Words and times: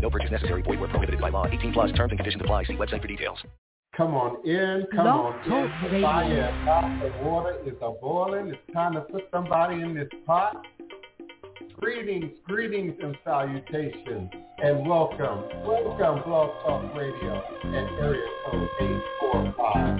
No 0.00 0.10
purchase 0.10 0.30
necessary. 0.30 0.62
Void 0.62 0.80
where 0.80 0.88
prohibited 0.88 1.20
by 1.20 1.28
law. 1.30 1.46
18 1.46 1.72
plus 1.72 1.92
terms 1.92 2.10
and 2.10 2.18
conditions 2.18 2.42
apply. 2.42 2.64
See 2.64 2.74
website 2.74 3.02
for 3.02 3.08
details. 3.08 3.38
Come 3.96 4.14
on 4.14 4.46
in, 4.46 4.86
come 4.94 5.06
Love 5.06 5.20
on 5.20 5.32
Talk 5.48 5.82
in. 5.82 5.92
The 5.92 6.02
fire 6.02 6.48
is 6.48 6.54
hot, 6.64 7.00
the 7.02 7.28
water 7.28 7.56
is 7.66 7.74
a 7.82 7.90
boiling. 8.00 8.46
It's 8.46 8.72
time 8.72 8.92
to 8.92 9.00
put 9.00 9.24
somebody 9.32 9.82
in 9.82 9.94
this 9.94 10.08
pot. 10.24 10.64
Greetings, 11.80 12.30
greetings, 12.44 12.94
and 13.02 13.16
salutations, 13.24 14.30
and 14.62 14.86
welcome, 14.86 15.42
welcome, 15.66 16.22
Blog 16.22 16.50
Talk 16.62 16.94
Radio 16.94 17.42
at 17.64 17.90
area 17.98 18.26
code 18.46 18.68
845 18.80 19.98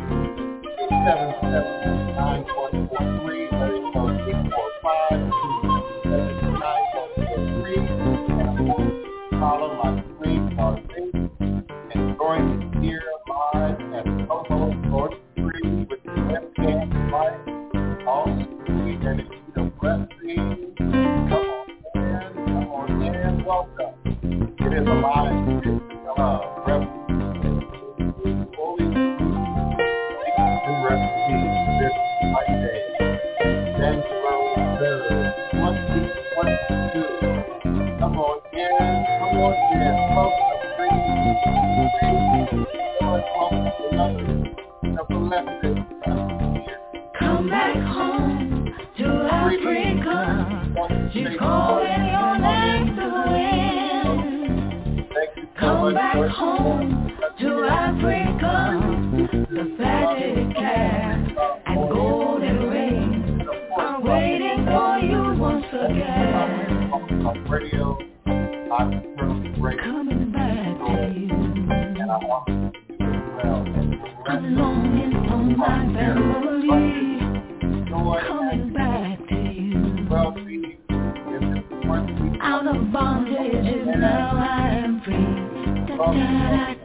277 0.79 2.15
9143, 2.15 3.49
area 3.51 3.91
code 3.95 4.21
845 4.29 5.28
Follow 9.41 9.73
my 9.77 10.03
Sleep 10.19 10.59
or 10.59 10.81
Sleep 10.89 11.15
and 11.95 12.17
join 12.19 12.73
to 12.73 12.81
hear 12.81 13.01
live 13.29 13.81
at 13.95 14.29
Coco 14.29 14.75
George 14.91 15.13
Tree 15.37 15.87
with 15.89 16.03
the 16.03 16.11
webcam 16.11 17.13
light. 17.13 17.39
Also, 18.05 18.33
we 18.85 18.97
the 19.55 19.71
Come 20.77 21.47
on, 21.55 21.71
in, 21.95 22.35
Come 22.47 22.69
on, 22.69 23.03
in, 23.03 23.45
Welcome. 23.45 23.95
It 24.59 24.73
is 24.73 24.89
a 24.89 24.93
live. 24.93 25.55
Hello. 26.17 26.58
Come 47.19 47.51
back 47.51 47.77
home 47.77 48.75
to 48.99 49.07
Africa. 49.31 51.11
She's 51.13 51.39
calling 51.39 52.05
your 52.07 52.39
name 52.39 52.97
to 52.97 53.07
win. 53.33 55.09
Come 55.59 55.95
back 55.95 56.31
home 56.31 57.13
to 57.41 57.49
Africa. 57.71 58.81
The 59.51 59.65
fatted 59.79 60.55
calf 60.55 61.19
and 61.67 61.91
golden 61.91 62.71
ring 62.71 63.47
are 63.77 64.01
waiting 64.01 64.65
for 64.67 64.99
you 64.99 65.39
once 65.39 65.67
again. 65.73 67.49
Radio, 67.49 67.99
I'm 68.73 69.09
Coming 69.77 70.28
Da 86.19 86.25
da 86.51 86.78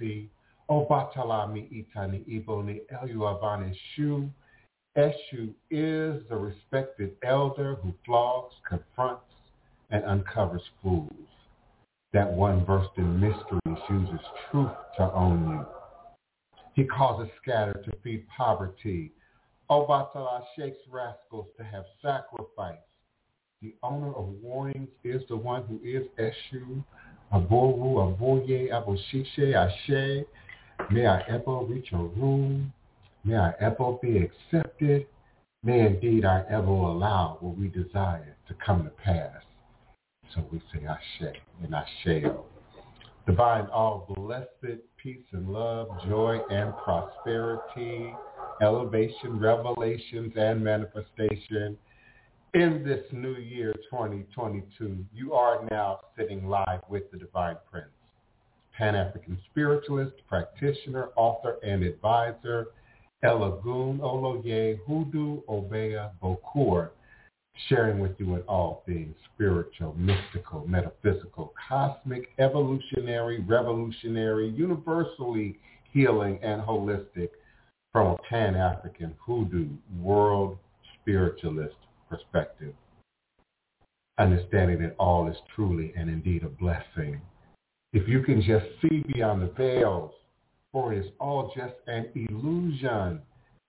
Osi 0.00 0.28
Obatala 0.70 1.52
Mi 1.52 1.86
Itani 1.94 2.26
Ibo 2.28 2.62
Ni 2.62 2.80
Elu 2.92 3.18
Avane 3.18 3.74
Shu 3.94 4.30
Eshu 4.96 5.54
is 5.70 6.22
the 6.28 6.36
respected 6.36 7.16
elder 7.22 7.76
who 7.76 7.94
flogs, 8.04 8.54
confronts, 8.68 9.24
and 9.90 10.04
uncovers 10.04 10.62
fools. 10.82 11.10
That 12.12 12.30
one 12.30 12.66
versed 12.66 12.90
in 12.98 13.18
mysteries 13.18 13.82
uses 13.88 14.26
truth 14.50 14.70
to 14.98 15.12
own 15.14 15.48
you. 15.48 15.66
He 16.74 16.84
causes 16.84 17.30
scatter 17.40 17.72
to 17.72 17.92
feed 18.02 18.26
poverty. 18.28 19.12
Obatala 19.70 20.42
shakes 20.56 20.76
rascals 20.90 21.46
to 21.56 21.64
have 21.64 21.84
sacrifice. 22.02 22.76
The 23.62 23.74
owner 23.82 24.12
of 24.12 24.28
warnings 24.42 24.90
is 25.04 25.22
the 25.28 25.36
one 25.36 25.62
who 25.62 25.80
is 25.82 26.06
Eshu, 26.18 26.84
Aboru, 27.32 28.18
Aboye, 28.18 28.70
Aboshishe, 28.70 29.54
Ashe. 29.54 30.24
May 30.90 31.06
I 31.06 31.20
ever 31.28 31.60
reach 31.64 31.92
a 31.92 31.96
room 31.96 32.72
May 33.24 33.36
I 33.36 33.52
ever 33.60 33.92
be 34.02 34.18
accepted. 34.18 35.06
May 35.62 35.86
indeed 35.86 36.24
I 36.24 36.42
ever 36.50 36.66
allow 36.66 37.36
what 37.40 37.56
we 37.56 37.68
desire 37.68 38.36
to 38.48 38.54
come 38.54 38.82
to 38.84 38.90
pass. 38.90 39.42
So 40.34 40.44
we 40.50 40.60
say 40.72 40.84
Ashe 40.84 41.36
and 41.62 41.72
Asheo. 41.72 42.42
Divine 43.26 43.66
all 43.66 44.12
blessed 44.16 44.80
peace 45.00 45.22
and 45.30 45.48
love, 45.48 45.88
joy 46.08 46.40
and 46.50 46.76
prosperity, 46.78 48.12
elevation, 48.60 49.38
revelations, 49.38 50.32
and 50.36 50.64
manifestation 50.64 51.78
in 52.54 52.84
this 52.84 53.00
new 53.12 53.36
year 53.36 53.72
2022. 53.90 55.04
You 55.14 55.32
are 55.32 55.64
now 55.70 56.00
sitting 56.18 56.46
live 56.46 56.80
with 56.88 57.10
the 57.10 57.16
Divine 57.16 57.56
Prince, 57.70 57.86
Pan-African 58.76 59.38
spiritualist, 59.50 60.16
practitioner, 60.28 61.08
author, 61.16 61.56
and 61.62 61.82
advisor, 61.82 62.66
Elagun 63.24 64.00
Oloye 64.00 64.78
Hudu 64.86 65.42
Obeya 65.46 66.10
Bokur, 66.22 66.90
sharing 67.68 68.00
with 68.00 68.12
you 68.18 68.34
in 68.34 68.42
all 68.42 68.82
things 68.84 69.14
spiritual, 69.34 69.94
mystical, 69.94 70.66
metaphysical, 70.68 71.54
cosmic, 71.68 72.28
evolutionary, 72.38 73.40
revolutionary, 73.40 74.50
universally 74.50 75.58
healing, 75.90 76.38
and 76.42 76.60
holistic 76.60 77.30
from 77.92 78.08
a 78.08 78.16
Pan-African 78.28 79.14
hoodoo 79.24 79.68
world 80.02 80.58
spiritualist 81.00 81.76
perspective. 82.12 82.74
Understanding 84.18 84.82
that 84.82 84.94
all 84.98 85.28
is 85.28 85.36
truly 85.56 85.94
and 85.96 86.10
indeed 86.10 86.42
a 86.42 86.48
blessing. 86.48 87.20
If 87.94 88.06
you 88.06 88.22
can 88.22 88.42
just 88.42 88.66
see 88.82 89.02
beyond 89.14 89.40
the 89.40 89.52
veils 89.56 90.12
for 90.72 90.92
it 90.92 91.04
is 91.04 91.10
all 91.20 91.52
just 91.54 91.74
an 91.86 92.06
illusion 92.14 93.20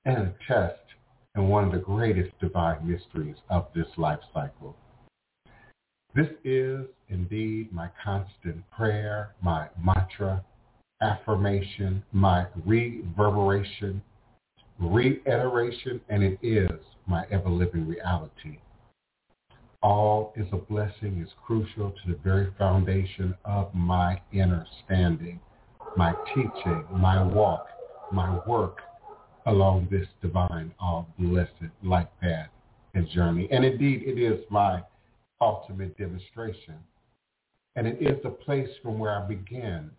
and 0.05 0.17
a 0.17 0.33
test 0.47 0.79
and 1.35 1.49
one 1.49 1.65
of 1.65 1.71
the 1.71 1.79
greatest 1.79 2.37
divine 2.39 2.87
mysteries 2.87 3.35
of 3.49 3.67
this 3.75 3.87
life 3.97 4.19
cycle. 4.33 4.75
This 6.15 6.29
is 6.43 6.85
indeed 7.09 7.73
my 7.73 7.89
constant 8.03 8.63
prayer, 8.71 9.35
my 9.41 9.67
mantra, 9.83 10.43
affirmation, 11.01 12.03
my 12.11 12.45
reverberation, 12.65 14.01
reiteration, 14.79 16.01
and 16.09 16.23
it 16.23 16.39
is 16.41 16.79
my 17.07 17.25
ever-living 17.31 17.87
reality. 17.87 18.59
All 19.81 20.33
is 20.35 20.47
a 20.51 20.57
blessing 20.57 21.21
is 21.21 21.29
crucial 21.45 21.91
to 21.91 22.11
the 22.11 22.17
very 22.23 22.53
foundation 22.57 23.35
of 23.45 23.73
my 23.73 24.21
inner 24.31 24.65
standing 24.85 25.39
my 25.95 26.13
teaching, 26.33 26.83
my 26.91 27.21
walk, 27.21 27.67
my 28.11 28.39
work 28.47 28.79
along 29.45 29.87
this 29.91 30.07
divine, 30.21 30.73
all 30.79 31.07
blessed 31.19 31.51
life 31.83 32.07
path 32.21 32.49
and 32.93 33.07
journey. 33.09 33.47
And 33.51 33.65
indeed, 33.65 34.03
it 34.05 34.19
is 34.19 34.39
my 34.49 34.81
ultimate 35.41 35.97
demonstration. 35.97 36.75
And 37.75 37.87
it 37.87 37.97
is 38.01 38.21
the 38.23 38.29
place 38.29 38.69
from 38.81 38.99
where 38.99 39.11
I 39.11 39.27
begin, 39.27 39.89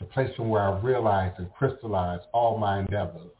the 0.00 0.06
place 0.06 0.34
from 0.36 0.48
where 0.48 0.62
I 0.62 0.80
realize 0.80 1.32
and 1.38 1.52
crystallize 1.52 2.20
all 2.32 2.58
my 2.58 2.80
endeavors, 2.80 3.30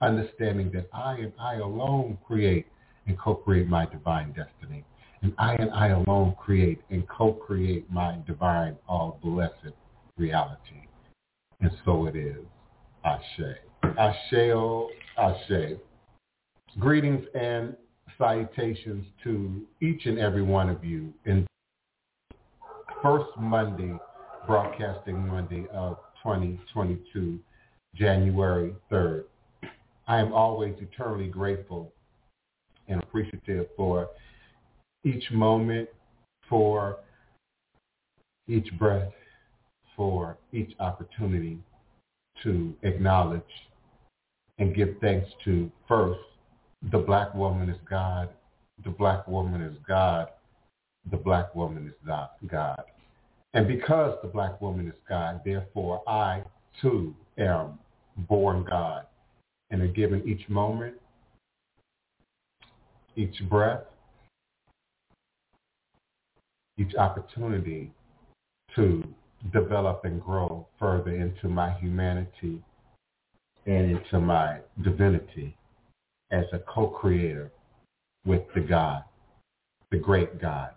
understanding 0.00 0.70
that 0.72 0.88
I 0.92 1.14
and 1.14 1.32
I 1.40 1.56
alone 1.56 2.18
create 2.26 2.66
and 3.06 3.18
co-create 3.18 3.68
my 3.68 3.86
divine 3.86 4.28
destiny. 4.28 4.84
And 5.22 5.34
I 5.38 5.54
and 5.54 5.70
I 5.72 5.88
alone 5.88 6.36
create 6.38 6.80
and 6.90 7.08
co-create 7.08 7.90
my 7.90 8.18
divine, 8.26 8.76
all 8.88 9.18
blessed 9.22 9.74
reality. 10.16 10.86
And 11.60 11.72
so 11.84 12.06
it 12.06 12.14
is. 12.14 12.38
Ashe. 13.04 13.56
Asheo, 13.82 14.54
oh, 14.56 14.90
Ashe. 15.18 15.78
Greetings 16.78 17.24
and 17.34 17.76
salutations 18.16 19.06
to 19.24 19.66
each 19.80 20.06
and 20.06 20.18
every 20.18 20.42
one 20.42 20.68
of 20.68 20.84
you 20.84 21.12
in 21.24 21.46
first 23.02 23.30
Monday, 23.38 23.96
broadcasting 24.46 25.26
Monday 25.26 25.66
of 25.72 25.98
2022, 26.22 27.38
January 27.94 28.74
3rd. 28.90 29.24
I 30.08 30.20
am 30.20 30.32
always 30.32 30.74
eternally 30.80 31.28
grateful 31.28 31.92
and 32.88 33.02
appreciative 33.02 33.66
for 33.76 34.08
each 35.04 35.30
moment, 35.30 35.90
for 36.48 36.96
each 38.48 38.72
breath, 38.78 39.12
for 39.94 40.38
each 40.50 40.72
opportunity 40.80 41.58
to 42.42 42.74
acknowledge 42.82 43.42
and 44.56 44.74
give 44.74 44.96
thanks 45.02 45.28
to 45.44 45.70
first, 45.86 46.20
the 46.90 46.98
black 46.98 47.34
woman 47.34 47.68
is 47.68 47.78
God, 47.88 48.30
the 48.84 48.90
black 48.90 49.28
woman 49.28 49.60
is 49.60 49.76
God, 49.86 50.28
the 51.10 51.18
black 51.18 51.54
woman 51.54 51.86
is 51.86 52.10
God. 52.48 52.82
And 53.52 53.68
because 53.68 54.16
the 54.22 54.28
black 54.28 54.58
woman 54.62 54.88
is 54.88 54.98
God, 55.06 55.42
therefore 55.44 56.02
I 56.08 56.44
too 56.80 57.14
am 57.36 57.78
born 58.16 58.64
God 58.64 59.04
and 59.70 59.82
are 59.82 59.88
given 59.88 60.26
each 60.26 60.48
moment, 60.48 60.94
each 63.16 63.42
breath, 63.48 63.84
each 66.78 66.94
opportunity 66.94 67.92
to 68.74 69.02
develop 69.52 70.04
and 70.04 70.22
grow 70.22 70.66
further 70.78 71.14
into 71.14 71.48
my 71.48 71.72
humanity 71.78 72.62
and 73.66 73.90
into 73.90 74.20
my 74.20 74.58
divinity 74.82 75.56
as 76.30 76.44
a 76.52 76.58
co-creator 76.60 77.50
with 78.24 78.42
the 78.54 78.60
God, 78.60 79.04
the 79.90 79.98
great 79.98 80.40
God. 80.40 80.70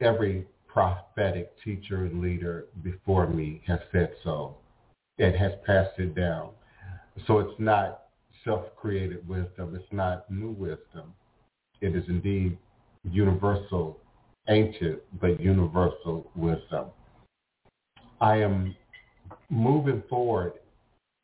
Every 0.00 0.46
prophetic 0.66 1.52
teacher 1.62 2.04
and 2.04 2.20
leader 2.20 2.66
before 2.82 3.26
me 3.28 3.62
has 3.66 3.78
said 3.92 4.12
so 4.22 4.56
and 5.18 5.34
has 5.34 5.52
passed 5.66 5.98
it 5.98 6.14
down. 6.14 6.50
So 7.26 7.38
it's 7.38 7.58
not 7.58 8.02
self-created 8.44 9.26
wisdom. 9.26 9.74
It's 9.74 9.92
not 9.92 10.30
new 10.30 10.50
wisdom. 10.50 11.14
It 11.80 11.94
is 11.94 12.04
indeed 12.08 12.58
universal, 13.04 13.98
ancient, 14.48 15.00
but 15.20 15.40
universal 15.40 16.30
wisdom. 16.34 16.86
I 18.20 18.36
am 18.36 18.74
moving 19.50 20.02
forward 20.08 20.54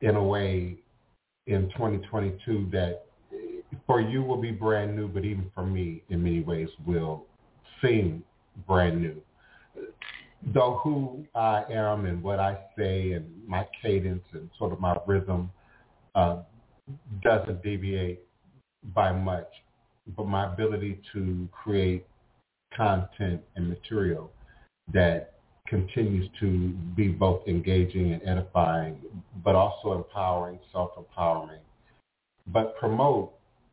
in 0.01 0.17
a 0.17 0.23
way 0.23 0.79
in 1.47 1.71
2022 1.71 2.69
that 2.73 3.07
for 3.87 4.01
you 4.01 4.23
will 4.23 4.41
be 4.41 4.51
brand 4.51 4.97
new, 4.97 5.09
but 5.09 5.25
even 5.25 5.51
for 5.55 5.65
me 5.65 6.03
in 6.09 6.23
many 6.23 6.41
ways 6.41 6.69
will 6.87 7.27
seem 7.83 8.23
brand 8.67 9.01
new. 9.01 9.21
Though 10.55 10.81
who 10.83 11.25
I 11.35 11.65
am 11.71 12.07
and 12.07 12.23
what 12.23 12.39
I 12.39 12.59
say 12.77 13.13
and 13.13 13.27
my 13.47 13.67
cadence 13.83 14.25
and 14.33 14.49
sort 14.59 14.73
of 14.73 14.81
my 14.81 14.97
rhythm 15.07 15.51
uh, 16.15 16.39
doesn't 17.23 17.63
deviate 17.63 18.21
by 18.95 19.13
much, 19.13 19.49
but 20.17 20.27
my 20.27 20.53
ability 20.53 21.01
to 21.13 21.49
create 21.53 22.07
content 22.77 23.41
and 23.57 23.69
material 23.69 24.31
that 24.93 25.35
continues 25.67 26.29
to 26.41 26.71
be 26.97 27.09
both 27.09 27.47
engaging 27.47 28.13
and 28.13 28.23
edifying, 28.27 28.97
but 29.45 29.55
also 29.55 29.93
empowering, 29.93 30.59
self-empowering, 30.73 31.61
but 32.49 32.77
promote 32.77 33.33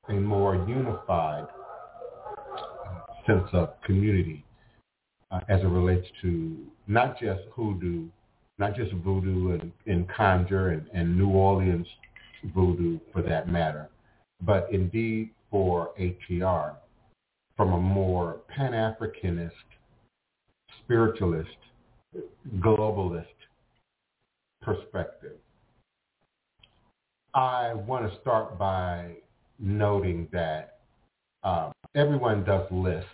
a 0.10 0.14
more 0.14 0.56
unified 0.68 1.46
sense 3.26 3.50
of 3.52 3.70
community 3.84 4.46
uh, 5.32 5.40
as 5.50 5.62
it 5.62 5.68
relates 5.68 6.08
to 6.22 6.56
not 6.88 7.20
just 7.20 7.42
hoodoo, 7.54 8.06
not 8.58 8.76
just 8.76 8.92
voodoo 8.94 9.60
and, 9.60 9.72
and 9.86 10.08
conjure 10.10 10.70
and, 10.70 10.88
and 10.94 11.18
New 11.18 11.30
Orleans 11.30 11.88
voodoo 12.54 13.00
for 13.14 13.22
that 13.22 13.50
matter, 13.50 13.90
but 14.42 14.68
indeed 14.72 15.32
for 15.50 15.92
ATR 16.00 16.76
from 17.56 17.74
a 17.74 17.80
more 17.80 18.42
Pan-Africanist, 18.56 19.52
spiritualist, 20.84 21.50
globalist 22.60 23.26
perspective. 24.62 25.38
I 27.34 27.74
want 27.74 28.12
to 28.12 28.20
start 28.22 28.58
by 28.58 29.16
noting 29.60 30.28
that 30.32 30.80
um, 31.44 31.72
everyone 31.96 32.44
does 32.44 32.66
lists 32.72 33.10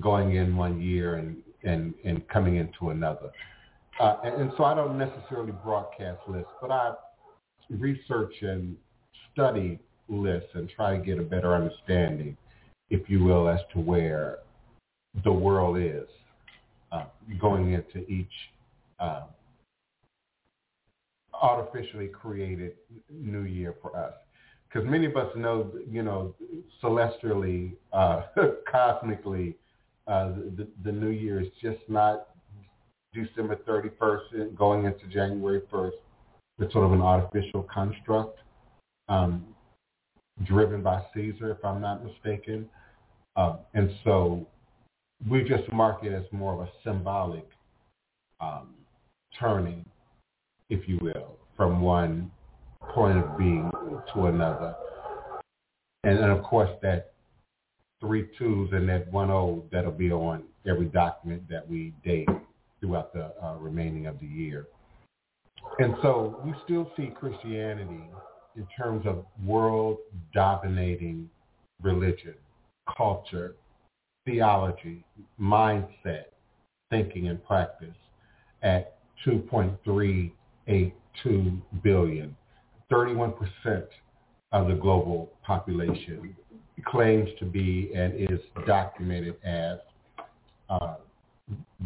going 0.00 0.36
in 0.36 0.56
one 0.56 0.80
year 0.80 1.16
and, 1.16 1.36
and, 1.62 1.94
and 2.04 2.26
coming 2.28 2.56
into 2.56 2.90
another. 2.90 3.30
Uh, 4.00 4.16
and, 4.24 4.42
and, 4.42 4.52
so 4.56 4.64
I 4.64 4.74
don't 4.74 4.98
necessarily 4.98 5.52
broadcast 5.64 6.20
lists, 6.26 6.50
but 6.60 6.70
I 6.70 6.94
research 7.70 8.34
and 8.42 8.76
study 9.32 9.78
lists 10.08 10.50
and 10.54 10.68
try 10.70 10.96
to 10.96 11.04
get 11.04 11.18
a 11.18 11.22
better 11.22 11.54
understanding, 11.54 12.36
if 12.90 13.08
you 13.08 13.24
will, 13.24 13.48
as 13.48 13.60
to 13.72 13.80
where 13.80 14.38
the 15.22 15.32
world 15.32 15.78
is 15.78 16.08
uh, 16.92 17.04
going 17.40 17.72
into 17.72 17.98
each 18.10 18.26
uh, 19.00 19.22
artificially 21.32 22.08
created 22.08 22.72
new 23.10 23.42
year 23.42 23.74
for 23.82 23.96
us. 23.96 24.14
Because 24.68 24.88
many 24.88 25.06
of 25.06 25.16
us 25.16 25.30
know, 25.36 25.70
you 25.88 26.02
know, 26.02 26.34
celestially, 26.80 27.74
uh, 27.92 28.22
cosmically, 28.70 29.56
uh, 30.06 30.32
the, 30.56 30.66
the 30.84 30.92
new 30.92 31.10
year 31.10 31.40
is 31.40 31.48
just 31.62 31.78
not 31.88 32.28
December 33.12 33.56
31st 33.68 34.56
going 34.56 34.84
into 34.84 35.06
January 35.06 35.62
1st. 35.72 35.92
It's 36.58 36.72
sort 36.72 36.86
of 36.86 36.92
an 36.92 37.02
artificial 37.02 37.62
construct 37.72 38.38
um, 39.08 39.44
driven 40.44 40.82
by 40.82 41.02
Caesar, 41.12 41.50
if 41.50 41.64
I'm 41.64 41.80
not 41.80 42.04
mistaken. 42.04 42.68
Uh, 43.36 43.56
and 43.74 43.90
so 44.04 44.46
we 45.28 45.42
just 45.42 45.70
mark 45.72 46.04
it 46.04 46.12
as 46.12 46.24
more 46.32 46.54
of 46.54 46.60
a 46.60 46.70
symbolic 46.84 47.48
um, 48.40 48.74
turning 49.38 49.84
if 50.70 50.88
you 50.88 50.98
will, 51.00 51.36
from 51.56 51.80
one 51.80 52.30
point 52.94 53.18
of 53.18 53.36
being 53.38 53.70
to 54.14 54.26
another. 54.26 54.74
And 56.02 56.18
then, 56.18 56.30
of 56.30 56.42
course, 56.42 56.70
that 56.82 57.12
three 58.00 58.28
twos 58.38 58.70
and 58.72 58.88
that 58.88 59.10
one 59.12 59.30
O 59.30 59.64
that'll 59.72 59.92
be 59.92 60.10
on 60.10 60.44
every 60.66 60.86
document 60.86 61.48
that 61.48 61.68
we 61.68 61.94
date 62.04 62.28
throughout 62.80 63.12
the 63.12 63.32
uh, 63.42 63.54
remaining 63.58 64.06
of 64.06 64.18
the 64.20 64.26
year. 64.26 64.66
And 65.78 65.94
so 66.02 66.40
we 66.44 66.54
still 66.64 66.90
see 66.96 67.12
Christianity 67.18 68.04
in 68.56 68.66
terms 68.76 69.06
of 69.06 69.24
world 69.44 69.98
dominating 70.32 71.28
religion, 71.82 72.34
culture, 72.96 73.56
theology, 74.24 75.04
mindset, 75.40 76.26
thinking 76.90 77.28
and 77.28 77.44
practice 77.44 77.96
at 78.62 78.98
2.3 79.26 80.30
8.2 80.68 81.60
billion, 81.82 82.36
31% 82.90 83.34
of 84.52 84.68
the 84.68 84.74
global 84.74 85.30
population 85.42 86.34
claims 86.84 87.28
to 87.38 87.44
be 87.44 87.90
and 87.94 88.14
is 88.14 88.40
documented 88.66 89.36
as 89.44 89.78
uh, 90.68 90.94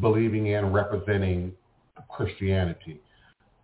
believing 0.01 0.49
in, 0.49 0.73
representing 0.73 1.53
Christianity. 2.11 3.01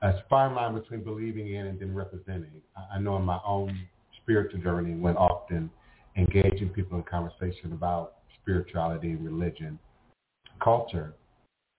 As 0.05 0.15
fine 0.29 0.55
line 0.55 0.75
between 0.75 1.03
believing 1.03 1.55
in 1.55 1.67
and 1.67 1.81
then 1.81 1.95
representing. 1.95 2.61
I 2.93 2.99
know 2.99 3.17
in 3.17 3.23
my 3.23 3.41
own 3.45 3.87
spiritual 4.23 4.61
journey 4.61 4.95
when 4.95 5.17
often 5.17 5.71
engaging 6.17 6.69
people 6.69 6.99
in 6.99 7.05
conversation 7.05 7.73
about 7.73 8.17
spirituality, 8.41 9.17
religion, 9.17 9.79
culture, 10.63 11.15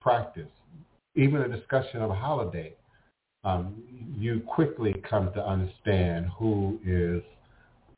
practice, 0.02 0.50
even 1.16 1.42
a 1.42 1.48
discussion 1.48 2.02
of 2.02 2.10
a 2.10 2.16
holiday 2.16 2.74
um, 3.44 3.76
you 4.18 4.42
quickly 4.48 4.96
come 5.08 5.32
to 5.34 5.48
understand 5.48 6.26
who 6.38 6.80
is 6.84 7.22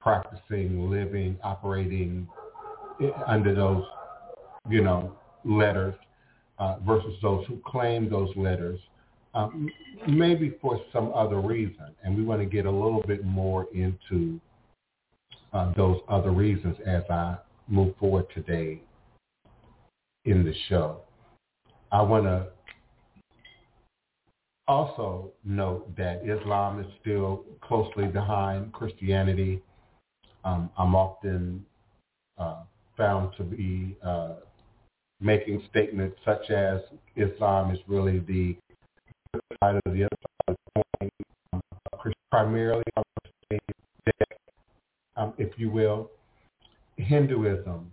practicing, 0.01 0.91
living, 0.91 1.37
operating 1.41 2.27
under 3.25 3.55
those, 3.55 3.85
you 4.69 4.83
know, 4.83 5.15
letters 5.45 5.95
uh, 6.59 6.75
versus 6.85 7.13
those 7.21 7.45
who 7.47 7.61
claim 7.65 8.09
those 8.09 8.29
letters, 8.35 8.79
um, 9.37 9.69
maybe 10.07 10.57
for 10.61 10.81
some 10.91 11.13
other 11.13 11.39
reason. 11.39 11.93
And 12.03 12.17
we 12.17 12.23
want 12.23 12.41
to 12.41 12.45
get 12.45 12.65
a 12.65 12.71
little 12.71 13.03
bit 13.07 13.23
more 13.23 13.67
into 13.73 14.41
uh, 15.53 15.73
those 15.75 15.99
other 16.09 16.31
reasons 16.31 16.75
as 16.85 17.03
I 17.09 17.37
move 17.67 17.95
forward 17.97 18.25
today 18.33 18.81
in 20.25 20.43
the 20.43 20.53
show. 20.67 21.01
I 21.91 22.01
want 22.01 22.25
to 22.25 22.47
also 24.67 25.31
note 25.45 25.95
that 25.95 26.27
Islam 26.27 26.79
is 26.79 26.87
still 26.99 27.45
closely 27.61 28.07
behind 28.07 28.73
Christianity. 28.73 29.61
Um, 30.43 30.69
I'm 30.77 30.95
often 30.95 31.63
uh, 32.39 32.63
found 32.97 33.33
to 33.37 33.43
be 33.43 33.95
uh, 34.03 34.35
making 35.21 35.63
statements 35.69 36.17
such 36.25 36.49
as 36.49 36.81
Islam 37.15 37.71
is 37.71 37.79
really 37.87 38.19
the 38.19 38.57
side 39.61 39.75
of 39.85 39.93
the 39.93 40.03
other 40.03 40.17
side 40.47 41.09
um, 41.53 41.61
primarily, 42.31 42.83
um, 45.15 45.33
if 45.37 45.57
you 45.57 45.69
will. 45.69 46.09
Hinduism, 46.97 47.91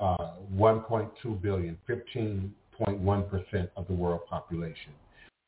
uh, 0.00 0.32
1.2 0.56 1.42
billion, 1.42 1.78
15.1% 1.88 3.68
of 3.76 3.86
the 3.86 3.92
world 3.92 4.20
population. 4.28 4.92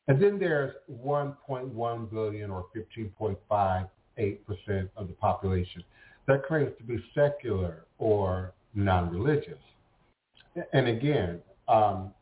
And 0.07 0.21
then 0.21 0.39
there's 0.39 0.73
1.1 1.03 2.11
billion 2.11 2.49
or 2.49 2.65
15.58% 2.75 3.87
of 4.95 5.07
the 5.07 5.13
population 5.19 5.83
that 6.27 6.45
claims 6.45 6.71
to 6.77 6.83
be 6.83 7.03
secular 7.13 7.85
or 7.99 8.53
non-religious. 8.73 9.59
And 10.73 10.87
again, 10.87 11.39
um, 11.67 12.13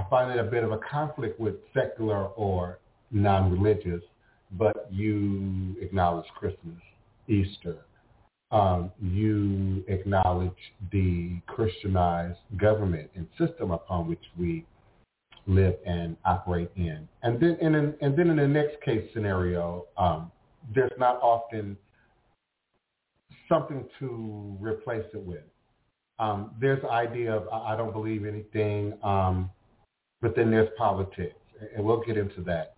I 0.00 0.08
find 0.08 0.30
it 0.30 0.38
a 0.38 0.48
bit 0.48 0.64
of 0.64 0.72
a 0.72 0.78
conflict 0.78 1.38
with 1.38 1.56
secular 1.74 2.28
or 2.28 2.78
non-religious, 3.10 4.02
but 4.52 4.88
you 4.90 5.76
acknowledge 5.80 6.26
Christmas, 6.38 6.80
Easter. 7.28 7.76
Um, 8.50 8.90
you 9.00 9.84
acknowledge 9.88 10.56
the 10.90 11.40
Christianized 11.46 12.38
government 12.56 13.10
and 13.14 13.26
system 13.38 13.72
upon 13.72 14.08
which 14.08 14.22
we 14.38 14.64
live 15.46 15.74
and 15.84 16.16
operate 16.24 16.70
in. 16.76 17.06
And 17.22 17.38
then 17.38 17.58
in 17.60 17.74
an, 17.74 17.94
and 18.00 18.18
then 18.18 18.30
in 18.30 18.36
the 18.36 18.48
next 18.48 18.80
case 18.82 19.06
scenario, 19.12 19.86
um, 19.98 20.32
there's 20.74 20.92
not 20.98 21.20
often 21.20 21.76
something 23.48 23.84
to 23.98 24.56
replace 24.60 25.06
it 25.12 25.22
with. 25.22 25.44
Um, 26.18 26.52
there's 26.58 26.80
the 26.82 26.90
idea 26.90 27.34
of 27.34 27.48
I 27.48 27.76
don't 27.76 27.92
believe 27.92 28.24
anything, 28.24 28.94
um, 29.02 29.50
but 30.20 30.36
then 30.36 30.50
there's 30.50 30.68
politics, 30.76 31.36
and 31.74 31.84
we'll 31.84 32.02
get 32.02 32.16
into 32.16 32.42
that. 32.42 32.74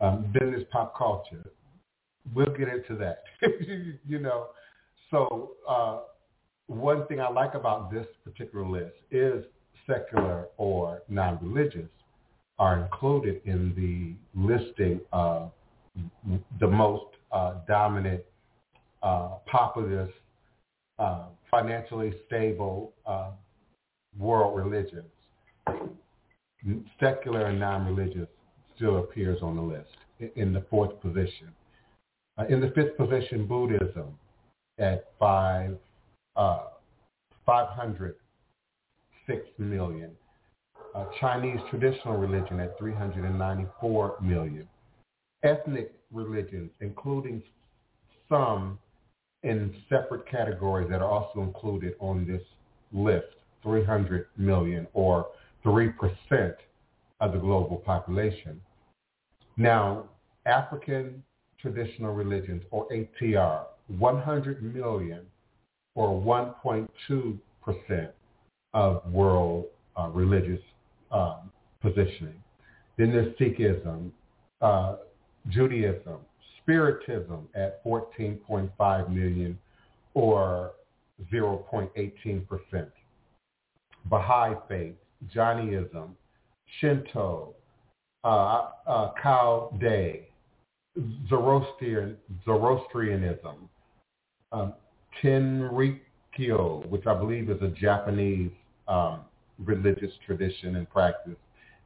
Um, 0.00 0.32
pop 0.70 0.96
culture. 0.96 1.50
We'll 2.34 2.54
get 2.56 2.68
into 2.68 2.96
that. 2.96 3.22
you 4.06 4.18
know, 4.18 4.48
so 5.10 5.52
uh, 5.68 6.00
one 6.66 7.06
thing 7.06 7.20
I 7.20 7.28
like 7.28 7.54
about 7.54 7.92
this 7.92 8.06
particular 8.24 8.66
list 8.66 8.94
is 9.10 9.44
secular 9.86 10.48
or 10.56 11.02
non-religious 11.08 11.88
are 12.58 12.82
included 12.82 13.40
in 13.44 13.74
the 13.76 14.40
listing 14.40 15.00
of 15.12 15.50
the 16.60 16.66
most 16.66 17.06
uh, 17.32 17.54
dominant, 17.66 18.22
uh, 19.02 19.36
populous, 19.46 20.10
uh, 20.98 21.24
financially 21.50 22.14
stable 22.26 22.92
uh, 23.06 23.30
world 24.18 24.56
religions. 24.56 25.04
Secular 27.00 27.46
and 27.46 27.60
non-religious 27.60 28.28
still 28.76 28.98
appears 28.98 29.38
on 29.42 29.56
the 29.56 29.62
list 29.62 29.90
in 30.36 30.52
the 30.52 30.64
fourth 30.70 31.00
position. 31.00 31.48
Uh, 32.38 32.44
in 32.48 32.60
the 32.60 32.70
fifth 32.70 32.96
position, 32.96 33.46
Buddhism 33.46 34.16
at 34.78 35.06
five, 35.18 35.76
uh, 36.36 36.66
506 37.46 39.46
million 39.58 40.10
uh, 40.94 41.06
Chinese 41.20 41.58
traditional 41.70 42.16
religion 42.16 42.60
at 42.60 42.78
394 42.78 44.16
million. 44.22 44.68
Ethnic 45.42 45.92
religions, 46.12 46.70
including 46.80 47.42
some 48.28 48.78
in 49.42 49.74
separate 49.88 50.28
categories 50.28 50.88
that 50.90 51.02
are 51.02 51.10
also 51.10 51.42
included 51.42 51.94
on 52.00 52.26
this 52.26 52.42
list, 52.92 53.26
300 53.62 54.26
million 54.36 54.86
or 54.94 55.26
3% 55.64 56.54
of 57.20 57.32
the 57.32 57.38
global 57.38 57.76
population. 57.76 58.60
Now, 59.56 60.04
African 60.46 61.22
traditional 61.58 62.12
religions 62.12 62.62
or 62.70 62.86
ATR, 62.88 63.64
100 63.98 64.74
million 64.74 65.20
or 65.94 66.08
1.2% 66.08 68.08
of 68.74 69.12
world 69.12 69.66
uh, 69.96 70.08
religious 70.08 70.60
um, 71.10 71.50
positioning. 71.80 72.42
Then 72.98 73.12
there's 73.12 73.34
Sikhism, 73.38 74.10
uh, 74.60 74.96
Judaism, 75.48 76.18
Spiritism 76.60 77.48
at 77.54 77.84
14.5 77.84 79.10
million 79.10 79.58
or 80.14 80.72
0.18%. 81.32 82.86
Baha'i 84.06 84.54
faith, 84.68 84.94
Jainism, 85.32 86.16
Shinto, 86.80 87.54
uh, 88.24 88.70
uh, 88.86 89.12
Cao 89.22 89.78
Dai, 89.80 90.20
Zoroastrian, 91.28 92.16
Zoroastrianism, 92.44 93.68
um, 94.52 94.74
Tenrikyo, 95.22 96.86
which 96.88 97.06
I 97.06 97.14
believe 97.14 97.50
is 97.50 97.60
a 97.62 97.68
Japanese 97.68 98.50
um, 98.88 99.20
religious 99.58 100.12
tradition 100.26 100.76
and 100.76 100.88
practice, 100.88 101.36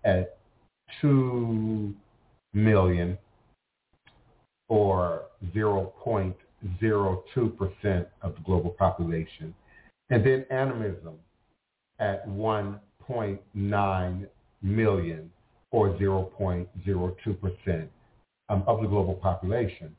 at 0.05 0.39
2 1.01 1.95
million 2.55 3.19
or 4.69 5.23
0.02% 5.55 6.35
of 8.23 8.35
the 8.35 8.41
global 8.45 8.71
population. 8.71 9.55
And 10.11 10.25
then 10.25 10.45
animism 10.51 11.15
at 11.99 12.27
1.9 13.09 14.27
million 14.63 15.31
or 15.71 15.91
0.02% 15.91 17.89
um, 18.49 18.65
of 18.67 18.81
the 18.81 18.89
global 18.89 19.15
population. 19.15 19.95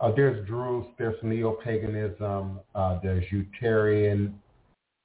Uh, 0.00 0.12
there's 0.14 0.46
Druze, 0.46 0.86
there's 0.98 1.16
neo-paganism, 1.22 2.60
uh, 2.74 2.98
there's 3.02 3.24
Unitarian 3.30 4.38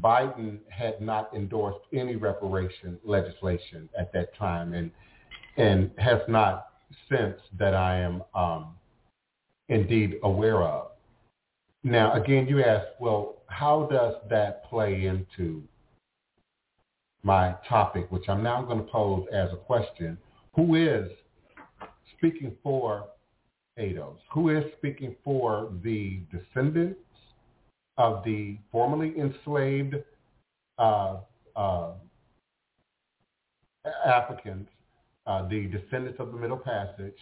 Biden 0.02 0.58
had 0.68 1.00
not 1.00 1.32
endorsed 1.34 1.80
any 1.92 2.16
reparation 2.16 2.98
legislation 3.04 3.88
at 3.98 4.12
that 4.12 4.34
time 4.36 4.72
and 4.74 4.90
and 5.56 5.90
has 5.98 6.20
not 6.28 6.68
since 7.08 7.36
that 7.58 7.74
I 7.74 7.98
am 7.98 8.22
um, 8.34 8.74
indeed 9.68 10.18
aware 10.22 10.62
of. 10.62 10.92
Now, 11.82 12.12
again, 12.14 12.46
you 12.46 12.62
ask, 12.62 12.86
well, 12.98 13.42
how 13.46 13.88
does 13.90 14.14
that 14.30 14.64
play 14.64 15.06
into 15.06 15.62
my 17.22 17.54
topic, 17.68 18.10
which 18.10 18.28
I'm 18.28 18.42
now 18.42 18.62
going 18.62 18.78
to 18.78 18.90
pose 18.90 19.26
as 19.32 19.52
a 19.52 19.56
question? 19.56 20.16
Who 20.54 20.76
is 20.76 21.10
speaking 22.16 22.52
for 22.62 23.06
ADOS? 23.80 24.18
Who 24.32 24.50
is 24.50 24.64
speaking 24.78 25.16
for 25.24 25.72
the 25.82 26.20
descendants 26.30 27.00
of 27.98 28.22
the 28.24 28.56
formerly 28.70 29.14
enslaved 29.18 29.96
uh, 30.78 31.18
uh, 31.56 31.92
Africans, 34.06 34.68
uh, 35.26 35.48
the 35.48 35.66
descendants 35.66 36.20
of 36.20 36.32
the 36.32 36.38
Middle 36.38 36.56
Passage, 36.56 37.16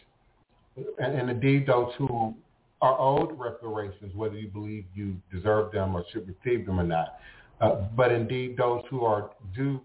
and, 0.77 1.19
and 1.19 1.31
indeed 1.31 1.67
those 1.67 1.93
who 1.99 2.35
are 2.81 2.99
owed 2.99 3.37
reparations, 3.39 4.15
whether 4.15 4.37
you 4.37 4.49
believe 4.49 4.85
you 4.95 5.17
deserve 5.33 5.73
them 5.73 5.97
or 5.97 6.05
should 6.13 6.29
receive 6.29 6.67
them 6.67 6.79
or 6.79 6.85
not, 6.85 7.19
uh, 7.61 7.87
but 7.97 8.13
indeed 8.13 8.57
those 8.57 8.83
who 8.89 9.05
are 9.05 9.31
due 9.55 9.81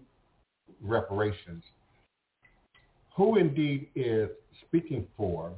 reparations. 0.80 1.64
Who 3.16 3.36
indeed 3.36 3.88
is 3.94 4.28
speaking 4.66 5.06
for 5.16 5.52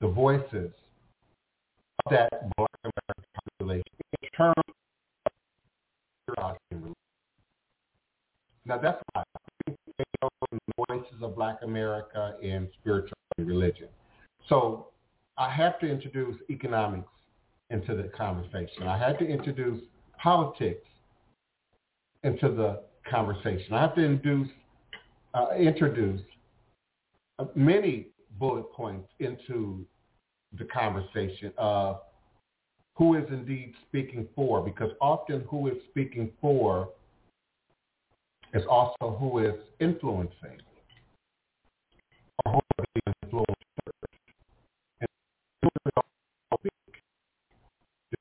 the 0.00 0.08
voices 0.08 0.72
of 2.04 2.10
that 2.10 2.30
black 2.56 2.70
American 2.82 3.24
population 3.58 3.84
in 4.22 4.28
terms 4.36 4.54
of 4.66 4.74
now 8.66 8.78
that's 8.78 9.02
why 9.12 9.22
the 9.66 10.58
voices 10.88 11.22
of 11.22 11.34
black 11.34 11.58
America 11.62 12.36
in 12.42 12.68
spiritual 12.80 13.16
religion. 13.38 13.88
So 14.48 14.88
I 15.36 15.50
have 15.50 15.78
to 15.80 15.90
introduce 15.90 16.36
economics 16.50 17.08
into 17.70 17.96
the 17.96 18.08
conversation. 18.16 18.84
I 18.84 18.98
had 18.98 19.18
to 19.18 19.26
introduce 19.26 19.82
politics 20.22 20.86
into 22.22 22.52
the 22.52 22.82
conversation. 23.10 23.72
I 23.72 23.80
have 23.82 23.94
to 23.94 24.02
induce, 24.02 24.48
uh, 25.34 25.48
introduce 25.58 26.20
many 27.54 28.09
bullet 28.40 28.72
points 28.72 29.08
into 29.20 29.84
the 30.58 30.64
conversation 30.64 31.52
of 31.58 32.00
who 32.96 33.16
is 33.16 33.24
indeed 33.30 33.72
speaking 33.88 34.26
for, 34.34 34.60
because 34.62 34.90
often 35.00 35.44
who 35.48 35.68
is 35.68 35.74
speaking 35.90 36.32
for 36.40 36.88
is 38.52 38.64
also 38.68 39.16
who 39.20 39.38
is 39.38 39.54
influencing. 39.78 40.58
And 42.44 42.60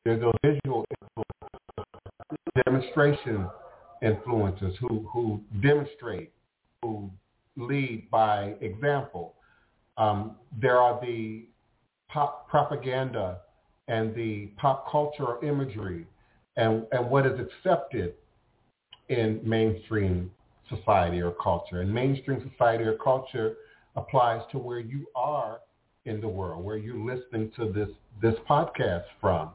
there's 0.06 0.22
those 0.22 0.34
visual 0.44 0.86
demonstration 2.66 3.48
influencers 4.04 4.76
who, 4.78 5.08
who 5.12 5.42
demonstrate, 5.62 6.32
who 6.82 7.10
lead 7.58 8.10
by 8.12 8.56
example. 8.62 9.36
Um, 10.00 10.38
there 10.60 10.80
are 10.80 11.00
the 11.02 11.46
pop 12.08 12.50
propaganda 12.50 13.40
and 13.88 14.16
the 14.16 14.48
pop 14.58 14.90
culture 14.90 15.44
imagery 15.44 16.08
and, 16.56 16.86
and 16.92 17.10
what 17.10 17.26
is 17.26 17.40
accepted 17.40 18.14
in 19.10 19.42
mainstream 19.44 20.32
society 20.70 21.22
or 21.22 21.32
culture. 21.32 21.82
And 21.82 21.94
mainstream 21.94 22.50
society 22.52 22.86
or 22.86 22.98
culture 22.98 23.58
applies 23.96 24.42
to 24.52 24.58
where 24.58 24.80
you 24.80 25.06
are 25.16 25.60
in 26.06 26.22
the 26.22 26.28
world, 26.28 26.64
where 26.64 26.78
you're 26.78 26.98
listening 26.98 27.52
to 27.58 27.72
this, 27.72 27.90
this 28.22 28.36
podcast 28.50 29.04
from 29.20 29.50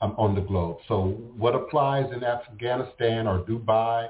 um, 0.00 0.14
on 0.18 0.34
the 0.34 0.40
globe. 0.40 0.78
So 0.88 1.08
what 1.36 1.54
applies 1.54 2.10
in 2.12 2.24
Afghanistan 2.24 3.26
or 3.26 3.44
Dubai 3.44 4.08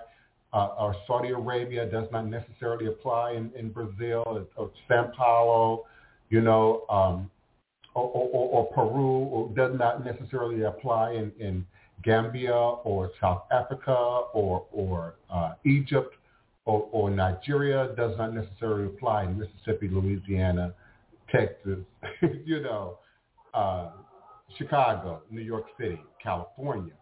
uh, 0.54 0.68
or 0.78 0.94
Saudi 1.06 1.30
Arabia 1.30 1.84
does 1.86 2.06
not 2.12 2.26
necessarily 2.26 2.86
apply 2.86 3.32
in, 3.32 3.50
in 3.58 3.70
Brazil 3.70 4.46
or, 4.56 4.70
Sao 4.88 5.10
Paulo, 5.16 5.84
you 6.30 6.40
know, 6.40 6.84
um, 6.88 7.28
or, 7.94 8.04
or, 8.04 8.48
or, 8.48 8.66
Peru, 8.72 9.04
or 9.06 9.48
does 9.54 9.76
not 9.78 10.04
necessarily 10.04 10.62
apply 10.62 11.12
in, 11.12 11.32
in 11.40 11.66
Gambia 12.04 12.54
or 12.54 13.10
South 13.20 13.42
Africa 13.50 13.94
or, 14.32 14.64
or 14.72 15.16
uh, 15.28 15.54
Egypt 15.64 16.14
or, 16.66 16.88
or 16.92 17.10
Nigeria 17.10 17.90
does 17.96 18.16
not 18.16 18.32
necessarily 18.32 18.86
apply 18.86 19.24
in 19.24 19.38
Mississippi, 19.38 19.88
Louisiana, 19.88 20.72
Texas, 21.34 21.80
you 22.44 22.60
know, 22.62 22.98
uh, 23.54 23.90
Chicago, 24.56 25.22
New 25.30 25.40
York 25.40 25.64
City, 25.78 26.00
California. 26.22 26.94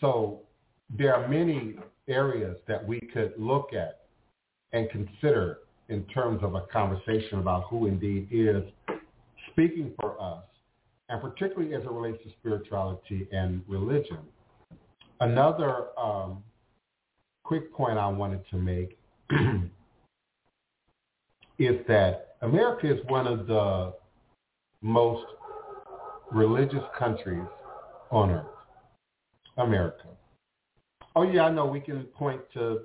So 0.00 0.40
there 0.96 1.14
are 1.14 1.28
many 1.28 1.76
areas 2.08 2.56
that 2.68 2.86
we 2.86 3.00
could 3.00 3.32
look 3.38 3.72
at 3.72 4.00
and 4.72 4.90
consider 4.90 5.58
in 5.88 6.04
terms 6.06 6.42
of 6.42 6.54
a 6.54 6.62
conversation 6.72 7.38
about 7.38 7.64
who 7.68 7.86
indeed 7.86 8.28
is 8.30 8.62
speaking 9.50 9.92
for 10.00 10.20
us, 10.20 10.44
and 11.08 11.20
particularly 11.20 11.74
as 11.74 11.82
it 11.82 11.90
relates 11.90 12.22
to 12.24 12.30
spirituality 12.40 13.28
and 13.32 13.62
religion. 13.68 14.18
Another 15.20 15.86
um, 15.98 16.42
quick 17.44 17.72
point 17.72 17.98
I 17.98 18.08
wanted 18.08 18.40
to 18.50 18.56
make 18.56 18.98
is 21.58 21.76
that 21.86 22.36
America 22.42 22.92
is 22.92 22.98
one 23.06 23.26
of 23.26 23.46
the 23.46 23.94
most 24.82 25.24
religious 26.32 26.82
countries 26.98 27.44
on 28.10 28.30
earth. 28.30 28.46
America. 29.56 30.13
Oh 31.16 31.22
yeah, 31.22 31.44
I 31.44 31.50
know 31.50 31.66
we 31.66 31.80
can 31.80 32.04
point 32.04 32.40
to, 32.54 32.80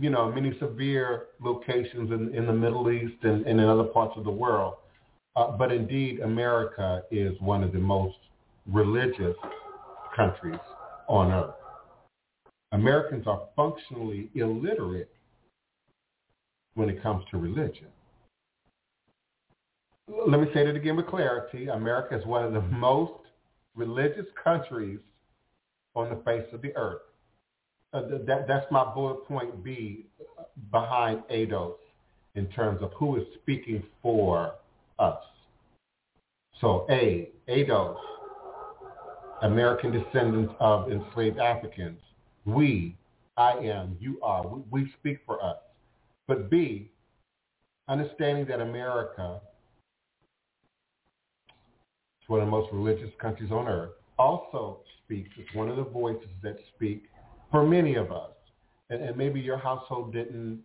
you 0.00 0.10
know, 0.10 0.32
many 0.32 0.56
severe 0.58 1.26
locations 1.40 2.10
in, 2.10 2.34
in 2.34 2.46
the 2.46 2.52
Middle 2.52 2.90
East 2.90 3.22
and, 3.22 3.46
and 3.46 3.60
in 3.60 3.66
other 3.66 3.84
parts 3.84 4.14
of 4.16 4.24
the 4.24 4.30
world. 4.30 4.74
Uh, 5.36 5.50
but 5.52 5.72
indeed, 5.72 6.20
America 6.20 7.02
is 7.10 7.38
one 7.40 7.62
of 7.62 7.72
the 7.72 7.78
most 7.78 8.16
religious 8.66 9.36
countries 10.16 10.60
on 11.08 11.32
earth. 11.32 11.54
Americans 12.72 13.26
are 13.26 13.42
functionally 13.54 14.30
illiterate 14.34 15.10
when 16.74 16.88
it 16.88 17.02
comes 17.02 17.24
to 17.30 17.36
religion. 17.36 17.88
Let 20.26 20.40
me 20.40 20.46
say 20.54 20.64
that 20.66 20.74
again 20.74 20.96
with 20.96 21.06
clarity. 21.06 21.68
America 21.68 22.18
is 22.18 22.24
one 22.26 22.44
of 22.44 22.52
the 22.52 22.62
most 22.62 23.12
religious 23.74 24.26
countries 24.42 24.98
on 25.94 26.08
the 26.08 26.16
face 26.24 26.46
of 26.52 26.62
the 26.62 26.74
earth. 26.76 27.02
Uh, 27.92 28.02
that, 28.26 28.46
that's 28.48 28.66
my 28.70 28.84
bullet 28.94 29.24
point 29.26 29.62
B 29.62 30.06
behind 30.70 31.22
ADOS 31.30 31.76
in 32.34 32.46
terms 32.48 32.82
of 32.82 32.92
who 32.94 33.16
is 33.16 33.24
speaking 33.42 33.82
for 34.02 34.54
us. 34.98 35.22
So 36.60 36.86
A, 36.90 37.28
ADOS, 37.48 37.96
American 39.42 39.92
descendants 39.92 40.54
of 40.60 40.90
enslaved 40.90 41.38
Africans. 41.38 42.00
We, 42.44 42.96
I 43.36 43.52
am, 43.52 43.96
you 44.00 44.18
are, 44.22 44.46
we, 44.46 44.62
we 44.70 44.92
speak 44.98 45.18
for 45.26 45.44
us. 45.44 45.56
But 46.28 46.48
B, 46.48 46.90
understanding 47.88 48.46
that 48.46 48.60
America 48.60 49.40
is 52.22 52.28
one 52.28 52.40
of 52.40 52.46
the 52.46 52.50
most 52.50 52.72
religious 52.72 53.10
countries 53.20 53.50
on 53.50 53.66
earth, 53.68 53.90
also 54.22 54.80
speaks, 55.04 55.30
it's 55.36 55.54
one 55.54 55.68
of 55.68 55.76
the 55.76 55.84
voices 56.02 56.34
that 56.42 56.56
speak 56.74 57.04
for 57.50 57.66
many 57.66 57.94
of 57.96 58.12
us. 58.12 58.30
And, 58.90 59.02
and 59.02 59.16
maybe 59.16 59.40
your 59.40 59.58
household 59.58 60.12
didn't 60.12 60.62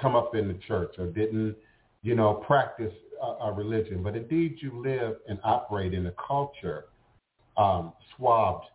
come 0.00 0.14
up 0.16 0.34
in 0.34 0.48
the 0.48 0.58
church 0.66 0.94
or 0.98 1.06
didn't, 1.06 1.56
you 2.02 2.14
know, 2.14 2.42
practice 2.46 2.94
a, 3.22 3.26
a 3.48 3.52
religion, 3.52 4.02
but 4.02 4.16
indeed 4.16 4.56
you 4.60 4.70
live 4.82 5.16
and 5.28 5.38
operate 5.44 5.92
in 5.94 6.06
a 6.06 6.14
culture 6.32 6.86
um, 7.56 7.92
swabbed 8.16 8.66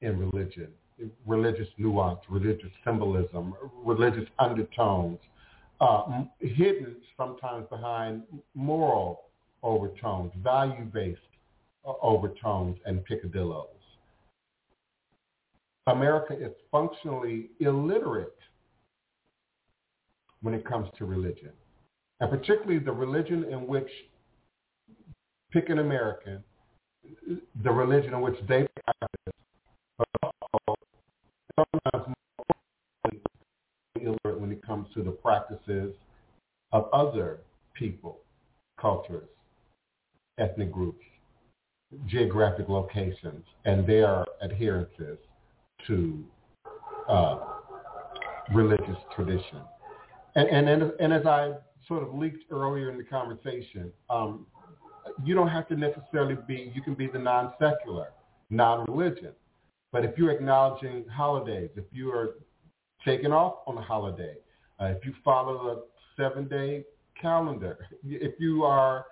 in 0.00 0.18
religion, 0.18 0.68
religious 1.26 1.68
nuance, 1.78 2.20
religious 2.28 2.70
symbolism, 2.84 3.54
religious 3.84 4.28
undertones, 4.38 5.18
uh, 5.80 6.22
hidden 6.40 6.96
sometimes 7.16 7.66
behind 7.68 8.22
moral 8.54 9.24
overtones, 9.62 10.32
value-based 10.42 11.20
overtones 12.02 12.78
and 12.84 13.04
picadillos. 13.06 13.68
America 15.86 16.34
is 16.34 16.52
functionally 16.70 17.50
illiterate 17.60 18.36
when 20.42 20.52
it 20.52 20.64
comes 20.64 20.88
to 20.98 21.04
religion, 21.04 21.52
and 22.20 22.30
particularly 22.30 22.78
the 22.78 22.92
religion 22.92 23.44
in 23.44 23.66
which, 23.66 23.88
pick 25.52 25.68
an 25.68 25.78
American, 25.78 26.42
the 27.62 27.70
religion 27.70 28.14
in 28.14 28.20
which 28.20 28.36
they 28.48 28.66
practice, 28.84 29.34
but 29.96 30.08
sometimes 31.56 32.14
more 33.04 33.12
illiterate 34.00 34.40
when 34.40 34.50
it 34.52 34.64
comes 34.66 34.88
to 34.94 35.02
the 35.02 35.10
practices 35.10 35.94
of 36.72 36.88
other 36.92 37.38
people, 37.74 38.18
cultures, 38.80 39.28
ethnic 40.38 40.72
groups, 40.72 41.04
geographic 42.06 42.68
locations, 42.68 43.44
and 43.64 43.86
their 43.86 44.24
adherences 44.42 45.18
to 45.86 46.24
uh, 47.08 47.38
religious 48.52 48.96
tradition. 49.14 49.60
And, 50.34 50.68
and, 50.68 50.92
and, 51.00 51.12
as 51.12 51.24
I 51.24 51.52
sort 51.88 52.02
of 52.02 52.14
leaked 52.14 52.44
earlier 52.50 52.90
in 52.90 52.98
the 52.98 53.04
conversation, 53.04 53.90
um, 54.10 54.46
you 55.24 55.34
don't 55.34 55.48
have 55.48 55.66
to 55.68 55.76
necessarily 55.76 56.36
be, 56.46 56.70
you 56.74 56.82
can 56.82 56.94
be 56.94 57.06
the 57.06 57.18
non-secular, 57.18 58.08
non-religion. 58.50 59.32
But 59.92 60.04
if 60.04 60.18
you're 60.18 60.30
acknowledging 60.30 61.06
holidays, 61.08 61.70
if 61.76 61.84
you 61.90 62.10
are 62.10 62.34
taking 63.04 63.32
off 63.32 63.54
on 63.66 63.78
a 63.78 63.82
holiday, 63.82 64.34
uh, 64.80 64.86
if 64.86 65.04
you 65.04 65.14
follow 65.24 65.70
a 65.70 66.20
seven-day 66.20 66.84
calendar, 67.20 67.78
if 68.04 68.34
you 68.38 68.64
are 68.64 69.06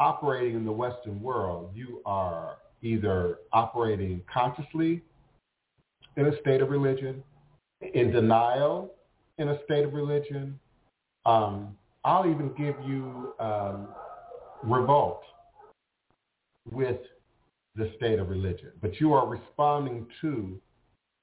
operating 0.00 0.56
in 0.56 0.64
the 0.64 0.72
Western 0.72 1.20
world, 1.20 1.70
you 1.74 2.00
are 2.04 2.56
either 2.82 3.38
operating 3.52 4.22
consciously 4.32 5.02
in 6.16 6.26
a 6.26 6.40
state 6.40 6.60
of 6.60 6.70
religion, 6.70 7.22
in 7.94 8.10
denial 8.10 8.92
in 9.38 9.48
a 9.48 9.58
state 9.64 9.84
of 9.84 9.94
religion. 9.94 10.58
Um, 11.26 11.76
I'll 12.04 12.28
even 12.28 12.48
give 12.56 12.74
you 12.86 13.34
um, 13.38 13.88
revolt 14.62 15.22
with 16.70 16.98
the 17.76 17.92
state 17.96 18.18
of 18.18 18.28
religion. 18.28 18.72
But 18.80 19.00
you 19.00 19.12
are 19.12 19.26
responding 19.26 20.06
to 20.20 20.60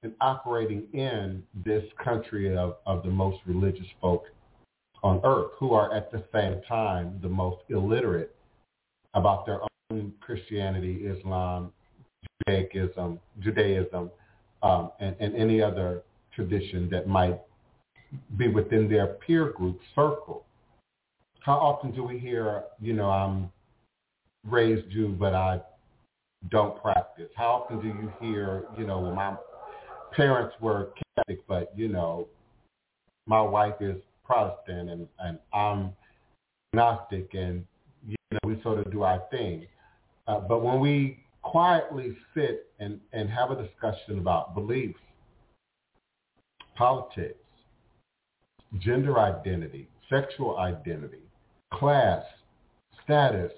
and 0.04 0.13
operating 0.22 0.84
in 0.94 1.44
this 1.66 1.84
country 2.04 2.56
of, 2.56 2.78
of 2.86 3.04
the 3.04 3.10
most 3.10 3.40
religious 3.46 3.88
folk 4.00 4.26
on 5.04 5.20
earth 5.24 5.52
who 5.60 5.74
are 5.74 5.94
at 5.94 6.12
the 6.12 6.24
same 6.34 6.62
time 6.68 7.20
the 7.22 7.30
most 7.30 7.58
illiterate 7.70 8.37
about 9.13 9.46
their 9.46 9.62
own 9.91 10.13
Christianity, 10.20 11.06
Islam, 11.06 11.72
Judaism, 12.48 13.20
Judaism, 13.39 14.12
um, 14.63 14.91
and, 15.00 15.15
and 15.20 15.36
any 15.36 15.62
other 15.62 16.04
tradition 16.34 16.89
that 16.91 17.08
might 17.08 17.39
be 18.38 18.48
within 18.48 18.88
their 18.89 19.08
peer 19.08 19.52
group 19.52 19.80
circle. 19.96 20.46
How 21.39 21.54
often 21.54 21.91
do 21.91 22.04
we 22.04 22.20
hear, 22.20 22.63
you 22.80 22.93
know, 22.93 23.10
I'm 23.10 23.52
raised 24.46 24.89
Jew, 24.91 25.15
but 25.20 25.34
I 25.34 25.62
don't 26.50 26.82
practice? 26.82 27.30
How 27.36 27.48
often 27.48 27.82
do 27.82 27.88
you 27.88 28.12
hear, 28.20 28.65
you 28.78 28.86
know, 28.86 29.00
well, 29.00 29.15
my 29.15 29.36
parents 30.13 30.56
were 30.60 30.89
Catholic, 31.15 31.46
but, 31.48 31.72
you 31.76 31.88
know, 31.88 32.28
my 33.26 33.41
wife 33.41 33.76
is 33.82 33.98
Protestant 34.26 34.89
and, 34.89 35.08
and 35.20 35.39
I'm 35.54 35.91
Gnostic 36.74 37.34
and, 37.34 37.65
sort 38.63 38.80
of 38.80 38.91
do 38.91 39.04
our 39.04 39.24
thing. 39.32 39.65
Uh, 40.28 40.39
but 40.39 40.63
when 40.63 40.80
we 40.80 41.24
quietly 41.41 42.15
sit 42.36 42.70
and, 42.80 43.00
and 43.13 43.30
have 43.30 43.52
a 43.52 43.56
discussion 43.56 44.20
about 44.20 44.54
beliefs, 44.54 45.00
politics, 46.76 47.39
gender 48.80 49.20
identity, 49.20 49.88
sexual 50.10 50.58
identity, 50.58 51.24
class, 51.74 52.24
status, 53.04 53.52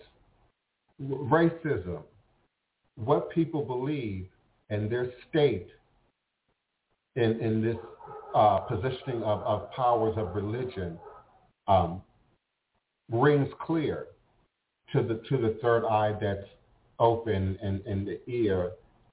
racism, 1.01 2.01
what 2.95 3.29
people 3.31 3.63
believe 3.63 4.27
and 4.69 4.91
their 4.91 5.11
state 5.29 5.67
in, 7.15 7.39
in 7.39 7.61
this 7.61 7.77
uh, 8.35 8.59
positioning 8.59 9.23
of, 9.23 9.41
of 9.41 9.71
powers 9.71 10.13
of 10.17 10.35
religion 10.35 10.99
um, 11.67 12.01
rings 13.11 13.49
clear 13.59 14.07
to 14.93 15.03
the 15.03 15.21
to 15.29 15.37
the 15.37 15.57
third 15.61 15.85
eye 15.85 16.13
that's 16.19 16.47
open 16.99 17.57
and, 17.61 17.81
and 17.85 18.07
the 18.07 18.19
ear 18.31 18.71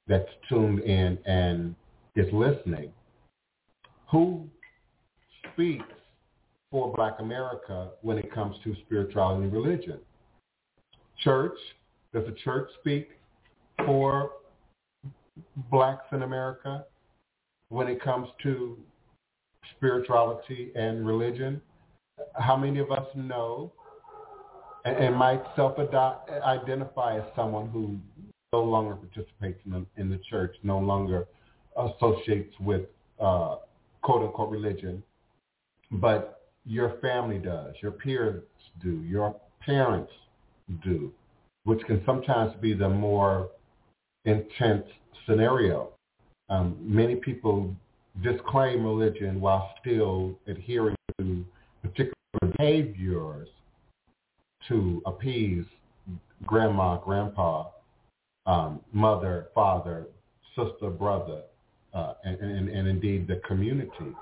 that's 0.09 0.29
tuned 0.49 0.81
in 0.81 1.19
and 1.27 1.75
is 2.15 2.27
listening. 2.33 2.93
Who 4.11 4.47
speaks 5.53 5.85
for 6.71 6.93
Black 6.95 7.17
America 7.19 7.91
when 8.03 8.19
it 8.19 8.33
comes 8.33 8.57
to 8.65 8.75
spirituality 8.85 9.45
and 9.45 9.53
religion? 9.53 9.99
Church. 11.23 11.57
Does 12.13 12.25
the 12.27 12.37
church 12.45 12.69
speak 12.81 13.11
for 13.85 14.31
blacks 15.71 16.07
in 16.13 16.23
America 16.23 16.87
when 17.69 17.89
it 17.89 18.03
comes 18.03 18.29
to 18.43 18.79
spirituality 19.77 20.73
and 20.75 21.07
religion? 21.07 21.61
How 22.39 22.57
many 22.57 22.79
of 22.79 22.91
us 22.91 23.07
know 23.15 23.73
and, 24.87 24.97
and 24.97 25.17
might 25.17 25.43
self-identify 25.57 27.19
as 27.19 27.25
someone 27.35 27.69
who 27.69 27.97
no 28.53 28.63
longer 28.63 28.95
participates 28.95 29.61
in 29.67 29.73
the, 29.73 29.87
in 30.01 30.09
the 30.09 30.21
church, 30.31 30.55
no 30.63 30.79
longer 30.79 31.27
associates 31.77 32.55
with 32.61 32.83
uh, 33.21 33.57
quote-unquote 34.03 34.51
religion, 34.51 35.03
but 35.91 36.51
your 36.65 36.99
family 37.01 37.39
does, 37.39 37.75
your 37.83 37.91
peers 37.93 38.43
do, 38.83 39.03
your 39.03 39.35
parents 39.61 40.13
do, 40.85 41.13
which 41.65 41.81
can 41.87 42.03
sometimes 42.07 42.53
be 42.61 42.73
the 42.73 42.89
more 42.89 43.51
intense 44.25 44.85
scenario. 45.27 45.91
Um, 46.49 46.77
many 46.81 47.17
people 47.17 47.75
disclaim 48.23 48.85
religion 48.85 49.41
while 49.41 49.75
still 49.81 50.39
adhering 50.47 50.97
to 51.19 51.45
particular 51.83 52.13
behaviors 52.57 53.49
to 54.69 55.03
appease 55.07 55.65
grandma, 56.45 56.97
grandpa, 56.99 57.69
um, 58.47 58.81
mother, 58.93 59.49
father, 59.55 60.07
sister, 60.55 60.91
brother, 60.91 61.43
uh, 61.95 62.15
and, 62.25 62.39
and, 62.41 62.69
and, 62.69 62.89
indeed 62.89 63.27
the 63.27 63.41
community. 63.47 64.15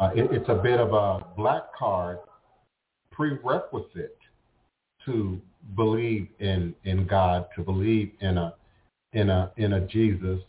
Uh, 0.00 0.10
it, 0.14 0.28
it's 0.32 0.48
a 0.48 0.54
bit 0.54 0.80
of 0.80 0.92
a 0.92 1.24
black 1.36 1.74
card 1.76 2.18
prerequisite 3.12 4.18
to 5.04 5.40
believe 5.76 6.28
in, 6.40 6.74
in 6.84 7.06
God, 7.06 7.46
to 7.56 7.62
believe 7.62 8.12
in 8.20 8.38
a 8.38 8.54
in 9.14 9.30
a 9.30 9.50
in 9.56 9.72
a 9.74 9.86
Jesus, 9.86 10.40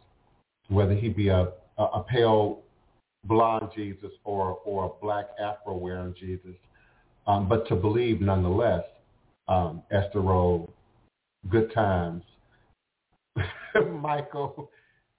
whether 0.68 0.94
he 0.94 1.08
be 1.10 1.30
a, 1.30 1.48
a, 1.78 1.84
a 1.84 2.06
pale 2.10 2.60
blonde 3.26 3.70
Jesus 3.76 4.12
or 4.24 4.60
or 4.66 4.86
a 4.86 5.02
black 5.02 5.30
Afro 5.42 5.78
wearing 5.78 6.14
Jesus, 6.20 6.56
um, 7.26 7.48
but 7.48 7.68
to 7.70 7.76
believe 7.76 8.22
nonetheless 8.22 8.84
um, 9.50 9.82
Esther 9.92 10.22
Rolle, 10.22 10.72
Good 11.50 11.74
Times, 11.74 12.24
Michael, 13.92 14.70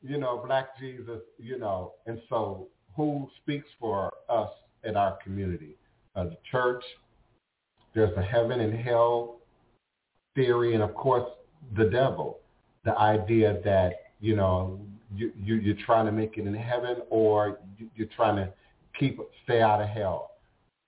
you 0.03 0.17
know, 0.17 0.43
Black 0.47 0.79
Jesus, 0.79 1.21
you 1.39 1.59
know, 1.59 1.93
and 2.07 2.21
so 2.29 2.69
who 2.97 3.29
speaks 3.43 3.69
for 3.79 4.13
us 4.29 4.51
in 4.85 4.97
our 4.97 5.19
community? 5.23 5.77
Uh, 6.17 6.25
the 6.25 6.37
church, 6.51 6.83
there's 7.95 8.17
a 8.17 8.23
heaven 8.23 8.61
and 8.61 8.75
hell 8.75 9.41
theory, 10.35 10.75
and 10.75 10.83
of 10.83 10.95
course 10.95 11.29
the 11.77 11.85
devil, 11.85 12.39
the 12.85 12.97
idea 12.97 13.61
that, 13.65 14.13
you 14.21 14.37
know, 14.37 14.81
you, 15.15 15.33
you, 15.37 15.57
you're 15.57 15.77
trying 15.85 16.07
to 16.07 16.13
make 16.13 16.39
it 16.39 16.47
in 16.47 16.55
heaven 16.55 16.99
or 17.11 17.59
you, 17.79 17.89
you're 17.97 18.09
trying 18.15 18.37
to 18.37 18.53
keep, 18.99 19.19
stay 19.45 19.61
out 19.61 19.83
of 19.83 19.89
hell. 19.89 20.30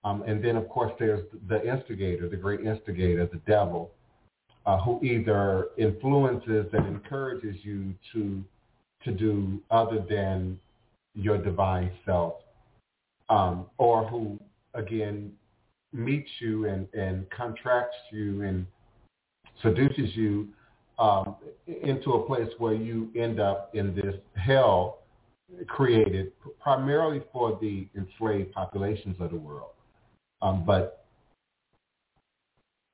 Um, 0.05 0.23
and 0.27 0.45
then, 0.45 0.57
of 0.57 0.69
course, 0.69 0.93
there's 0.99 1.25
the 1.49 1.62
instigator, 1.65 2.29
the 2.29 2.37
great 2.37 2.61
instigator, 2.61 3.27
the 3.27 3.41
devil, 3.47 3.93
uh, 4.67 4.79
who 4.79 5.03
either 5.03 5.69
influences 5.79 6.67
and 6.73 6.87
encourages 6.87 7.57
you 7.62 7.95
to 8.12 8.45
to 9.05 9.11
do 9.11 9.61
other 9.73 10.05
than 10.09 10.57
your 11.15 11.37
divine 11.37 11.91
self, 12.07 12.35
um, 13.29 13.67
or 13.79 14.07
who 14.07 14.38
again 14.75 15.33
meets 15.93 16.31
you 16.38 16.69
and, 16.69 16.87
and 16.95 17.29
contracts 17.31 17.97
you 18.12 18.43
and 18.43 18.65
seduces 19.61 20.15
you 20.15 20.49
um, 20.99 21.35
into 21.67 22.12
a 22.12 22.27
place 22.27 22.49
where 22.59 22.75
you 22.75 23.11
end 23.17 23.41
up 23.41 23.71
in 23.75 23.95
this 23.95 24.15
hell 24.37 25.01
created 25.67 26.33
primarily 26.61 27.21
for 27.33 27.59
the 27.61 27.87
enslaved 27.97 28.53
populations 28.53 29.17
of 29.21 29.31
the 29.31 29.37
world 29.37 29.71
um, 30.42 30.64
but 30.64 31.05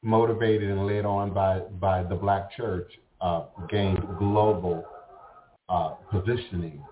motivated 0.02 0.70
and 0.70 0.86
led 0.86 1.04
on 1.04 1.32
by, 1.32 1.60
by 1.80 2.02
the 2.02 2.14
black 2.14 2.54
church, 2.56 2.90
uh, 3.20 3.44
gained 3.68 3.98
global 4.18 4.84
uh, 5.68 5.94
positioning, 6.10 6.82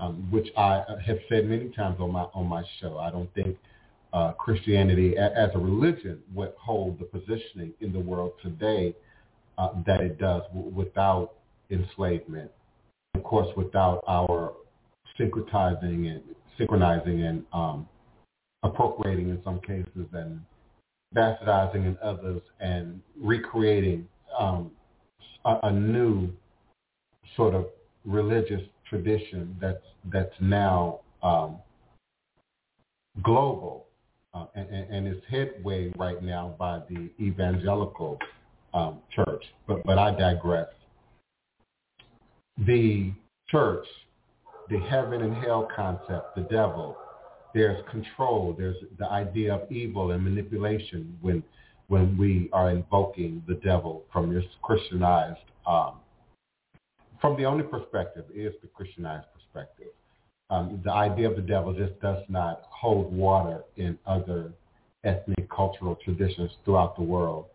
um, 0.00 0.30
which 0.30 0.48
I 0.56 0.82
have 1.04 1.18
said 1.28 1.46
many 1.46 1.70
times 1.70 1.96
on 1.98 2.12
my 2.12 2.22
on 2.34 2.46
my 2.46 2.62
show. 2.80 2.98
I 2.98 3.10
don't 3.10 3.32
think 3.34 3.56
uh, 4.12 4.32
Christianity 4.32 5.16
a, 5.16 5.26
as 5.26 5.50
a 5.54 5.58
religion 5.58 6.22
would 6.34 6.52
hold 6.56 7.00
the 7.00 7.04
positioning 7.04 7.72
in 7.80 7.92
the 7.92 7.98
world 7.98 8.32
today 8.42 8.94
uh, 9.58 9.70
that 9.86 10.00
it 10.00 10.18
does 10.18 10.42
w- 10.54 10.72
without 10.74 11.32
enslavement. 11.70 12.50
Of 13.14 13.24
course, 13.24 13.48
without 13.56 14.04
our 14.06 14.54
syncretizing 15.18 16.10
and 16.10 16.22
synchronizing 16.56 17.22
and 17.22 17.44
um, 17.52 17.88
appropriating 18.66 19.28
in 19.30 19.40
some 19.44 19.60
cases 19.60 20.06
and 20.12 20.40
bastardizing 21.14 21.86
in 21.86 21.96
others 22.02 22.42
and 22.60 23.00
recreating 23.20 24.06
um, 24.38 24.70
a, 25.44 25.58
a, 25.64 25.72
new 25.72 26.28
sort 27.36 27.54
of 27.54 27.66
religious 28.04 28.62
tradition 28.88 29.56
that's 29.60 29.82
that's 30.12 30.34
now 30.40 31.00
um, 31.22 31.56
global 33.22 33.86
uh, 34.34 34.46
and, 34.54 34.68
and, 34.68 35.08
is 35.08 35.22
headway 35.30 35.90
right 35.96 36.22
now 36.22 36.54
by 36.58 36.80
the 36.90 37.08
evangelical 37.20 38.18
um, 38.74 38.98
church. 39.14 39.44
But 39.66 39.82
but 39.84 39.98
I 39.98 40.10
digress. 40.10 40.68
The 42.66 43.12
church, 43.48 43.86
the 44.68 44.78
heaven 44.78 45.22
and 45.22 45.34
hell 45.36 45.68
concept, 45.74 46.34
the 46.34 46.42
devil, 46.42 46.96
there's 47.56 47.82
control. 47.90 48.54
There's 48.56 48.76
the 48.98 49.06
idea 49.06 49.54
of 49.54 49.72
evil 49.72 50.10
and 50.10 50.22
manipulation 50.22 51.16
when 51.22 51.42
when 51.88 52.18
we 52.18 52.50
are 52.52 52.70
invoking 52.70 53.42
the 53.48 53.54
devil 53.54 54.04
from 54.12 54.34
this 54.34 54.44
Christianized. 54.62 55.38
Um, 55.66 55.94
from 57.20 57.36
the 57.38 57.46
only 57.46 57.62
perspective 57.62 58.24
is 58.34 58.52
the 58.60 58.68
Christianized 58.68 59.28
perspective. 59.32 59.88
Um, 60.50 60.82
the 60.84 60.92
idea 60.92 61.30
of 61.30 61.36
the 61.36 61.42
devil 61.42 61.72
just 61.72 61.98
does 62.00 62.22
not 62.28 62.64
hold 62.68 63.10
water 63.12 63.62
in 63.76 63.98
other 64.06 64.52
ethnic 65.04 65.48
cultural 65.48 65.96
traditions 66.04 66.50
throughout 66.64 66.94
the 66.96 67.02
world 67.02 67.46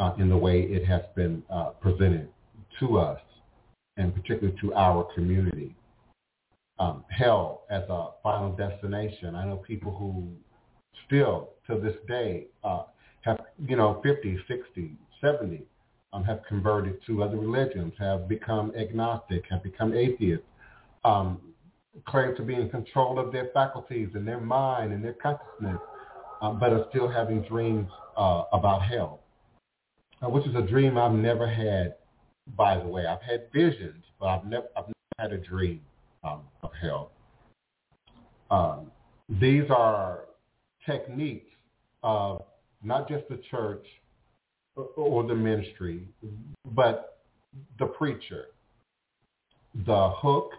uh, 0.00 0.14
in 0.18 0.28
the 0.28 0.36
way 0.36 0.62
it 0.62 0.84
has 0.84 1.02
been 1.14 1.42
uh, 1.48 1.70
presented 1.80 2.28
to 2.80 2.98
us 2.98 3.20
and 3.98 4.14
particularly 4.14 4.58
to 4.60 4.74
our 4.74 5.06
community 5.14 5.74
um, 6.82 7.04
hell 7.10 7.62
as 7.70 7.82
a 7.88 8.08
final 8.22 8.50
destination. 8.52 9.36
I 9.36 9.46
know 9.46 9.56
people 9.56 9.94
who 9.94 10.32
still 11.06 11.50
to 11.68 11.78
this 11.78 11.94
day 12.08 12.46
uh, 12.64 12.84
have, 13.20 13.38
you 13.68 13.76
know, 13.76 14.00
50, 14.02 14.38
60, 14.48 14.96
70 15.20 15.62
um, 16.12 16.24
have 16.24 16.40
converted 16.48 16.98
to 17.06 17.22
other 17.22 17.36
religions, 17.36 17.92
have 17.98 18.28
become 18.28 18.72
agnostic, 18.76 19.44
have 19.48 19.62
become 19.62 19.94
atheists, 19.94 20.44
um, 21.04 21.40
claim 22.08 22.34
to 22.36 22.42
be 22.42 22.54
in 22.54 22.68
control 22.68 23.18
of 23.18 23.32
their 23.32 23.50
faculties 23.54 24.08
and 24.14 24.26
their 24.26 24.40
mind 24.40 24.92
and 24.92 25.04
their 25.04 25.14
consciousness, 25.14 25.78
um, 26.40 26.58
but 26.58 26.72
are 26.72 26.86
still 26.90 27.08
having 27.08 27.42
dreams 27.42 27.88
uh, 28.16 28.42
about 28.52 28.82
hell, 28.82 29.20
uh, 30.20 30.28
which 30.28 30.46
is 30.46 30.54
a 30.56 30.62
dream 30.62 30.98
I've 30.98 31.12
never 31.12 31.46
had, 31.46 31.94
by 32.56 32.76
the 32.76 32.88
way. 32.88 33.06
I've 33.06 33.22
had 33.22 33.44
visions, 33.52 34.04
but 34.18 34.26
I've 34.26 34.44
never, 34.44 34.66
I've 34.76 34.86
never 34.86 35.30
had 35.30 35.32
a 35.32 35.38
dream 35.38 35.82
um, 36.24 36.40
of 36.62 36.70
hell. 36.80 37.10
Um, 38.50 38.90
these 39.40 39.64
are 39.70 40.24
techniques 40.84 41.50
of 42.02 42.42
not 42.82 43.08
just 43.08 43.28
the 43.28 43.40
church 43.50 43.84
or 44.74 45.24
the 45.24 45.34
ministry, 45.34 46.08
but 46.74 47.18
the 47.78 47.86
preacher. 47.86 48.46
The 49.86 50.10
hook, 50.10 50.50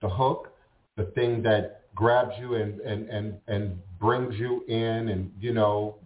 the 0.00 0.08
hook, 0.08 0.52
the 0.96 1.04
thing 1.14 1.42
that 1.44 1.82
grabs 1.94 2.32
you 2.40 2.54
and, 2.54 2.80
and, 2.80 3.08
and, 3.08 3.34
and 3.46 3.78
brings 4.00 4.34
you 4.36 4.64
in 4.66 5.08
and, 5.08 5.30
you 5.40 5.52
know, 5.52 5.96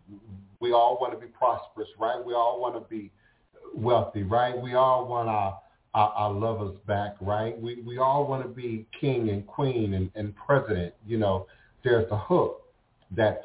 we 0.61 0.73
all 0.73 0.99
want 1.01 1.12
to 1.14 1.19
be 1.19 1.33
prosperous, 1.33 1.88
right? 1.99 2.23
We 2.25 2.35
all 2.35 2.61
want 2.61 2.75
to 2.75 2.81
be 2.88 3.11
wealthy, 3.75 4.25
right? 4.25 4.61
We 4.61 4.75
all 4.75 5.07
want 5.07 5.29
our 5.29 5.59
our, 5.94 6.11
our 6.11 6.33
lovers 6.33 6.77
back, 6.87 7.16
right? 7.20 7.61
We 7.61 7.83
we 7.83 7.98
all 7.98 8.27
want 8.27 8.42
to 8.42 8.48
be 8.48 8.87
king 9.01 9.31
and 9.31 9.46
queen 9.46 9.94
and, 9.94 10.11
and 10.14 10.35
president. 10.37 10.94
You 11.07 11.18
know, 11.18 11.46
there's 11.85 12.11
a 12.11 12.18
hook 12.18 12.62
that's 13.16 13.44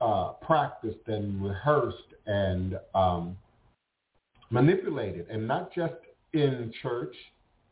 uh, 0.00 0.32
practiced 0.42 1.06
and 1.06 1.42
rehearsed 1.42 1.96
and 2.26 2.78
um, 2.94 3.36
manipulated, 4.50 5.26
and 5.28 5.46
not 5.46 5.72
just 5.74 5.94
in 6.32 6.72
church, 6.82 7.14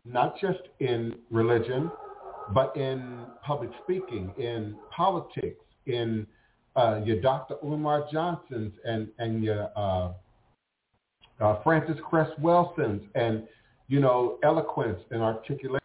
not 0.04 0.40
just 0.40 0.60
in 0.80 1.14
religion, 1.30 1.90
but 2.52 2.76
in 2.76 3.26
public 3.44 3.70
speaking, 3.84 4.32
in 4.38 4.76
politics, 4.94 5.64
in 5.86 6.26
uh, 6.76 7.00
your 7.04 7.20
Dr. 7.20 7.56
Umar 7.64 8.04
Johnsons 8.12 8.72
and, 8.84 9.08
and 9.18 9.42
your 9.42 9.70
uh, 9.76 10.12
uh, 11.40 11.62
Frances 11.62 11.96
Cress 12.08 12.30
Welsing's 12.40 13.02
and, 13.14 13.46
you 13.90 13.98
know, 13.98 14.38
eloquence 14.44 15.00
and 15.10 15.20
articulation 15.20 15.80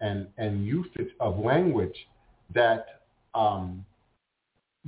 and, 0.00 0.26
and 0.38 0.66
usage 0.66 1.10
of 1.20 1.38
language 1.38 1.94
that 2.54 3.02
um, 3.34 3.84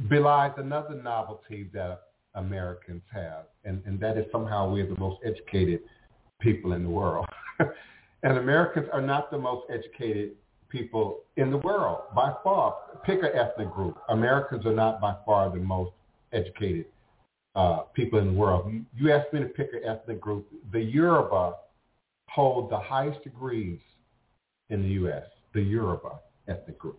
belies 0.09 0.53
another 0.57 0.94
novelty 0.94 1.68
that 1.74 2.05
Americans 2.35 3.03
have, 3.12 3.44
and, 3.66 3.83
and 3.85 4.00
that 4.00 4.16
is 4.16 4.24
somehow 4.33 4.68
we're 4.72 4.87
the 4.87 4.98
most 4.98 5.20
educated 5.24 5.81
people 6.40 6.72
in 6.72 6.83
the 6.83 6.88
world. 6.88 7.27
and 8.22 8.38
Americans 8.38 8.87
are 8.94 9.03
not 9.03 9.31
the 9.31 9.38
most 9.38 9.66
educated 9.70 10.33
people 10.70 11.20
in 11.37 11.50
the 11.50 11.59
world 11.59 11.98
by 12.16 12.33
far. 12.42 12.77
Pick 13.05 13.18
an 13.18 13.31
ethnic 13.35 13.70
group. 13.72 13.98
Americans 14.09 14.64
are 14.64 14.74
not 14.74 15.03
by 15.03 15.14
far 15.27 15.50
the 15.50 15.61
most 15.61 15.92
educated 16.33 16.87
uh, 17.57 17.81
people 17.92 18.18
in 18.18 18.29
the 18.29 18.33
world. 18.33 18.72
You, 18.72 18.85
you 18.96 19.12
asked 19.12 19.35
me 19.35 19.40
to 19.40 19.46
pick 19.46 19.68
an 19.74 19.83
ethnic 19.87 20.18
group. 20.18 20.46
The 20.72 20.81
Yoruba 20.81 21.57
hold 22.35 22.70
the 22.70 22.79
highest 22.79 23.23
degrees 23.23 23.79
in 24.70 24.83
the 24.83 24.88
U.S. 25.01 25.23
The 25.53 25.61
Yoruba 25.62 26.18
ethnic 26.49 26.79
group. 26.79 26.99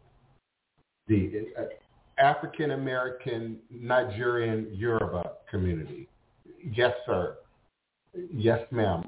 The 1.08 1.48
uh, 1.60 1.64
African 2.18 2.72
American 2.72 3.58
Nigerian 3.70 4.70
Yoruba 4.74 5.32
community. 5.52 6.08
Yes, 6.74 6.94
sir. 7.06 7.36
Yes, 8.34 8.60
ma'am. 8.72 9.04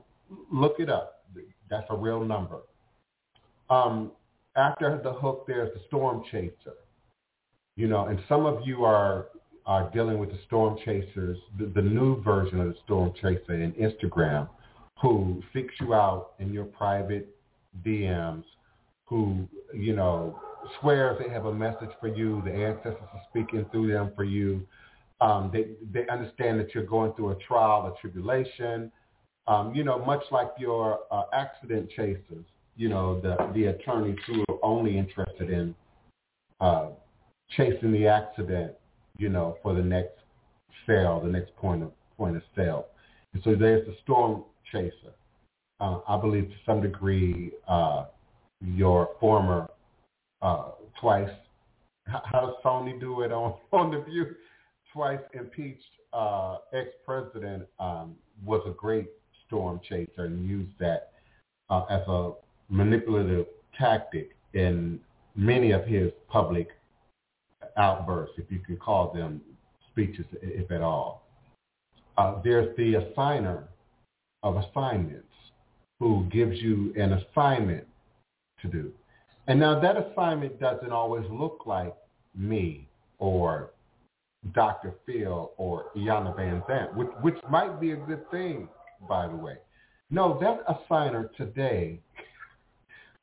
Look 0.51 0.79
it 0.79 0.89
up. 0.89 1.23
That's 1.69 1.87
a 1.89 1.95
real 1.95 2.23
number. 2.23 2.59
Um, 3.69 4.11
after 4.57 4.99
the 5.01 5.13
hook, 5.13 5.45
there's 5.47 5.73
the 5.73 5.81
storm 5.87 6.23
chaser. 6.31 6.75
You 7.77 7.87
know, 7.87 8.07
and 8.07 8.19
some 8.27 8.45
of 8.45 8.67
you 8.67 8.83
are 8.83 9.27
are 9.65 9.89
dealing 9.91 10.17
with 10.17 10.29
the 10.29 10.39
storm 10.47 10.77
chasers, 10.85 11.37
the, 11.59 11.65
the 11.75 11.81
new 11.81 12.21
version 12.23 12.61
of 12.61 12.67
the 12.69 12.75
storm 12.85 13.11
chaser 13.21 13.61
in 13.61 13.73
Instagram, 13.73 14.47
who 15.01 15.41
seeks 15.53 15.73
you 15.79 15.93
out 15.93 16.31
in 16.39 16.51
your 16.51 16.65
private 16.65 17.35
DMs, 17.85 18.43
who 19.05 19.47
you 19.73 19.95
know 19.95 20.39
swears 20.79 21.19
they 21.23 21.31
have 21.31 21.45
a 21.45 21.53
message 21.53 21.89
for 21.99 22.07
you. 22.07 22.41
The 22.45 22.51
ancestors 22.51 23.07
are 23.13 23.21
speaking 23.29 23.65
through 23.71 23.91
them 23.91 24.11
for 24.15 24.23
you. 24.23 24.65
Um, 25.21 25.49
they 25.51 25.67
they 25.91 26.07
understand 26.11 26.59
that 26.59 26.73
you're 26.73 26.85
going 26.85 27.13
through 27.13 27.31
a 27.31 27.35
trial, 27.35 27.93
a 27.95 28.01
tribulation. 28.01 28.91
Um, 29.47 29.73
you 29.73 29.83
know, 29.83 30.03
much 30.03 30.23
like 30.29 30.49
your 30.57 30.99
uh, 31.09 31.23
accident 31.33 31.89
chasers. 31.95 32.45
You 32.75 32.89
know, 32.89 33.19
the 33.21 33.35
the 33.53 33.65
attorneys 33.67 34.19
who 34.27 34.43
are 34.49 34.59
only 34.63 34.97
interested 34.97 35.49
in 35.49 35.75
uh, 36.59 36.89
chasing 37.55 37.91
the 37.91 38.07
accident. 38.07 38.73
You 39.17 39.29
know, 39.29 39.57
for 39.63 39.73
the 39.73 39.81
next 39.81 40.19
sale, 40.85 41.21
the 41.23 41.31
next 41.31 41.55
point 41.55 41.83
of 41.83 41.91
point 42.17 42.35
of 42.35 42.43
sale. 42.55 42.87
And 43.33 43.43
so 43.43 43.55
there's 43.55 43.85
the 43.85 43.95
storm 44.03 44.43
chaser. 44.71 45.13
Uh, 45.79 45.99
I 46.07 46.19
believe 46.19 46.49
to 46.49 46.55
some 46.65 46.81
degree, 46.81 47.51
uh, 47.67 48.05
your 48.61 49.09
former 49.19 49.69
uh, 50.41 50.71
twice. 50.99 51.29
How 52.07 52.39
does 52.39 52.55
Sunny 52.63 52.97
do 52.99 53.21
it 53.21 53.31
on 53.31 53.55
on 53.71 53.91
the 53.91 54.01
View? 54.01 54.27
Twice 54.93 55.19
impeached 55.33 55.83
uh, 56.13 56.57
ex-president 56.73 57.67
um, 57.79 58.15
was 58.45 58.61
a 58.65 58.71
great 58.71 59.07
storm 59.45 59.79
chaser 59.87 60.25
and 60.25 60.47
used 60.47 60.71
that 60.79 61.11
uh, 61.69 61.83
as 61.89 62.01
a 62.07 62.31
manipulative 62.69 63.45
tactic 63.77 64.31
in 64.53 64.99
many 65.35 65.71
of 65.71 65.85
his 65.85 66.11
public 66.29 66.69
outbursts, 67.77 68.35
if 68.37 68.45
you 68.49 68.59
can 68.59 68.77
call 68.77 69.13
them 69.13 69.41
speeches, 69.91 70.25
if 70.41 70.71
at 70.71 70.81
all. 70.81 71.23
Uh, 72.17 72.41
there's 72.43 72.75
the 72.77 72.93
assigner 72.95 73.63
of 74.47 74.63
assignments 74.63 75.23
who 75.99 76.25
gives 76.31 76.57
you 76.61 76.93
an 76.95 77.13
assignment 77.13 77.85
to 78.61 78.67
do. 78.67 78.91
And 79.47 79.59
now 79.59 79.79
that 79.79 79.95
assignment 79.97 80.59
doesn't 80.59 80.91
always 80.91 81.25
look 81.29 81.63
like 81.65 81.95
me 82.35 82.87
or 83.19 83.71
Dr. 84.53 84.93
Phil 85.05 85.51
or 85.57 85.85
Iyanla 85.95 86.37
Vanzant, 86.37 86.95
which, 86.95 87.07
which 87.21 87.37
might 87.49 87.79
be 87.79 87.91
a 87.91 87.95
good 87.95 88.29
thing, 88.29 88.67
by 89.07 89.27
the 89.27 89.35
way. 89.35 89.57
No, 90.09 90.39
that 90.39 90.65
assigner 90.67 91.33
today 91.35 91.99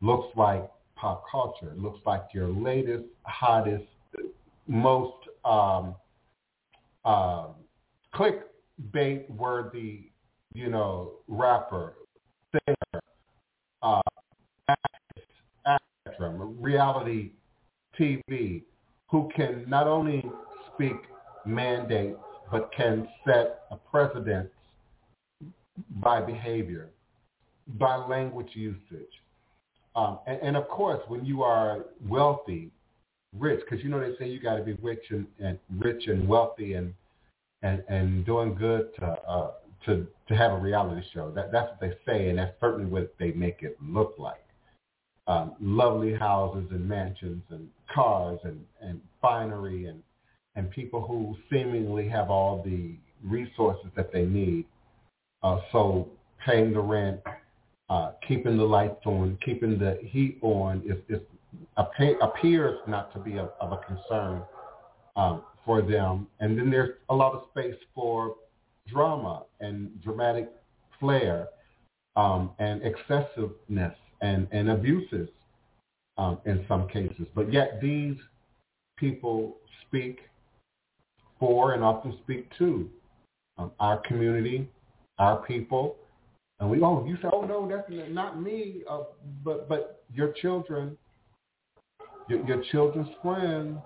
looks 0.01 0.37
like 0.37 0.69
pop 0.97 1.25
culture. 1.31 1.71
It 1.71 1.79
looks 1.79 2.01
like 2.05 2.25
your 2.33 2.49
latest, 2.49 3.05
hottest, 3.23 3.85
most 4.67 5.17
um, 5.45 5.95
uh, 7.05 7.49
clickbait-worthy, 8.15 10.11
you 10.55 10.71
know, 10.71 11.13
rapper, 11.29 11.95
singer, 12.53 13.03
uh, 13.83 14.01
reality 16.61 17.33
TV, 17.99 18.63
who 19.11 19.31
can 19.35 19.65
not 19.69 19.87
only 19.87 20.25
speak 20.73 20.97
mandates, 21.45 22.19
but 22.51 22.71
can 22.77 23.09
set 23.27 23.63
a 23.71 23.77
precedent 23.77 24.49
by 25.97 26.21
behavior, 26.21 26.91
by 27.79 27.97
language 27.97 28.51
usage. 28.55 28.81
Um, 29.97 30.19
and, 30.27 30.41
and, 30.43 30.57
of 30.57 30.69
course, 30.69 31.01
when 31.09 31.25
you 31.25 31.43
are 31.43 31.87
wealthy, 32.09 32.71
rich, 33.39 33.61
because 33.61 33.83
you 33.85 33.91
know 33.91 34.01
they 34.01 34.17
say 34.19 34.29
you 34.29 34.41
got 34.41 34.57
to 34.57 34.63
be 34.63 34.75
rich 34.75 35.05
and, 35.11 35.27
and, 35.39 35.59
rich 35.79 36.07
and 36.07 36.29
wealthy 36.29 36.75
and 36.75 36.95
and, 37.63 37.83
and 37.89 38.27
doing 38.27 38.55
good 38.55 38.95
to 38.97 39.07
uh, 39.07 39.53
to 39.87 40.07
to 40.29 40.35
have 40.35 40.53
a 40.53 40.59
reality 40.59 41.07
show. 41.13 41.31
That 41.31 41.53
that's 41.53 41.71
what 41.71 41.81
they 41.81 41.93
say, 42.07 42.29
and 42.29 42.39
that's 42.39 42.59
certainly 42.61 42.87
what 42.87 43.15
they 43.19 43.33
make 43.33 43.63
it 43.63 43.77
look 43.83 44.15
like 44.19 44.45
um, 45.27 45.55
lovely 45.61 46.15
houses 46.15 46.67
and 46.71 46.87
mansions 46.87 47.43
and 47.51 47.69
cars 47.95 48.39
and, 48.45 48.61
and 48.81 49.01
finery 49.23 49.87
and, 49.87 50.03
and 50.57 50.71
people 50.71 51.01
who 51.01 51.37
seemingly 51.51 52.09
have 52.09 52.31
all 52.31 52.63
the 52.65 52.95
resources 53.23 53.91
that 53.97 54.13
they 54.13 54.25
need. 54.25 54.67
Uh, 55.43 55.61
so 55.73 56.09
paying 56.45 56.73
the 56.73 56.81
rent, 56.81 57.21
uh, 57.89 58.13
keeping 58.27 58.57
the 58.57 58.65
lights 58.65 59.01
on, 59.07 59.39
keeping 59.45 59.79
the 59.79 59.99
heat 60.03 60.39
on 60.43 60.83
is, 60.85 60.99
is 61.09 61.23
appears 61.77 62.79
not 62.89 63.13
to 63.13 63.21
be 63.21 63.37
a, 63.37 63.49
of 63.61 63.73
a 63.73 63.79
concern 63.87 64.43
um, 65.17 65.43
for 65.65 65.83
them. 65.83 66.27
And 66.41 66.59
then 66.59 66.71
there's 66.71 66.97
a 67.09 67.15
lot 67.15 67.33
of 67.33 67.45
space 67.51 67.77
for 67.95 68.35
drama 68.89 69.45
and 69.61 69.91
dramatic 70.03 70.51
flair 71.01 71.49
um, 72.17 72.51
and 72.59 72.83
excessiveness 72.83 73.95
and, 74.21 74.47
and 74.53 74.71
abuses 74.71 75.29
um, 76.19 76.39
in 76.47 76.65
some 76.69 76.89
cases. 76.89 77.27
But 77.35 77.53
yet 77.53 77.81
these 77.81 78.17
people 78.97 79.57
speak 79.87 80.21
for 81.41 81.75
and 81.75 81.83
often 81.83 82.17
speak 82.23 82.49
to 82.59 82.89
um, 83.59 83.73
our 83.81 83.99
community, 83.99 84.69
our 85.19 85.43
people. 85.45 85.97
And 86.61 86.71
we, 86.71 86.81
oh, 86.83 87.05
you 87.07 87.17
say, 87.17 87.29
oh, 87.33 87.43
no, 87.43 87.69
that's 87.69 87.91
not 88.11 88.41
me. 88.41 88.83
Uh, 88.89 89.01
but, 89.45 89.69
but 89.69 90.05
your 90.15 90.33
children, 90.33 90.97
your, 92.29 92.47
your 92.47 92.63
children's 92.71 93.09
friends, 93.23 93.79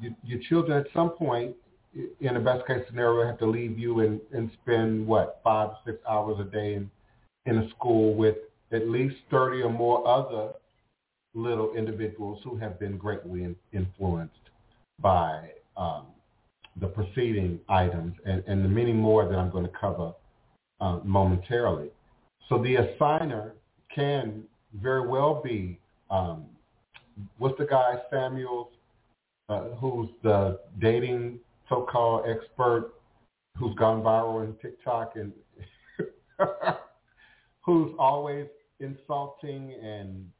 your, 0.00 0.12
your 0.24 0.40
children 0.48 0.78
at 0.78 0.86
some 0.92 1.10
point, 1.10 1.54
in 2.20 2.34
the 2.34 2.40
best 2.40 2.66
case 2.66 2.82
scenario, 2.88 3.26
have 3.26 3.38
to 3.38 3.46
leave 3.46 3.78
you 3.78 4.00
and, 4.00 4.20
and 4.32 4.50
spend, 4.62 5.06
what, 5.06 5.40
five, 5.42 5.70
six 5.84 5.98
hours 6.08 6.38
a 6.40 6.44
day 6.44 6.74
in, 6.74 6.90
in 7.46 7.58
a 7.58 7.68
school 7.70 8.14
with 8.14 8.36
at 8.72 8.88
least 8.88 9.16
30 9.30 9.62
or 9.62 9.70
more 9.70 10.06
other 10.06 10.52
little 11.34 11.74
individuals 11.74 12.40
who 12.44 12.56
have 12.56 12.78
been 12.78 12.96
greatly 12.96 13.44
in, 13.44 13.56
influenced 13.72 14.34
by 15.00 15.50
um, 15.76 16.06
the 16.80 16.86
preceding 16.86 17.58
items 17.68 18.14
and, 18.24 18.42
and 18.46 18.64
the 18.64 18.68
many 18.68 18.92
more 18.92 19.28
that 19.28 19.36
I'm 19.36 19.50
going 19.50 19.64
to 19.64 19.72
cover 19.78 20.12
uh, 20.80 21.00
momentarily. 21.04 21.90
So 22.48 22.62
the 22.62 22.76
assigner 22.76 23.52
can 23.94 24.44
very 24.80 25.06
well 25.06 25.40
be, 25.42 25.78
um, 26.10 26.44
what's 27.38 27.58
the 27.58 27.66
guy, 27.66 27.94
Samuels, 28.10 28.68
uh, 29.48 29.64
who's 29.80 30.08
the 30.22 30.60
dating 30.80 31.40
so-called 31.68 32.24
expert 32.28 32.92
who's 33.56 33.74
gone 33.76 34.02
viral 34.02 34.44
in 34.44 34.54
TikTok 34.62 35.14
and 35.16 35.32
who's 37.64 37.92
always 37.98 38.46
insulting 38.80 39.74
and 39.82 40.30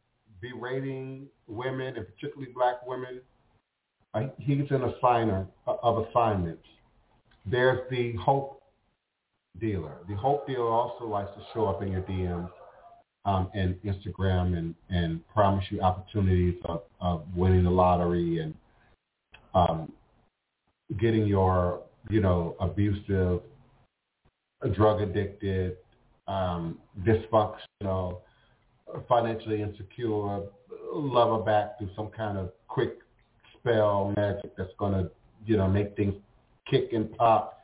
berating 0.41 1.26
women, 1.47 1.97
and 1.97 2.07
particularly 2.07 2.53
black 2.55 2.87
women. 2.87 3.20
Uh, 4.14 4.29
he's 4.39 4.70
an 4.70 4.93
assigner 4.93 5.47
of 5.66 6.07
assignments. 6.09 6.64
There's 7.45 7.81
the 7.91 8.14
hope 8.14 8.62
dealer. 9.61 9.99
The 10.09 10.14
hope 10.14 10.47
dealer 10.47 10.70
also 10.70 11.07
likes 11.07 11.31
to 11.37 11.43
show 11.53 11.66
up 11.66 11.83
in 11.83 11.93
your 11.93 12.03
DMs 12.03 12.51
um, 13.24 13.51
and 13.55 13.74
Instagram 13.83 14.57
and, 14.57 14.74
and 14.91 15.26
promise 15.29 15.64
you 15.70 15.81
opportunities 15.81 16.55
of, 16.64 16.83
of 17.01 17.24
winning 17.35 17.64
the 17.64 17.70
lottery 17.70 18.41
and 18.41 18.55
um, 19.55 19.93
getting 20.97 21.26
your, 21.26 21.82
you 22.09 22.20
know, 22.20 22.57
abusive, 22.61 23.41
drug 24.74 25.01
addicted, 25.01 25.76
um, 26.26 26.78
dysfunctional, 27.03 28.20
financially 29.09 29.62
insecure 29.62 30.43
lover 30.93 31.43
back 31.43 31.78
through 31.78 31.91
some 31.95 32.09
kind 32.09 32.39
of 32.39 32.51
quick 32.68 32.99
spell 33.57 34.12
magic 34.16 34.57
that's 34.57 34.72
going 34.78 34.93
to, 34.93 35.11
you 35.45 35.57
know, 35.57 35.68
make 35.68 35.95
things 35.97 36.14
kick 36.70 36.93
and 36.93 37.14
pop, 37.16 37.61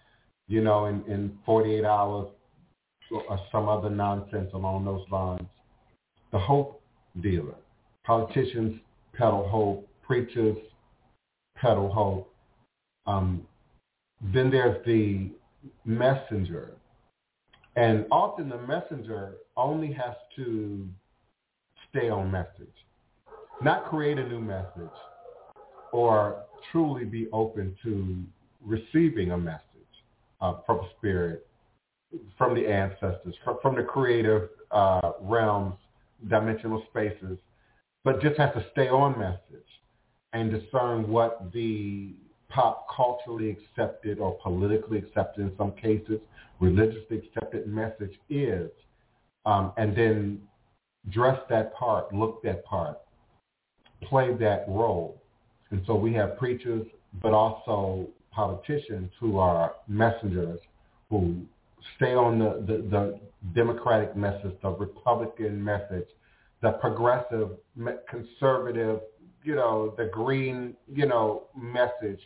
you 0.49 0.63
know, 0.63 0.87
in, 0.87 1.03
in 1.11 1.37
48 1.47 1.85
hours 1.85 2.29
or 3.11 3.41
some 3.53 3.69
other 3.69 3.91
nonsense 3.91 4.51
along 4.55 4.85
those 4.85 5.05
lines. 5.11 5.47
The 6.33 6.39
hope 6.39 6.83
dealer. 7.23 7.55
Politicians 8.05 8.81
peddle 9.15 9.49
hope. 9.49 9.89
Preachers 10.03 10.57
peddle 11.57 11.91
hope. 11.91 12.34
Um, 13.07 13.47
then 14.33 14.51
there's 14.51 14.85
the 14.87 15.31
messenger. 15.85 16.73
And 17.77 18.07
often 18.11 18.49
the 18.49 18.59
messenger 18.59 19.35
only 19.57 19.93
has 19.93 20.15
to 20.37 20.89
stay 21.91 22.09
on 22.09 22.31
message, 22.31 22.75
not 23.63 23.87
create 23.87 24.19
a 24.19 24.29
new 24.29 24.41
message 24.41 24.97
or 25.93 26.45
truly 26.71 27.05
be 27.05 27.29
open 27.33 27.77
to 27.85 28.23
receiving 28.65 29.33
a 29.33 29.39
message 29.39 29.61
uh, 30.41 30.55
from 30.67 30.81
spirit, 30.97 31.47
from 32.37 32.55
the 32.55 32.67
ancestors, 32.67 33.35
from, 33.45 33.59
from 33.63 33.77
the 33.77 33.83
creative 33.83 34.49
uh, 34.71 35.13
realms, 35.21 35.75
dimensional 36.29 36.83
spaces, 36.91 37.39
but 38.05 38.21
just 38.21 38.39
has 38.39 38.53
to 38.55 38.65
stay 38.73 38.89
on 38.89 39.19
message 39.19 39.67
and 40.33 40.51
discern 40.51 41.09
what 41.09 41.53
the 41.53 42.13
pop 42.55 42.87
culturally 42.95 43.51
accepted 43.51 44.19
or 44.19 44.39
politically 44.43 44.99
accepted 44.99 45.43
in 45.43 45.53
some 45.59 45.73
cases, 45.73 46.21
religiously 46.61 47.19
accepted 47.19 47.67
message 47.67 48.15
is, 48.31 48.71
um, 49.45 49.73
and 49.77 49.97
then 49.97 50.41
dress 51.11 51.39
that 51.51 51.75
part, 51.75 52.15
look 52.15 52.43
that 52.43 52.65
part, 52.65 52.99
play 54.03 54.33
that 54.35 54.65
role. 54.69 55.21
And 55.71 55.83
so 55.87 55.95
we 55.97 56.15
have 56.15 56.39
preachers, 56.39 56.87
but 57.23 57.33
also 57.33 58.09
politicians 58.31 59.11
who 59.19 59.39
are 59.39 59.75
messengers 59.89 60.61
who 61.11 61.37
stay 61.97 62.15
on 62.15 62.39
the, 62.39 62.65
the, 62.67 62.83
the 62.89 63.21
Democratic 63.55 64.17
message, 64.17 64.53
the 64.63 64.71
Republican 64.71 65.63
message, 65.63 66.07
the 66.63 66.71
progressive, 66.73 67.51
conservative, 68.09 69.01
you 69.43 69.55
know, 69.55 69.95
the 69.99 70.07
green, 70.07 70.75
you 70.93 71.07
know, 71.07 71.45
message. 71.57 72.21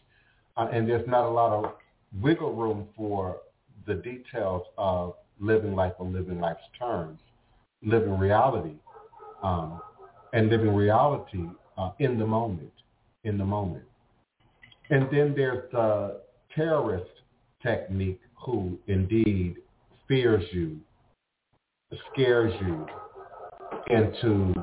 Uh, 0.58 0.66
and 0.72 0.88
there's 0.88 1.06
not 1.06 1.24
a 1.24 1.28
lot 1.28 1.52
of 1.52 1.72
wiggle 2.20 2.52
room 2.52 2.88
for 2.96 3.36
the 3.86 3.94
details 3.94 4.62
of 4.76 5.14
living 5.38 5.74
life 5.74 5.92
on 6.00 6.12
living 6.12 6.40
life's 6.40 6.60
terms, 6.76 7.20
living 7.82 8.18
reality, 8.18 8.74
um, 9.42 9.80
and 10.32 10.48
living 10.48 10.74
reality 10.74 11.44
uh, 11.78 11.90
in 12.00 12.18
the 12.18 12.26
moment, 12.26 12.72
in 13.22 13.38
the 13.38 13.44
moment. 13.44 13.84
And 14.90 15.04
then 15.12 15.32
there's 15.36 15.70
the 15.70 16.20
terrorist 16.54 17.10
technique 17.62 18.20
who 18.34 18.78
indeed 18.88 19.56
fears 20.08 20.44
you, 20.52 20.80
scares 22.12 22.52
you 22.60 22.86
into 23.90 24.54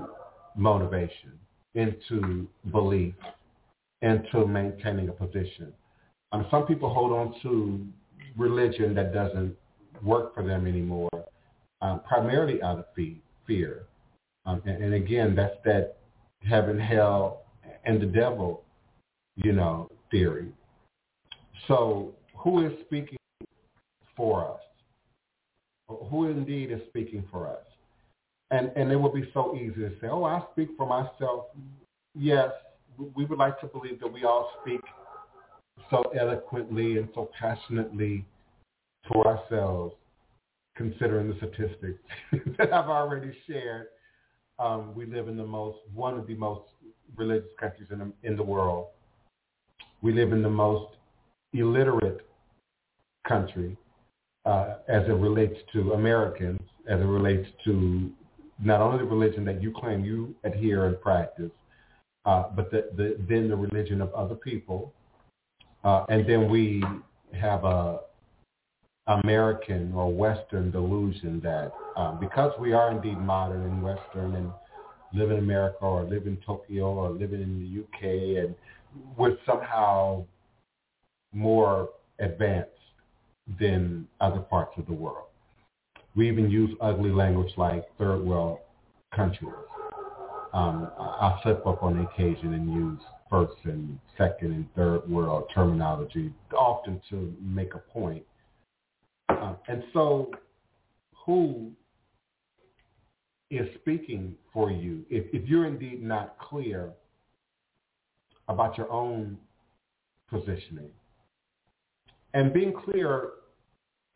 motivation, 0.57 1.31
into 1.73 2.47
belief, 2.71 3.13
into 4.01 4.45
maintaining 4.45 5.09
a 5.09 5.11
position. 5.11 5.71
Um, 6.35 6.45
some 6.51 6.65
people 6.65 6.93
hold 6.93 7.13
on 7.13 7.33
to 7.43 7.87
religion 8.35 8.93
that 8.95 9.13
doesn't 9.13 9.55
work 10.03 10.35
for 10.35 10.43
them 10.43 10.67
anymore, 10.67 11.09
um, 11.81 12.01
primarily 12.05 12.61
out 12.61 12.77
of 12.77 12.85
fear. 13.47 13.83
Um, 14.45 14.61
and, 14.65 14.83
and 14.83 14.93
again, 14.95 15.33
that's 15.33 15.55
that 15.63 15.95
heaven, 16.41 16.77
hell, 16.77 17.43
and 17.85 18.01
the 18.01 18.05
devil, 18.05 18.65
you 19.37 19.53
know, 19.53 19.89
theory. 20.11 20.51
So 21.69 22.13
who 22.35 22.65
is 22.65 22.73
speaking 22.85 23.17
for 24.17 24.43
us? 24.43 24.59
Who 25.87 26.27
indeed 26.27 26.69
is 26.69 26.81
speaking 26.89 27.23
for 27.31 27.47
us? 27.47 27.63
And, 28.51 28.73
and 28.75 28.91
it 28.91 28.97
would 28.97 29.13
be 29.13 29.29
so 29.33 29.55
easy 29.55 29.75
to 29.75 29.91
say, 30.01 30.07
oh, 30.07 30.25
I 30.25 30.43
speak 30.51 30.71
for 30.75 30.85
myself. 30.85 31.45
Yes, 32.13 32.49
we 33.15 33.23
would 33.23 33.39
like 33.39 33.57
to 33.61 33.67
believe 33.67 34.01
that 34.01 34.11
we 34.11 34.25
all 34.25 34.51
speak 34.61 34.81
so 35.89 36.03
eloquently 36.19 36.97
and 36.97 37.07
so 37.13 37.29
passionately 37.39 38.25
for 39.11 39.27
ourselves, 39.27 39.95
considering 40.75 41.29
the 41.29 41.35
statistics 41.37 41.99
that 42.57 42.73
I've 42.73 42.89
already 42.89 43.35
shared. 43.47 43.87
Um, 44.57 44.95
we 44.95 45.05
live 45.05 45.27
in 45.27 45.37
the 45.37 45.45
most, 45.45 45.79
one 45.93 46.17
of 46.17 46.27
the 46.27 46.35
most 46.35 46.63
religious 47.15 47.49
countries 47.59 47.87
in 47.91 47.99
the, 47.99 48.11
in 48.23 48.37
the 48.37 48.43
world. 48.43 48.87
We 50.01 50.13
live 50.13 50.31
in 50.31 50.41
the 50.41 50.49
most 50.49 50.95
illiterate 51.53 52.25
country 53.27 53.77
uh, 54.45 54.75
as 54.87 55.03
it 55.07 55.13
relates 55.13 55.57
to 55.73 55.93
Americans, 55.93 56.59
as 56.87 56.99
it 56.99 57.05
relates 57.05 57.47
to 57.65 58.11
not 58.63 58.81
only 58.81 58.99
the 58.99 59.09
religion 59.09 59.43
that 59.45 59.61
you 59.61 59.73
claim 59.75 60.05
you 60.05 60.35
adhere 60.43 60.85
and 60.85 60.99
practice, 61.01 61.51
uh, 62.25 62.45
but 62.55 62.71
the, 62.71 62.89
the, 62.95 63.17
then 63.27 63.49
the 63.49 63.55
religion 63.55 64.01
of 64.01 64.13
other 64.13 64.35
people. 64.35 64.93
Uh, 65.85 66.03
and 66.09 66.27
then 66.27 66.49
we 66.49 66.83
have 67.39 67.63
a 67.63 67.99
American 69.07 69.93
or 69.93 70.11
Western 70.11 70.71
delusion 70.71 71.39
that 71.41 71.71
um, 71.95 72.19
because 72.19 72.51
we 72.59 72.73
are 72.73 72.91
indeed 72.91 73.19
modern 73.19 73.61
and 73.61 73.83
Western 73.83 74.33
and 74.35 74.51
live 75.13 75.29
in 75.29 75.37
America 75.37 75.77
or 75.81 76.03
live 76.03 76.25
in 76.25 76.37
Tokyo 76.43 76.85
or 76.85 77.11
living 77.11 77.41
in 77.41 77.59
the 77.59 77.83
UK 77.83 78.43
and 78.43 78.55
we're 79.15 79.37
somehow 79.45 80.25
more 81.33 81.89
advanced 82.17 82.71
than 83.59 84.07
other 84.21 84.39
parts 84.39 84.71
of 84.77 84.87
the 84.87 84.93
world. 84.93 85.27
We 86.15 86.27
even 86.27 86.49
use 86.49 86.75
ugly 86.81 87.11
language 87.11 87.51
like 87.57 87.85
third 87.99 88.23
world 88.23 88.57
countries. 89.15 89.53
Um, 90.51 90.89
I 90.97 91.37
slip 91.43 91.67
up 91.67 91.83
on 91.83 91.99
occasion 91.99 92.53
and 92.53 92.73
use 92.73 93.01
first 93.29 93.55
and 93.63 93.99
second 94.17 94.53
and 94.53 94.73
third 94.75 95.09
world 95.09 95.45
terminology, 95.53 96.31
often 96.55 97.01
to 97.09 97.33
make 97.41 97.73
a 97.73 97.79
point. 97.79 98.23
Uh, 99.29 99.53
and 99.67 99.83
so 99.93 100.31
who 101.25 101.71
is 103.49 103.67
speaking 103.81 104.35
for 104.53 104.71
you 104.71 105.05
if, 105.09 105.25
if 105.33 105.47
you're 105.47 105.65
indeed 105.65 106.03
not 106.03 106.37
clear 106.39 106.91
about 108.47 108.77
your 108.77 108.91
own 108.91 109.37
positioning. 110.29 110.89
And 112.33 112.53
being 112.53 112.73
clear 112.73 113.29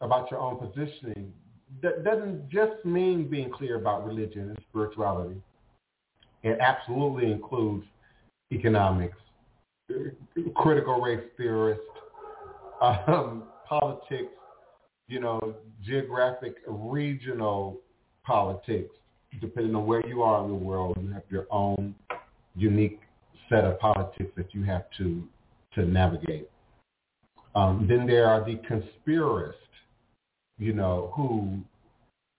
about 0.01 0.29
your 0.29 0.39
own 0.39 0.57
positioning 0.57 1.33
that 1.81 2.03
doesn't 2.03 2.49
just 2.49 2.83
mean 2.83 3.29
being 3.29 3.49
clear 3.51 3.75
about 3.75 4.05
religion 4.05 4.49
and 4.49 4.59
spirituality. 4.69 5.41
It 6.43 6.57
absolutely 6.59 7.31
includes 7.31 7.85
economics, 8.51 9.17
critical 10.55 11.01
race 11.01 11.23
theorists, 11.37 11.83
um, 12.81 13.43
politics, 13.67 14.31
you 15.07 15.19
know, 15.19 15.55
geographic, 15.83 16.55
regional 16.67 17.79
politics, 18.23 18.93
depending 19.41 19.75
on 19.75 19.85
where 19.85 20.05
you 20.07 20.21
are 20.21 20.43
in 20.43 20.49
the 20.49 20.55
world, 20.55 20.97
you 21.01 21.11
have 21.11 21.23
your 21.29 21.47
own 21.51 21.95
unique 22.55 22.99
set 23.49 23.63
of 23.63 23.79
politics 23.79 24.31
that 24.35 24.53
you 24.53 24.63
have 24.63 24.85
to 24.97 25.23
to 25.75 25.85
navigate. 25.85 26.49
Um, 27.55 27.85
then 27.87 28.07
there 28.07 28.27
are 28.27 28.43
the 28.43 28.59
conspiracists, 28.67 29.53
you 30.57 30.73
know, 30.73 31.11
who 31.15 31.59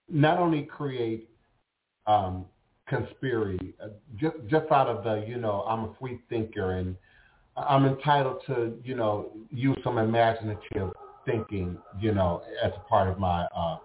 not 0.09 0.37
only 0.37 0.63
create 0.63 1.29
um, 2.07 2.45
conspiracy 2.91 3.73
uh, 3.81 3.87
just 4.19 4.35
just 4.49 4.69
out 4.69 4.87
of 4.87 5.03
the 5.03 5.25
you 5.27 5.37
know 5.37 5.63
I'm 5.67 5.85
a 5.85 5.93
free 5.99 6.19
thinker 6.29 6.71
and 6.71 6.95
I'm 7.55 7.85
entitled 7.85 8.41
to 8.47 8.77
you 8.83 8.95
know 8.95 9.31
use 9.49 9.77
some 9.83 9.97
imaginative 9.97 10.91
thinking 11.25 11.77
you 11.99 12.13
know 12.13 12.43
as 12.61 12.71
a 12.75 12.89
part 12.89 13.07
of 13.09 13.17
my 13.17 13.47
uh, 13.55 13.77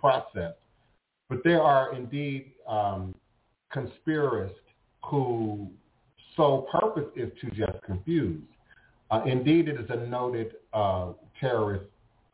process, 0.00 0.54
but 1.28 1.38
there 1.44 1.62
are 1.62 1.94
indeed 1.94 2.52
um, 2.68 3.14
conspiracists 3.72 4.54
who 5.04 5.68
sole 6.36 6.68
purpose 6.72 7.08
is 7.16 7.30
to 7.40 7.50
just 7.50 7.82
confuse. 7.84 8.42
Uh, 9.10 9.22
indeed, 9.24 9.68
it 9.68 9.80
is 9.80 9.86
a 9.88 10.06
noted 10.06 10.52
uh, 10.72 11.12
terrorist 11.40 11.86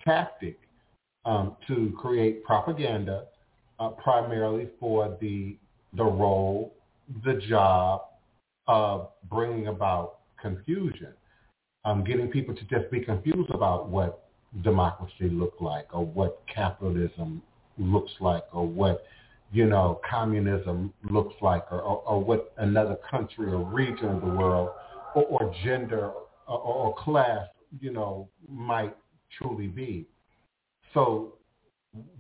tactic 0.05 0.59
um, 1.25 1.57
to 1.69 1.97
create 1.99 2.45
propaganda 2.45 3.25
uh, 3.79 3.89
primarily 3.91 4.69
for 4.81 5.17
the 5.21 5.57
the 5.97 6.05
role, 6.05 6.75
the 7.25 7.35
job 7.49 8.03
of 8.67 9.11
bringing 9.29 9.69
about 9.69 10.19
confusion, 10.41 11.13
um, 11.85 12.03
getting 12.05 12.29
people 12.29 12.55
to 12.55 12.65
just 12.65 12.91
be 12.91 13.01
confused 13.01 13.51
about 13.51 13.89
what 13.89 14.29
democracy 14.63 15.29
looked 15.31 15.61
like 15.61 15.87
or 15.93 16.05
what 16.05 16.43
capitalism 16.53 17.43
looks 17.79 18.13
like 18.21 18.45
or 18.53 18.67
what 18.67 19.05
you 19.53 19.67
know 19.67 20.01
communism 20.09 20.93
looks 21.11 21.35
like 21.43 21.65
or, 21.73 21.81
or, 21.81 22.03
or 22.07 22.23
what 22.23 22.53
another 22.59 22.97
country 23.11 23.53
or 23.53 23.65
region 23.65 24.07
of 24.07 24.21
the 24.21 24.27
world 24.27 24.71
or, 25.15 25.25
or 25.25 25.55
gender 25.65 26.13
or, 26.47 26.59
or 26.59 26.95
class 26.97 27.49
you 27.81 27.93
know 27.93 28.29
might 28.49 28.97
truly 29.39 29.67
be. 29.67 30.07
So 30.93 31.35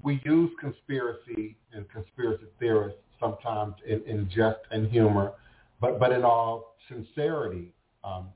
we 0.02 0.20
use 0.24 0.50
conspiracy 0.60 1.56
and 1.72 1.88
conspiracy 1.90 2.44
theorists 2.58 2.98
sometimes 3.24 3.74
in, 3.86 4.02
in 4.06 4.28
jest 4.28 4.60
and 4.70 4.90
humor, 4.90 5.32
but, 5.80 5.98
but 5.98 6.12
in 6.12 6.24
all 6.24 6.76
sincerity, 6.88 7.72
um, 8.02 8.28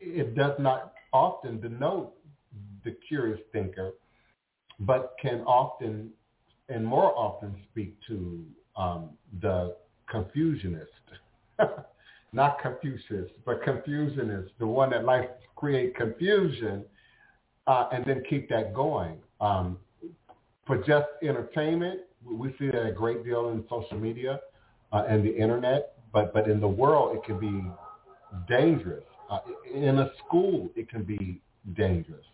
it 0.00 0.34
does 0.34 0.52
not 0.58 0.92
often 1.12 1.60
denote 1.60 2.12
the 2.84 2.94
curious 3.08 3.40
thinker, 3.52 3.92
but 4.80 5.14
can 5.20 5.40
often 5.40 6.10
and 6.68 6.84
more 6.84 7.16
often 7.16 7.56
speak 7.70 7.96
to 8.06 8.44
um, 8.76 9.10
the 9.40 9.74
confusionist. 10.12 10.86
not 12.32 12.60
Confucius, 12.60 13.30
but 13.46 13.62
confusionist, 13.62 14.50
the 14.58 14.66
one 14.66 14.90
that 14.90 15.04
likes 15.04 15.28
to 15.40 15.48
create 15.56 15.96
confusion 15.96 16.84
uh, 17.66 17.88
and 17.92 18.04
then 18.04 18.22
keep 18.28 18.48
that 18.50 18.74
going. 18.74 19.16
Um, 19.40 19.78
for 20.66 20.76
just 20.76 21.06
entertainment, 21.22 22.00
we 22.24 22.54
see 22.58 22.66
that 22.66 22.86
a 22.86 22.92
great 22.92 23.24
deal 23.24 23.50
in 23.50 23.64
social 23.68 23.98
media 23.98 24.40
uh, 24.92 25.04
and 25.08 25.24
the 25.24 25.34
internet, 25.34 25.94
but, 26.12 26.32
but 26.32 26.48
in 26.48 26.60
the 26.60 26.68
world, 26.68 27.16
it 27.16 27.24
can 27.24 27.38
be 27.38 27.62
dangerous. 28.48 29.04
Uh, 29.30 29.40
in 29.72 29.98
a 29.98 30.10
school, 30.26 30.70
it 30.74 30.88
can 30.88 31.04
be 31.04 31.40
dangerous. 31.76 32.24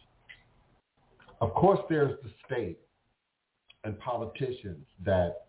Of 1.40 1.52
course, 1.54 1.80
there's 1.88 2.16
the 2.22 2.30
state 2.46 2.78
and 3.82 3.98
politicians 4.00 4.86
that 5.04 5.46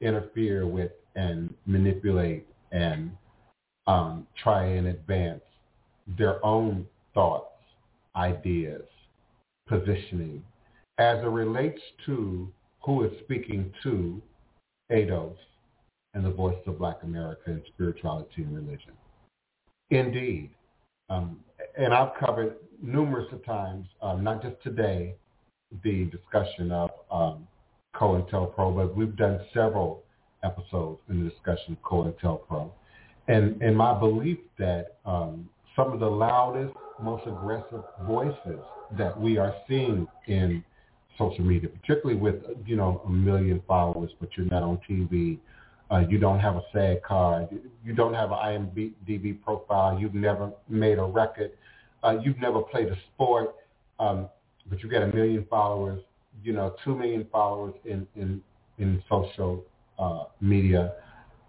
interfere 0.00 0.66
with 0.66 0.92
and 1.16 1.52
manipulate 1.66 2.46
and 2.70 3.10
um, 3.86 4.26
try 4.42 4.64
and 4.64 4.86
advance 4.86 5.40
their 6.16 6.44
own 6.44 6.86
thoughts, 7.14 7.50
ideas, 8.14 8.84
positioning, 9.66 10.42
as 10.98 11.18
it 11.18 11.28
relates 11.28 11.80
to 12.06 12.52
who 12.88 13.04
is 13.04 13.12
speaking 13.22 13.70
to 13.82 14.18
ADOS 14.90 15.36
and 16.14 16.24
the 16.24 16.30
voice 16.30 16.56
of 16.66 16.78
Black 16.78 16.96
America 17.02 17.42
and 17.48 17.60
spirituality 17.74 18.42
and 18.42 18.54
religion. 18.54 18.92
Indeed. 19.90 20.48
Um, 21.10 21.40
and 21.76 21.92
I've 21.92 22.12
covered 22.18 22.56
numerous 22.82 23.26
times, 23.44 23.86
um, 24.00 24.24
not 24.24 24.42
just 24.42 24.54
today, 24.62 25.16
the 25.84 26.06
discussion 26.06 26.72
of 26.72 26.90
um, 27.10 27.46
COINTELPRO, 27.94 28.74
but 28.74 28.96
we've 28.96 29.16
done 29.16 29.38
several 29.52 30.02
episodes 30.42 31.02
in 31.10 31.24
the 31.24 31.28
discussion 31.28 31.74
of 31.74 31.82
COINTELPRO. 31.82 32.70
And, 33.28 33.60
and 33.60 33.76
my 33.76 33.98
belief 33.98 34.38
that 34.58 34.96
um, 35.04 35.50
some 35.76 35.92
of 35.92 36.00
the 36.00 36.06
loudest, 36.08 36.72
most 37.02 37.26
aggressive 37.26 37.84
voices 38.06 38.60
that 38.96 39.20
we 39.20 39.36
are 39.36 39.54
seeing 39.68 40.06
in 40.26 40.64
social 41.18 41.44
media, 41.44 41.68
particularly 41.68 42.18
with, 42.18 42.36
you 42.64 42.76
know, 42.76 43.02
a 43.04 43.10
million 43.10 43.60
followers, 43.66 44.10
but 44.20 44.30
you're 44.36 44.46
not 44.46 44.62
on 44.62 44.78
TV. 44.88 45.38
Uh, 45.90 46.04
you 46.08 46.18
don't 46.18 46.38
have 46.38 46.56
a 46.56 46.62
SAG 46.72 47.02
card. 47.02 47.48
You 47.84 47.92
don't 47.92 48.14
have 48.14 48.30
an 48.30 48.38
IMDb 48.38 49.42
profile. 49.42 49.98
You've 49.98 50.14
never 50.14 50.52
made 50.68 50.98
a 50.98 51.04
record. 51.04 51.52
Uh, 52.02 52.18
you've 52.22 52.38
never 52.38 52.60
played 52.60 52.88
a 52.88 52.96
sport, 53.12 53.54
um, 53.98 54.28
but 54.68 54.82
you 54.82 54.88
got 54.88 55.02
a 55.02 55.08
million 55.08 55.44
followers, 55.50 56.00
you 56.42 56.52
know, 56.52 56.74
two 56.84 56.94
million 56.94 57.26
followers 57.32 57.74
in, 57.84 58.06
in, 58.16 58.40
in 58.78 59.02
social 59.08 59.64
uh, 59.98 60.24
media. 60.40 60.92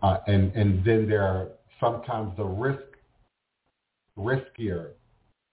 Uh, 0.01 0.17
and, 0.27 0.51
and 0.55 0.83
then 0.83 1.07
there 1.07 1.23
are 1.23 1.49
sometimes 1.79 2.35
the 2.37 2.43
risk, 2.43 2.81
riskier 4.17 4.91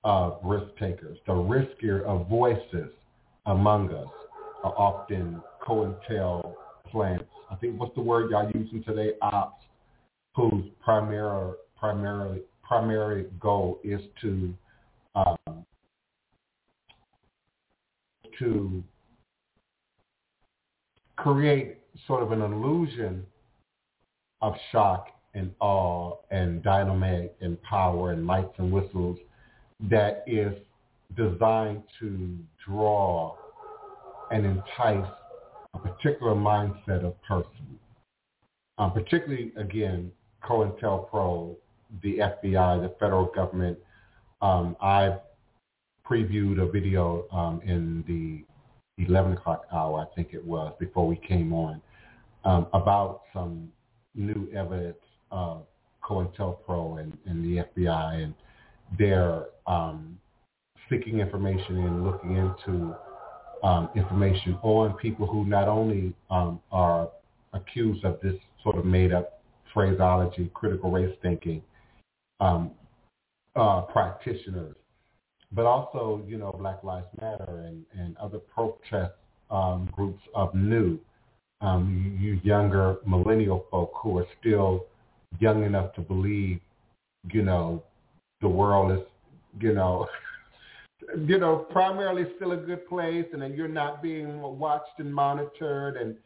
of 0.05 0.39
risk 0.43 0.67
takers, 0.79 1.19
the 1.27 1.33
riskier 1.33 2.05
of 2.05 2.29
voices 2.29 2.91
among 3.47 3.93
us 3.93 4.09
are 4.65 4.75
often 4.77 5.43
COINTEL 5.67 6.55
plants. 6.91 7.25
I 7.51 7.57
think 7.57 7.79
what's 7.81 7.95
the 7.95 8.03
word 8.03 8.31
y'all 8.31 8.51
using 8.55 8.83
today? 8.85 9.13
Ops, 9.23 9.65
whose 10.35 10.65
primary 10.83 11.55
primary 11.79 12.43
primary 12.63 13.27
goal 13.41 13.81
is 13.85 14.01
to 14.21 14.55
um, 15.15 15.65
to 18.39 18.83
create 21.17 21.79
sort 22.07 22.23
of 22.23 22.33
an 22.33 22.43
illusion 22.43 23.25
of 24.43 24.55
shock 24.73 25.09
and 25.35 25.51
awe 25.61 26.17
and 26.31 26.63
dynamite 26.63 27.33
and 27.41 27.61
power 27.63 28.13
and 28.13 28.27
lights 28.27 28.53
and 28.59 28.71
whistles 28.71 29.19
that 29.81 30.25
is 30.27 30.53
designed 31.15 31.83
to 32.01 32.39
draw 32.65 33.37
and 34.31 34.45
entice 34.45 35.07
a 35.75 35.79
particular 35.79 36.35
mindset 36.35 37.05
of 37.05 37.15
person. 37.23 37.79
Um, 38.79 38.93
particularly, 38.93 39.53
again, 39.57 40.13
COINTELPRO, 40.45 41.57
the 42.03 42.19
FBI, 42.19 42.83
the 42.83 42.95
federal 43.01 43.27
government. 43.27 43.79
Um, 44.43 44.77
I 44.81 45.17
previewed 46.09 46.61
a 46.61 46.71
video 46.71 47.27
um, 47.33 47.61
in 47.65 48.05
the 48.07 48.45
11 49.05 49.33
o'clock 49.35 49.67
hour, 49.73 50.01
I 50.01 50.15
think 50.15 50.33
it 50.33 50.45
was, 50.45 50.73
before 50.79 51.07
we 51.07 51.17
came 51.17 51.53
on, 51.53 51.81
um, 52.45 52.67
about 52.73 53.23
some 53.33 53.71
new 54.15 54.49
evidence 54.55 54.97
of 55.31 55.67
COINTELPRO 56.03 57.01
and, 57.01 57.17
and 57.27 57.45
the 57.45 57.65
FBI 57.65 58.25
and 58.25 58.35
their 58.99 59.47
um, 59.67 60.19
seeking 60.91 61.21
information 61.21 61.79
and 61.79 62.05
looking 62.05 62.37
into 62.37 62.95
um, 63.63 63.89
information 63.95 64.59
on 64.63 64.95
people 64.95 65.27
who 65.27 65.45
not 65.45 65.69
only 65.69 66.13
um, 66.31 66.61
are 66.71 67.09
accused 67.53 68.05
of 68.05 68.21
this 68.23 68.35
sort 68.63 68.77
of 68.77 68.85
made-up 68.85 69.41
phraseology, 69.73 70.51
critical 70.55 70.91
race 70.91 71.15
thinking 71.23 71.63
um, 72.41 72.71
uh, 73.55 73.83
practitioners, 73.83 74.77
but 75.53 75.65
also, 75.65 76.23
you 76.27 76.37
know, 76.37 76.55
Black 76.59 76.83
Lives 76.83 77.07
Matter 77.21 77.65
and, 77.67 77.85
and 77.99 78.17
other 78.19 78.39
protest 78.39 79.15
um, 79.51 79.89
groups 79.93 80.23
of 80.35 80.55
new, 80.55 80.99
um, 81.61 82.19
you 82.21 82.41
younger 82.43 82.97
millennial 83.07 83.67
folk 83.71 83.93
who 84.03 84.19
are 84.19 84.27
still 84.41 84.87
young 85.39 85.65
enough 85.65 85.95
to 85.95 86.01
believe, 86.01 86.61
you 87.33 87.43
know, 87.43 87.83
the 88.41 88.49
world 88.49 88.93
is, 88.93 89.05
you 89.61 89.73
know, 89.73 90.07
you 91.27 91.39
know, 91.39 91.67
primarily 91.71 92.25
still 92.37 92.53
a 92.53 92.57
good 92.57 92.87
place 92.89 93.27
and 93.33 93.43
that 93.43 93.55
you're 93.55 93.69
not 93.69 94.03
being 94.03 94.41
watched 94.41 94.99
and 94.99 95.15
monitored 95.15 95.97
and 95.97 96.17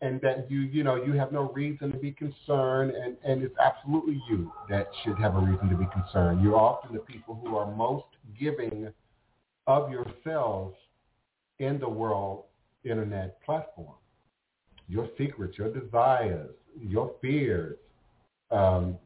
and 0.00 0.20
that 0.20 0.48
you, 0.48 0.60
you 0.60 0.84
know, 0.84 0.94
you 0.94 1.14
have 1.14 1.32
no 1.32 1.50
reason 1.50 1.90
to 1.90 1.98
be 1.98 2.12
concerned 2.12 2.92
and, 2.92 3.16
and 3.24 3.42
it's 3.42 3.56
absolutely 3.58 4.22
you 4.30 4.52
that 4.68 4.86
should 5.02 5.18
have 5.18 5.34
a 5.34 5.40
reason 5.40 5.68
to 5.68 5.76
be 5.76 5.86
concerned. 5.92 6.40
You're 6.40 6.54
often 6.54 6.94
the 6.94 7.00
people 7.00 7.34
who 7.42 7.56
are 7.56 7.74
most 7.74 8.06
giving 8.38 8.92
of 9.66 9.90
yourselves 9.90 10.76
in 11.58 11.80
the 11.80 11.88
world 11.88 12.44
internet 12.84 13.42
platform. 13.42 13.96
Your 14.88 15.08
secrets, 15.18 15.58
your 15.58 15.72
desires, 15.72 16.54
your 16.80 17.12
fears, 17.20 17.76
um, 18.52 18.96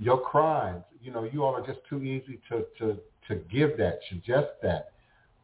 your 0.00 0.18
crimes, 0.18 0.82
you 1.02 1.12
know, 1.12 1.28
you 1.30 1.44
all 1.44 1.54
are 1.54 1.66
just 1.66 1.80
too 1.88 2.02
easy 2.02 2.40
to, 2.48 2.64
to 2.78 2.98
to 3.28 3.36
give 3.36 3.76
that, 3.78 4.00
suggest 4.08 4.48
that. 4.62 4.92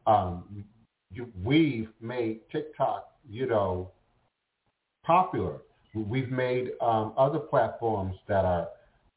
Um, 0.07 0.65
you, 1.13 1.31
we've 1.43 1.89
made 2.01 2.41
TikTok, 2.51 3.09
you 3.29 3.47
know, 3.47 3.91
popular. 5.05 5.59
We've 5.95 6.31
made 6.31 6.73
um, 6.81 7.13
other 7.17 7.39
platforms 7.39 8.17
that 8.27 8.45
are 8.45 8.69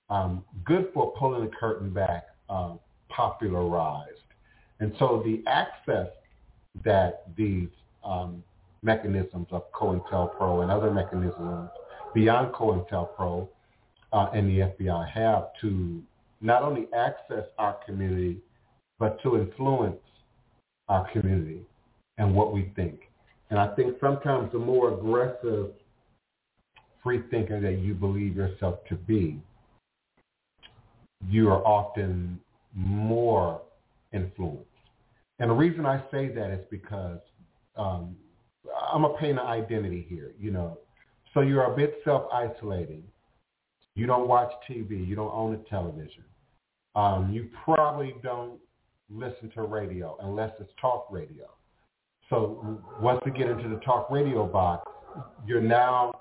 um, 0.10 0.44
good 0.64 0.90
for 0.94 1.14
pulling 1.18 1.44
the 1.44 1.56
curtain 1.56 1.90
back 1.90 2.28
um, 2.50 2.80
popularized. 3.10 4.12
And 4.80 4.94
so 5.00 5.24
the 5.26 5.44
access 5.50 6.08
that 6.86 7.24
these 7.36 7.70
um, 8.04 8.44
mechanisms 8.84 9.48
of 9.52 9.72
COINTELPRO 9.72 10.62
and 10.62 10.72
other 10.72 10.92
mechanisms 10.92 11.70
beyond 12.14 12.54
COINTELPRO 12.54 13.48
uh, 14.14 14.30
and 14.34 14.48
the 14.50 14.60
FBI 14.60 15.10
have 15.10 15.48
to 15.62 16.02
not 16.42 16.62
only 16.62 16.88
access 16.96 17.46
our 17.58 17.78
community, 17.86 18.38
but 19.00 19.22
to 19.24 19.38
influence 19.38 20.00
our 20.88 21.10
community 21.12 21.62
and 22.18 22.34
what 22.34 22.54
we 22.54 22.72
think. 22.76 23.02
And 23.50 23.60
I 23.60 23.74
think 23.76 23.98
sometimes 24.02 24.52
the 24.52 24.60
more 24.60 24.94
aggressive 24.94 25.72
free 27.04 27.22
thinker 27.30 27.62
that 27.62 27.80
you 27.80 27.94
believe 27.94 28.36
yourself 28.36 28.80
to 28.90 28.96
be, 28.96 29.42
you 31.30 31.50
are 31.50 31.66
often 31.66 32.40
more 32.74 33.62
influenced. 34.14 34.66
And 35.40 35.50
the 35.50 35.56
reason 35.56 35.86
I 35.86 36.04
say 36.12 36.30
that 36.30 36.52
is 36.52 36.66
because 36.70 37.20
um, 37.76 38.16
I'm 38.92 39.06
a 39.06 39.18
paint 39.18 39.40
an 39.40 39.46
identity 39.46 40.06
here, 40.10 40.32
you 40.40 40.52
know. 40.52 40.80
So 41.34 41.42
you're 41.42 41.72
a 41.72 41.76
bit 41.76 42.00
self-isolating. 42.04 43.04
You 43.96 44.08
don't 44.08 44.28
watch 44.28 44.52
TV. 44.70 45.08
You 45.08 45.16
don't 45.16 45.34
own 45.34 45.54
a 45.54 45.70
television. 45.70 46.24
Um, 46.96 47.32
you 47.32 47.50
probably 47.64 48.16
don't 48.24 48.60
listen 49.10 49.50
to 49.56 49.64
radio 49.64 50.18
unless 50.22 50.52
it's 50.60 50.72
talk 50.80 51.08
radio. 51.12 51.46
So 52.30 52.82
once 53.00 53.22
we 53.26 53.32
get 53.32 53.50
into 53.50 53.70
the 53.70 53.80
talk 53.86 54.10
radio 54.12 54.46
box, 54.46 54.90
you're 55.46 55.62
now 55.62 56.14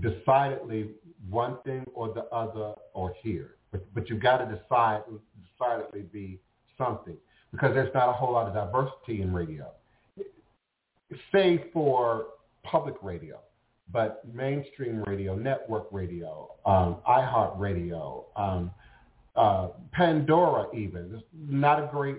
decidedly 0.00 0.90
one 1.30 1.58
thing 1.64 1.84
or 1.94 2.12
the 2.12 2.24
other 2.34 2.74
or 2.92 3.14
here. 3.22 3.52
But, 3.70 3.94
but 3.94 4.10
you've 4.10 4.22
got 4.22 4.38
to 4.38 4.46
decide, 4.46 5.02
decidedly 5.58 6.02
be 6.12 6.40
something 6.76 7.16
because 7.52 7.72
there's 7.74 7.92
not 7.94 8.08
a 8.08 8.12
whole 8.12 8.32
lot 8.32 8.48
of 8.48 8.54
diversity 8.54 9.22
in 9.22 9.32
radio, 9.32 9.70
save 11.32 11.60
for 11.72 12.26
public 12.64 12.94
radio. 13.02 13.38
But 13.92 14.22
mainstream 14.34 15.04
radio, 15.04 15.36
network 15.36 15.86
radio, 15.92 16.50
um, 16.66 16.96
iHeart 17.08 17.56
Radio, 17.56 18.26
um, 18.34 18.72
uh, 19.36 19.68
Pandora 19.92 20.66
even, 20.74 21.10
there's 21.10 21.22
not 21.36 21.82
a 21.82 21.88
great 21.92 22.18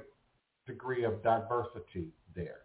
degree 0.66 1.04
of 1.04 1.24
diversity 1.24 2.10
there. 2.36 2.60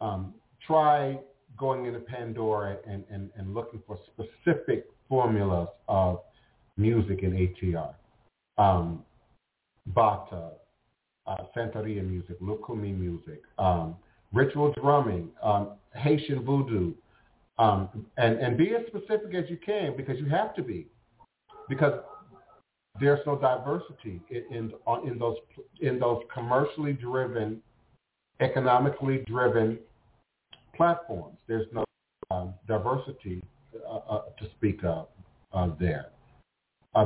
Um, 0.00 0.34
try 0.66 1.18
going 1.58 1.86
into 1.86 2.00
Pandora 2.00 2.78
and, 2.86 3.04
and, 3.10 3.30
and 3.36 3.54
looking 3.54 3.80
for 3.86 3.98
specific 4.12 4.86
formulas 5.08 5.68
of 5.88 6.20
music 6.76 7.22
in 7.22 7.32
ATR. 7.32 7.94
Um, 8.58 9.04
Bata, 9.88 10.50
uh, 11.26 11.36
Santeria 11.56 12.06
music, 12.06 12.40
Lukumi 12.40 12.96
music, 12.96 13.42
um, 13.58 13.96
ritual 14.32 14.72
drumming, 14.72 15.28
um, 15.42 15.72
Haitian 15.94 16.44
voodoo, 16.44 16.92
um, 17.58 18.06
and, 18.16 18.38
and 18.38 18.56
be 18.56 18.74
as 18.74 18.86
specific 18.88 19.34
as 19.34 19.48
you 19.48 19.58
can 19.64 19.96
because 19.96 20.18
you 20.18 20.26
have 20.26 20.54
to 20.56 20.62
be. 20.62 20.86
Because 21.68 22.00
there's 23.00 23.20
no 23.26 23.36
diversity 23.36 24.20
in, 24.30 24.44
in, 24.50 24.72
in 25.06 25.18
those 25.18 25.36
in 25.80 25.98
those 25.98 26.22
commercially 26.32 26.92
driven, 26.92 27.60
economically 28.40 29.24
driven 29.26 29.78
platforms. 30.76 31.36
There's 31.48 31.66
no 31.72 31.84
um, 32.30 32.54
diversity 32.68 33.42
uh, 33.88 33.96
uh, 33.96 34.22
to 34.38 34.50
speak 34.56 34.84
of 34.84 35.08
uh, 35.52 35.70
there. 35.78 36.06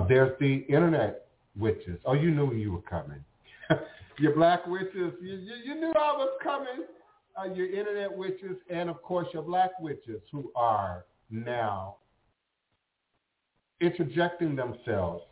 there's 0.09 0.39
the 0.41 0.66
internet 0.68 1.26
witches. 1.59 1.99
Oh, 2.05 2.12
you 2.12 2.30
knew 2.30 2.53
you 2.55 2.72
were 2.72 2.82
coming. 2.82 3.24
your 4.18 4.34
black 4.34 4.66
witches, 4.66 5.12
you, 5.22 5.36
you, 5.36 5.55
you, 5.64 5.74
knew 5.74 5.93
I 5.95 6.12
was 6.12 6.30
coming. 6.43 6.84
Uh, 7.36 7.53
your 7.55 7.70
internet 7.70 8.14
witches, 8.14 8.57
and 8.68 8.91
of 8.91 9.03
course 9.03 9.28
your 9.32 9.43
black 9.43 9.70
witches, 9.80 10.20
who 10.32 10.51
are 10.57 11.05
now 11.30 11.97
interjecting 13.80 14.57
themselves 14.57 15.22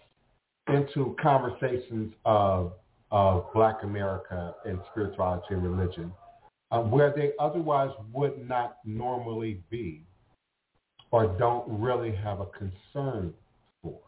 into 0.68 1.16
conversations 1.20 2.12
of 2.24 2.72
of 3.12 3.52
Black 3.54 3.84
America 3.84 4.54
and 4.64 4.80
spirituality 4.90 5.46
and 5.50 5.62
religion 5.62 6.12
uh, 6.72 6.80
where 6.80 7.12
they 7.14 7.30
otherwise 7.38 7.90
would 8.12 8.48
not 8.48 8.78
normally 8.84 9.62
be 9.70 10.02
or 11.12 11.26
don't 11.38 11.64
really 11.68 12.14
have 12.14 12.40
a 12.40 12.46
concern 12.46 13.32
for. 13.82 14.00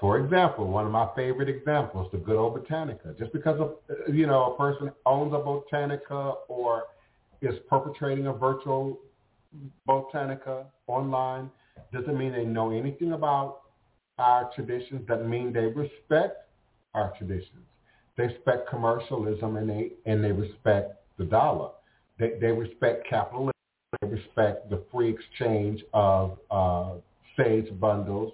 For 0.00 0.18
example, 0.18 0.68
one 0.68 0.86
of 0.86 0.92
my 0.92 1.08
favorite 1.14 1.48
examples, 1.48 2.08
the 2.12 2.18
good 2.18 2.36
old 2.36 2.56
Botanica. 2.56 3.18
Just 3.18 3.32
because 3.32 3.60
of, 3.60 3.74
you 4.14 4.26
know 4.26 4.54
a 4.54 4.56
person 4.56 4.90
owns 5.04 5.34
a 5.34 5.36
Botanica 5.36 6.36
or 6.48 6.84
is 7.42 7.54
perpetrating 7.68 8.28
a 8.28 8.32
virtual 8.32 8.98
Botanica 9.86 10.64
online 10.86 11.50
doesn't 11.92 12.16
mean 12.16 12.32
they 12.32 12.44
know 12.44 12.70
anything 12.70 13.12
about 13.12 13.60
our 14.18 14.50
traditions. 14.54 15.06
Doesn't 15.06 15.28
mean 15.28 15.52
they 15.52 15.66
respect 15.66 16.48
our 16.94 17.12
traditions. 17.18 17.64
They 18.16 18.24
respect 18.24 18.68
commercialism 18.68 19.56
and 19.56 19.68
they 19.68 19.92
and 20.06 20.22
they 20.22 20.32
respect 20.32 20.96
the 21.18 21.24
dollar. 21.24 21.70
They, 22.18 22.32
they 22.40 22.48
respect 22.48 23.06
capitalism. 23.08 23.52
They 24.00 24.08
respect 24.08 24.70
the 24.70 24.82
free 24.92 25.10
exchange 25.10 25.82
of 25.94 26.38
uh, 26.50 26.94
sage 27.36 27.68
bundles 27.80 28.32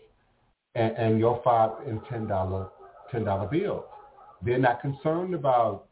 and, 0.74 0.97
and 0.97 1.18
your 1.18 1.41
five 1.45 1.87
and 1.87 2.01
ten 2.11 2.26
dollar 2.26 2.68
ten 3.11 3.24
dollar 3.24 3.47
bills. 3.47 3.85
They're 4.43 4.59
not 4.59 4.80
concerned 4.80 5.35
about, 5.35 5.87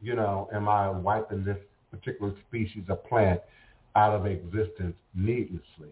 you 0.00 0.14
know, 0.14 0.48
am 0.52 0.68
I 0.68 0.90
wiping 0.90 1.44
this 1.44 1.58
particular 1.90 2.34
species 2.48 2.84
of 2.88 3.04
plant 3.04 3.40
out 3.96 4.14
of 4.14 4.26
existence 4.26 4.94
needlessly 5.14 5.90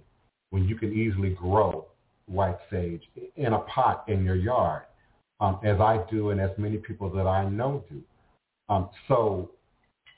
when 0.50 0.64
you 0.68 0.76
can 0.76 0.92
easily 0.92 1.30
grow 1.30 1.86
white 2.26 2.58
sage 2.70 3.02
in 3.36 3.52
a 3.52 3.58
pot 3.60 4.04
in 4.08 4.24
your 4.24 4.36
yard 4.36 4.82
um, 5.40 5.60
as 5.64 5.80
I 5.80 6.04
do 6.10 6.30
and 6.30 6.40
as 6.40 6.50
many 6.58 6.76
people 6.76 7.10
that 7.10 7.26
I 7.26 7.48
know 7.48 7.84
do. 7.88 8.02
Um, 8.68 8.88
so 9.08 9.50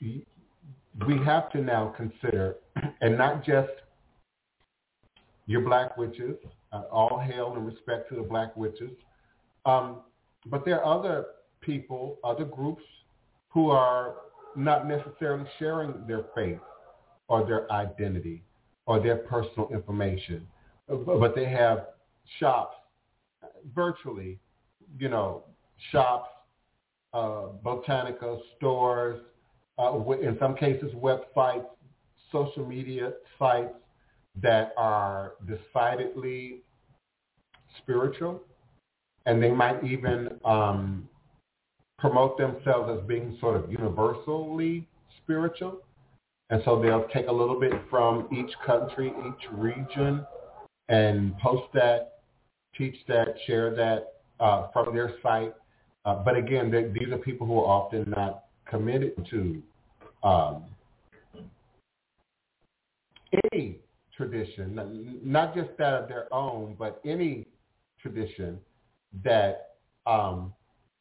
we 0.01 1.17
have 1.25 1.51
to 1.51 1.61
now 1.61 1.93
consider, 1.95 2.55
and 3.01 3.17
not 3.17 3.45
just 3.45 3.69
your 5.45 5.61
black 5.61 5.97
witches, 5.97 6.35
uh, 6.71 6.83
all 6.91 7.19
hail 7.19 7.53
and 7.55 7.65
respect 7.65 8.09
to 8.09 8.15
the 8.15 8.21
black 8.21 8.55
witches, 8.55 8.91
um, 9.65 9.97
but 10.45 10.63
there 10.65 10.83
are 10.83 10.99
other 10.99 11.25
people, 11.61 12.17
other 12.23 12.45
groups 12.45 12.83
who 13.49 13.69
are 13.69 14.15
not 14.55 14.87
necessarily 14.87 15.45
sharing 15.57 15.93
their 16.07 16.25
faith 16.35 16.59
or 17.27 17.45
their 17.45 17.71
identity 17.71 18.43
or 18.85 18.99
their 18.99 19.17
personal 19.17 19.69
information, 19.71 20.47
but 20.87 21.35
they 21.35 21.45
have 21.45 21.87
shops 22.39 22.75
virtually 23.73 24.39
you 24.97 25.09
know, 25.09 25.43
shops, 25.91 26.29
uh, 27.13 27.47
botanica 27.63 28.39
stores, 28.57 29.21
uh, 29.77 29.99
in 30.21 30.37
some 30.39 30.55
cases 30.55 30.91
websites, 30.93 31.65
social 32.31 32.65
media 32.65 33.13
sites 33.37 33.73
that 34.41 34.73
are 34.77 35.33
decidedly 35.47 36.61
spiritual, 37.77 38.41
and 39.25 39.41
they 39.41 39.51
might 39.51 39.83
even 39.83 40.29
um, 40.45 41.07
promote 41.97 42.37
themselves 42.37 42.99
as 42.99 43.07
being 43.07 43.37
sort 43.39 43.55
of 43.55 43.71
universally 43.71 44.87
spiritual. 45.23 45.81
And 46.51 46.61
so 46.65 46.81
they'll 46.81 47.07
take 47.13 47.27
a 47.27 47.31
little 47.31 47.59
bit 47.59 47.73
from 47.89 48.27
each 48.31 48.51
country, 48.65 49.13
each 49.27 49.51
region, 49.51 50.25
and 50.87 51.37
post 51.37 51.71
that, 51.73 52.18
teach 52.79 52.95
that, 53.07 53.35
share 53.45 53.75
that, 53.75 54.13
uh, 54.39 54.69
from 54.71 54.95
their 54.95 55.13
site. 55.21 55.53
Uh, 56.05 56.15
but 56.23 56.35
again, 56.35 56.71
these 56.71 57.11
are 57.11 57.17
people 57.17 57.45
who 57.45 57.59
are 57.59 57.67
often 57.67 58.09
not 58.09 58.45
committed 58.67 59.13
to 59.29 59.61
um, 60.23 60.63
any 63.53 63.77
tradition, 64.15 65.19
not 65.23 65.53
just 65.53 65.69
that 65.77 65.93
of 65.93 66.07
their 66.07 66.33
own, 66.33 66.75
but 66.79 66.99
any 67.05 67.45
tradition 68.01 68.57
that 69.23 69.75
um, 70.07 70.53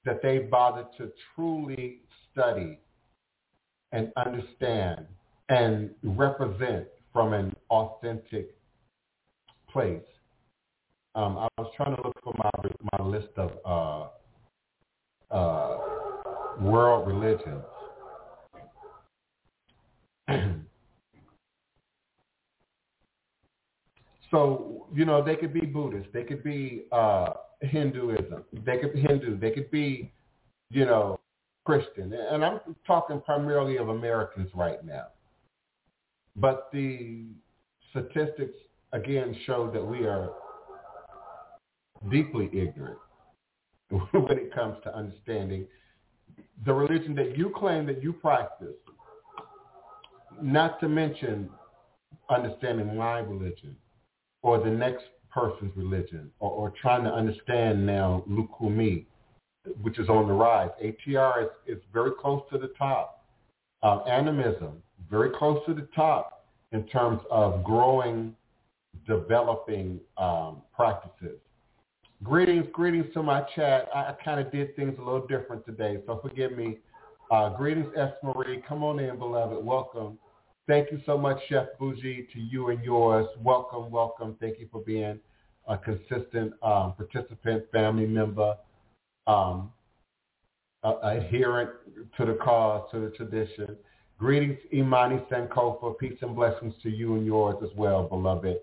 that 0.05 0.23
they 0.23 0.39
bother 0.39 0.87
to 0.97 1.11
truly 1.35 2.01
study 2.31 2.79
and 3.93 4.13
understand 4.17 5.07
and 5.49 5.91
represent 6.03 6.87
from 7.13 7.33
an 7.33 7.55
authentic 7.71 8.55
place. 9.71 10.03
Um, 11.19 11.37
I 11.37 11.49
was 11.59 11.73
trying 11.77 11.97
to 11.97 12.03
look 12.03 12.17
for 12.23 12.33
my 12.39 12.49
my 12.97 13.05
list 13.05 13.31
of 13.37 13.51
uh, 13.67 15.35
uh, 15.35 15.79
world 16.61 17.09
religions. 17.09 17.65
so 24.31 24.87
you 24.95 25.05
know 25.05 25.21
they 25.25 25.35
could 25.35 25.53
be 25.53 25.63
Buddhist, 25.63 26.09
they 26.13 26.23
could 26.23 26.45
be 26.45 26.85
uh, 26.93 27.31
Hinduism, 27.63 28.45
they 28.65 28.79
could 28.79 28.95
be 28.95 29.01
Hindu, 29.01 29.41
they 29.41 29.51
could 29.51 29.73
be 29.73 30.13
you 30.71 30.85
know 30.85 31.19
Christian, 31.65 32.13
and 32.13 32.45
I'm 32.45 32.61
talking 32.87 33.21
primarily 33.23 33.79
of 33.79 33.89
Americans 33.89 34.51
right 34.55 34.85
now. 34.85 35.09
But 36.37 36.69
the 36.73 37.25
statistics 37.91 38.55
again 38.93 39.37
show 39.47 39.69
that 39.73 39.85
we 39.85 40.07
are 40.07 40.31
deeply 42.11 42.47
ignorant 42.53 42.99
when 43.91 44.39
it 44.39 44.55
comes 44.55 44.77
to 44.85 44.95
understanding 44.95 45.67
the 46.65 46.73
religion 46.73 47.15
that 47.15 47.37
you 47.37 47.53
claim 47.55 47.87
that 47.87 48.03
you 48.03 48.13
practice. 48.13 48.75
not 50.41 50.79
to 50.81 50.89
mention 50.89 51.49
understanding 52.31 52.97
my 52.97 53.19
religion 53.19 53.77
or 54.43 54.63
the 54.63 54.71
next 54.71 55.05
person's 55.31 55.73
religion 55.77 56.31
or, 56.41 56.51
or 56.51 56.73
trying 56.81 57.05
to 57.05 57.11
understand 57.11 57.85
now 57.85 58.25
Lukumi, 58.29 59.05
which 59.83 59.99
is 59.99 60.09
on 60.09 60.29
the 60.29 60.35
rise. 60.35 60.71
ATR 60.83 61.45
is, 61.45 61.77
is 61.77 61.83
very 61.93 62.13
close 62.19 62.43
to 62.53 62.59
the 62.59 62.73
top. 62.79 63.25
Uh, 63.83 64.03
animism, 64.05 64.83
very 65.09 65.31
close 65.31 65.65
to 65.67 65.73
the 65.73 65.87
top 65.95 66.47
in 66.73 66.85
terms 66.89 67.21
of 67.31 67.63
growing, 67.63 68.35
developing 69.07 70.01
um, 70.17 70.63
practices. 70.75 71.39
Greetings, 72.25 72.67
greetings 72.73 73.07
to 73.15 73.23
my 73.23 73.43
chat. 73.55 73.89
I, 73.95 74.01
I 74.01 74.17
kind 74.25 74.41
of 74.41 74.51
did 74.51 74.75
things 74.75 74.95
a 74.99 75.03
little 75.03 75.27
different 75.29 75.65
today, 75.65 75.99
so 76.05 76.19
forgive 76.21 76.51
me. 76.51 76.79
Uh, 77.31 77.51
greetings, 77.51 77.87
S. 77.97 78.13
Marie. 78.25 78.61
Come 78.69 78.83
on 78.83 78.99
in, 78.99 79.19
beloved. 79.19 79.65
Welcome. 79.65 80.19
Thank 80.67 80.91
you 80.91 81.01
so 81.07 81.17
much, 81.17 81.39
Chef 81.49 81.67
Bougie, 81.79 82.27
to 82.33 82.41
you 82.41 82.71
and 82.71 82.83
yours. 82.83 83.27
Welcome, 83.41 83.93
welcome. 83.93 84.37
Thank 84.41 84.59
you 84.59 84.67
for 84.73 84.81
being 84.81 85.21
a 85.69 85.79
consistent 85.79 86.55
um, 86.61 86.95
participant, 86.95 87.65
family 87.71 88.07
member, 88.07 88.57
um, 89.29 89.71
adherent 90.83 91.71
to 92.17 92.27
the 92.27 92.35
cause, 92.43 92.91
to 92.91 92.99
the 92.99 93.11
tradition. 93.11 93.77
Greetings, 94.19 94.59
Imani 94.75 95.23
Sankofa. 95.31 95.97
Peace 95.99 96.19
and 96.23 96.35
blessings 96.35 96.75
to 96.83 96.91
you 96.91 97.15
and 97.15 97.25
yours 97.25 97.57
as 97.63 97.71
well, 97.77 98.09
beloved. 98.09 98.57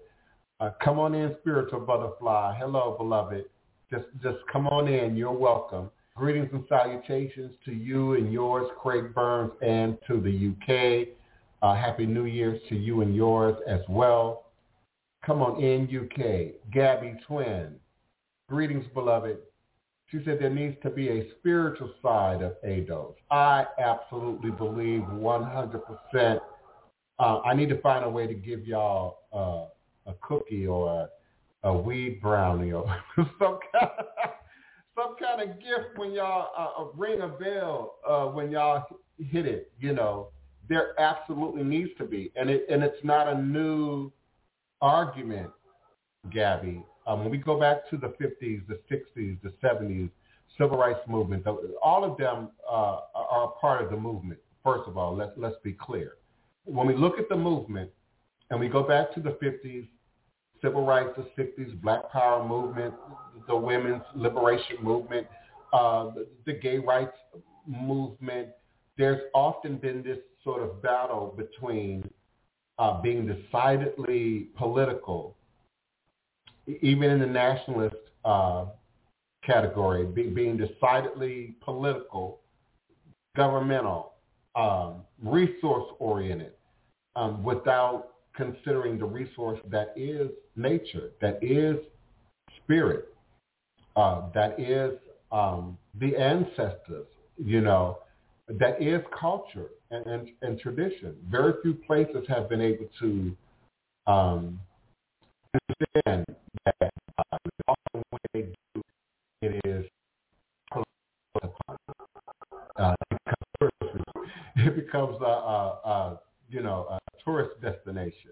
Uh, 0.60 0.70
come 0.82 0.99
on 0.99 1.14
in, 1.14 1.36
spiritual 1.41 1.82
butterfly. 1.82 2.56
Hello, 2.58 2.95
beloved. 2.97 3.45
Just, 3.91 4.06
just 4.24 4.38
come 4.51 4.68
on 4.68 4.88
in. 4.88 5.16
You're 5.18 5.32
welcome. 5.32 5.91
Greetings 6.16 6.47
and 6.53 6.64
salutations 6.70 7.53
to 7.66 7.74
you 7.74 8.14
and 8.14 8.32
yours, 8.32 8.70
Craig 8.82 9.14
Burns, 9.14 9.51
and 9.62 9.97
to 10.08 10.22
the 10.22 10.53
UK. 10.53 11.10
Uh, 11.62 11.76
Happy 11.76 12.06
New 12.06 12.24
Year's 12.24 12.62
to 12.70 12.76
you 12.76 13.01
and 13.01 13.14
yours 13.14 13.58
as 13.68 13.82
well. 13.89 14.45
Come 15.26 15.41
on 15.41 15.62
in, 15.62 15.84
UK. 15.84 16.72
Gabby 16.72 17.16
Twin. 17.28 17.76
Greetings, 18.47 18.86
beloved. 18.93 19.38
She 20.10 20.20
said 20.24 20.38
there 20.39 20.49
needs 20.49 20.78
to 20.84 20.89
be 20.89 21.10
a 21.10 21.30
spiritual 21.39 21.91
side 22.01 22.41
of 22.41 22.53
ADOS. 22.64 23.16
I 23.30 23.66
absolutely 23.78 24.51
believe 24.51 25.01
100%. 25.01 26.39
Uh, 27.18 27.39
I 27.41 27.53
need 27.53 27.70
to 27.70 27.82
find 27.82 28.06
a 28.06 28.10
way 28.10 28.26
to 28.28 28.34
give 28.34 28.66
y'all 28.66 29.18
uh, 29.34 29.75
a 30.06 30.14
cookie 30.22 30.68
or 30.68 31.10
a, 31.64 31.68
a 31.68 31.74
weed 31.76 32.22
brownie 32.22 32.72
or 32.72 32.86
some 33.18 33.60
kind 33.72 33.91
of, 33.97 34.06
some 34.95 35.16
kind 35.20 35.41
of 35.41 35.60
gift 35.60 35.97
when 35.97 36.12
y'all 36.12 36.49
uh, 36.58 36.97
ring 36.97 37.22
a 37.22 37.28
bell 37.28 37.95
uh, 38.08 38.26
when 38.26 38.51
y'all 38.51 38.86
hit 39.18 39.45
it. 39.45 39.72
You 39.80 39.93
know, 39.93 40.30
there 40.70 40.99
absolutely 40.99 41.64
needs 41.64 41.91
to 41.97 42.06
be, 42.06 42.32
and 42.36 42.49
it 42.49 42.66
and 42.70 42.84
it's 42.84 43.03
not 43.03 43.28
a 43.28 43.39
new 43.39 44.12
argument, 44.82 45.49
Gabby. 46.32 46.84
Um, 47.08 47.22
when 47.22 47.30
we 47.30 47.38
go 47.38 47.60
back 47.60 47.88
to 47.91 47.97
the 47.97 48.08
50s, 48.08 48.66
the 48.68 48.80
60s, 48.91 49.38
the 49.43 49.53
70s, 49.64 50.10
civil 50.58 50.78
rights 50.78 51.01
movement, 51.08 51.45
all 51.84 52.03
of 52.03 52.18
them 52.18 52.49
uh, 52.68 52.99
are 53.14 53.53
part 53.62 53.84
of 53.84 53.91
the 53.91 53.97
movement. 53.97 54.39
First 54.64 54.88
of 54.88 54.97
all, 54.97 55.16
let's 55.16 55.34
let's 55.38 55.58
be 55.64 55.74
clear. 55.74 56.14
When 56.64 56.88
we 56.88 56.95
look 56.95 57.20
at 57.20 57.30
the 57.30 57.36
movement, 57.36 57.91
and 58.49 58.60
we 58.60 58.68
go 58.68 58.84
back 58.84 59.14
to 59.14 59.20
the 59.20 59.32
50s, 59.32 59.88
civil 60.66 60.86
rights, 60.86 61.09
the 61.16 61.43
60s, 61.43 61.80
Black 61.82 62.11
Power 62.11 62.47
movement, 62.47 62.93
the 63.47 63.55
women's 63.55 64.01
liberation 64.16 64.78
movement, 64.82 65.28
uh, 65.74 66.11
the, 66.45 66.53
gay 66.53 66.80
rights 66.80 67.16
movement. 67.68 68.49
There's 68.97 69.22
often 69.34 69.78
been 69.78 70.01
this 70.01 70.18
sort 70.43 70.63
of 70.63 70.82
battle 70.82 71.36
between 71.38 72.09
uh, 72.80 73.01
being 73.01 73.28
decidedly 73.28 74.47
political, 74.57 75.36
even 76.82 77.11
in 77.11 77.20
the 77.20 77.28
nationalist 77.28 77.95
uh, 78.24 78.66
category, 79.43 80.05
be, 80.05 80.24
being 80.24 80.57
decidedly 80.57 81.55
political, 81.61 82.39
governmental, 83.36 84.13
um, 84.55 85.01
resource-oriented, 85.22 86.53
um, 87.16 87.43
without 87.43 88.14
considering 88.36 88.98
the 88.98 89.06
resource 89.06 89.60
that 89.70 89.94
is 89.96 90.30
nature, 90.56 91.12
that 91.22 91.40
is 91.42 91.78
spirit, 92.64 93.14
uh, 93.96 94.24
that 94.34 94.60
is 94.60 94.92
um, 95.32 95.78
the 96.00 96.16
ancestors, 96.16 97.08
you 97.38 97.62
know, 97.62 98.00
that 98.48 98.82
is 98.82 99.02
culture 99.20 99.68
and, 99.92 100.06
and, 100.06 100.30
and 100.42 100.60
tradition. 100.60 101.16
Very 101.30 101.54
few 101.62 101.74
places 101.74 102.26
have 102.28 102.50
been 102.50 102.62
able 102.62 102.88
to 103.00 103.36
um, 104.08 104.60
understand 105.54 106.26
that 106.66 106.92
uh, 107.18 107.38
when 107.94 108.20
they 108.34 108.42
do, 108.74 108.82
it 109.42 109.62
is 109.66 109.86
uh, 112.78 112.94
it 114.58 114.76
becomes 114.76 115.18
a, 115.22 115.26
a, 115.26 115.80
a 115.86 116.20
you 116.50 116.62
know 116.62 117.00
tourist 117.26 117.60
destination. 117.62 118.32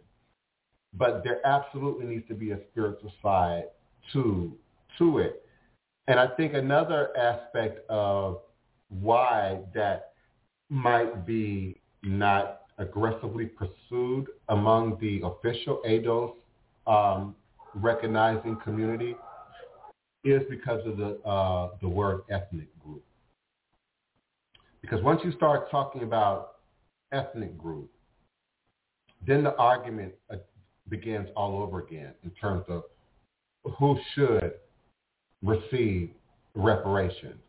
But 0.93 1.23
there 1.23 1.45
absolutely 1.45 2.05
needs 2.05 2.27
to 2.27 2.35
be 2.35 2.51
a 2.51 2.59
spiritual 2.71 3.11
side 3.21 3.65
to 4.13 4.55
to 4.97 5.17
it. 5.19 5.45
And 6.07 6.19
I 6.19 6.27
think 6.35 6.53
another 6.53 7.15
aspect 7.17 7.89
of 7.89 8.41
why 8.89 9.61
that 9.73 10.13
might 10.69 11.25
be 11.25 11.81
not 12.03 12.61
aggressively 12.77 13.45
pursued 13.45 14.27
among 14.49 14.97
the 14.99 15.21
official 15.23 15.81
ADOS 15.87 16.33
um, 16.85 17.35
recognizing 17.75 18.57
community 18.63 19.15
is 20.23 20.41
because 20.49 20.85
of 20.85 20.97
the 20.97 21.19
uh, 21.27 21.69
the 21.81 21.87
word 21.87 22.21
ethnic 22.29 22.67
group. 22.83 23.03
Because 24.81 25.01
once 25.01 25.21
you 25.23 25.31
start 25.33 25.71
talking 25.71 26.03
about 26.03 26.55
ethnic 27.11 27.57
group, 27.57 27.89
then 29.25 29.43
the 29.43 29.55
argument 29.55 30.13
uh, 30.31 30.37
begins 30.89 31.29
all 31.35 31.61
over 31.61 31.79
again 31.79 32.13
in 32.23 32.31
terms 32.31 32.63
of 32.67 32.83
who 33.79 33.97
should 34.13 34.53
receive 35.41 36.09
reparations, 36.55 37.39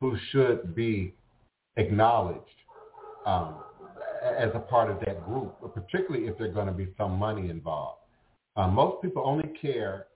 who 0.00 0.16
should 0.30 0.74
be 0.74 1.14
acknowledged 1.76 2.40
um, 3.26 3.56
as 4.38 4.50
a 4.54 4.58
part 4.58 4.90
of 4.90 4.98
that 5.00 5.24
group, 5.26 5.54
particularly 5.74 6.26
if 6.26 6.38
there's 6.38 6.54
going 6.54 6.66
to 6.66 6.72
be 6.72 6.88
some 6.96 7.12
money 7.18 7.50
involved. 7.50 8.00
Uh, 8.56 8.66
most 8.66 9.00
people 9.02 9.22
only 9.24 9.48
care 9.60 10.06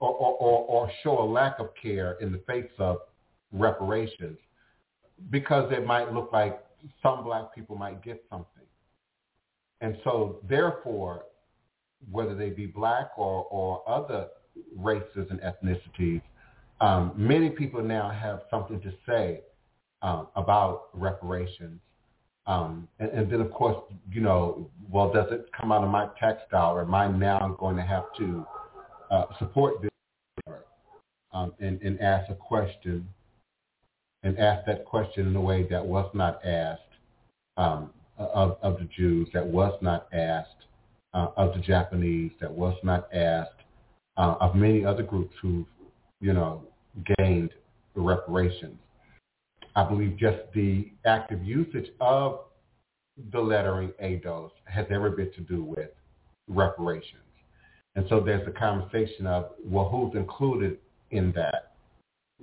or, 0.00 0.10
or, 0.10 0.34
or, 0.38 0.64
or 0.64 0.90
show 1.02 1.22
a 1.22 1.24
lack 1.24 1.58
of 1.60 1.68
care 1.80 2.16
in 2.20 2.32
the 2.32 2.38
face 2.46 2.70
of 2.78 2.98
reparations 3.52 4.38
because 5.30 5.70
it 5.72 5.86
might 5.86 6.12
look 6.12 6.30
like 6.32 6.60
some 7.02 7.22
black 7.22 7.54
people 7.54 7.76
might 7.76 8.02
get 8.02 8.24
something. 8.28 8.61
And 9.82 9.98
so 10.04 10.38
therefore, 10.48 11.24
whether 12.10 12.34
they 12.34 12.48
be 12.50 12.66
black 12.66 13.10
or, 13.18 13.44
or 13.50 13.86
other 13.88 14.28
races 14.74 15.28
and 15.30 15.40
ethnicities, 15.40 16.22
um, 16.80 17.12
many 17.16 17.50
people 17.50 17.82
now 17.82 18.10
have 18.10 18.40
something 18.50 18.80
to 18.80 18.92
say 19.06 19.42
um, 20.00 20.28
about 20.34 20.88
reparations 20.94 21.80
um, 22.46 22.88
and, 22.98 23.10
and, 23.10 23.30
then, 23.30 23.40
of 23.40 23.52
course, 23.52 23.76
you 24.10 24.20
know, 24.20 24.68
well, 24.90 25.12
does 25.12 25.26
it 25.30 25.46
come 25.58 25.70
out 25.70 25.84
of 25.84 25.90
my 25.90 26.08
tax 26.18 26.42
dollar? 26.50 26.82
Am 26.82 26.94
I 26.94 27.06
now 27.06 27.56
going 27.58 27.76
to 27.76 27.82
have 27.82 28.04
to 28.18 28.44
uh, 29.10 29.24
support 29.38 29.80
this 29.80 29.90
um, 31.32 31.54
and, 31.60 31.80
and 31.82 32.00
ask 32.00 32.30
a 32.30 32.34
question 32.34 33.06
and 34.24 34.38
ask 34.38 34.66
that 34.66 34.84
question 34.84 35.28
in 35.28 35.36
a 35.36 35.40
way 35.40 35.66
that 35.70 35.84
was 35.84 36.10
not 36.14 36.44
asked 36.44 36.80
um, 37.56 37.90
of, 38.18 38.56
of 38.62 38.78
the 38.78 38.88
Jews, 38.96 39.28
that 39.32 39.46
was 39.46 39.76
not 39.80 40.08
asked 40.12 40.66
uh, 41.14 41.28
of 41.36 41.54
the 41.54 41.60
Japanese, 41.60 42.32
that 42.40 42.50
was 42.50 42.76
not 42.82 43.12
asked 43.14 43.50
uh, 44.16 44.36
of 44.40 44.54
many 44.54 44.84
other 44.84 45.02
groups 45.02 45.34
who, 45.40 45.66
you 46.20 46.32
know, 46.32 46.62
gained 47.18 47.50
reparations. 47.94 48.78
I 49.74 49.84
believe 49.84 50.16
just 50.18 50.38
the 50.54 50.90
active 51.06 51.42
usage 51.44 51.90
of 52.00 52.40
the 53.32 53.40
lettering 53.40 53.92
ADOS 54.02 54.50
has 54.64 54.86
every 54.90 55.10
bit 55.10 55.34
to 55.34 55.40
do 55.42 55.62
with 55.62 55.90
reparations. 56.48 57.22
And 57.94 58.06
so 58.08 58.20
there's 58.20 58.46
a 58.46 58.50
conversation 58.50 59.26
of, 59.26 59.50
well, 59.64 59.88
who's 59.88 60.14
included 60.14 60.78
in 61.10 61.32
that? 61.32 61.72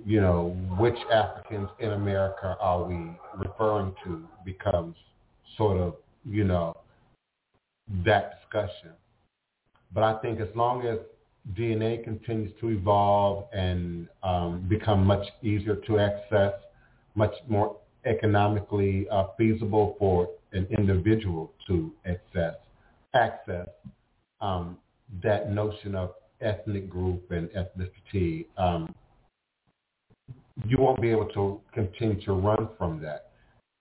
You 0.04 0.20
know, 0.20 0.56
which 0.78 0.96
Africans 1.12 1.68
in 1.78 1.90
America 1.90 2.56
are 2.60 2.84
we 2.84 3.12
referring 3.36 3.94
to 4.04 4.26
becomes 4.44 4.96
sort 5.56 5.78
of, 5.78 5.94
you 6.24 6.44
know, 6.44 6.76
that 8.04 8.40
discussion. 8.40 8.90
But 9.92 10.04
I 10.04 10.18
think 10.20 10.40
as 10.40 10.48
long 10.54 10.86
as 10.86 10.98
DNA 11.54 12.04
continues 12.04 12.52
to 12.60 12.68
evolve 12.68 13.46
and 13.52 14.08
um, 14.22 14.66
become 14.68 15.04
much 15.04 15.26
easier 15.42 15.76
to 15.86 15.98
access, 15.98 16.52
much 17.14 17.34
more 17.48 17.76
economically 18.04 19.06
uh, 19.10 19.24
feasible 19.36 19.96
for 19.98 20.28
an 20.52 20.66
individual 20.70 21.52
to 21.66 21.92
access 22.06 22.54
access 23.14 23.68
um, 24.40 24.78
that 25.22 25.50
notion 25.50 25.94
of 25.94 26.12
ethnic 26.40 26.88
group 26.88 27.30
and 27.30 27.48
ethnicity, 27.50 28.46
um, 28.56 28.94
you 30.66 30.78
won't 30.78 31.00
be 31.00 31.10
able 31.10 31.26
to 31.26 31.60
continue 31.72 32.20
to 32.24 32.32
run 32.32 32.68
from 32.78 33.00
that. 33.02 33.29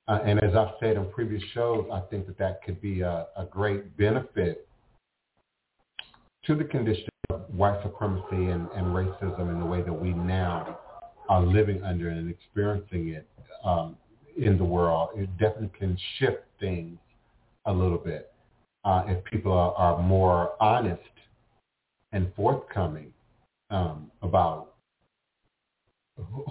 Uh, 0.09 0.19
and 0.25 0.43
as 0.43 0.55
I've 0.55 0.73
said 0.79 0.97
in 0.97 1.05
previous 1.11 1.43
shows, 1.53 1.87
I 1.93 1.99
think 2.09 2.25
that 2.25 2.37
that 2.39 2.63
could 2.63 2.81
be 2.81 3.01
a, 3.01 3.27
a 3.37 3.45
great 3.45 3.95
benefit 3.95 4.67
to 6.45 6.55
the 6.55 6.63
condition 6.63 7.07
of 7.29 7.41
white 7.53 7.79
supremacy 7.83 8.49
and, 8.49 8.67
and 8.75 8.87
racism 8.87 9.51
in 9.51 9.59
the 9.59 9.65
way 9.65 9.83
that 9.83 9.93
we 9.93 10.09
now 10.09 10.79
are 11.29 11.43
living 11.43 11.83
under 11.83 12.09
and 12.09 12.27
experiencing 12.27 13.09
it 13.09 13.27
um, 13.63 13.95
in 14.35 14.57
the 14.57 14.63
world. 14.63 15.09
It 15.15 15.29
definitely 15.37 15.69
can 15.77 15.95
shift 16.17 16.41
things 16.59 16.97
a 17.65 17.71
little 17.71 17.99
bit 17.99 18.31
uh, 18.85 19.03
if 19.05 19.23
people 19.25 19.51
are, 19.51 19.73
are 19.75 20.01
more 20.01 20.53
honest 20.59 21.03
and 22.13 22.33
forthcoming 22.35 23.13
um, 23.69 24.09
about 24.23 24.73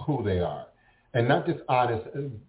who 0.05 0.23
they 0.23 0.39
are. 0.39 0.68
And 1.13 1.27
not 1.27 1.47
just 1.47 1.59
honest, 1.67 2.05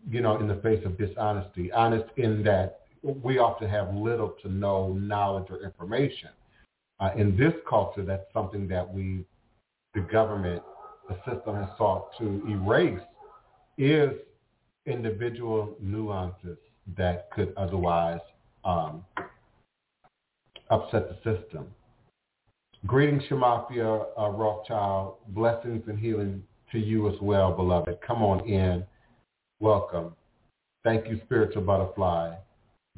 you 0.09 0.21
know, 0.21 0.39
in 0.39 0.47
the 0.47 0.57
face 0.57 0.85
of 0.85 0.99
dishonesty, 0.99 1.73
honest 1.73 2.05
in 2.17 2.43
that 2.45 2.81
we 3.03 3.39
often 3.39 3.69
have 3.69 3.95
little 3.95 4.35
to 4.43 4.49
no 4.51 4.93
knowledge 4.93 5.47
or 5.51 5.63
information. 5.63 6.29
Uh, 6.99 7.11
in 7.17 7.37
this 7.37 7.55
culture, 7.69 8.05
that's 8.05 8.31
something 8.35 8.69
that 8.69 8.87
we, 8.93 9.25
the 9.95 10.01
government, 10.01 10.63
the 11.09 11.17
system 11.25 11.55
has 11.55 11.69
sought 11.79 12.11
to 12.19 12.43
erase 12.49 13.01
is 13.79 14.11
individual 14.85 15.75
nuances 15.81 16.59
that 16.97 17.31
could 17.31 17.55
otherwise 17.57 18.21
um, 18.65 19.03
upset 20.69 21.09
the 21.09 21.17
system. 21.17 21.67
Greetings, 22.87 23.23
Shamafia 23.31 24.07
uh, 24.19 24.29
Rothschild. 24.29 25.17
Blessings 25.29 25.83
and 25.87 25.99
healing 25.99 26.43
to 26.73 26.79
you 26.79 27.09
as 27.09 27.21
well, 27.21 27.53
beloved. 27.53 27.99
Come 28.07 28.23
on 28.23 28.47
in. 28.49 28.85
Welcome. 29.61 30.15
Thank 30.85 31.09
you, 31.09 31.21
Spiritual 31.25 31.63
Butterfly. 31.63 32.35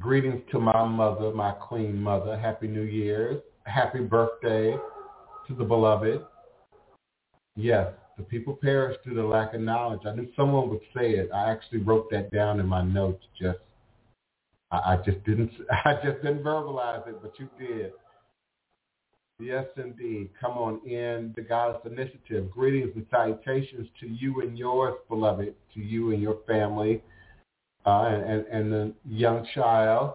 Greetings 0.01 0.41
to 0.51 0.59
my 0.59 0.85
mother, 0.85 1.31
my 1.31 1.51
queen 1.51 2.01
mother. 2.01 2.37
Happy 2.37 2.67
New 2.67 2.83
Year's. 2.83 3.41
Happy 3.65 3.99
birthday 3.99 4.75
to 5.47 5.53
the 5.55 5.63
beloved. 5.63 6.21
Yes, 7.55 7.93
the 8.17 8.23
people 8.23 8.57
perish 8.61 8.97
through 9.03 9.15
the 9.15 9.23
lack 9.23 9.53
of 9.53 9.61
knowledge. 9.61 10.01
I 10.05 10.15
knew 10.15 10.27
someone 10.35 10.69
would 10.69 10.81
say 10.95 11.11
it. 11.11 11.29
I 11.33 11.51
actually 11.51 11.79
wrote 11.79 12.09
that 12.11 12.31
down 12.31 12.59
in 12.59 12.65
my 12.65 12.81
notes. 12.83 13.23
Just, 13.39 13.59
I, 14.71 14.93
I 14.93 14.97
just 15.05 15.23
didn't, 15.25 15.51
I 15.85 15.95
just 16.03 16.21
didn't 16.21 16.43
verbalize 16.43 17.07
it, 17.07 17.21
but 17.21 17.33
you 17.39 17.49
did. 17.59 17.91
Yes, 19.43 19.65
indeed. 19.75 20.29
Come 20.39 20.53
on 20.53 20.79
in 20.87 21.33
the 21.35 21.41
Goddess 21.41 21.81
Initiative. 21.85 22.49
Greetings 22.49 22.91
and 22.95 23.05
salutations 23.11 23.89
to 23.99 24.07
you 24.07 24.39
and 24.39 24.57
yours, 24.57 24.93
beloved, 25.09 25.53
to 25.73 25.79
you 25.81 26.11
and 26.11 26.21
your 26.21 26.37
family, 26.47 27.03
uh, 27.85 28.05
and, 28.05 28.45
and 28.47 28.71
the 28.71 28.93
young 29.05 29.45
child. 29.53 30.13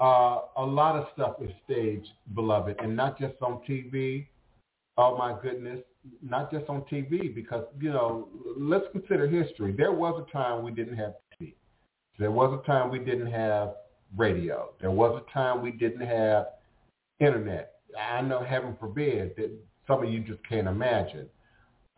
Uh, 0.00 0.40
a 0.56 0.64
lot 0.64 0.96
of 0.96 1.06
stuff 1.14 1.36
is 1.40 1.50
staged, 1.64 2.08
beloved, 2.34 2.74
and 2.82 2.96
not 2.96 3.16
just 3.16 3.34
on 3.40 3.60
TV. 3.68 4.26
Oh 4.98 5.16
my 5.16 5.36
goodness, 5.40 5.78
not 6.20 6.50
just 6.50 6.68
on 6.68 6.82
TV, 6.82 7.32
because 7.32 7.64
you 7.80 7.90
know, 7.90 8.28
let's 8.58 8.86
consider 8.90 9.28
history. 9.28 9.72
There 9.72 9.92
was 9.92 10.20
a 10.28 10.32
time 10.32 10.64
we 10.64 10.72
didn't 10.72 10.96
have 10.96 11.14
TV. 11.40 11.54
There 12.18 12.32
was 12.32 12.60
a 12.60 12.66
time 12.66 12.90
we 12.90 12.98
didn't 12.98 13.30
have 13.30 13.74
radio. 14.16 14.70
There 14.80 14.90
was 14.90 15.22
a 15.24 15.32
time 15.32 15.62
we 15.62 15.70
didn't 15.70 16.06
have 16.06 16.46
internet. 17.20 17.72
I 17.98 18.20
know, 18.22 18.42
heaven 18.42 18.76
forbid, 18.78 19.36
that 19.36 19.50
some 19.86 20.02
of 20.02 20.10
you 20.10 20.20
just 20.20 20.40
can't 20.48 20.66
imagine. 20.66 21.28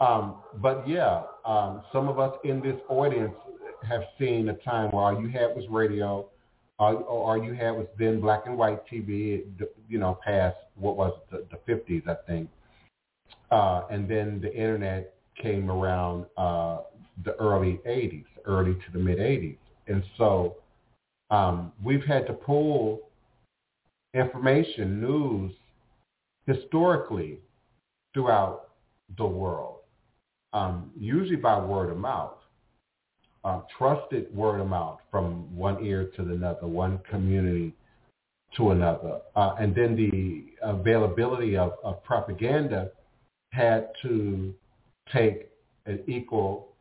Um, 0.01 0.37
but 0.57 0.87
yeah, 0.87 1.23
um, 1.45 1.83
some 1.93 2.09
of 2.09 2.19
us 2.19 2.37
in 2.45 2.61
this 2.61 2.77
audience 2.89 3.35
have 3.89 4.03
seen 4.19 4.49
a 4.49 4.55
time 4.55 4.91
where 4.91 5.05
all 5.05 5.21
you 5.21 5.29
had 5.29 5.57
was 5.57 5.64
radio, 5.71 6.29
or, 6.79 6.95
or 6.95 7.31
all 7.31 7.43
you 7.43 7.55
had 7.55 7.71
was 7.71 7.87
then 7.99 8.21
black 8.21 8.43
and 8.47 8.59
white 8.59 8.87
TV, 8.87 9.45
you 9.89 9.99
know, 9.99 10.19
past, 10.25 10.57
what 10.75 10.97
was 10.97 11.12
it, 11.33 11.49
the, 11.51 11.57
the 11.57 11.73
50s, 11.73 12.07
I 12.09 12.17
think. 12.27 12.51
Uh, 13.51 13.83
and 13.91 14.09
then 14.11 14.41
the 14.41 14.53
internet 14.53 15.14
came 15.41 15.71
around 15.71 16.27
uh, 16.37 16.81
the 17.25 17.35
early 17.37 17.81
80s, 17.87 18.25
early 18.45 18.75
to 18.75 18.93
the 18.93 18.99
mid 18.99 19.19
80s. 19.19 19.57
And 19.89 20.03
so 20.19 20.57
um, 21.31 21.73
we've 21.83 22.05
had 22.05 22.27
to 22.27 22.33
pull 22.33 23.06
information, 24.17 25.01
news, 25.01 25.53
historically 26.47 27.39
throughout 28.14 28.69
the 29.19 29.27
world, 29.27 29.79
um, 30.53 30.91
usually 30.99 31.37
by 31.37 31.59
word 31.59 31.91
of 31.91 31.99
mouth. 31.99 32.33
Uh, 33.45 33.61
trusted 33.79 34.35
word 34.35 34.61
of 34.61 34.67
mouth 34.67 34.99
from 35.09 35.55
one 35.57 35.85
ear 35.85 36.11
to 36.17 36.23
another, 36.23 36.67
one 36.67 36.99
community 37.09 37.73
to 38.57 38.71
another. 38.71 39.21
Uh, 39.37 39.55
and 39.61 39.73
then 39.73 39.95
the 39.95 40.47
availability 40.69 41.57
of, 41.57 41.75
of 41.85 42.03
propaganda 42.03 42.91
had 43.53 43.89
to 44.03 44.53
take 45.12 45.49
an 45.87 46.01
equal, 46.09 46.73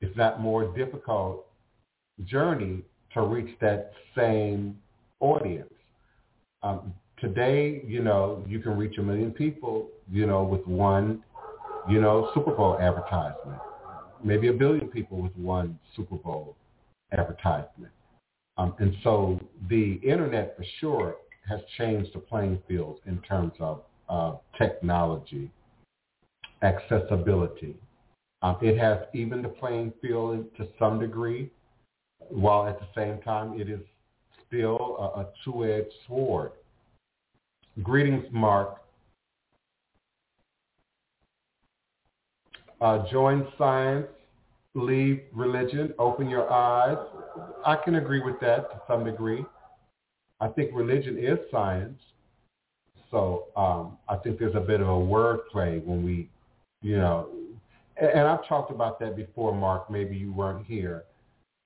if 0.00 0.16
not 0.16 0.40
more 0.40 0.76
difficult, 0.76 1.46
journey 2.24 2.82
to 3.12 3.22
reach 3.22 3.56
that 3.60 3.90
same 4.14 4.78
audience. 5.18 5.72
Um, 6.66 6.92
today, 7.20 7.80
you 7.86 8.02
know, 8.02 8.44
you 8.48 8.58
can 8.58 8.76
reach 8.76 8.98
a 8.98 9.02
million 9.02 9.30
people, 9.30 9.88
you 10.10 10.26
know, 10.26 10.42
with 10.42 10.66
one, 10.66 11.22
you 11.88 12.00
know, 12.00 12.30
Super 12.34 12.52
Bowl 12.52 12.76
advertisement. 12.80 13.60
Maybe 14.24 14.48
a 14.48 14.52
billion 14.52 14.88
people 14.88 15.22
with 15.22 15.36
one 15.36 15.78
Super 15.94 16.16
Bowl 16.16 16.56
advertisement. 17.12 17.92
Um, 18.58 18.74
and 18.80 18.96
so 19.04 19.38
the 19.70 20.00
internet 20.02 20.56
for 20.56 20.64
sure 20.80 21.16
has 21.48 21.60
changed 21.78 22.10
the 22.14 22.18
playing 22.18 22.60
field 22.66 22.98
in 23.06 23.20
terms 23.20 23.52
of 23.60 23.82
uh, 24.08 24.34
technology, 24.58 25.52
accessibility. 26.62 27.76
Um, 28.42 28.56
it 28.60 28.76
has 28.76 28.98
even 29.14 29.40
the 29.40 29.50
playing 29.50 29.92
field 30.02 30.46
to 30.56 30.66
some 30.80 30.98
degree, 30.98 31.48
while 32.28 32.66
at 32.66 32.80
the 32.80 32.88
same 32.96 33.22
time 33.22 33.60
it 33.60 33.70
is 33.70 33.80
still 34.48 34.96
a, 34.98 35.20
a 35.20 35.26
two-edged 35.44 35.92
sword. 36.06 36.52
Greetings, 37.82 38.24
Mark. 38.32 38.78
Uh, 42.80 43.06
join 43.10 43.46
science, 43.56 44.06
leave 44.74 45.22
religion, 45.32 45.94
open 45.98 46.28
your 46.28 46.50
eyes. 46.50 46.98
I 47.64 47.76
can 47.76 47.96
agree 47.96 48.20
with 48.20 48.38
that 48.40 48.70
to 48.70 48.80
some 48.86 49.04
degree. 49.04 49.44
I 50.40 50.48
think 50.48 50.70
religion 50.74 51.18
is 51.18 51.38
science. 51.50 51.98
So 53.10 53.46
um, 53.56 53.96
I 54.08 54.16
think 54.16 54.38
there's 54.38 54.54
a 54.54 54.60
bit 54.60 54.80
of 54.80 54.88
a 54.88 54.90
wordplay 54.90 55.82
when 55.84 56.04
we, 56.04 56.28
you 56.82 56.98
know, 56.98 57.28
and, 57.96 58.10
and 58.10 58.20
I've 58.20 58.46
talked 58.46 58.70
about 58.70 59.00
that 59.00 59.16
before, 59.16 59.54
Mark. 59.54 59.90
Maybe 59.90 60.16
you 60.16 60.32
weren't 60.32 60.66
here. 60.66 61.04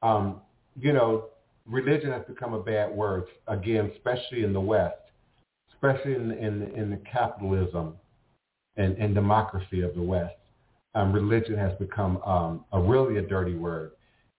Um, 0.02 0.40
you 0.78 0.92
know, 0.92 1.26
religion 1.70 2.10
has 2.10 2.22
become 2.26 2.52
a 2.52 2.62
bad 2.62 2.90
word 2.90 3.24
again, 3.48 3.90
especially 3.96 4.44
in 4.44 4.52
the 4.52 4.60
West, 4.60 4.96
especially 5.72 6.14
in 6.14 6.32
in, 6.32 6.62
in 6.74 6.90
the 6.90 7.00
capitalism 7.10 7.94
and, 8.76 8.96
and 8.98 9.14
democracy 9.14 9.82
of 9.82 9.94
the 9.94 10.02
West. 10.02 10.34
Um, 10.94 11.12
religion 11.12 11.56
has 11.56 11.72
become 11.78 12.20
um, 12.22 12.64
a 12.72 12.80
really 12.80 13.18
a 13.18 13.22
dirty 13.22 13.54
word. 13.54 13.92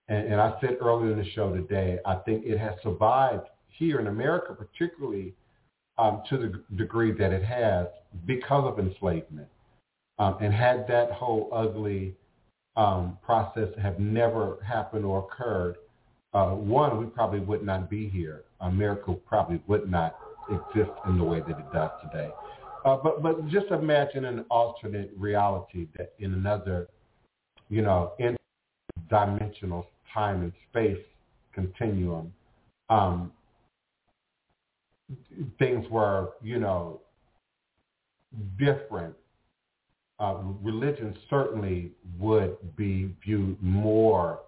And, 0.09 0.33
and 0.33 0.41
I 0.41 0.59
said 0.59 0.77
earlier 0.81 1.11
in 1.13 1.17
the 1.17 1.29
show 1.31 1.53
today, 1.53 1.99
I 2.05 2.15
think 2.15 2.45
it 2.45 2.57
has 2.57 2.73
survived 2.83 3.47
here 3.69 3.99
in 4.01 4.07
America, 4.07 4.53
particularly 4.53 5.33
um, 5.97 6.23
to 6.29 6.37
the 6.37 6.75
degree 6.75 7.13
that 7.13 7.31
it 7.31 7.43
has 7.43 7.87
because 8.25 8.65
of 8.69 8.85
enslavement. 8.85 9.47
Um, 10.19 10.37
and 10.39 10.53
had 10.53 10.85
that 10.87 11.11
whole 11.11 11.49
ugly 11.51 12.13
um, 12.75 13.17
process 13.23 13.69
have 13.81 13.99
never 13.99 14.57
happened 14.63 15.03
or 15.03 15.19
occurred, 15.19 15.77
uh, 16.33 16.51
one, 16.51 16.97
we 16.97 17.05
probably 17.05 17.39
would 17.41 17.63
not 17.63 17.89
be 17.89 18.07
here. 18.07 18.43
America 18.61 19.13
probably 19.27 19.61
would 19.67 19.89
not 19.89 20.15
exist 20.49 20.91
in 21.07 21.17
the 21.17 21.23
way 21.23 21.39
that 21.41 21.59
it 21.59 21.73
does 21.73 21.91
today. 22.01 22.29
Uh, 22.85 22.97
but 23.03 23.21
but 23.21 23.47
just 23.49 23.67
imagine 23.67 24.25
an 24.25 24.45
alternate 24.49 25.11
reality 25.17 25.87
that 25.97 26.13
in 26.19 26.33
another, 26.33 26.87
you 27.69 27.81
know, 27.81 28.13
in 28.19 28.35
dimensional 29.09 29.85
time 30.13 30.41
and 30.41 30.53
space 30.69 31.03
continuum, 31.53 32.33
um, 32.89 33.31
things 35.59 35.85
were 35.89 36.29
you 36.41 36.59
know 36.59 37.01
different. 38.57 39.13
Uh, 40.19 40.37
religion 40.61 41.15
certainly 41.29 41.91
would 42.19 42.55
be 42.77 43.13
viewed 43.23 43.57
more 43.61 44.39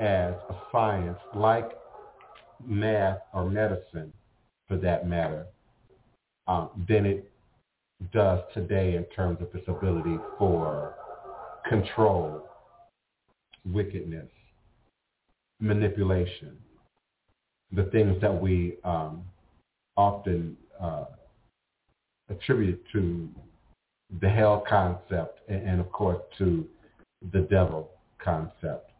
as 0.00 0.34
a 0.50 0.54
science 0.70 1.18
like 1.34 1.70
math 2.64 3.18
or 3.34 3.48
medicine 3.48 4.12
for 4.68 4.76
that 4.76 5.06
matter 5.06 5.46
um, 6.46 6.70
than 6.88 7.06
it 7.06 7.30
does 8.12 8.40
today 8.54 8.96
in 8.96 9.04
terms 9.14 9.38
of 9.40 9.54
its 9.54 9.68
ability 9.68 10.18
for 10.38 10.94
control, 11.68 12.48
wickedness, 13.64 14.28
manipulation, 15.60 16.56
the 17.72 17.84
things 17.84 18.20
that 18.20 18.42
we 18.42 18.76
um, 18.84 19.22
often 19.96 20.56
uh, 20.80 21.04
attribute 22.28 22.82
to 22.92 23.28
the 24.20 24.28
hell 24.28 24.64
concept 24.68 25.40
and, 25.48 25.62
and, 25.68 25.80
of 25.80 25.90
course 25.92 26.20
to 26.38 26.66
the 27.32 27.40
devil 27.40 27.90
concept. 28.22 28.91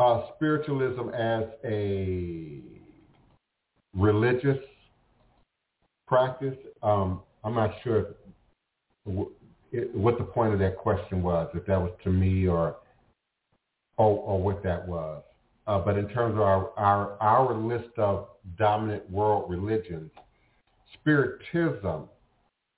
Uh, 0.00 0.22
spiritualism 0.34 1.10
as 1.10 1.44
a 1.62 2.58
religious 3.94 4.56
practice, 6.08 6.56
um, 6.82 7.20
I'm 7.44 7.54
not 7.54 7.74
sure 7.84 8.14
what 9.04 10.16
the 10.16 10.24
point 10.24 10.54
of 10.54 10.58
that 10.58 10.78
question 10.78 11.22
was, 11.22 11.50
if 11.52 11.66
that 11.66 11.78
was 11.78 11.92
to 12.04 12.10
me 12.10 12.46
or 12.46 12.76
or, 13.98 14.16
or 14.20 14.42
what 14.42 14.62
that 14.62 14.88
was. 14.88 15.22
Uh, 15.66 15.78
but 15.78 15.98
in 15.98 16.08
terms 16.08 16.32
of 16.34 16.40
our, 16.40 16.70
our, 16.78 17.18
our 17.20 17.52
list 17.52 17.90
of 17.98 18.28
dominant 18.56 19.08
world 19.10 19.50
religions, 19.50 20.10
Spiritism 20.94 22.08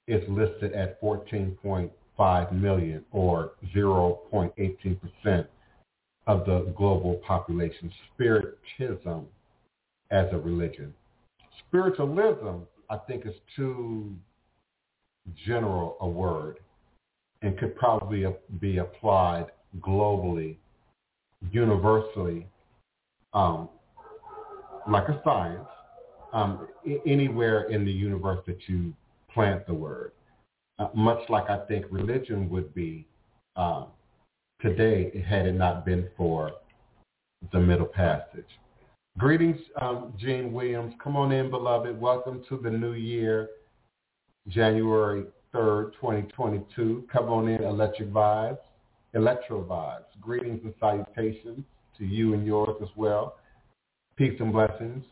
is 0.08 0.28
listed 0.28 0.72
at 0.72 1.00
14.5 1.00 2.52
million 2.52 3.04
or 3.12 3.52
0.18% 3.72 5.46
of 6.26 6.46
the 6.46 6.72
global 6.76 7.14
population. 7.26 7.92
Spiritism 8.14 9.26
as 10.10 10.26
a 10.32 10.38
religion. 10.38 10.94
Spiritualism, 11.68 12.64
I 12.90 12.96
think, 13.06 13.26
is 13.26 13.34
too 13.56 14.14
general 15.46 15.96
a 16.00 16.08
word 16.08 16.58
and 17.42 17.58
could 17.58 17.76
probably 17.76 18.24
be 18.60 18.78
applied 18.78 19.46
globally, 19.80 20.56
universally, 21.50 22.46
um, 23.34 23.68
like 24.88 25.08
a 25.08 25.20
science, 25.24 25.66
um, 26.32 26.68
anywhere 27.06 27.64
in 27.64 27.84
the 27.84 27.90
universe 27.90 28.40
that 28.46 28.58
you 28.68 28.92
plant 29.32 29.66
the 29.66 29.74
word. 29.74 30.12
Uh, 30.78 30.88
much 30.94 31.20
like 31.28 31.48
I 31.50 31.58
think 31.66 31.86
religion 31.90 32.48
would 32.50 32.74
be 32.74 33.06
um, 33.56 33.86
today 34.62 35.24
had 35.28 35.46
it 35.46 35.54
not 35.54 35.84
been 35.84 36.08
for 36.16 36.52
the 37.52 37.58
middle 37.58 37.86
passage. 37.86 38.46
Greetings, 39.18 39.58
um, 39.80 40.14
Gene 40.18 40.52
Williams. 40.52 40.94
Come 41.02 41.16
on 41.16 41.32
in, 41.32 41.50
beloved. 41.50 42.00
Welcome 42.00 42.42
to 42.48 42.56
the 42.56 42.70
new 42.70 42.92
year, 42.92 43.50
January 44.48 45.24
3rd, 45.52 45.92
2022. 45.94 47.04
Come 47.12 47.28
on 47.28 47.48
in, 47.48 47.62
Electric 47.62 48.10
Vibes, 48.10 48.58
Electro 49.14 49.62
Vibes. 49.64 50.20
Greetings 50.20 50.60
and 50.64 50.72
salutations 50.80 51.64
to 51.98 52.06
you 52.06 52.32
and 52.32 52.46
yours 52.46 52.76
as 52.80 52.88
well. 52.96 53.36
Peace 54.16 54.38
and 54.40 54.52
blessings. 54.52 55.04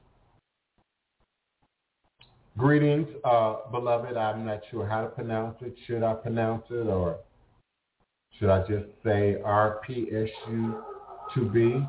Greetings, 2.57 3.09
uh, 3.25 3.57
beloved. 3.71 4.17
I'm 4.17 4.47
not 4.47 4.61
sure 4.71 4.87
how 4.87 5.03
to 5.03 5.09
pronounce 5.09 5.57
it. 5.61 5.75
Should 5.87 6.03
I 6.03 6.15
pronounce 6.15 6.65
it 6.71 6.87
or 6.87 7.19
should 8.39 8.51
I 8.51 8.61
just 8.61 8.87
say 9.05 9.37
RPSU2B? 9.45 11.89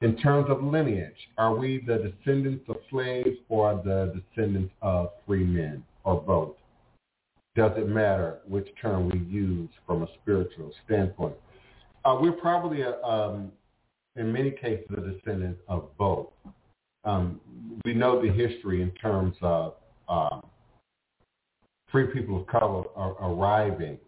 In 0.00 0.16
terms 0.16 0.46
of 0.48 0.62
lineage, 0.62 1.28
are 1.36 1.56
we 1.56 1.82
the 1.86 1.98
descendants 1.98 2.64
of 2.68 2.76
slaves 2.90 3.36
or 3.48 3.82
the 3.84 4.14
descendants 4.14 4.72
of 4.80 5.10
free 5.26 5.44
men 5.44 5.82
or 6.04 6.20
both? 6.20 6.54
Does 7.56 7.72
it 7.76 7.88
matter 7.88 8.38
which 8.46 8.68
term 8.80 9.08
we 9.08 9.18
use 9.18 9.68
from 9.86 10.04
a 10.04 10.08
spiritual 10.22 10.72
standpoint? 10.84 11.34
Uh, 12.04 12.16
we're 12.20 12.30
probably, 12.32 12.82
a, 12.82 13.02
um, 13.02 13.50
in 14.14 14.32
many 14.32 14.52
cases, 14.52 14.86
a 14.96 15.00
descendant 15.00 15.58
of 15.66 15.88
both 15.98 16.28
um, 17.04 17.40
we 17.84 17.94
know 17.94 18.20
the 18.20 18.30
history 18.30 18.82
in 18.82 18.90
terms 18.92 19.36
of 19.40 19.74
uh, 20.08 20.40
free 21.90 22.06
people 22.08 22.40
of 22.40 22.46
color 22.46 22.84
arriving. 22.96 23.98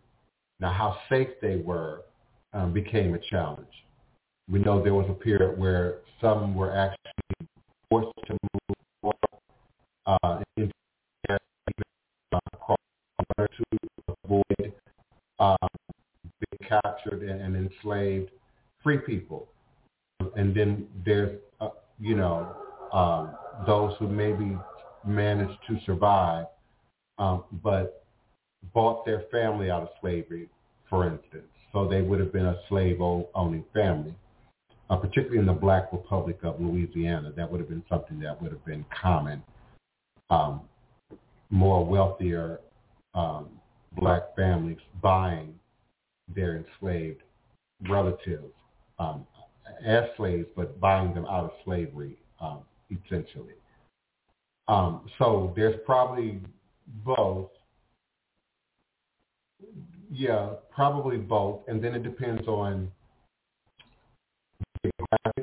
Now, 0.61 0.73
how 0.73 0.99
safe 1.09 1.29
they 1.41 1.57
were 1.57 2.03
um, 2.53 2.73
became 2.73 3.15
a 3.15 3.19
challenge. 3.19 3.67
We 4.51 4.59
know 4.59 4.83
there 4.83 4.95
was 4.95 5.07
a 5.09 5.15
period 5.15 5.59
where 5.59 5.99
some 6.21 6.55
were 6.55 6.77
actually 6.77 7.49
forced 7.89 8.13
to 8.27 8.37
move 9.03 9.15
uh, 10.07 10.41
into 10.57 10.73
to 13.39 14.15
avoid 14.25 14.73
um, 15.39 15.57
being 16.23 16.69
captured 16.69 17.23
and, 17.23 17.41
and 17.41 17.57
enslaved 17.57 18.31
free 18.83 18.99
people. 18.99 19.49
And 20.37 20.55
then 20.55 20.87
there's, 21.05 21.39
uh, 21.61 21.71
you 21.99 22.17
know, 22.17 22.55
um, 22.93 23.35
those 23.67 23.95
who 23.99 24.09
maybe 24.09 24.57
managed 25.07 25.59
to 25.69 25.79
survive, 25.87 26.47
um, 27.19 27.45
but 27.63 28.00
bought 28.75 29.05
their 29.05 29.25
family 29.31 29.71
out 29.71 29.83
of 29.83 29.89
slavery, 30.01 30.49
for 30.89 31.07
instance. 31.07 31.47
So 31.73 31.89
they 31.89 32.03
would 32.03 32.21
have 32.21 32.33
been 32.33 32.47
a 32.47 32.59
slave-owning 32.69 33.65
family, 33.73 34.15
uh, 34.89 34.97
particularly 34.97 35.39
in 35.39 35.47
the 35.47 35.53
Black 35.53 35.93
Republic 35.93 36.39
of 36.43 36.61
Louisiana. 36.61 37.33
That 37.37 37.51
would 37.51 37.61
have 37.61 37.69
been 37.69 37.85
something 37.89 38.19
that 38.21 38.41
would 38.43 38.53
have 38.53 38.65
been 38.65 38.85
common. 39.03 39.43
Um, 40.31 40.63
more 41.51 41.85
wealthier 41.85 42.61
um, 43.15 43.49
black 43.97 44.35
families 44.37 44.79
buying 45.03 45.55
their 46.35 46.57
enslaved 46.57 47.23
relatives 47.89 48.53
um, 48.99 49.27
as 49.85 50.05
slaves, 50.17 50.47
but 50.55 50.79
buying 50.81 51.13
them 51.15 51.25
out 51.27 51.45
of 51.45 51.51
slavery 51.65 52.17
um, 52.41 52.61
essentially. 52.91 53.55
Um, 54.69 55.09
so 55.19 55.53
there's 55.57 55.79
probably 55.85 56.41
both. 57.05 57.49
Yeah, 60.11 60.55
probably 60.75 61.19
both, 61.19 61.61
and 61.69 61.83
then 61.83 61.95
it 61.95 62.03
depends 62.03 62.47
on 62.49 62.91
um, 65.25 65.43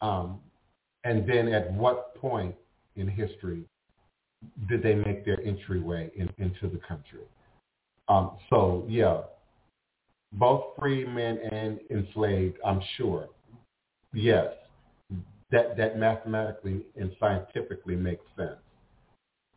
um, 0.00 0.40
and 1.04 1.28
then 1.28 1.48
at 1.48 1.72
what 1.72 2.14
point 2.16 2.54
in 2.96 3.08
history 3.08 3.64
did 4.68 4.82
they 4.82 4.94
make 4.94 5.24
their 5.24 5.40
entryway 5.42 6.10
in, 6.16 6.28
into 6.38 6.68
the 6.68 6.80
country? 6.86 7.20
Um, 8.08 8.36
so 8.50 8.84
yeah, 8.88 9.22
both 10.32 10.76
free 10.78 11.06
men 11.06 11.38
and 11.52 11.80
enslaved, 11.90 12.58
I'm 12.64 12.80
sure. 12.96 13.28
Yes, 14.12 14.48
that, 15.50 15.76
that 15.76 15.98
mathematically 15.98 16.86
and 16.96 17.12
scientifically 17.20 17.96
makes 17.96 18.24
sense. 18.36 18.58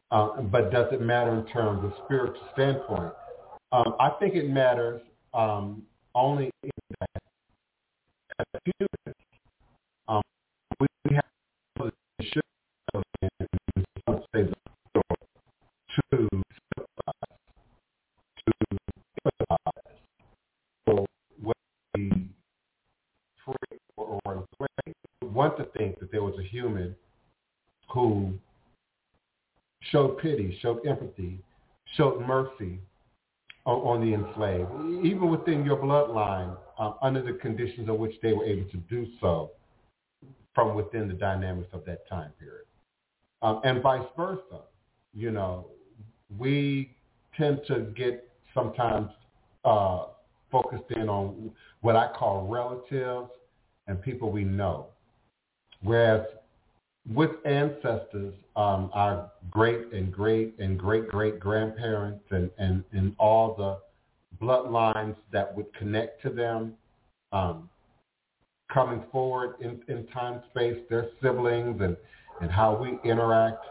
Uh, 0.10 0.42
but 0.42 0.72
does 0.72 0.88
it 0.94 1.02
matter 1.02 1.36
in 1.38 1.46
terms 1.48 1.84
of 1.84 1.92
spiritual 2.06 2.48
standpoint? 2.54 3.14
Um, 3.72 3.96
I 4.00 4.12
think 4.20 4.36
it 4.36 4.50
matters 4.50 5.02
um, 5.34 5.84
only 6.16 6.50
in 6.64 6.70
that 7.00 7.22
as 8.40 8.46
humans, 8.80 9.16
um, 10.08 10.22
we 10.80 10.88
have 11.16 11.24
to 11.80 11.92
to 16.02 16.28
want 25.38 25.58
to 25.58 25.66
think 25.78 26.00
that 26.00 26.12
there 26.12 26.24
was 26.24 26.34
a 26.40 26.44
human 26.44 26.96
who 27.94 28.34
showed 30.18 30.22
pity, 30.22 30.58
showed 30.62 30.86
empathy, 30.86 31.40
showed 31.96 32.22
mercy 32.26 32.80
on, 33.66 33.76
on 33.76 34.02
the 34.02 34.14
enslaved, 34.14 35.06
even 35.06 35.30
within 35.30 35.66
your 35.66 35.78
bloodline, 35.78 36.56
um, 36.80 36.96
under 37.02 37.22
the 37.22 37.34
conditions 37.34 37.88
in 37.88 37.98
which 37.98 38.14
they 38.22 38.34
were 38.34 38.46
able 38.46 38.70
to 38.70 38.78
do 38.78 39.08
so 39.20 39.52
from 40.54 40.76
within 40.76 41.08
the 41.08 41.14
dynamics 41.14 41.70
of 41.74 41.86
that 41.86 42.08
time 42.08 42.32
period. 42.40 42.66
Um, 43.42 43.62
and 43.64 43.82
vice 43.82 44.08
versa. 44.16 44.62
You 45.14 45.32
know, 45.32 45.68
we 46.38 46.96
tend 47.36 47.62
to 47.68 47.92
get 47.96 48.28
sometimes 48.54 49.10
uh, 49.66 50.06
focused 50.52 50.90
in 50.92 51.10
on 51.10 51.52
what 51.82 51.96
I 51.96 52.12
call 52.12 52.48
relatives 52.48 53.30
and 53.88 54.02
people 54.02 54.32
we 54.32 54.44
know. 54.44 54.88
Whereas 55.82 56.26
with 57.14 57.32
ancestors, 57.46 58.34
um, 58.56 58.90
our 58.94 59.32
great 59.50 59.94
and 59.94 60.12
great 60.12 60.56
and 60.60 60.78
great 60.78 61.08
great 61.08 61.40
grandparents 61.40 62.24
and, 62.32 62.50
and, 62.58 62.84
and 62.92 63.16
all 63.18 63.56
the 63.56 64.46
bloodlines 64.46 65.16
that 65.32 65.56
would 65.56 65.74
connect 65.74 66.22
to 66.22 66.30
them 66.30 66.74
um, 67.32 67.70
coming 68.72 69.04
forward 69.12 69.56
in, 69.62 69.82
in 69.88 70.06
time 70.08 70.42
space, 70.52 70.78
their 70.90 71.10
siblings 71.22 71.82
and, 71.82 71.96
and 72.42 72.52
how 72.52 72.76
we 72.76 73.00
interact 73.10 73.66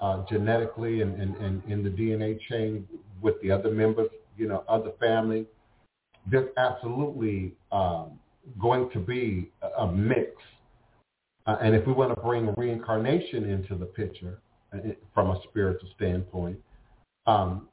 uh, 0.00 0.24
genetically 0.28 1.02
and, 1.02 1.20
and, 1.20 1.36
and 1.36 1.62
in 1.68 1.84
the 1.84 1.90
DNA 1.90 2.38
chain 2.50 2.86
with 3.20 3.40
the 3.42 3.50
other 3.50 3.70
members, 3.70 4.08
you 4.36 4.48
know, 4.48 4.64
other 4.68 4.90
family. 4.98 5.46
There's 6.28 6.50
absolutely 6.56 7.54
um, 7.70 8.18
going 8.60 8.90
to 8.90 8.98
be 8.98 9.50
a, 9.62 9.82
a 9.82 9.92
mix 9.92 10.30
uh, 11.46 11.56
and 11.60 11.74
if 11.74 11.86
we 11.86 11.92
want 11.92 12.14
to 12.14 12.20
bring 12.20 12.52
reincarnation 12.56 13.44
into 13.48 13.74
the 13.74 13.86
picture 13.86 14.40
uh, 14.72 14.78
from 15.14 15.30
a 15.30 15.40
spiritual 15.48 15.88
standpoint, 15.96 16.58
um, 17.26 17.68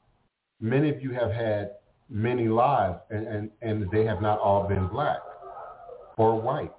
many 0.60 0.90
of 0.90 1.02
you 1.02 1.12
have 1.12 1.32
had 1.32 1.72
many 2.10 2.48
lives, 2.48 3.00
and, 3.12 3.28
and, 3.28 3.52
and 3.62 3.90
they 3.92 4.06
have 4.06 4.22
not 4.22 4.40
all 4.40 4.68
been 4.68 4.88
black 4.88 5.20
or 6.18 6.40
white 6.40 6.74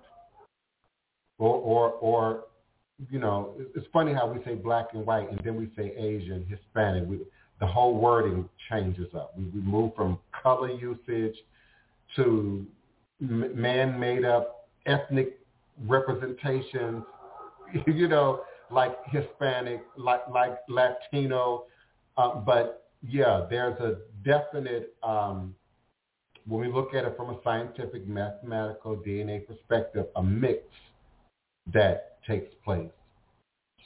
or, 1.38 1.56
or, 1.56 1.90
or 1.92 2.44
you 3.10 3.18
know, 3.18 3.54
it's 3.74 3.86
funny 3.92 4.12
how 4.12 4.30
we 4.30 4.44
say 4.44 4.54
black 4.54 4.88
and 4.92 5.06
white, 5.06 5.30
and 5.30 5.40
then 5.42 5.56
we 5.56 5.70
say 5.76 5.94
Asian, 5.96 6.44
Hispanic. 6.46 7.08
We, 7.08 7.20
the 7.58 7.66
whole 7.66 7.96
wording 7.96 8.48
changes 8.68 9.08
up. 9.14 9.32
We, 9.36 9.44
we 9.44 9.60
move 9.60 9.92
from 9.96 10.18
color 10.42 10.70
usage 10.70 11.36
to 12.16 12.66
man-made 13.20 14.24
up 14.24 14.68
ethnic 14.86 15.39
representations, 15.86 17.04
you 17.86 18.08
know, 18.08 18.42
like 18.70 18.96
Hispanic, 19.06 19.82
like 19.96 20.22
like 20.30 20.58
Latino, 20.68 21.64
uh, 22.16 22.36
but 22.36 22.90
yeah, 23.06 23.46
there's 23.48 23.78
a 23.80 23.98
definite 24.24 24.94
um, 25.02 25.54
when 26.46 26.60
we 26.60 26.72
look 26.72 26.94
at 26.94 27.04
it 27.04 27.16
from 27.16 27.30
a 27.30 27.38
scientific, 27.42 28.06
mathematical 28.06 28.96
DNA 28.96 29.46
perspective, 29.46 30.06
a 30.16 30.22
mix 30.22 30.62
that 31.72 32.18
takes 32.26 32.52
place. 32.64 32.90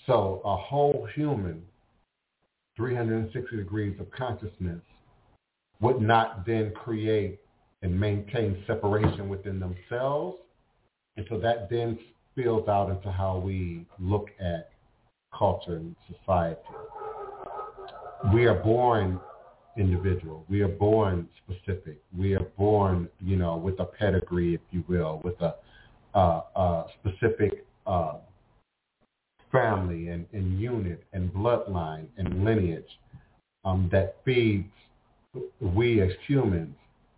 So 0.06 0.42
a 0.44 0.56
whole 0.56 1.06
human, 1.14 1.62
360 2.76 3.56
degrees 3.56 3.98
of 4.00 4.10
consciousness, 4.10 4.80
would 5.80 6.00
not 6.00 6.46
then 6.46 6.72
create 6.74 7.40
and 7.82 7.98
maintain 7.98 8.62
separation 8.66 9.28
within 9.28 9.60
themselves 9.60 10.38
and 11.16 11.26
so 11.28 11.38
that 11.38 11.70
then 11.70 11.98
spills 12.32 12.68
out 12.68 12.90
into 12.90 13.10
how 13.10 13.38
we 13.38 13.86
look 14.00 14.28
at 14.40 14.70
culture 15.36 15.76
and 15.76 15.94
society. 16.08 16.60
We 18.32 18.46
are 18.46 18.54
born 18.54 19.20
individual. 19.76 20.44
We 20.48 20.62
are 20.62 20.68
born 20.68 21.28
specific. 21.44 22.00
We 22.16 22.34
are 22.34 22.46
born, 22.56 23.08
you 23.20 23.36
know, 23.36 23.56
with 23.56 23.80
a 23.80 23.84
pedigree, 23.84 24.54
if 24.54 24.60
you 24.70 24.84
will, 24.88 25.20
with 25.24 25.40
a, 25.40 25.54
uh, 26.14 26.42
a 26.56 26.84
specific 27.00 27.66
uh, 27.86 28.14
family 29.50 30.08
and, 30.08 30.26
and, 30.32 30.58
unit 30.58 31.04
and 31.12 31.32
bloodline 31.32 32.06
and 32.16 32.44
lineage 32.44 32.98
um, 33.64 33.88
that 33.92 34.16
feeds 34.24 34.68
we 35.60 36.00
as 36.00 36.10
humans 36.26 36.74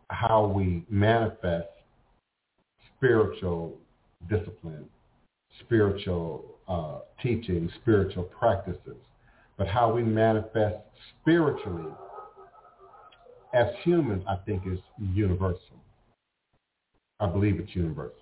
how 0.09 0.47
we 0.47 0.85
manifest 0.89 1.69
spiritual 2.97 3.79
discipline, 4.29 4.87
spiritual 5.61 6.57
uh, 6.69 7.01
teaching, 7.23 7.71
spiritual 7.83 8.25
practices, 8.25 8.97
but 9.57 9.67
how 9.67 9.93
we 9.93 10.03
manifest 10.03 10.77
spiritually 11.21 11.93
as 13.55 13.69
humans, 13.85 14.23
I 14.29 14.37
think, 14.45 14.63
is 14.67 14.79
universal. 14.99 15.61
I 17.21 17.27
believe 17.27 17.59
it's 17.59 17.75
universal. 17.75 18.13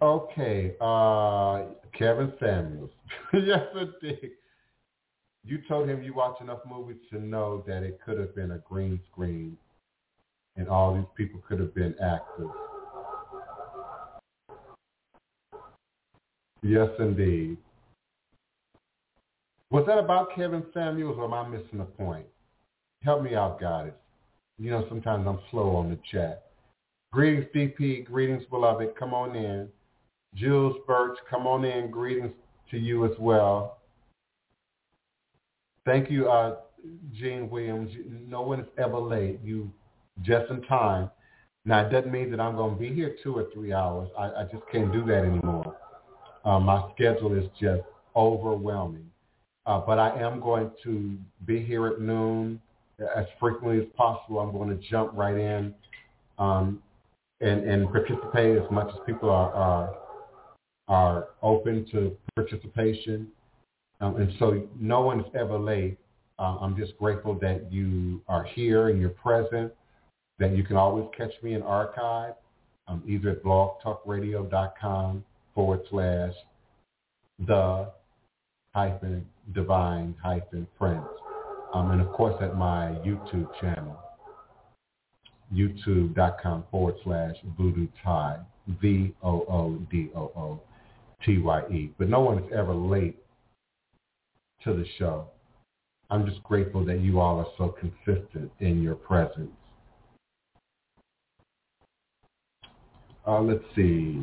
Okay, 0.00 0.74
uh, 0.80 1.62
Kevin 1.96 2.32
Samuels. 2.38 2.90
yes, 3.32 3.64
indeed. 3.74 4.30
You 5.44 5.58
told 5.68 5.88
him 5.88 6.02
you 6.02 6.14
watch 6.14 6.40
enough 6.40 6.60
movies 6.68 6.98
to 7.10 7.18
know 7.18 7.64
that 7.66 7.82
it 7.82 8.00
could 8.04 8.18
have 8.18 8.34
been 8.34 8.52
a 8.52 8.58
green 8.58 9.00
screen 9.10 9.56
and 10.56 10.68
all 10.68 10.94
these 10.94 11.04
people 11.16 11.40
could 11.48 11.60
have 11.60 11.74
been 11.74 11.94
actors. 12.02 12.50
Yes, 16.62 16.88
indeed. 16.98 17.56
Was 19.70 19.84
that 19.86 19.98
about 19.98 20.34
Kevin 20.34 20.64
Samuels 20.74 21.16
or 21.18 21.24
am 21.24 21.34
I 21.34 21.48
missing 21.48 21.80
a 21.80 21.84
point? 21.84 22.26
Help 23.02 23.22
me 23.22 23.34
out, 23.36 23.60
guys. 23.60 23.92
You 24.58 24.70
know, 24.72 24.84
sometimes 24.88 25.26
I'm 25.26 25.38
slow 25.50 25.76
on 25.76 25.90
the 25.90 25.98
chat. 26.10 26.46
Greetings, 27.12 27.46
DP. 27.54 28.04
Greetings, 28.04 28.42
beloved. 28.50 28.96
Come 28.98 29.14
on 29.14 29.36
in. 29.36 29.68
Jules 30.34 30.76
Birch, 30.86 31.16
come 31.30 31.46
on 31.46 31.64
in. 31.64 31.90
Greetings 31.90 32.32
to 32.70 32.78
you 32.78 33.04
as 33.04 33.12
well. 33.18 33.77
Thank 35.88 36.10
you, 36.10 36.28
uh, 36.28 36.56
Williams. 37.50 37.90
No 38.28 38.42
one 38.42 38.60
is 38.60 38.66
ever 38.76 38.98
late. 38.98 39.40
You 39.42 39.72
just 40.20 40.50
in 40.50 40.60
time. 40.64 41.10
Now, 41.64 41.86
it 41.86 41.90
doesn't 41.90 42.12
mean 42.12 42.30
that 42.30 42.40
I'm 42.40 42.56
going 42.56 42.74
to 42.74 42.78
be 42.78 42.92
here 42.92 43.16
two 43.22 43.34
or 43.34 43.46
three 43.54 43.72
hours. 43.72 44.10
I, 44.18 44.24
I 44.24 44.44
just 44.52 44.64
can't 44.70 44.92
do 44.92 45.02
that 45.06 45.24
anymore. 45.24 45.74
Uh, 46.44 46.60
my 46.60 46.90
schedule 46.94 47.32
is 47.32 47.48
just 47.58 47.80
overwhelming. 48.14 49.10
Uh, 49.64 49.80
but 49.80 49.98
I 49.98 50.20
am 50.20 50.40
going 50.40 50.70
to 50.84 51.16
be 51.46 51.64
here 51.64 51.86
at 51.86 52.02
noon 52.02 52.60
as 53.16 53.24
frequently 53.40 53.78
as 53.78 53.86
possible. 53.96 54.40
I'm 54.40 54.52
going 54.52 54.68
to 54.68 54.88
jump 54.90 55.12
right 55.14 55.38
in 55.38 55.74
um, 56.38 56.82
and, 57.40 57.64
and 57.64 57.90
participate 57.90 58.58
as 58.58 58.70
much 58.70 58.88
as 58.88 59.00
people 59.06 59.30
are, 59.30 59.54
are, 59.54 59.96
are 60.88 61.28
open 61.42 61.86
to 61.92 62.14
participation. 62.36 63.28
Um, 64.00 64.16
and 64.16 64.32
so 64.38 64.66
no 64.78 65.00
one's 65.00 65.26
ever 65.34 65.58
late. 65.58 65.98
Uh, 66.38 66.56
I'm 66.60 66.76
just 66.76 66.96
grateful 66.98 67.34
that 67.40 67.72
you 67.72 68.22
are 68.28 68.44
here 68.44 68.90
and 68.90 69.00
you're 69.00 69.10
present, 69.10 69.72
that 70.38 70.56
you 70.56 70.62
can 70.62 70.76
always 70.76 71.06
catch 71.16 71.32
me 71.42 71.54
in 71.54 71.62
archive, 71.62 72.34
um, 72.86 73.02
either 73.06 73.30
at 73.30 73.42
blogtalkradio.com 73.42 75.24
forward 75.54 75.80
slash 75.90 76.32
the 77.46 77.90
hyphen 78.74 79.26
divine 79.52 80.14
hyphen 80.22 80.66
prince. 80.78 81.04
Um, 81.74 81.90
and 81.90 82.00
of 82.00 82.12
course 82.12 82.36
at 82.40 82.56
my 82.56 82.96
YouTube 83.04 83.48
channel, 83.60 83.98
youtube.com 85.52 86.64
forward 86.70 86.94
slash 87.04 87.34
voodoo 87.58 87.88
tie, 88.04 88.38
V-O-O-D-O-O-T-Y-E. 88.80 89.30
But 91.98 92.08
no 92.08 92.20
one 92.20 92.38
is 92.38 92.52
ever 92.54 92.74
late 92.74 93.18
to 94.64 94.74
the 94.74 94.84
show. 94.98 95.28
I'm 96.10 96.26
just 96.26 96.42
grateful 96.42 96.84
that 96.86 97.00
you 97.00 97.20
all 97.20 97.38
are 97.38 97.46
so 97.56 97.74
consistent 97.78 98.50
in 98.60 98.82
your 98.82 98.94
presence. 98.94 99.50
Uh, 103.26 103.42
let's 103.42 103.64
see. 103.76 104.18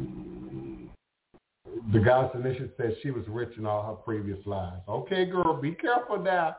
The 1.94 2.00
goddess 2.00 2.32
Anisha 2.36 2.70
says 2.78 2.94
she 3.04 3.12
was 3.12 3.24
rich 3.28 3.56
in 3.58 3.66
all 3.68 3.86
her 3.86 3.94
previous 3.94 4.40
lives. 4.48 4.82
Okay, 4.90 5.26
girl, 5.26 5.62
be 5.62 5.74
careful 5.74 6.18
now. 6.18 6.56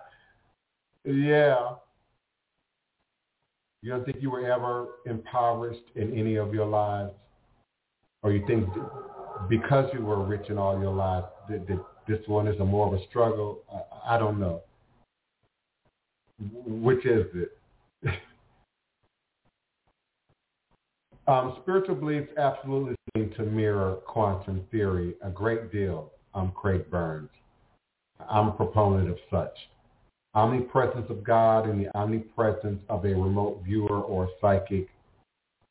Yeah. 1.05 1.74
You 3.82 3.90
don't 3.90 4.05
think 4.05 4.19
you 4.20 4.31
were 4.31 4.48
ever 4.51 4.89
impoverished 5.07 5.85
in 5.97 6.16
any 6.16 6.36
of 6.36 6.55
your 6.55 6.66
lives? 6.66 7.12
Or 8.23 8.32
you 8.32 8.47
think 8.47 8.69
because 9.48 9.90
you 9.93 10.05
were 10.05 10.24
rich 10.24 10.48
in 10.48 10.59
all 10.59 10.78
your 10.81 10.94
lives, 10.94 11.27
that, 11.48 11.66
this 12.07 12.20
one 12.27 12.47
is 12.47 12.59
a 12.61 12.65
more 12.65 12.87
of 12.87 12.95
a 12.95 13.05
struggle. 13.09 13.61
I, 13.73 14.15
I 14.15 14.19
don't 14.19 14.39
know. 14.39 14.62
Which 16.66 17.07
is 17.07 17.27
it? 17.35 17.59
um, 21.27 21.57
spiritual 21.62 21.95
beliefs 21.97 22.31
absolutely 22.37 22.95
seem 23.15 23.33
to 23.37 23.43
mirror 23.43 23.97
quantum 24.07 24.65
theory 24.70 25.15
a 25.23 25.31
great 25.31 25.73
deal. 25.73 26.12
I'm 26.35 26.51
Craig 26.53 26.91
Burns. 26.91 27.31
I'm 28.28 28.49
a 28.49 28.53
proponent 28.53 29.11
of 29.11 29.19
such. 29.31 29.57
Omnipresence 30.35 31.07
of 31.09 31.24
God 31.24 31.66
and 31.66 31.81
the 31.81 31.95
omnipresence 31.97 32.83
of 32.91 33.05
a 33.07 33.09
remote 33.09 33.62
viewer 33.65 34.03
or 34.03 34.28
psychic 34.41 34.89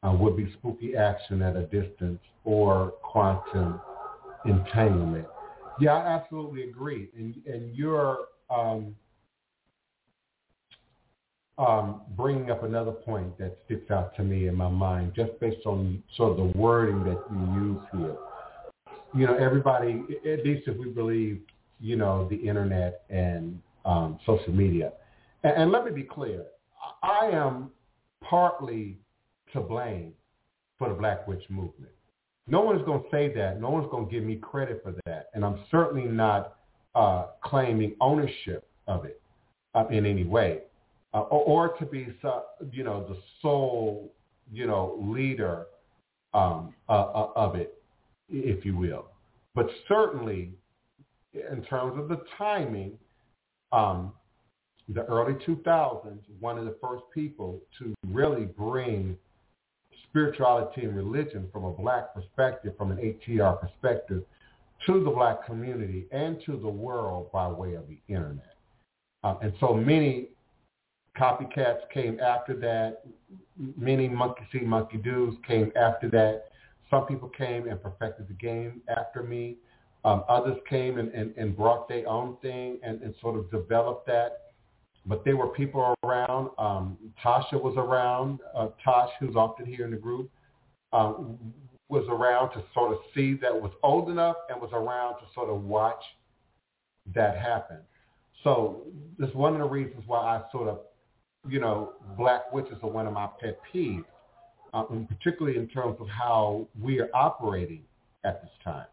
uh, 0.02 0.12
would 0.12 0.36
be 0.36 0.52
spooky 0.54 0.96
action 0.96 1.42
at 1.42 1.56
a 1.56 1.64
distance 1.64 2.20
or 2.44 2.94
quantum 3.04 3.80
entanglement. 4.46 5.28
Yeah, 5.80 5.94
I 5.94 6.08
absolutely 6.08 6.64
agree. 6.64 7.10
And 7.18 7.36
and 7.46 7.76
you're 7.76 8.28
um, 8.50 8.96
um, 11.58 12.02
bringing 12.16 12.52
up 12.52 12.64
another 12.64 12.92
point 12.92 13.38
that 13.38 13.58
sticks 13.66 13.90
out 13.92 14.16
to 14.18 14.24
me 14.24 14.48
in 14.48 14.56
my 14.56 14.70
mind, 14.70 15.14
just 15.16 15.40
based 15.40 15.66
on 15.66 16.04
sort 16.18 16.32
of 16.32 16.38
the 16.38 16.58
wording 16.58 17.04
that 17.04 17.22
you 17.32 17.64
use 17.64 17.82
here. 17.94 18.16
You 19.14 19.28
know, 19.28 19.36
everybody, 19.36 20.04
at 20.30 20.44
least 20.44 20.68
if 20.68 20.78
we 20.78 20.90
believe, 20.90 21.42
you 21.80 21.96
know, 21.96 22.28
the 22.30 22.36
internet 22.36 23.04
and 23.10 23.62
um, 23.86 24.20
social 24.26 24.52
media. 24.52 24.92
And, 25.44 25.54
and 25.56 25.72
let 25.72 25.86
me 25.86 25.92
be 25.92 26.04
clear, 26.04 26.44
I 27.02 27.30
am 27.32 27.72
partly 28.22 28.98
to 29.54 29.62
blame 29.62 30.14
for 30.78 30.90
the 30.90 30.96
Black 30.96 31.26
Witch 31.28 31.44
movement. 31.50 31.92
No 32.48 32.62
one's 32.62 32.86
going 32.86 33.02
to 33.02 33.10
say 33.10 33.34
that. 33.34 33.60
No 33.60 33.70
one's 33.70 33.90
going 33.90 34.06
to 34.06 34.12
give 34.12 34.24
me 34.24 34.36
credit 34.36 34.82
for 34.84 34.94
that. 35.06 35.30
And 35.34 35.44
I'm 35.44 35.60
certainly 35.72 36.06
not 36.06 36.58
uh, 36.94 37.28
claiming 37.44 37.96
ownership 38.00 38.68
of 38.88 39.06
it 39.06 39.20
uh, 39.74 39.88
in 39.88 40.06
any 40.06 40.24
way 40.24 40.62
uh, 41.16 41.22
or, 41.22 41.70
or, 41.70 41.78
to 41.78 41.86
be, 41.86 42.08
you 42.72 42.84
know, 42.84 43.06
the 43.08 43.18
sole, 43.42 44.12
you 44.52 44.68
know, 44.68 44.98
leader 45.02 45.66
um, 46.34 46.74
uh, 46.90 46.92
uh, 46.92 47.32
of 47.36 47.56
it, 47.56 47.82
if 48.30 48.66
you 48.66 48.76
will. 48.76 49.06
But 49.56 49.68
certainly, 49.88 50.52
in 51.34 51.64
terms 51.64 51.98
of 51.98 52.10
the 52.10 52.22
timing, 52.38 52.98
um, 53.72 54.12
the 54.90 55.04
early 55.06 55.34
2000s, 55.48 56.20
one 56.40 56.58
of 56.58 56.66
the 56.66 56.76
first 56.82 57.04
people 57.14 57.62
to 57.80 57.96
really 58.08 58.46
bring 58.46 59.18
spirituality 60.16 60.86
and 60.86 60.96
religion 60.96 61.50
from 61.52 61.66
a 61.66 61.72
black 61.72 62.16
perspective, 62.16 62.74
from 62.78 62.92
an 62.92 62.98
ATR 62.98 63.60
perspective, 63.60 64.24
to 64.86 65.04
the 65.04 65.10
black 65.10 65.46
community 65.46 66.06
and 66.12 66.42
to 66.46 66.58
the 66.58 66.70
world 66.70 67.30
by 67.34 67.48
way 67.50 67.74
of 67.74 67.84
the 67.90 68.00
internet. 68.08 68.56
Uh, 69.26 69.36
and 69.42 69.52
so 69.60 69.74
many 69.74 70.30
Copycats 71.20 71.82
came 71.94 72.20
after 72.22 72.56
that. 72.56 73.04
Many 73.78 74.08
monkey 74.08 74.44
see, 74.54 74.60
monkey 74.60 74.98
do's 74.98 75.34
came 75.46 75.72
after 75.76 76.10
that. 76.12 76.46
Some 76.90 77.06
people 77.08 77.30
came 77.30 77.68
and 77.68 77.82
perfected 77.82 78.28
the 78.30 78.34
game 78.34 78.82
after 78.96 79.22
me. 79.22 79.58
Um, 80.06 80.24
others 80.30 80.58
came 80.70 80.98
and, 80.98 81.12
and, 81.14 81.34
and 81.36 81.58
brought 81.58 81.90
their 81.90 82.08
own 82.08 82.38
thing 82.42 82.80
and, 82.84 83.02
and 83.02 83.16
sort 83.22 83.38
of 83.38 83.50
developed 83.52 84.06
that. 84.08 84.45
But 85.06 85.24
there 85.24 85.38
were 85.38 85.48
people 85.48 85.94
around. 86.04 86.50
Um, 86.58 86.98
Tasha 87.24 87.62
was 87.62 87.76
around. 87.78 88.40
Uh, 88.56 88.70
Tosh, 88.84 89.12
who's 89.20 89.36
often 89.36 89.66
here 89.66 89.86
in 89.86 89.92
the 89.92 89.98
group, 89.98 90.30
um, 90.94 91.38
was 91.90 92.06
around 92.10 92.52
to 92.54 92.64
sort 92.74 92.92
of 92.92 93.00
see 93.14 93.36
that 93.42 93.54
was 93.54 93.72
old 93.84 94.10
enough 94.10 94.38
and 94.50 94.60
was 94.60 94.72
around 94.74 95.14
to 95.20 95.26
sort 95.36 95.50
of 95.50 95.64
watch 95.64 96.02
that 97.14 97.38
happen. 97.38 97.78
So 98.44 98.82
that's 99.20 99.34
one 99.36 99.54
of 99.54 99.60
the 99.60 99.66
reasons 99.66 100.04
why 100.08 100.20
I 100.20 100.42
sort 100.52 100.70
of 100.70 100.80
you 101.48 101.60
know, 101.60 101.94
black 102.18 102.52
witches 102.52 102.78
are 102.82 102.90
one 102.90 103.08
of 103.08 103.14
my 103.14 103.28
pet 103.40 103.60
peeves, 103.74 104.06
and 104.74 105.08
particularly 105.08 105.58
in 105.58 105.68
terms 105.68 105.98
of 106.00 106.08
how 106.08 106.68
we 106.82 107.00
are 107.00 107.10
operating 107.14 107.84
at 108.24 108.42
this 108.42 108.52
time. 108.64 108.86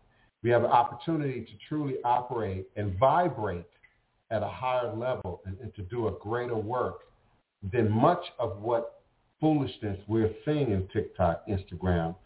We 0.42 0.50
have 0.50 0.64
an 0.64 0.70
opportunity 0.70 1.42
to 1.42 1.52
truly 1.68 1.96
operate 2.04 2.66
and 2.76 2.98
vibrate 2.98 3.66
at 4.32 4.42
a 4.42 4.48
higher 4.48 4.92
level 4.94 5.42
and, 5.44 5.56
and 5.60 5.74
to 5.74 5.82
do 5.82 6.08
a 6.08 6.12
greater 6.20 6.56
work 6.56 7.00
than 7.72 7.90
much 7.90 8.24
of 8.38 8.60
what 8.60 9.02
foolishness 9.40 9.98
we're 10.08 10.30
seeing 10.44 10.72
in 10.72 10.88
TikTok, 10.92 11.46
Instagram. 11.46 12.16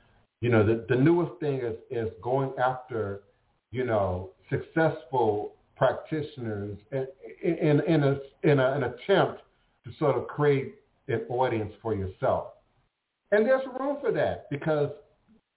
You 0.41 0.51
know, 0.51 0.65
the, 0.65 0.87
the 0.89 0.97
newest 0.97 1.41
thing 1.41 1.61
is, 1.61 1.75
is 1.91 2.09
going 2.23 2.53
after, 2.59 3.23
you 3.73 3.85
know, 3.85 4.31
successful 4.51 5.55
practitioners 5.77 6.79
in, 6.93 7.07
in, 7.43 7.81
in, 7.81 8.03
a, 8.05 8.19
in 8.45 8.59
a, 8.61 8.73
an 8.73 8.85
attempt 8.85 9.43
to 9.85 9.91
sort 9.99 10.17
of 10.17 10.27
create 10.29 10.77
an 11.09 11.23
audience 11.29 11.73
for 11.83 11.95
yourself. 11.95 12.49
And 13.33 13.45
there's 13.45 13.63
room 13.79 13.97
for 14.01 14.13
that 14.13 14.49
because 14.51 14.91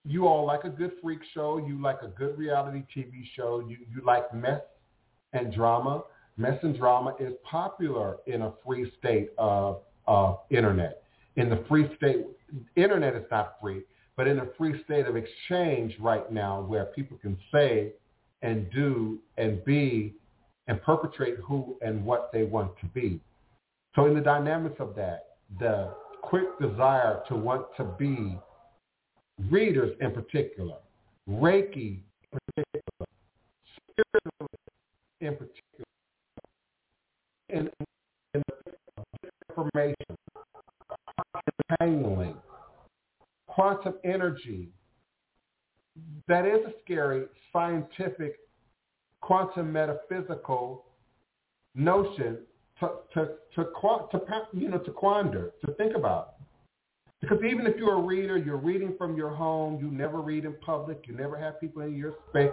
you 0.05 0.27
all 0.27 0.45
like 0.45 0.63
a 0.63 0.69
good 0.69 0.93
freak 1.01 1.19
show. 1.33 1.57
You 1.57 1.81
like 1.81 2.01
a 2.01 2.07
good 2.07 2.37
reality 2.37 2.83
TV 2.95 3.23
show. 3.35 3.59
You, 3.59 3.77
you 3.93 4.01
like 4.05 4.33
mess 4.33 4.61
and 5.33 5.53
drama. 5.53 6.03
Mess 6.39 6.57
and 6.63 6.77
drama 6.77 7.15
is 7.19 7.33
popular 7.43 8.17
in 8.25 8.43
a 8.43 8.53
free 8.65 8.89
state 8.97 9.31
of, 9.37 9.81
of 10.07 10.39
internet. 10.49 11.03
In 11.35 11.49
the 11.49 11.65
free 11.67 11.93
state, 11.97 12.25
internet 12.77 13.13
is 13.13 13.25
not 13.29 13.55
free, 13.61 13.81
but 14.15 14.25
in 14.25 14.39
a 14.39 14.45
free 14.57 14.81
state 14.85 15.05
of 15.05 15.17
exchange 15.17 15.95
right 15.99 16.31
now 16.31 16.61
where 16.61 16.85
people 16.85 17.17
can 17.17 17.37
say 17.51 17.91
and 18.41 18.71
do 18.71 19.19
and 19.37 19.63
be 19.65 20.15
and 20.67 20.81
perpetrate 20.81 21.35
who 21.45 21.75
and 21.81 22.05
what 22.05 22.31
they 22.31 22.43
want 22.43 22.71
to 22.79 22.85
be. 22.87 23.19
So 23.93 24.05
in 24.05 24.15
the 24.15 24.21
dynamics 24.21 24.77
of 24.79 24.95
that, 24.95 25.31
the 25.59 25.93
quick 26.21 26.57
desire 26.61 27.21
to 27.27 27.35
want 27.35 27.65
to 27.75 27.83
be 27.83 28.37
readers 29.49 29.93
in 29.99 30.11
particular, 30.11 30.77
Reiki 31.29 31.99
in 32.31 32.39
particular, 32.55 33.07
spiritualists 33.91 34.55
in 35.19 35.33
particular, 35.33 35.68
in, 37.49 37.69
in 38.33 38.43
information, 39.49 39.95
entangling, 41.71 42.35
quantum 43.47 43.95
energy, 44.03 44.69
that 46.27 46.45
is 46.45 46.65
a 46.65 46.73
scary 46.83 47.25
scientific 47.51 48.35
quantum 49.21 49.71
metaphysical 49.71 50.85
notion 51.75 52.37
to, 52.79 52.89
to, 53.13 53.25
to, 53.55 53.65
to, 54.11 54.19
you 54.53 54.69
know, 54.69 54.77
to 54.77 54.91
quander, 54.91 55.51
to 55.65 55.73
think 55.73 55.95
about. 55.95 56.35
Because 57.21 57.39
even 57.43 57.67
if 57.67 57.75
you're 57.75 57.95
a 57.95 58.01
reader, 58.01 58.37
you're 58.37 58.55
reading 58.57 58.95
from 58.97 59.17
your 59.17 59.29
home, 59.29 59.77
you 59.77 59.91
never 59.91 60.21
read 60.21 60.45
in 60.45 60.53
public, 60.61 61.03
you 61.05 61.13
never 61.13 61.37
have 61.37 61.59
people 61.59 61.81
in 61.81 61.95
your 61.95 62.13
space. 62.29 62.51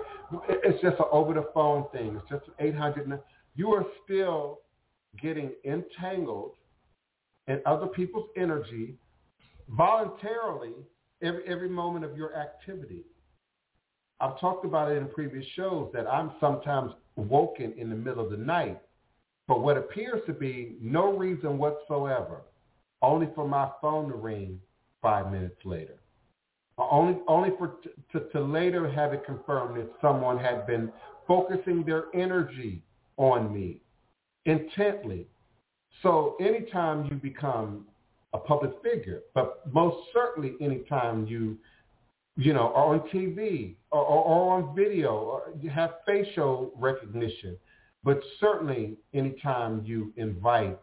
It's 0.48 0.82
just 0.82 0.98
an 0.98 1.06
over-the-phone 1.12 1.86
thing. 1.92 2.16
It's 2.20 2.28
just 2.28 2.50
800. 2.58 3.20
You 3.54 3.72
are 3.72 3.84
still 4.04 4.58
getting 5.20 5.52
entangled 5.64 6.52
in 7.46 7.60
other 7.66 7.86
people's 7.86 8.28
energy 8.36 8.94
voluntarily 9.70 10.74
every, 11.22 11.46
every 11.46 11.68
moment 11.68 12.04
of 12.04 12.16
your 12.16 12.36
activity. 12.36 13.04
I've 14.20 14.40
talked 14.40 14.64
about 14.64 14.90
it 14.90 14.96
in 14.96 15.08
previous 15.08 15.44
shows 15.54 15.90
that 15.92 16.06
I'm 16.06 16.32
sometimes 16.40 16.92
woken 17.16 17.74
in 17.76 17.90
the 17.90 17.96
middle 17.96 18.24
of 18.24 18.30
the 18.30 18.36
night 18.36 18.80
for 19.46 19.60
what 19.60 19.76
appears 19.76 20.22
to 20.26 20.32
be 20.32 20.76
no 20.80 21.16
reason 21.16 21.58
whatsoever, 21.58 22.42
only 23.02 23.28
for 23.34 23.46
my 23.46 23.68
phone 23.80 24.08
to 24.08 24.16
ring 24.16 24.60
five 25.02 25.30
minutes 25.30 25.60
later. 25.64 26.00
Uh, 26.78 26.88
only, 26.90 27.18
only 27.28 27.50
for 27.58 27.76
to, 28.12 28.20
to 28.30 28.40
later 28.40 28.90
have 28.90 29.12
it 29.12 29.24
confirmed 29.24 29.78
that 29.78 29.90
someone 30.00 30.38
had 30.38 30.66
been 30.66 30.90
focusing 31.26 31.84
their 31.84 32.06
energy 32.14 32.82
on 33.16 33.52
me 33.52 33.80
intently. 34.46 35.26
So 36.02 36.36
anytime 36.40 37.06
you 37.10 37.16
become 37.16 37.86
a 38.32 38.38
public 38.38 38.72
figure, 38.82 39.20
but 39.34 39.62
most 39.72 39.96
certainly 40.12 40.54
anytime 40.60 41.26
you, 41.26 41.58
you 42.36 42.52
know, 42.52 42.72
are 42.74 42.94
on 42.94 43.00
TV 43.08 43.74
or, 43.90 44.00
or, 44.00 44.24
or 44.24 44.54
on 44.56 44.74
video 44.74 45.14
or 45.14 45.42
you 45.60 45.70
have 45.70 45.94
facial 46.06 46.72
recognition, 46.76 47.56
but 48.04 48.20
certainly 48.40 48.96
anytime 49.14 49.82
you 49.84 50.12
invite, 50.16 50.78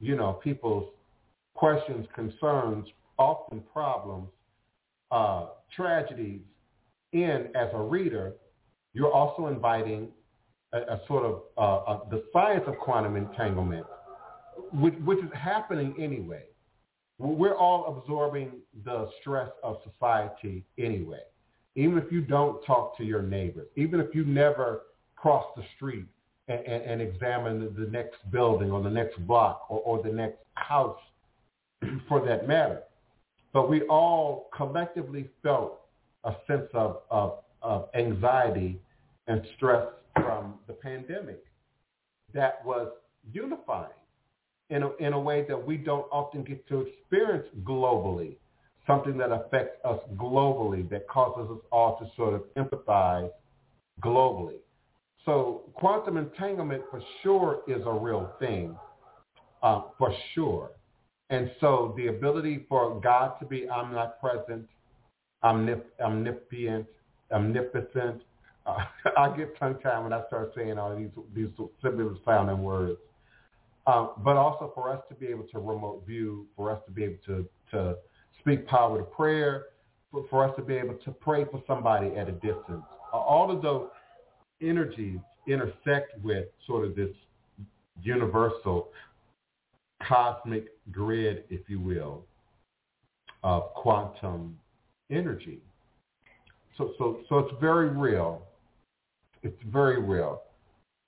you 0.00 0.16
know, 0.16 0.34
people's 0.34 0.90
questions, 1.54 2.06
concerns, 2.14 2.86
often 3.18 3.62
problems, 3.72 4.28
uh, 5.10 5.48
tragedies 5.76 6.40
in 7.12 7.48
as 7.54 7.68
a 7.74 7.80
reader, 7.80 8.34
you're 8.94 9.12
also 9.12 9.48
inviting 9.48 10.08
a, 10.72 10.78
a 10.78 11.00
sort 11.06 11.24
of 11.24 11.42
uh, 11.58 11.92
a, 11.92 12.10
the 12.10 12.24
science 12.32 12.64
of 12.66 12.76
quantum 12.78 13.16
entanglement, 13.16 13.86
which, 14.72 14.94
which 15.04 15.18
is 15.18 15.30
happening 15.34 15.94
anyway. 15.98 16.44
We're 17.18 17.56
all 17.56 17.98
absorbing 17.98 18.52
the 18.84 19.10
stress 19.20 19.50
of 19.62 19.76
society 19.92 20.64
anyway. 20.78 21.20
Even 21.74 21.98
if 21.98 22.10
you 22.10 22.22
don't 22.22 22.64
talk 22.64 22.96
to 22.96 23.04
your 23.04 23.20
neighbors, 23.20 23.68
even 23.76 24.00
if 24.00 24.14
you 24.14 24.24
never 24.24 24.82
cross 25.16 25.44
the 25.54 25.62
street 25.76 26.06
and, 26.48 26.60
and, 26.66 26.82
and 26.82 27.02
examine 27.02 27.60
the, 27.60 27.84
the 27.84 27.90
next 27.90 28.18
building 28.30 28.70
or 28.70 28.82
the 28.82 28.90
next 28.90 29.18
block 29.26 29.66
or, 29.68 29.80
or 29.80 30.02
the 30.02 30.10
next 30.10 30.38
house 30.54 30.98
for 32.08 32.24
that 32.26 32.48
matter. 32.48 32.80
But 33.52 33.68
we 33.68 33.82
all 33.82 34.48
collectively 34.56 35.28
felt 35.42 35.80
a 36.24 36.34
sense 36.46 36.68
of, 36.72 37.02
of, 37.10 37.38
of 37.60 37.88
anxiety 37.94 38.80
and 39.26 39.42
stress 39.56 39.86
from 40.14 40.54
the 40.66 40.72
pandemic 40.74 41.44
that 42.34 42.64
was 42.64 42.88
unifying 43.32 43.90
in 44.70 44.82
a, 44.84 44.96
in 44.96 45.12
a 45.12 45.20
way 45.20 45.44
that 45.48 45.66
we 45.66 45.76
don't 45.76 46.06
often 46.12 46.44
get 46.44 46.66
to 46.68 46.80
experience 46.82 47.46
globally, 47.64 48.36
something 48.86 49.16
that 49.18 49.32
affects 49.32 49.78
us 49.84 50.00
globally, 50.16 50.88
that 50.90 51.08
causes 51.08 51.50
us 51.50 51.62
all 51.72 51.98
to 51.98 52.06
sort 52.16 52.34
of 52.34 52.42
empathize 52.56 53.30
globally. 54.02 54.58
So 55.24 55.62
quantum 55.74 56.16
entanglement 56.16 56.82
for 56.90 57.02
sure 57.22 57.60
is 57.68 57.82
a 57.86 57.92
real 57.92 58.30
thing. 58.40 58.76
uh, 59.62 59.82
for 59.98 60.14
sure. 60.34 60.70
And 61.30 61.50
so 61.60 61.94
the 61.96 62.08
ability 62.08 62.66
for 62.68 63.00
God 63.00 63.38
to 63.40 63.46
be 63.46 63.68
omnipresent, 63.68 64.68
omnip- 65.44 65.92
omnipotent, 66.00 66.86
omnipotent. 67.32 68.22
Uh, 68.76 69.10
I 69.18 69.36
get 69.36 69.58
tongue-tied 69.58 70.02
when 70.02 70.12
I 70.12 70.26
start 70.26 70.52
saying 70.56 70.78
all 70.78 70.96
these 70.96 71.10
these 71.34 71.48
similar 71.82 72.14
sounding 72.24 72.62
words. 72.62 72.98
Um, 73.86 74.10
but 74.18 74.36
also 74.36 74.70
for 74.74 74.92
us 74.92 75.02
to 75.08 75.14
be 75.14 75.26
able 75.26 75.44
to 75.52 75.58
remote 75.58 76.04
view, 76.06 76.46
for 76.54 76.70
us 76.70 76.80
to 76.86 76.92
be 76.92 77.04
able 77.04 77.18
to, 77.26 77.48
to 77.72 77.96
speak 78.38 78.66
power 78.66 78.98
to 78.98 79.04
prayer, 79.04 79.66
for, 80.12 80.26
for 80.28 80.48
us 80.48 80.54
to 80.56 80.62
be 80.62 80.74
able 80.74 80.94
to 81.04 81.10
pray 81.10 81.44
for 81.44 81.62
somebody 81.66 82.14
at 82.16 82.28
a 82.28 82.32
distance. 82.32 82.84
All 83.12 83.50
of 83.50 83.62
those 83.62 83.88
energies 84.60 85.18
intersect 85.46 86.18
with 86.22 86.46
sort 86.66 86.84
of 86.86 86.94
this 86.94 87.10
universal 88.02 88.88
cosmic 90.06 90.66
grid, 90.92 91.44
if 91.50 91.68
you 91.68 91.80
will, 91.80 92.24
of 93.42 93.72
quantum 93.74 94.58
energy. 95.10 95.60
So, 96.76 96.92
so, 96.98 97.20
so 97.28 97.38
it's 97.38 97.54
very 97.60 97.88
real. 97.88 98.42
It's 99.42 99.62
very 99.72 100.00
real. 100.00 100.42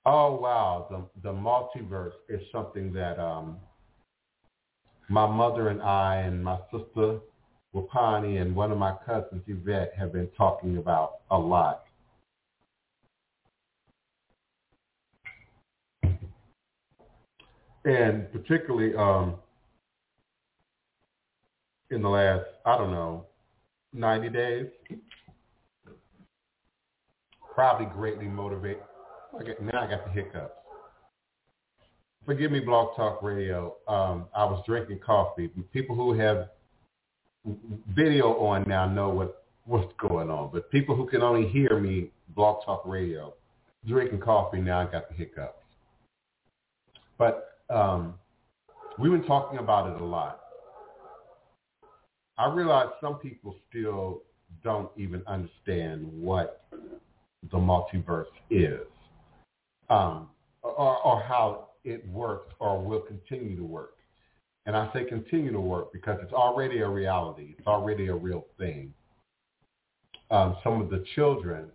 Oh 0.05 0.35
wow, 0.41 0.87
the 0.91 1.31
the 1.31 1.35
multiverse 1.35 2.13
is 2.29 2.41
something 2.51 2.93
that 2.95 3.19
um, 3.21 3.59
my 5.09 5.27
mother 5.27 5.69
and 5.69 5.83
I 5.83 6.17
and 6.17 6.43
my 6.43 6.59
sister 6.73 7.21
Wapani 7.75 8.41
and 8.41 8.55
one 8.55 8.73
of 8.73 8.79
my 8.79 8.95
cousins 9.07 9.43
Yvette 9.47 9.93
have 9.97 10.13
been 10.13 10.29
talking 10.37 10.77
about 10.77 11.21
a 11.31 11.39
lot. 11.39 11.85
And 17.85 18.31
particularly 18.33 18.95
um, 18.95 19.37
in 21.91 22.03
the 22.03 22.09
last, 22.09 22.45
I 22.65 22.79
don't 22.79 22.93
know, 22.93 23.27
90 23.93 24.29
days, 24.31 24.67
probably 27.55 27.87
greatly 27.87 28.27
motivate. 28.27 28.79
Now 29.33 29.83
I 29.83 29.91
got 29.91 30.05
the 30.05 30.11
hiccups. 30.12 30.53
Forgive 32.24 32.53
me, 32.53 32.61
Blog 32.61 32.95
Talk 32.97 33.23
Radio. 33.23 33.77
Um, 33.89 34.27
I 34.35 34.45
was 34.45 34.62
drinking 34.66 35.01
coffee. 35.05 35.49
People 35.73 35.97
who 35.97 36.12
have 36.12 36.51
video 37.95 38.35
on 38.39 38.65
now 38.69 38.87
know 38.87 39.09
what 39.09 39.45
what's 39.65 39.93
going 39.99 40.29
on, 40.29 40.51
but 40.53 40.70
people 40.70 40.97
who 40.97 41.07
can 41.07 41.23
only 41.23 41.49
hear 41.49 41.79
me, 41.79 42.11
Blog 42.35 42.65
Talk 42.65 42.85
Radio, 42.85 43.35
drinking 43.87 44.20
coffee 44.20 44.61
now 44.61 44.81
I 44.81 44.91
got 44.91 45.09
the 45.09 45.15
hiccups. 45.15 45.62
But 47.19 47.59
um, 47.70 48.15
we've 48.99 49.12
been 49.12 49.24
talking 49.24 49.59
about 49.59 49.95
it 49.95 50.01
a 50.01 50.05
lot. 50.05 50.41
I 52.39 52.53
realize 52.53 52.89
some 53.01 53.16
people 53.16 53.55
still 53.69 54.23
don't 54.65 54.91
even 54.97 55.23
understand 55.27 56.07
what 56.12 56.65
the 57.51 57.59
multiverse 57.59 58.27
is, 58.51 58.86
um, 59.90 60.28
or, 60.62 60.98
or 61.05 61.23
how 61.23 61.69
it 61.85 62.06
works 62.09 62.52
or 62.60 62.82
will 62.82 63.01
continue 63.01 63.56
to 63.56 63.64
work. 63.64 63.97
And 64.66 64.77
I 64.77 64.93
say 64.93 65.05
continue 65.05 65.51
to 65.52 65.60
work 65.60 65.93
because 65.93 66.19
it's 66.23 66.32
already 66.32 66.81
a 66.81 66.89
reality. 66.89 67.56
It's 67.59 67.66
already 67.66 68.09
a 68.09 68.14
real 68.14 68.47
thing. 68.59 68.94
Um, 70.31 70.56
some 70.62 70.81
of 70.81 70.89
the 70.89 71.05
children, 71.14 71.66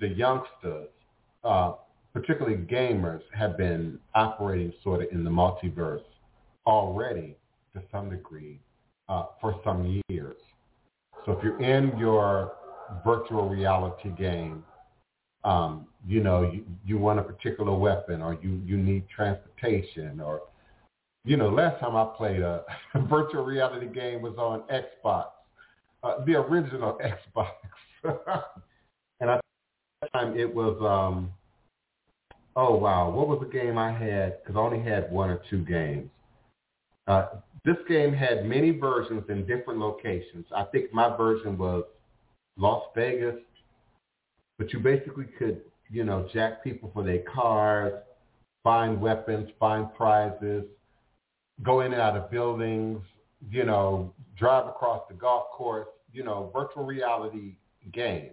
the 0.00 0.08
youngsters, 0.08 0.88
uh, 1.44 1.74
particularly 2.14 2.56
gamers, 2.56 3.20
have 3.34 3.58
been 3.58 3.98
operating 4.14 4.72
sort 4.82 5.02
of 5.02 5.08
in 5.12 5.24
the 5.24 5.30
multiverse 5.30 6.02
already 6.66 7.36
to 7.74 7.82
some 7.92 8.08
degree 8.08 8.58
uh, 9.08 9.26
for 9.40 9.60
some 9.62 10.02
years. 10.08 10.36
So 11.24 11.32
if 11.32 11.44
you're 11.44 11.60
in 11.60 11.96
your 11.98 12.52
virtual 13.04 13.48
reality 13.48 14.10
game, 14.10 14.64
um, 15.46 15.86
you 16.06 16.22
know, 16.22 16.42
you, 16.42 16.64
you 16.84 16.98
want 16.98 17.20
a 17.20 17.22
particular 17.22 17.72
weapon 17.72 18.20
or 18.20 18.36
you, 18.42 18.60
you 18.66 18.76
need 18.76 19.04
transportation 19.08 20.20
or, 20.20 20.42
you 21.24 21.36
know, 21.36 21.48
last 21.48 21.80
time 21.80 21.96
I 21.96 22.04
played 22.16 22.40
a, 22.40 22.64
a 22.94 23.00
virtual 23.00 23.44
reality 23.44 23.86
game 23.86 24.22
was 24.22 24.34
on 24.36 24.62
Xbox, 24.62 25.26
uh, 26.02 26.24
the 26.24 26.34
original 26.34 26.98
Xbox. 27.36 27.50
and 29.20 29.30
that 29.30 29.40
time 30.12 30.36
it 30.36 30.52
was, 30.52 30.76
um, 30.82 31.30
oh 32.56 32.74
wow, 32.76 33.08
what 33.10 33.28
was 33.28 33.38
the 33.40 33.46
game 33.46 33.78
I 33.78 33.92
had? 33.92 34.42
Because 34.42 34.56
I 34.56 34.60
only 34.60 34.82
had 34.82 35.12
one 35.12 35.30
or 35.30 35.40
two 35.48 35.64
games. 35.64 36.10
Uh, 37.06 37.26
this 37.64 37.76
game 37.88 38.12
had 38.12 38.44
many 38.46 38.70
versions 38.70 39.22
in 39.28 39.46
different 39.46 39.78
locations. 39.78 40.44
I 40.54 40.64
think 40.64 40.92
my 40.92 41.16
version 41.16 41.56
was 41.56 41.84
Las 42.56 42.82
Vegas, 42.96 43.36
but 44.58 44.72
you 44.72 44.80
basically 44.80 45.26
could, 45.38 45.60
you 45.90 46.04
know, 46.04 46.28
jack 46.32 46.64
people 46.64 46.90
for 46.92 47.02
their 47.02 47.22
cars, 47.22 47.92
find 48.62 49.00
weapons, 49.00 49.48
find 49.58 49.92
prizes, 49.94 50.64
go 51.62 51.80
in 51.80 51.92
and 51.92 52.00
out 52.00 52.16
of 52.16 52.30
buildings, 52.30 53.00
you 53.50 53.64
know, 53.64 54.12
drive 54.36 54.66
across 54.66 55.02
the 55.08 55.14
golf 55.14 55.50
course, 55.52 55.88
you 56.12 56.24
know, 56.24 56.50
virtual 56.54 56.84
reality 56.84 57.56
game. 57.92 58.30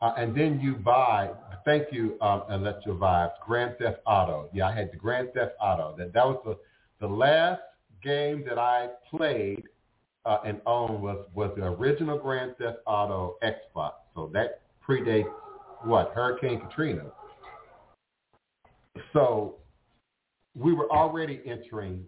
Uh, 0.00 0.12
and 0.18 0.36
then 0.36 0.60
you 0.60 0.74
buy, 0.74 1.30
thank 1.64 1.86
you, 1.90 2.18
um, 2.20 2.42
Electro 2.50 2.96
Vibes, 2.96 3.32
Grand 3.44 3.76
Theft 3.78 4.00
Auto. 4.06 4.48
Yeah, 4.52 4.68
I 4.68 4.74
had 4.74 4.92
the 4.92 4.96
Grand 4.96 5.32
Theft 5.32 5.52
Auto. 5.60 5.94
That 5.96 6.12
that 6.12 6.26
was 6.26 6.40
the 6.44 6.58
the 7.00 7.12
last 7.12 7.60
game 8.02 8.44
that 8.46 8.58
I 8.58 8.88
played 9.10 9.64
uh, 10.26 10.38
and 10.44 10.60
owned 10.66 11.00
was 11.00 11.26
was 11.34 11.50
the 11.56 11.64
original 11.64 12.18
Grand 12.18 12.56
Theft 12.58 12.78
Auto 12.86 13.36
Xbox. 13.42 13.92
So 14.14 14.30
that 14.34 14.60
predates 14.88 15.32
what 15.84 16.12
Hurricane 16.14 16.60
Katrina. 16.60 17.04
So 19.12 19.56
we 20.54 20.72
were 20.72 20.90
already 20.90 21.42
entering 21.46 22.04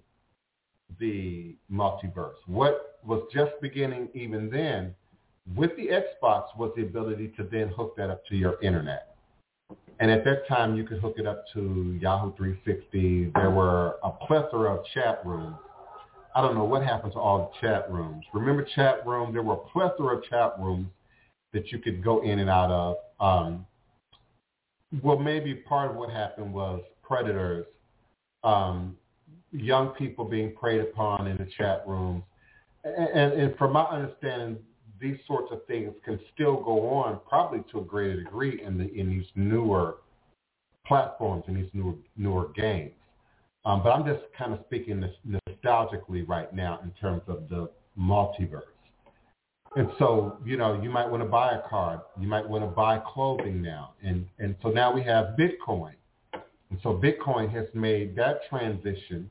the 0.98 1.54
multiverse. 1.70 2.36
What 2.46 2.98
was 3.04 3.22
just 3.32 3.52
beginning 3.60 4.08
even 4.14 4.50
then 4.50 4.94
with 5.56 5.70
the 5.76 5.88
Xbox 5.88 6.44
was 6.56 6.72
the 6.76 6.82
ability 6.82 7.32
to 7.36 7.44
then 7.50 7.68
hook 7.68 7.94
that 7.96 8.10
up 8.10 8.24
to 8.26 8.36
your 8.36 8.60
internet. 8.62 9.16
And 10.00 10.10
at 10.10 10.24
that 10.24 10.46
time, 10.46 10.76
you 10.76 10.84
could 10.84 11.00
hook 11.00 11.14
it 11.18 11.26
up 11.26 11.44
to 11.54 11.98
Yahoo 12.00 12.32
360. 12.36 13.32
There 13.34 13.50
were 13.50 13.96
a 14.04 14.10
plethora 14.10 14.76
of 14.76 14.84
chat 14.94 15.20
rooms. 15.24 15.56
I 16.34 16.40
don't 16.40 16.54
know 16.54 16.64
what 16.64 16.84
happened 16.84 17.14
to 17.14 17.18
all 17.18 17.52
the 17.52 17.66
chat 17.66 17.90
rooms. 17.90 18.24
Remember 18.32 18.64
chat 18.76 19.04
rooms? 19.06 19.32
There 19.32 19.42
were 19.42 19.54
a 19.54 19.68
plethora 19.72 20.18
of 20.18 20.24
chat 20.24 20.54
rooms 20.60 20.86
that 21.52 21.72
you 21.72 21.78
could 21.78 22.02
go 22.02 22.22
in 22.22 22.38
and 22.38 22.50
out 22.50 22.70
of. 22.70 22.96
Um, 23.20 23.66
well, 25.02 25.18
maybe 25.18 25.54
part 25.54 25.90
of 25.90 25.96
what 25.96 26.10
happened 26.10 26.52
was 26.52 26.82
predators, 27.02 27.66
um, 28.44 28.96
young 29.52 29.88
people 29.90 30.24
being 30.24 30.54
preyed 30.54 30.80
upon 30.80 31.26
in 31.26 31.36
the 31.36 31.48
chat 31.56 31.84
rooms. 31.86 32.22
And, 32.84 33.32
and, 33.32 33.58
from 33.58 33.72
my 33.72 33.84
understanding, 33.84 34.58
these 35.00 35.18
sorts 35.26 35.52
of 35.52 35.66
things 35.66 35.92
can 36.04 36.18
still 36.34 36.62
go 36.62 36.88
on 36.88 37.20
probably 37.28 37.62
to 37.72 37.80
a 37.80 37.84
greater 37.84 38.22
degree 38.22 38.62
in 38.62 38.78
the 38.78 38.92
in 38.94 39.10
these 39.10 39.26
newer 39.34 39.96
platforms 40.86 41.44
and 41.46 41.56
these 41.56 41.70
newer 41.72 41.94
newer 42.16 42.48
games. 42.56 42.92
Um, 43.64 43.82
but 43.82 43.90
I'm 43.90 44.06
just 44.06 44.22
kind 44.36 44.52
of 44.52 44.60
speaking 44.66 45.04
nostalgically 45.26 46.26
right 46.26 46.52
now 46.54 46.80
in 46.82 46.90
terms 46.92 47.22
of 47.26 47.48
the 47.48 47.68
multiverse. 47.98 48.62
And 49.78 49.90
so, 49.96 50.38
you 50.44 50.56
know, 50.56 50.82
you 50.82 50.90
might 50.90 51.08
want 51.08 51.22
to 51.22 51.28
buy 51.28 51.52
a 51.52 51.68
card. 51.68 52.00
You 52.20 52.26
might 52.26 52.46
want 52.46 52.64
to 52.64 52.68
buy 52.68 52.98
clothing 52.98 53.62
now. 53.62 53.92
And, 54.02 54.26
and 54.40 54.56
so 54.60 54.70
now 54.70 54.92
we 54.92 55.04
have 55.04 55.36
Bitcoin. 55.38 55.92
And 56.32 56.80
so 56.82 57.00
Bitcoin 57.00 57.48
has 57.52 57.66
made 57.74 58.16
that 58.16 58.40
transition 58.48 59.30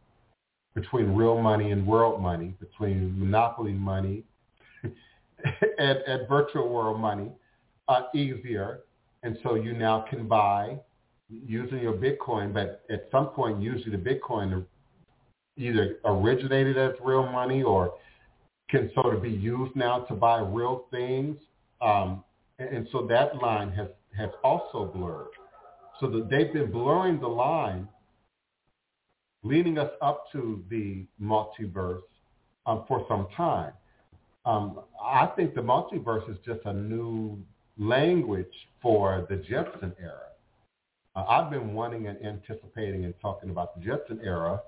between 0.73 1.13
real 1.13 1.37
money 1.37 1.71
and 1.71 1.85
world 1.85 2.21
money, 2.21 2.53
between 2.61 3.19
monopoly 3.19 3.73
money 3.73 4.23
and, 4.83 5.97
and 6.07 6.29
virtual 6.29 6.69
world 6.69 6.97
money 6.97 7.29
uh, 7.89 8.03
easier. 8.15 8.83
And 9.23 9.37
so 9.43 9.55
you 9.55 9.73
now 9.73 10.05
can 10.09 10.29
buy 10.29 10.77
using 11.29 11.79
your 11.79 11.93
Bitcoin, 11.93 12.53
but 12.53 12.85
at 12.89 13.09
some 13.11 13.27
point, 13.27 13.61
usually 13.61 13.97
the 13.97 14.01
Bitcoin 14.01 14.65
either 15.57 15.97
originated 16.05 16.77
as 16.77 16.93
real 17.03 17.29
money 17.29 17.63
or 17.63 17.95
can 18.69 18.91
sort 18.93 19.15
of 19.15 19.23
be 19.23 19.29
used 19.29 19.75
now 19.75 19.99
to 20.01 20.13
buy 20.13 20.39
real 20.39 20.85
things. 20.91 21.37
Um, 21.81 22.23
and, 22.59 22.69
and 22.69 22.87
so 22.91 23.05
that 23.07 23.41
line 23.41 23.71
has, 23.71 23.87
has 24.17 24.29
also 24.43 24.91
blurred. 24.93 25.27
So 25.99 26.07
that 26.09 26.29
they've 26.29 26.53
been 26.53 26.71
blurring 26.71 27.19
the 27.19 27.27
line, 27.27 27.87
leading 29.43 29.79
us 29.79 29.91
up 30.01 30.25
to 30.31 30.63
the 30.69 31.05
multiverse 31.21 32.01
um, 32.65 32.83
for 32.87 33.05
some 33.07 33.27
time. 33.35 33.73
Um, 34.45 34.81
I 35.03 35.25
think 35.35 35.55
the 35.55 35.61
multiverse 35.61 36.29
is 36.29 36.37
just 36.45 36.61
a 36.65 36.73
new 36.73 37.39
language 37.77 38.53
for 38.81 39.25
the 39.29 39.37
Jetson 39.37 39.93
era. 39.99 40.27
Uh, 41.15 41.23
I've 41.23 41.49
been 41.49 41.73
wanting 41.73 42.07
and 42.07 42.17
anticipating 42.23 43.05
and 43.05 43.13
talking 43.21 43.49
about 43.49 43.75
the 43.75 43.85
Jetson 43.85 44.19
era 44.23 44.61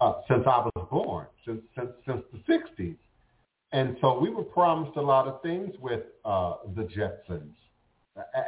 uh, 0.00 0.12
since 0.28 0.44
I 0.46 0.66
was 0.74 0.88
born, 0.90 1.26
since, 1.44 1.60
since, 1.76 1.90
since 2.06 2.22
the 2.32 2.52
60s. 2.52 2.96
And 3.72 3.96
so 4.00 4.18
we 4.18 4.30
were 4.30 4.42
promised 4.42 4.96
a 4.96 5.00
lot 5.00 5.28
of 5.28 5.42
things 5.42 5.74
with 5.80 6.02
uh, 6.24 6.54
the 6.74 6.82
Jetsons 6.82 7.54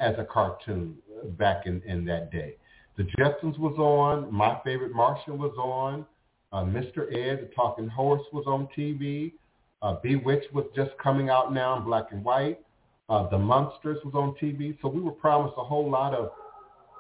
as 0.01 0.15
a 0.19 0.25
cartoon 0.25 0.97
back 1.39 1.67
in, 1.67 1.81
in 1.87 2.05
that 2.07 2.33
day. 2.33 2.57
The 2.97 3.05
Jetsons 3.19 3.59
was 3.59 3.75
on. 3.79 4.33
My 4.33 4.61
Favorite 4.65 4.93
Martian 4.93 5.39
was 5.39 5.55
on. 5.57 6.05
Uh, 6.53 6.65
Mr. 6.65 7.11
Ed, 7.15 7.41
the 7.43 7.51
Talking 7.55 7.89
Horse, 7.89 8.23
was 8.33 8.45
on 8.47 8.69
TV. 8.77 9.33
Uh, 9.81 9.97
Bewitched 10.03 10.53
was 10.53 10.67
just 10.77 10.91
coming 11.03 11.31
out 11.31 11.53
now 11.53 11.79
in 11.79 11.85
black 11.85 12.07
and 12.11 12.23
white. 12.25 12.61
Uh, 13.09 13.29
the 13.29 13.39
Munsters 13.39 13.99
was 14.05 14.15
on 14.15 14.35
TV. 14.43 14.77
So 14.83 14.89
we 14.89 15.01
were 15.01 15.13
promised 15.13 15.55
a 15.57 15.65
whole 15.65 15.91
lot 15.91 16.15
of 16.15 16.31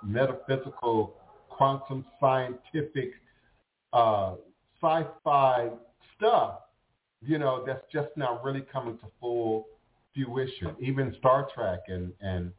metaphysical, 0.02 1.14
quantum 1.48 2.04
scientific, 2.18 3.12
uh, 3.92 4.34
sci-fi 4.80 5.70
stuff, 6.16 6.60
you 7.24 7.38
know, 7.38 7.64
that's 7.66 7.84
just 7.92 8.08
now 8.16 8.40
really 8.42 8.64
coming 8.72 8.98
to 8.98 9.06
full 9.20 9.66
fruition. 10.14 10.74
Even 10.80 11.14
Star 11.18 11.48
Trek 11.54 11.80
and, 11.88 12.12
and 12.20 12.52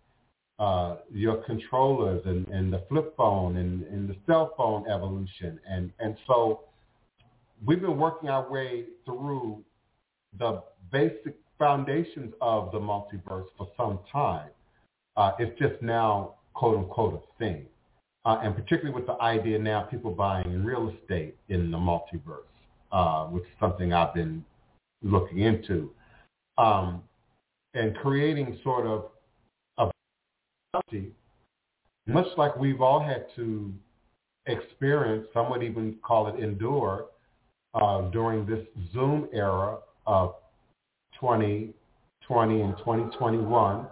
uh, 0.59 0.97
your 1.11 1.37
controllers 1.43 2.21
and, 2.25 2.47
and 2.47 2.71
the 2.71 2.83
flip 2.89 3.15
phone 3.17 3.57
and, 3.57 3.83
and 3.83 4.09
the 4.09 4.15
cell 4.25 4.53
phone 4.55 4.89
evolution. 4.89 5.59
And, 5.69 5.91
and 5.99 6.15
so 6.27 6.61
we've 7.65 7.81
been 7.81 7.97
working 7.97 8.29
our 8.29 8.49
way 8.49 8.85
through 9.05 9.63
the 10.39 10.63
basic 10.91 11.35
foundations 11.57 12.33
of 12.41 12.71
the 12.71 12.79
multiverse 12.79 13.45
for 13.57 13.67
some 13.77 13.99
time. 14.11 14.49
Uh, 15.15 15.31
it's 15.39 15.57
just 15.59 15.81
now, 15.81 16.35
quote 16.53 16.77
unquote, 16.77 17.13
a 17.15 17.37
thing. 17.39 17.65
Uh, 18.25 18.39
and 18.41 18.55
particularly 18.55 18.93
with 18.93 19.05
the 19.05 19.21
idea 19.21 19.59
now 19.59 19.81
people 19.81 20.11
buying 20.11 20.63
real 20.63 20.93
estate 21.01 21.35
in 21.49 21.69
the 21.69 21.77
multiverse, 21.77 22.47
uh, 22.91 23.25
which 23.25 23.43
is 23.43 23.49
something 23.59 23.91
I've 23.91 24.13
been 24.13 24.45
looking 25.03 25.39
into, 25.39 25.91
um, 26.57 27.03
and 27.73 27.95
creating 27.97 28.57
sort 28.63 28.85
of 28.85 29.05
a 29.77 29.91
much 32.07 32.27
like 32.37 32.55
we've 32.57 32.81
all 32.81 33.01
had 33.01 33.25
to 33.35 33.73
experience, 34.47 35.27
some 35.33 35.49
would 35.49 35.63
even 35.63 35.95
call 36.03 36.27
it 36.27 36.43
endure, 36.43 37.05
uh, 37.73 38.01
during 38.11 38.45
this 38.45 38.65
Zoom 38.93 39.27
era 39.33 39.77
of 40.05 40.35
2020 41.19 42.61
and 42.61 42.77
2021 42.77 43.87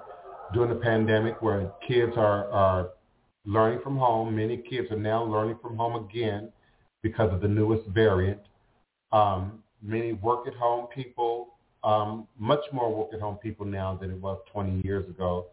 during 0.53 0.69
the 0.69 0.75
pandemic 0.75 1.41
where 1.41 1.71
kids 1.87 2.13
are, 2.17 2.49
are 2.51 2.89
learning 3.45 3.79
from 3.83 3.97
home. 3.97 4.35
Many 4.35 4.57
kids 4.57 4.91
are 4.91 4.99
now 4.99 5.23
learning 5.23 5.57
from 5.61 5.77
home 5.77 6.05
again 6.05 6.51
because 7.01 7.33
of 7.33 7.41
the 7.41 7.47
newest 7.47 7.87
variant. 7.89 8.41
Um, 9.11 9.60
many 9.81 10.13
work 10.13 10.47
at 10.47 10.53
home 10.53 10.87
people, 10.93 11.55
um, 11.83 12.27
much 12.37 12.61
more 12.71 12.93
work 12.93 13.09
at 13.13 13.19
home 13.19 13.35
people 13.37 13.65
now 13.65 13.97
than 13.99 14.11
it 14.11 14.17
was 14.17 14.39
20 14.51 14.81
years 14.85 15.07
ago. 15.09 15.47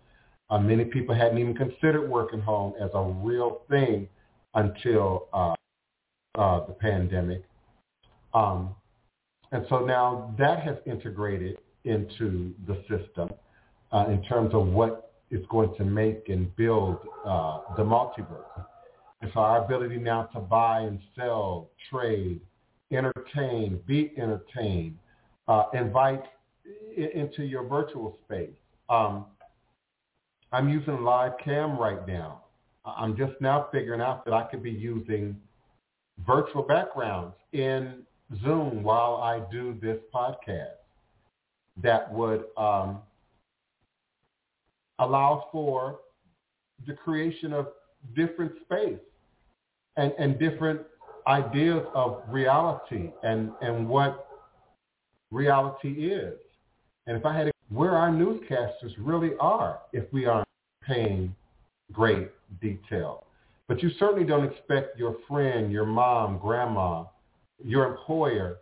Uh, 0.51 0.59
many 0.59 0.85
people 0.85 1.15
hadn't 1.15 1.39
even 1.39 1.55
considered 1.55 2.09
working 2.09 2.41
home 2.41 2.75
as 2.81 2.91
a 2.95 3.03
real 3.03 3.63
thing 3.69 4.09
until 4.55 5.29
uh, 5.33 5.55
uh, 6.39 6.67
the 6.67 6.73
pandemic. 6.73 7.43
Um, 8.35 8.75
and 9.53 9.65
so 9.69 9.81
now 9.81 10.35
that 10.39 10.61
has 10.61 10.77
integrated 10.87 11.59
into 11.85 12.55
the 12.67 12.83
system 12.83 13.31
uh, 13.93 14.07
in 14.09 14.23
terms 14.25 14.55
of 14.55 14.67
what 14.67 15.13
is 15.31 15.45
going 15.49 15.75
to 15.77 15.85
make 15.85 16.29
and 16.29 16.55
build 16.57 16.99
uh, 17.25 17.61
the 17.77 17.83
multiverse. 17.83 18.65
And 19.21 19.31
so 19.35 19.41
our 19.41 19.65
ability 19.65 19.97
now 19.97 20.25
to 20.35 20.41
buy 20.41 20.81
and 20.81 21.01
sell, 21.17 21.71
trade, 21.91 22.41
entertain, 22.91 23.81
be 23.87 24.13
entertained, 24.17 24.99
uh, 25.47 25.65
invite 25.75 26.25
I- 26.67 27.11
into 27.15 27.45
your 27.45 27.65
virtual 27.65 28.19
space. 28.25 28.57
Um, 28.89 29.27
I'm 30.53 30.69
using 30.69 31.05
live 31.05 31.33
cam 31.39 31.79
right 31.79 32.07
now. 32.07 32.45
I'm 32.85 33.17
just 33.17 33.39
now 33.41 33.69
figuring 33.71 34.01
out 34.01 34.25
that 34.25 34.33
I 34.33 34.45
could 34.45 34.63
be 34.63 34.71
using 34.71 35.41
virtual 36.27 36.63
backgrounds 36.63 37.35
in 37.53 38.03
Zoom 38.43 38.83
while 38.83 39.17
I 39.17 39.41
do 39.51 39.79
this 39.81 39.99
podcast 40.13 40.77
that 41.83 42.13
would 42.13 42.45
um, 42.57 43.01
allow 44.99 45.49
for 45.53 46.01
the 46.87 46.95
creation 46.95 47.53
of 47.53 47.69
different 48.17 48.53
space 48.65 48.99
and, 49.97 50.13
and 50.19 50.39
different 50.39 50.81
ideas 51.29 51.85
of 51.95 52.23
reality 52.29 53.11
and, 53.23 53.53
and 53.61 53.89
what 53.89 54.27
reality 55.31 56.07
is. 56.07 56.39
And 57.07 57.17
if 57.17 57.25
I 57.25 57.37
had 57.37 57.45
to, 57.45 57.53
where 57.69 57.93
our 57.93 58.09
newscasters 58.09 58.93
really 58.99 59.33
are 59.39 59.81
if 59.93 60.11
we 60.13 60.25
aren't 60.25 60.49
paying 60.83 61.35
great 61.93 62.31
detail. 62.61 63.25
But 63.67 63.83
you 63.83 63.91
certainly 63.99 64.25
don't 64.25 64.45
expect 64.45 64.99
your 64.99 65.17
friend, 65.29 65.71
your 65.71 65.85
mom, 65.85 66.39
grandma, 66.39 67.05
your 67.63 67.87
employer 67.87 68.59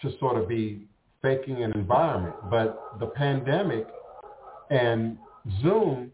to 0.00 0.18
sort 0.18 0.40
of 0.40 0.48
be 0.48 0.86
faking 1.20 1.62
an 1.62 1.72
environment. 1.72 2.34
But 2.50 2.98
the 2.98 3.06
pandemic 3.06 3.86
and 4.70 5.18
Zoom 5.60 6.10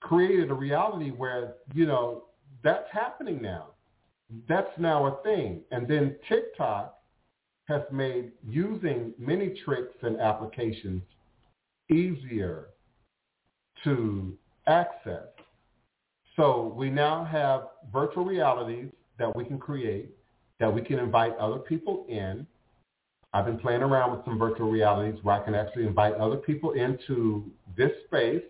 created 0.00 0.50
a 0.50 0.54
reality 0.54 1.10
where, 1.10 1.54
you 1.74 1.86
know, 1.86 2.24
that's 2.62 2.86
happening 2.92 3.42
now. 3.42 3.71
That's 4.48 4.70
now 4.78 5.06
a 5.06 5.22
thing. 5.22 5.62
And 5.70 5.86
then 5.86 6.16
TikTok 6.28 6.98
has 7.68 7.82
made 7.92 8.32
using 8.46 9.14
many 9.18 9.60
tricks 9.64 9.94
and 10.02 10.20
applications 10.20 11.02
easier 11.90 12.68
to 13.84 14.36
access. 14.66 15.26
So 16.36 16.74
we 16.76 16.90
now 16.90 17.24
have 17.24 17.68
virtual 17.92 18.24
realities 18.24 18.88
that 19.18 19.34
we 19.36 19.44
can 19.44 19.58
create, 19.58 20.10
that 20.60 20.72
we 20.72 20.82
can 20.82 20.98
invite 20.98 21.36
other 21.36 21.58
people 21.58 22.06
in, 22.08 22.46
I've 23.34 23.46
been 23.46 23.58
playing 23.58 23.82
around 23.82 24.10
with 24.10 24.24
some 24.26 24.38
virtual 24.38 24.70
realities 24.70 25.18
where 25.22 25.40
I 25.40 25.44
can 25.44 25.54
actually 25.54 25.86
invite 25.86 26.14
other 26.14 26.36
people 26.36 26.72
into 26.72 27.50
this 27.76 27.90
space. 28.06 28.42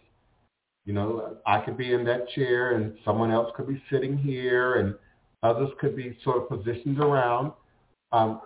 You 0.84 0.92
know, 0.92 1.36
I 1.46 1.60
could 1.60 1.76
be 1.76 1.92
in 1.92 2.04
that 2.04 2.28
chair 2.30 2.74
and 2.74 2.96
someone 3.04 3.30
else 3.30 3.52
could 3.56 3.68
be 3.68 3.80
sitting 3.90 4.18
here 4.18 4.74
and 4.74 4.96
others 5.42 5.70
could 5.80 5.96
be 5.96 6.16
sort 6.24 6.42
of 6.42 6.48
positioned 6.48 6.98
around. 6.98 7.52
Um, 8.12 8.40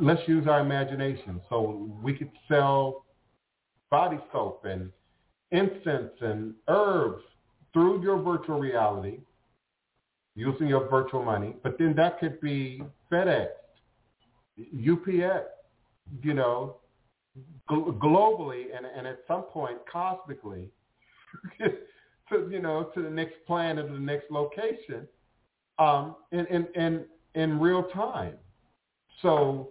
let's 0.00 0.22
use 0.26 0.46
our 0.46 0.60
imagination. 0.60 1.40
So 1.48 1.90
we 2.02 2.14
could 2.14 2.30
sell 2.48 3.04
body 3.90 4.18
soap 4.32 4.64
and 4.64 4.90
incense 5.50 6.12
and 6.20 6.54
herbs 6.68 7.22
through 7.72 8.02
your 8.02 8.18
virtual 8.18 8.58
reality 8.58 9.20
using 10.34 10.68
your 10.68 10.88
virtual 10.88 11.24
money, 11.24 11.56
but 11.62 11.78
then 11.78 11.94
that 11.96 12.20
could 12.20 12.40
be 12.40 12.82
FedEx 13.10 13.48
UPS, 14.58 15.46
you 16.22 16.34
know, 16.34 16.76
gl- 17.70 17.96
globally 17.98 18.66
and, 18.76 18.86
and 18.86 19.06
at 19.06 19.18
some 19.26 19.42
point 19.42 19.78
cosmically, 19.90 20.70
to 21.58 22.48
you 22.50 22.60
know, 22.60 22.90
to 22.94 23.02
the 23.02 23.10
next 23.10 23.34
planet 23.46 23.86
or 23.86 23.92
the 23.92 23.98
next 23.98 24.30
location, 24.30 25.06
um, 25.78 26.16
in, 26.32 26.46
in, 26.46 26.66
in, 26.74 27.04
in 27.34 27.60
real 27.60 27.84
time. 27.84 28.34
So 29.22 29.70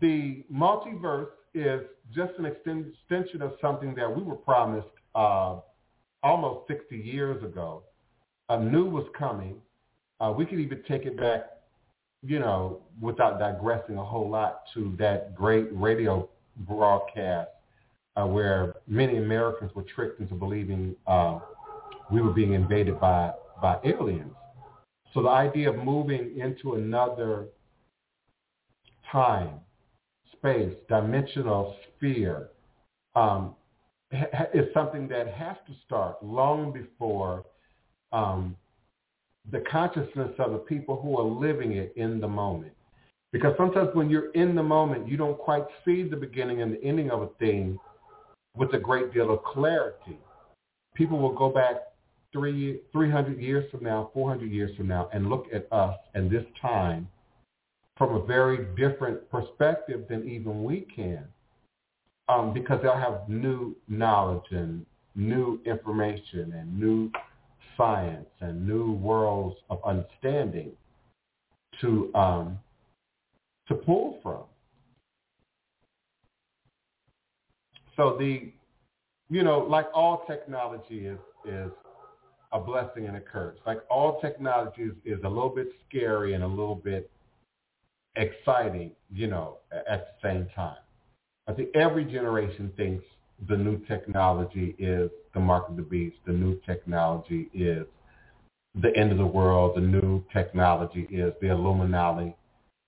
the 0.00 0.44
multiverse 0.52 1.28
is 1.54 1.82
just 2.14 2.32
an 2.38 2.46
extension 2.46 3.42
of 3.42 3.52
something 3.60 3.94
that 3.94 4.14
we 4.14 4.22
were 4.22 4.36
promised 4.36 4.88
uh, 5.14 5.56
almost 6.22 6.68
60 6.68 6.96
years 6.96 7.42
ago. 7.42 7.82
A 8.48 8.60
new 8.60 8.84
was 8.84 9.06
coming. 9.16 9.56
Uh, 10.20 10.32
we 10.36 10.44
could 10.44 10.60
even 10.60 10.82
take 10.88 11.06
it 11.06 11.16
back 11.16 11.46
you 12.22 12.38
know, 12.38 12.80
without 13.00 13.38
digressing 13.38 13.96
a 13.96 14.04
whole 14.04 14.28
lot 14.28 14.62
to 14.74 14.94
that 14.98 15.34
great 15.34 15.68
radio 15.72 16.28
broadcast 16.68 17.48
uh, 18.16 18.26
where 18.26 18.74
many 18.86 19.16
Americans 19.16 19.70
were 19.74 19.84
tricked 19.94 20.20
into 20.20 20.34
believing 20.34 20.94
uh, 21.06 21.38
we 22.10 22.20
were 22.20 22.32
being 22.32 22.52
invaded 22.52 23.00
by, 23.00 23.32
by 23.62 23.78
aliens. 23.84 24.34
So 25.12 25.22
the 25.22 25.28
idea 25.28 25.70
of 25.70 25.84
moving 25.84 26.38
into 26.38 26.74
another 26.74 27.46
time, 29.10 29.60
space, 30.32 30.72
dimensional 30.88 31.76
sphere 31.96 32.50
um, 33.16 33.54
ha- 34.12 34.46
is 34.54 34.66
something 34.72 35.08
that 35.08 35.28
has 35.28 35.56
to 35.66 35.74
start 35.84 36.22
long 36.22 36.72
before 36.72 37.44
um, 38.12 38.56
the 39.50 39.62
consciousness 39.70 40.30
of 40.38 40.52
the 40.52 40.58
people 40.58 41.00
who 41.00 41.18
are 41.18 41.24
living 41.24 41.72
it 41.72 41.92
in 41.96 42.20
the 42.20 42.28
moment. 42.28 42.72
Because 43.32 43.54
sometimes 43.56 43.90
when 43.94 44.10
you're 44.10 44.30
in 44.32 44.54
the 44.54 44.62
moment, 44.62 45.08
you 45.08 45.16
don't 45.16 45.38
quite 45.38 45.64
see 45.84 46.02
the 46.02 46.16
beginning 46.16 46.62
and 46.62 46.74
the 46.74 46.82
ending 46.84 47.10
of 47.10 47.22
a 47.22 47.28
thing 47.38 47.78
with 48.56 48.74
a 48.74 48.78
great 48.78 49.12
deal 49.14 49.32
of 49.32 49.42
clarity. 49.44 50.18
People 50.94 51.18
will 51.18 51.34
go 51.34 51.48
back 51.48 51.76
three, 52.32 52.80
300 52.92 53.40
years 53.40 53.70
from 53.70 53.84
now, 53.84 54.10
400 54.14 54.50
years 54.50 54.74
from 54.76 54.88
now, 54.88 55.08
and 55.12 55.28
look 55.28 55.46
at 55.52 55.66
us 55.72 55.96
and 56.14 56.30
this 56.30 56.44
time 56.60 57.08
from 57.96 58.14
a 58.14 58.24
very 58.24 58.66
different 58.76 59.28
perspective 59.30 60.04
than 60.08 60.28
even 60.28 60.64
we 60.64 60.86
can, 60.94 61.24
um, 62.28 62.54
because 62.54 62.80
they'll 62.82 62.96
have 62.96 63.28
new 63.28 63.76
knowledge 63.88 64.44
and 64.50 64.86
new 65.14 65.60
information 65.66 66.52
and 66.56 66.78
new 66.78 67.10
science 67.76 68.28
and 68.40 68.66
new 68.66 68.92
worlds 68.92 69.56
of 69.68 69.80
understanding 69.84 70.72
to 71.80 72.10
um, 72.14 72.58
to 73.68 73.74
pull 73.74 74.18
from. 74.22 74.42
So 77.96 78.16
the, 78.18 78.50
you 79.28 79.42
know, 79.42 79.58
like 79.58 79.86
all 79.94 80.24
technology 80.26 81.06
is 81.06 81.18
is 81.44 81.70
a 82.52 82.60
blessing 82.60 83.06
and 83.06 83.16
a 83.16 83.20
curse. 83.20 83.56
Like 83.66 83.80
all 83.88 84.20
technology 84.20 84.82
is, 84.82 84.92
is 85.04 85.18
a 85.24 85.28
little 85.28 85.50
bit 85.50 85.68
scary 85.88 86.34
and 86.34 86.42
a 86.42 86.46
little 86.46 86.74
bit 86.74 87.10
exciting, 88.16 88.92
you 89.12 89.28
know, 89.28 89.58
at 89.72 90.18
the 90.22 90.28
same 90.28 90.48
time. 90.54 90.78
I 91.48 91.52
think 91.52 91.70
every 91.74 92.04
generation 92.04 92.72
thinks 92.76 93.04
the 93.48 93.56
new 93.56 93.78
technology 93.86 94.74
is 94.78 95.10
the 95.34 95.40
mark 95.40 95.68
of 95.68 95.76
the 95.76 95.82
beast. 95.82 96.16
The 96.26 96.32
new 96.32 96.60
technology 96.66 97.48
is 97.54 97.86
the 98.80 98.94
end 98.96 99.12
of 99.12 99.18
the 99.18 99.26
world. 99.26 99.76
The 99.76 99.80
new 99.80 100.22
technology 100.32 101.06
is 101.10 101.32
the 101.40 101.50
Illuminati, 101.50 102.36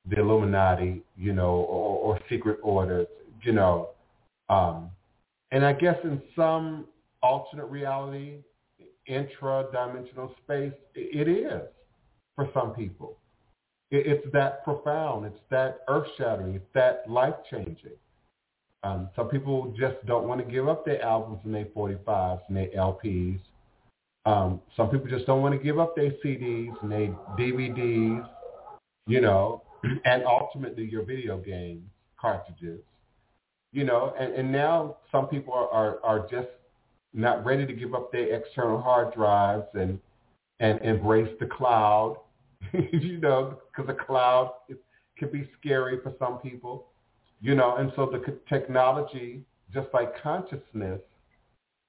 the 0.08 0.20
Illuminati, 0.20 1.02
you 1.16 1.32
know, 1.32 1.54
or, 1.54 1.98
or 1.98 2.20
secret 2.28 2.58
orders, 2.62 3.06
you 3.42 3.52
know. 3.52 3.90
Um, 4.48 4.90
and 5.50 5.64
I 5.64 5.72
guess 5.72 5.96
in 6.04 6.20
some 6.36 6.86
alternate 7.22 7.66
reality, 7.66 8.38
intra-dimensional 9.06 10.34
space, 10.44 10.72
it 10.94 11.28
is 11.28 11.62
for 12.36 12.48
some 12.54 12.72
people. 12.72 13.16
It's 13.90 14.26
that 14.32 14.64
profound. 14.64 15.26
It's 15.26 15.40
that 15.50 15.80
earth-shattering. 15.88 16.54
It's 16.54 16.72
that 16.74 17.04
life-changing. 17.08 17.92
Um, 18.84 19.10
some 19.14 19.28
people 19.28 19.74
just 19.78 20.04
don't 20.06 20.26
want 20.26 20.44
to 20.44 20.50
give 20.50 20.68
up 20.68 20.84
their 20.84 21.02
albums 21.02 21.40
and 21.44 21.54
their 21.54 21.66
45s 21.66 22.40
and 22.48 22.56
their 22.56 22.68
LPs. 22.68 23.38
Um, 24.24 24.60
some 24.76 24.88
people 24.88 25.08
just 25.08 25.26
don't 25.26 25.42
want 25.42 25.54
to 25.56 25.62
give 25.62 25.78
up 25.78 25.94
their 25.94 26.10
CDs 26.24 26.72
and 26.82 26.90
their 26.90 27.08
DVDs, 27.38 28.26
you 29.06 29.20
know, 29.20 29.62
and 30.04 30.24
ultimately 30.24 30.84
your 30.84 31.04
video 31.04 31.38
game 31.38 31.88
cartridges, 32.20 32.80
you 33.72 33.84
know. 33.84 34.14
And, 34.18 34.32
and 34.34 34.50
now 34.50 34.96
some 35.10 35.26
people 35.26 35.52
are, 35.52 35.68
are, 35.68 35.98
are 36.04 36.28
just 36.28 36.48
not 37.14 37.44
ready 37.44 37.66
to 37.66 37.72
give 37.72 37.94
up 37.94 38.10
their 38.12 38.34
external 38.34 38.80
hard 38.80 39.14
drives 39.14 39.66
and 39.74 39.98
and 40.60 40.80
embrace 40.82 41.34
the 41.40 41.46
cloud, 41.46 42.18
you 42.72 43.18
know, 43.18 43.58
because 43.70 43.86
the 43.88 44.04
cloud 44.04 44.52
can 45.18 45.30
be 45.30 45.48
scary 45.58 45.98
for 46.02 46.14
some 46.18 46.38
people 46.38 46.86
you 47.42 47.56
know, 47.56 47.76
and 47.76 47.92
so 47.96 48.06
the 48.06 48.38
technology, 48.48 49.42
just 49.74 49.88
like 49.92 50.22
consciousness, 50.22 51.00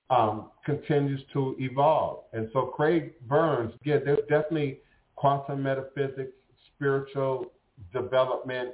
um, 0.09 0.49
continues 0.65 1.21
to 1.31 1.55
evolve. 1.59 2.23
And 2.33 2.49
so 2.51 2.65
Craig 2.75 3.13
Burns, 3.27 3.71
yeah, 3.85 3.97
there's 4.03 4.19
definitely 4.27 4.79
quantum 5.15 5.61
metaphysics, 5.61 6.33
spiritual 6.75 7.51
development, 7.93 8.71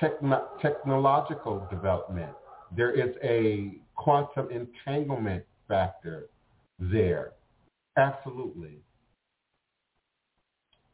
techno- 0.00 0.48
technological 0.60 1.66
development. 1.70 2.32
There 2.76 2.90
is 2.90 3.14
a 3.22 3.78
quantum 3.94 4.48
entanglement 4.50 5.44
factor 5.68 6.28
there. 6.78 7.32
Absolutely. 7.96 8.78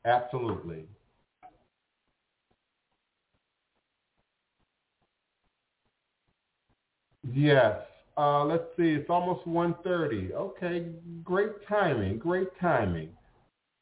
Absolutely. 0.05 0.85
Yes. 7.33 7.79
Uh, 8.17 8.45
let's 8.45 8.65
see. 8.77 8.91
It's 8.93 9.09
almost 9.11 9.47
1.30. 9.47 10.33
Okay. 10.33 10.87
Great 11.23 11.67
timing. 11.69 12.19
Great 12.19 12.49
timing. 12.61 13.09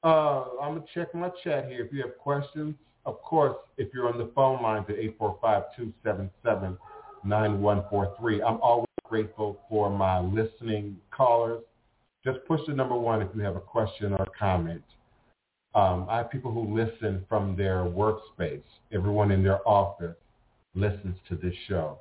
Uh, 0.04 0.44
I'm 0.60 0.74
going 0.74 0.82
to 0.82 0.88
check 0.94 1.14
my 1.14 1.30
chat 1.44 1.68
here. 1.68 1.84
If 1.84 1.92
you 1.92 2.02
have 2.02 2.16
questions, 2.18 2.74
of 3.04 3.20
course, 3.22 3.56
if 3.76 3.92
you're 3.92 4.08
on 4.08 4.18
the 4.18 4.30
phone 4.34 4.62
lines 4.62 4.86
at 4.88 4.96
845-277-9143, 7.24 8.40
I'm 8.44 8.60
always 8.60 8.86
grateful 9.12 9.60
for 9.68 9.90
my 9.90 10.18
listening 10.20 10.96
callers. 11.14 11.62
Just 12.24 12.38
push 12.48 12.62
the 12.66 12.72
number 12.72 12.96
one 12.96 13.20
if 13.20 13.28
you 13.34 13.42
have 13.42 13.56
a 13.56 13.60
question 13.60 14.14
or 14.14 14.26
comment. 14.38 14.82
Um, 15.74 16.06
I 16.08 16.16
have 16.16 16.30
people 16.30 16.50
who 16.50 16.74
listen 16.74 17.22
from 17.28 17.54
their 17.54 17.84
workspace. 17.84 18.62
Everyone 18.90 19.30
in 19.30 19.42
their 19.42 19.68
office 19.68 20.16
listens 20.74 21.14
to 21.28 21.36
this 21.36 21.52
show. 21.68 21.98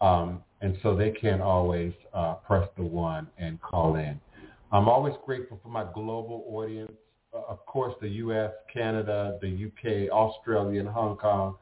Um, 0.00 0.42
and 0.62 0.78
so 0.82 0.96
they 0.96 1.10
can 1.10 1.42
always 1.42 1.92
uh, 2.14 2.36
press 2.36 2.66
the 2.78 2.82
one 2.82 3.28
and 3.36 3.60
call 3.60 3.96
in. 3.96 4.18
I'm 4.72 4.88
always 4.88 5.16
grateful 5.26 5.60
for 5.62 5.68
my 5.68 5.84
global 5.92 6.46
audience. 6.48 6.92
Uh, 7.34 7.42
of 7.46 7.66
course, 7.66 7.92
the 8.00 8.08
U.S., 8.24 8.52
Canada, 8.72 9.36
the 9.42 9.50
U.K., 9.50 10.08
Australia, 10.08 10.80
and 10.80 10.88
Hong 10.88 11.18
Kong 11.18 11.56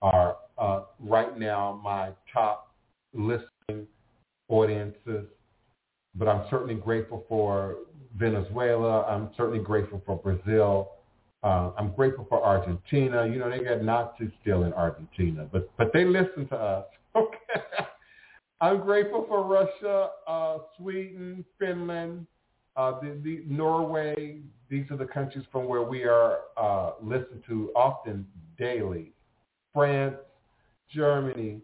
are 0.00 0.36
uh, 0.58 0.80
right 0.98 1.38
now 1.38 1.80
my 1.84 2.10
top 2.32 2.74
listening 3.14 3.86
audiences. 4.52 5.26
But 6.14 6.28
I'm 6.28 6.44
certainly 6.50 6.74
grateful 6.74 7.24
for 7.28 7.76
Venezuela. 8.16 9.02
I'm 9.04 9.30
certainly 9.36 9.64
grateful 9.64 10.02
for 10.04 10.16
Brazil. 10.16 10.90
Uh, 11.42 11.72
I'm 11.76 11.92
grateful 11.92 12.26
for 12.28 12.44
Argentina. 12.44 13.26
You 13.26 13.38
know, 13.38 13.50
they 13.50 13.64
got 13.64 13.82
Nazis 13.82 14.30
still 14.42 14.64
in 14.64 14.72
Argentina, 14.74 15.48
but 15.50 15.70
but 15.76 15.92
they 15.92 16.04
listen 16.04 16.48
to 16.48 16.56
us. 16.56 16.86
Okay. 17.14 17.36
I'm 18.62 18.80
grateful 18.80 19.26
for 19.28 19.44
Russia, 19.44 20.10
uh, 20.26 20.58
Sweden, 20.78 21.44
Finland, 21.58 22.26
uh, 22.76 23.00
the, 23.00 23.20
the 23.22 23.42
Norway. 23.46 24.38
These 24.70 24.84
are 24.90 24.96
the 24.96 25.04
countries 25.04 25.44
from 25.52 25.66
where 25.66 25.82
we 25.82 26.04
are 26.04 26.38
uh, 26.56 26.92
listened 27.02 27.42
to 27.48 27.70
often 27.74 28.24
daily. 28.56 29.12
France, 29.74 30.14
Germany, 30.90 31.60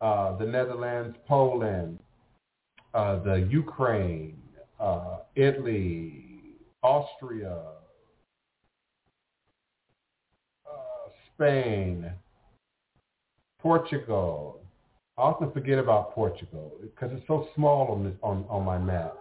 uh, 0.00 0.36
the 0.38 0.46
Netherlands, 0.46 1.16
Poland, 1.28 2.00
uh, 2.94 3.22
the 3.22 3.46
Ukraine, 3.50 4.36
uh, 4.78 5.18
Italy, 5.36 6.24
Austria, 6.82 7.58
Spain, 11.40 12.12
Portugal, 13.60 14.60
I 15.16 15.22
often 15.22 15.50
forget 15.52 15.78
about 15.78 16.12
Portugal 16.12 16.72
because 16.82 17.16
it's 17.16 17.26
so 17.26 17.48
small 17.54 17.88
on 17.88 18.04
this 18.04 18.12
on, 18.22 18.44
on 18.50 18.62
my 18.62 18.76
map. 18.76 19.14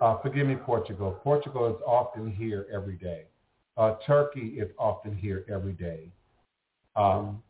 Uh, 0.00 0.18
forgive 0.18 0.48
me, 0.48 0.56
Portugal. 0.56 1.12
Portugal 1.22 1.68
is 1.68 1.80
often 1.86 2.28
here 2.30 2.66
every 2.74 2.96
day. 2.96 3.24
Uh, 3.76 3.94
Turkey 4.04 4.56
is 4.58 4.68
often 4.78 5.16
here 5.16 5.44
every 5.48 5.72
day. 5.74 6.10
Um, 6.96 7.40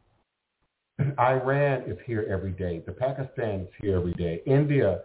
Iran 1.18 1.82
is 1.86 1.96
here 2.04 2.26
every 2.30 2.52
day. 2.52 2.82
The 2.84 2.92
Pakistan 2.92 3.60
is 3.60 3.68
here 3.80 3.96
every 3.96 4.12
day. 4.14 4.42
India 4.44 5.00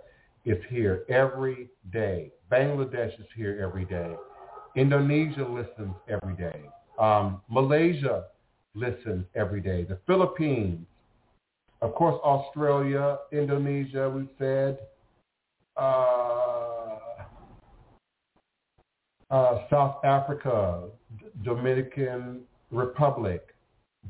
is 0.45 0.63
here 0.69 1.05
every 1.09 1.69
day. 1.91 2.31
Bangladesh 2.51 3.19
is 3.19 3.27
here 3.35 3.59
every 3.61 3.85
day. 3.85 4.15
Indonesia 4.75 5.43
listens 5.43 5.95
every 6.07 6.35
day. 6.35 6.61
Um, 6.99 7.41
Malaysia 7.49 8.25
listens 8.73 9.25
every 9.35 9.61
day. 9.61 9.83
The 9.83 9.99
Philippines 10.05 10.85
of 11.81 11.93
course, 11.93 12.19
Australia, 12.23 13.19
Indonesia, 13.31 14.09
we 14.09 14.27
said, 14.39 14.79
uh, 15.77 16.97
uh, 19.29 19.59
South 19.69 20.03
Africa, 20.03 20.89
D- 21.19 21.25
Dominican 21.43 22.41
Republic, 22.71 23.53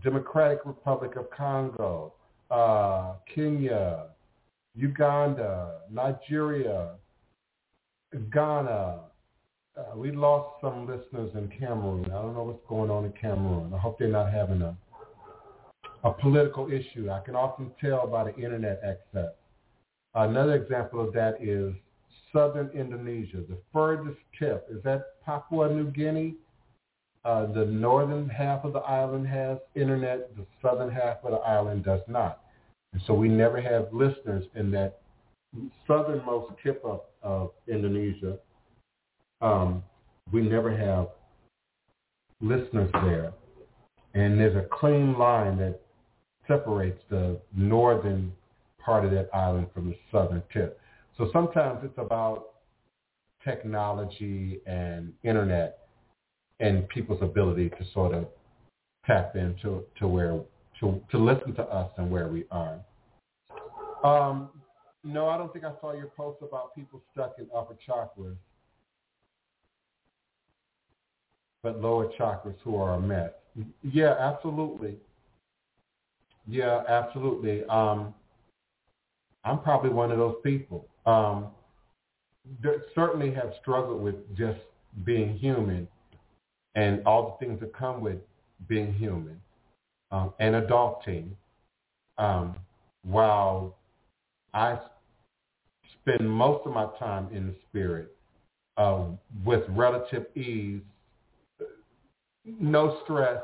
Democratic 0.03 0.59
Republic 0.65 1.17
of 1.17 1.29
Congo, 1.31 2.13
uh, 2.51 3.15
Kenya, 3.33 4.05
Uganda, 4.75 5.79
Nigeria, 5.91 6.91
Ghana. 8.31 8.99
Uh, 9.77 9.97
we 9.97 10.11
lost 10.11 10.61
some 10.61 10.87
listeners 10.87 11.31
in 11.35 11.51
Cameroon. 11.59 12.05
I 12.05 12.21
don't 12.21 12.33
know 12.33 12.43
what's 12.43 12.65
going 12.67 12.89
on 12.89 13.05
in 13.05 13.13
Cameroon. 13.13 13.73
I 13.73 13.77
hope 13.77 13.99
they're 13.99 14.07
not 14.07 14.31
having 14.31 14.61
a 14.61 14.75
a 16.05 16.13
political 16.13 16.71
issue. 16.71 17.09
I 17.09 17.19
can 17.19 17.35
often 17.35 17.71
tell 17.81 18.05
by 18.05 18.25
the 18.25 18.35
internet 18.35 18.79
access. 18.85 19.33
Another 20.13 20.53
example 20.53 21.01
of 21.01 21.11
that 21.13 21.41
is 21.41 21.73
southern 22.31 22.69
Indonesia. 22.69 23.37
The 23.49 23.57
furthest 23.73 24.19
tip, 24.37 24.67
is 24.69 24.81
that 24.83 25.21
Papua 25.25 25.73
New 25.73 25.89
Guinea? 25.91 26.35
Uh, 27.25 27.51
the 27.51 27.65
northern 27.65 28.29
half 28.29 28.63
of 28.63 28.73
the 28.73 28.79
island 28.79 29.27
has 29.27 29.57
internet. 29.73 30.35
The 30.37 30.45
southern 30.61 30.91
half 30.91 31.23
of 31.23 31.31
the 31.31 31.37
island 31.37 31.83
does 31.83 32.01
not. 32.07 32.41
And 32.95 33.03
so 33.07 33.13
we 33.13 33.27
never 33.27 33.59
have 33.59 33.89
listeners 33.91 34.45
in 34.55 34.71
that 34.71 35.01
southernmost 35.85 36.53
tip 36.63 36.81
of, 36.85 37.01
of 37.21 37.51
Indonesia. 37.67 38.37
Um, 39.41 39.83
we 40.31 40.41
never 40.41 40.73
have 40.75 41.09
listeners 42.39 42.89
there. 43.03 43.33
And 44.13 44.39
there's 44.39 44.55
a 44.55 44.65
clean 44.71 45.17
line 45.17 45.57
that 45.57 45.81
separates 46.47 47.01
the 47.09 47.37
northern 47.53 48.31
part 48.79 49.03
of 49.03 49.11
that 49.11 49.27
island 49.33 49.67
from 49.73 49.89
the 49.89 49.97
southern 50.09 50.41
tip. 50.53 50.79
So 51.17 51.29
sometimes 51.33 51.79
it's 51.83 51.97
about 51.97 52.45
technology 53.43 54.61
and 54.65 55.11
internet 55.25 55.79
and 56.61 56.87
people's 56.87 57.21
ability 57.21 57.71
to 57.71 57.85
sort 57.93 58.13
of 58.13 58.27
tap 59.05 59.35
into 59.35 59.83
to 59.99 60.07
where 60.07 60.39
to 60.79 61.01
to 61.11 61.17
listen 61.17 61.53
to 61.55 61.63
us 61.63 61.91
and 61.97 62.09
where 62.09 62.27
we 62.27 62.45
are. 62.51 62.79
Um, 64.03 64.49
no, 65.03 65.27
I 65.27 65.37
don't 65.37 65.51
think 65.53 65.65
I 65.65 65.71
saw 65.81 65.93
your 65.93 66.07
post 66.07 66.39
about 66.41 66.75
people 66.75 67.01
stuck 67.11 67.35
in 67.37 67.47
upper 67.55 67.75
chakras, 67.87 68.37
but 71.63 71.81
lower 71.81 72.11
chakras 72.19 72.55
who 72.63 72.75
are 72.75 72.95
a 72.95 72.99
mess. 72.99 73.31
Yeah, 73.83 74.15
absolutely. 74.19 74.97
Yeah, 76.47 76.83
absolutely. 76.87 77.63
Um, 77.65 78.13
I'm 79.43 79.59
probably 79.61 79.91
one 79.91 80.11
of 80.11 80.17
those 80.17 80.35
people. 80.43 80.87
Um, 81.05 81.47
that 82.61 82.81
certainly 82.93 83.33
have 83.33 83.53
struggled 83.61 84.01
with 84.01 84.15
just 84.35 84.59
being 85.03 85.35
human 85.37 85.87
and 86.75 87.01
all 87.05 87.37
the 87.39 87.45
things 87.45 87.59
that 87.59 87.73
come 87.73 88.01
with 88.01 88.17
being 88.67 88.93
human 88.93 89.39
um, 90.11 90.33
and 90.39 90.55
adulting 90.55 91.29
um, 92.17 92.55
while 93.03 93.75
I 94.53 94.79
spend 96.01 96.29
most 96.29 96.65
of 96.65 96.73
my 96.73 96.87
time 96.99 97.27
in 97.31 97.47
the 97.47 97.55
spirit 97.69 98.15
uh, 98.77 99.05
with 99.43 99.63
relative 99.69 100.25
ease, 100.35 100.81
no 102.59 102.97
stress. 103.03 103.41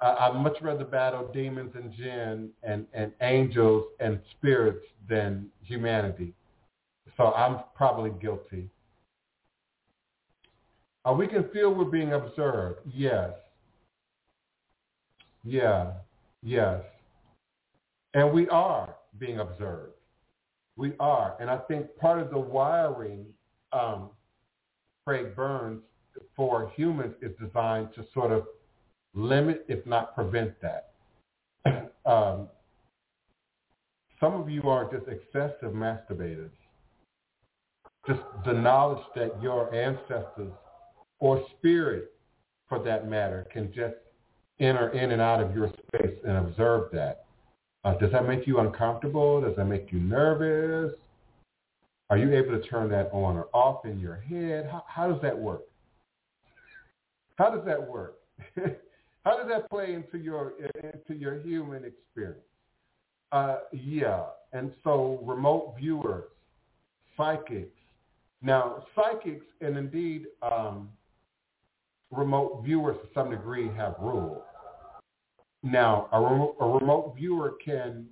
I, 0.00 0.28
I'd 0.28 0.36
much 0.36 0.56
rather 0.62 0.84
battle 0.84 1.28
demons 1.32 1.72
and 1.74 1.92
jinn 1.92 2.50
and, 2.62 2.86
and 2.94 3.12
angels 3.20 3.84
and 4.00 4.20
spirits 4.30 4.86
than 5.08 5.48
humanity. 5.62 6.32
So 7.16 7.32
I'm 7.32 7.60
probably 7.74 8.10
guilty. 8.20 8.68
We 11.16 11.26
can 11.26 11.48
feel 11.54 11.74
we're 11.74 11.86
being 11.86 12.12
observed. 12.12 12.80
Yes. 12.94 13.30
Yeah. 15.44 15.92
Yes. 16.42 16.82
And 18.14 18.32
we 18.32 18.48
are 18.48 18.94
being 19.18 19.40
observed. 19.40 19.92
We 20.76 20.92
are. 21.00 21.36
And 21.40 21.50
I 21.50 21.58
think 21.58 21.86
part 21.96 22.20
of 22.20 22.30
the 22.30 22.38
wiring, 22.38 23.26
um, 23.72 24.10
Craig 25.06 25.34
Burns, 25.34 25.82
for 26.36 26.70
humans 26.76 27.14
is 27.20 27.32
designed 27.44 27.88
to 27.94 28.04
sort 28.14 28.32
of 28.32 28.44
limit, 29.14 29.64
if 29.68 29.84
not 29.86 30.14
prevent 30.14 30.52
that. 30.62 30.92
um, 32.06 32.48
some 34.20 34.34
of 34.34 34.48
you 34.48 34.62
are 34.62 34.90
just 34.90 35.06
excessive 35.08 35.72
masturbators. 35.72 36.50
Just 38.06 38.20
the 38.44 38.52
knowledge 38.52 39.04
that 39.14 39.40
your 39.42 39.72
ancestors 39.74 40.52
or 41.18 41.44
spirit, 41.58 42.12
for 42.68 42.82
that 42.82 43.08
matter, 43.08 43.46
can 43.52 43.72
just 43.72 43.96
enter 44.60 44.90
in 44.90 45.12
and 45.12 45.22
out 45.22 45.40
of 45.40 45.54
your 45.54 45.68
space 45.68 46.16
and 46.26 46.36
observe 46.36 46.90
that. 46.92 47.24
Uh, 47.84 47.96
does 47.98 48.10
that 48.12 48.26
make 48.26 48.46
you 48.46 48.58
uncomfortable? 48.58 49.40
Does 49.40 49.56
that 49.56 49.64
make 49.66 49.92
you 49.92 50.00
nervous? 50.00 50.94
Are 52.10 52.16
you 52.16 52.34
able 52.34 52.58
to 52.58 52.66
turn 52.68 52.90
that 52.90 53.10
on 53.12 53.36
or 53.36 53.48
off 53.52 53.84
in 53.84 54.00
your 54.00 54.16
head? 54.16 54.68
How, 54.70 54.84
how 54.88 55.12
does 55.12 55.20
that 55.22 55.38
work? 55.38 55.62
How 57.36 57.50
does 57.50 57.64
that 57.66 57.86
work? 57.86 58.16
how 59.24 59.36
does 59.36 59.48
that 59.48 59.70
play 59.70 59.94
into 59.94 60.18
your 60.18 60.54
into 60.82 61.14
your 61.18 61.38
human 61.40 61.84
experience? 61.84 62.40
Uh, 63.30 63.58
yeah, 63.72 64.24
and 64.52 64.72
so 64.82 65.20
remote 65.22 65.74
viewers, 65.78 66.24
psychics. 67.16 67.76
Now, 68.40 68.84
psychics 68.96 69.44
and 69.60 69.76
indeed 69.76 70.26
um, 70.42 70.88
remote 72.10 72.62
viewers 72.64 72.96
to 73.02 73.08
some 73.12 73.30
degree 73.30 73.68
have 73.76 73.96
rules. 74.00 74.42
Now, 75.62 76.08
a, 76.12 76.64
a 76.64 76.78
remote 76.78 77.14
viewer 77.16 77.54
can 77.64 78.06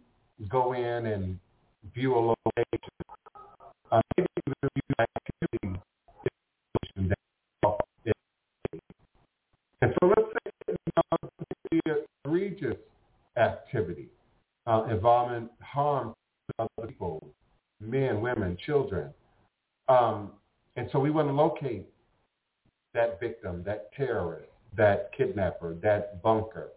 go 0.48 0.72
in 0.72 1.06
and 1.06 1.38
view 1.94 2.14
a 2.14 2.20
location. 2.20 2.80
Uh, 3.92 4.00
maybe 4.16 4.28
even 4.46 4.70
view 4.74 4.96
activity. 4.98 5.80
And 9.82 9.92
so 10.00 10.06
let's 10.06 10.28
say 10.32 10.76
you 11.70 11.80
egregious 12.24 12.76
activity 13.36 14.08
uh, 14.66 14.84
involving 14.90 15.48
harm 15.60 16.14
to 16.48 16.68
other 16.78 16.88
people, 16.88 17.22
men, 17.80 18.20
women, 18.20 18.56
children. 18.66 19.10
Um, 19.88 20.32
and 20.76 20.88
so 20.92 20.98
we 20.98 21.10
want 21.10 21.28
to 21.28 21.32
locate 21.32 21.86
that 22.94 23.20
victim, 23.20 23.62
that 23.64 23.92
terrorist, 23.94 24.48
that 24.76 25.10
kidnapper, 25.16 25.76
that 25.82 26.22
bunker. 26.22 26.70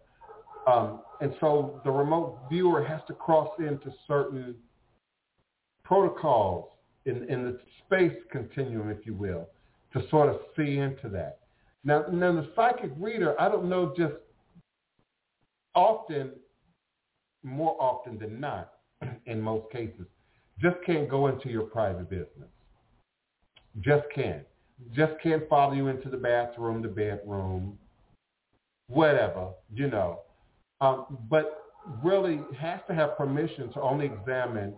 Um, 0.66 1.00
and 1.20 1.34
so 1.40 1.80
the 1.84 1.90
remote 1.90 2.38
viewer 2.50 2.84
has 2.84 3.00
to 3.06 3.14
cross 3.14 3.50
into 3.58 3.92
certain 4.06 4.54
protocols 5.84 6.68
in, 7.06 7.28
in 7.28 7.44
the 7.44 7.58
space 7.84 8.16
continuum, 8.30 8.90
if 8.90 9.06
you 9.06 9.14
will, 9.14 9.48
to 9.92 10.08
sort 10.10 10.28
of 10.28 10.40
see 10.56 10.78
into 10.78 11.08
that. 11.08 11.38
Now, 11.84 12.04
now 12.12 12.32
the 12.32 12.50
psychic 12.54 12.92
reader, 12.98 13.40
I 13.40 13.48
don't 13.48 13.68
know 13.68 13.94
just 13.96 14.14
often, 15.74 16.32
more 17.42 17.76
often 17.80 18.18
than 18.18 18.38
not, 18.38 18.72
in 19.26 19.40
most 19.40 19.70
cases, 19.72 20.06
just 20.60 20.76
can't 20.84 21.08
go 21.08 21.28
into 21.28 21.48
your 21.48 21.62
private 21.62 22.10
business. 22.10 22.48
Just 23.80 24.04
can't 24.14 24.44
just 24.94 25.12
can't 25.22 25.48
follow 25.48 25.72
you 25.72 25.88
into 25.88 26.08
the 26.08 26.16
bathroom, 26.16 26.82
the 26.82 26.88
bedroom, 26.88 27.78
whatever, 28.88 29.50
you 29.72 29.88
know. 29.88 30.20
Um, 30.80 31.18
but 31.28 31.64
really 32.02 32.40
has 32.58 32.80
to 32.88 32.94
have 32.94 33.16
permission 33.16 33.72
to 33.72 33.80
only 33.80 34.06
examine 34.06 34.74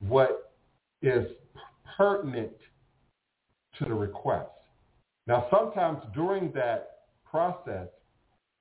what 0.00 0.52
is 1.02 1.26
pertinent 1.96 2.52
to 3.78 3.84
the 3.84 3.94
request. 3.94 4.50
Now, 5.26 5.46
sometimes 5.50 6.00
during 6.14 6.52
that 6.52 6.90
process, 7.24 7.88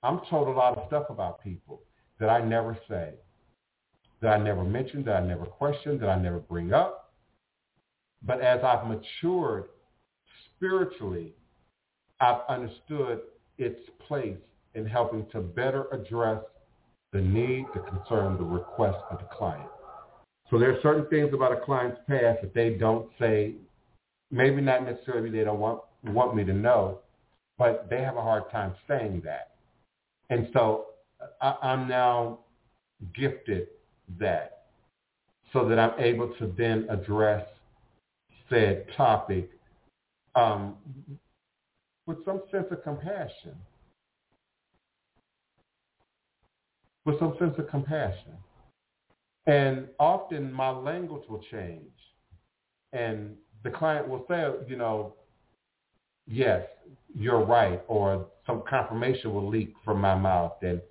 I'm 0.01 0.21
told 0.29 0.47
a 0.47 0.51
lot 0.51 0.77
of 0.77 0.87
stuff 0.87 1.05
about 1.09 1.43
people 1.43 1.81
that 2.19 2.29
I 2.29 2.41
never 2.41 2.77
say, 2.87 3.13
that 4.21 4.29
I 4.29 4.37
never 4.37 4.63
mention, 4.63 5.03
that 5.05 5.15
I 5.17 5.25
never 5.25 5.45
question, 5.45 5.99
that 5.99 6.09
I 6.09 6.21
never 6.21 6.39
bring 6.39 6.73
up. 6.73 7.11
But 8.25 8.41
as 8.41 8.61
I've 8.63 8.87
matured 8.87 9.65
spiritually, 10.55 11.33
I've 12.21 12.41
understood 12.47 13.19
its 13.57 13.79
place 14.07 14.37
in 14.75 14.85
helping 14.85 15.25
to 15.31 15.41
better 15.41 15.87
address 15.91 16.41
the 17.13 17.21
need, 17.21 17.65
the 17.73 17.79
concern, 17.81 18.37
the 18.37 18.43
request 18.43 18.97
of 19.09 19.19
the 19.19 19.25
client. 19.25 19.69
So 20.49 20.59
there 20.59 20.71
are 20.71 20.81
certain 20.81 21.05
things 21.07 21.33
about 21.33 21.51
a 21.51 21.61
client's 21.63 21.99
past 22.07 22.41
that 22.41 22.53
they 22.53 22.71
don't 22.71 23.09
say, 23.19 23.55
maybe 24.31 24.61
not 24.61 24.83
necessarily 24.83 25.29
they 25.29 25.43
don't 25.43 25.59
want, 25.59 25.81
want 26.03 26.35
me 26.35 26.43
to 26.43 26.53
know, 26.53 26.99
but 27.57 27.87
they 27.89 28.01
have 28.01 28.17
a 28.17 28.21
hard 28.21 28.49
time 28.51 28.73
saying 28.87 29.21
that. 29.25 29.51
And 30.29 30.49
so 30.53 30.87
I, 31.41 31.55
I'm 31.61 31.87
now 31.87 32.39
gifted 33.15 33.67
that 34.19 34.63
so 35.53 35.67
that 35.69 35.79
I'm 35.79 35.99
able 35.99 36.33
to 36.39 36.53
then 36.57 36.87
address 36.89 37.45
said 38.49 38.85
topic 38.97 39.49
um, 40.35 40.75
with 42.05 42.23
some 42.25 42.41
sense 42.51 42.65
of 42.71 42.83
compassion. 42.83 43.55
With 47.05 47.19
some 47.19 47.35
sense 47.39 47.55
of 47.57 47.69
compassion. 47.69 48.33
And 49.45 49.87
often 49.99 50.51
my 50.53 50.69
language 50.69 51.23
will 51.27 51.43
change. 51.51 51.91
And 52.93 53.35
the 53.63 53.71
client 53.71 54.07
will 54.07 54.25
say, 54.29 54.45
you 54.67 54.77
know, 54.77 55.15
yes, 56.27 56.65
you're 57.13 57.43
right, 57.43 57.81
or 57.87 58.27
some 58.45 58.63
confirmation 58.69 59.33
will 59.33 59.49
leak 59.49 59.73
from 59.83 59.99
my 59.99 60.15
mouth. 60.15 60.53
And 60.61 60.81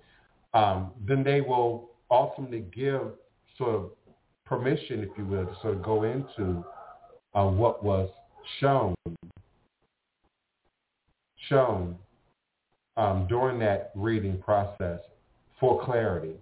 um, 0.53 0.91
then 1.07 1.23
they 1.23 1.41
will 1.41 1.89
ultimately 2.11 2.65
give 2.75 3.01
sort 3.57 3.75
of 3.75 3.91
permission, 4.45 4.99
if 4.99 5.09
you 5.17 5.25
will, 5.25 5.45
to 5.45 5.55
sort 5.61 5.75
of 5.75 5.83
go 5.83 6.03
into 6.03 6.63
uh, 7.33 7.45
what 7.45 7.83
was 7.83 8.09
shown 8.59 8.93
shown 11.49 11.95
um, 12.95 13.25
during 13.27 13.59
that 13.59 13.91
reading 13.95 14.41
process 14.41 14.99
for 15.59 15.83
clarity. 15.83 16.35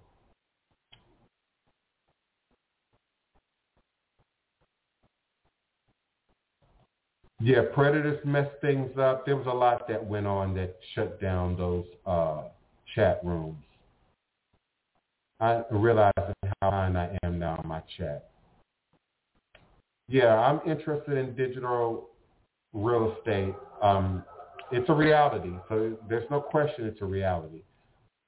Yeah, 7.40 7.62
predators 7.74 8.24
messed 8.24 8.60
things 8.60 8.96
up. 8.96 9.26
There 9.26 9.36
was 9.36 9.46
a 9.48 9.52
lot 9.52 9.88
that 9.88 10.04
went 10.04 10.28
on 10.28 10.54
that 10.54 10.76
shut 10.94 11.20
down 11.20 11.56
those 11.56 11.86
uh, 12.06 12.42
chat 12.94 13.20
rooms. 13.24 13.56
I 15.40 15.62
realize 15.72 16.12
how 16.16 16.70
behind 16.70 16.96
I 16.96 17.18
am 17.24 17.40
now 17.40 17.60
in 17.60 17.68
my 17.68 17.82
chat. 17.98 18.30
Yeah, 20.08 20.36
I'm 20.36 20.60
interested 20.70 21.18
in 21.18 21.34
digital 21.34 22.10
real 22.72 23.16
estate. 23.18 23.54
Um, 23.82 24.22
it's 24.70 24.88
a 24.88 24.94
reality, 24.94 25.52
so 25.68 25.96
there's 26.08 26.30
no 26.30 26.40
question 26.40 26.86
it's 26.86 27.00
a 27.02 27.04
reality. 27.04 27.62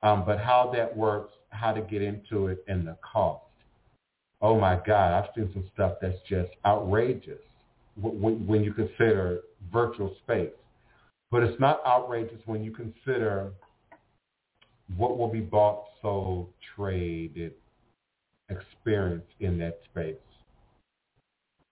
Um, 0.04 0.24
but 0.26 0.38
how 0.38 0.70
that 0.76 0.94
works, 0.94 1.32
how 1.48 1.72
to 1.72 1.80
get 1.80 2.02
into 2.02 2.48
it, 2.48 2.62
and 2.68 2.86
the 2.86 2.96
cost. 3.00 3.42
Oh 4.42 4.60
my 4.60 4.78
God, 4.86 5.12
I've 5.14 5.30
seen 5.34 5.50
some 5.54 5.64
stuff 5.72 5.94
that's 6.02 6.18
just 6.28 6.50
outrageous 6.66 7.40
when, 7.98 8.46
when 8.46 8.62
you 8.62 8.74
consider 8.74 9.40
virtual 9.72 10.14
space. 10.22 10.50
But 11.30 11.42
it's 11.42 11.58
not 11.58 11.80
outrageous 11.86 12.38
when 12.44 12.62
you 12.62 12.70
consider 12.70 13.52
what 14.98 15.16
will 15.16 15.28
be 15.28 15.40
bought, 15.40 15.84
sold, 16.02 16.48
traded, 16.76 17.54
experienced 18.50 19.32
in 19.40 19.58
that 19.60 19.80
space 19.90 20.16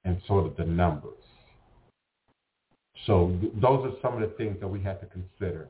and 0.07 0.21
sort 0.27 0.47
of 0.47 0.57
the 0.57 0.65
numbers. 0.65 1.13
So 3.07 3.37
th- 3.43 3.53
those 3.61 3.85
are 3.85 3.93
some 4.01 4.21
of 4.21 4.27
the 4.27 4.35
things 4.37 4.57
that 4.61 4.69
we 4.69 4.81
have 4.83 5.01
to 5.01 5.07
consider 5.07 5.69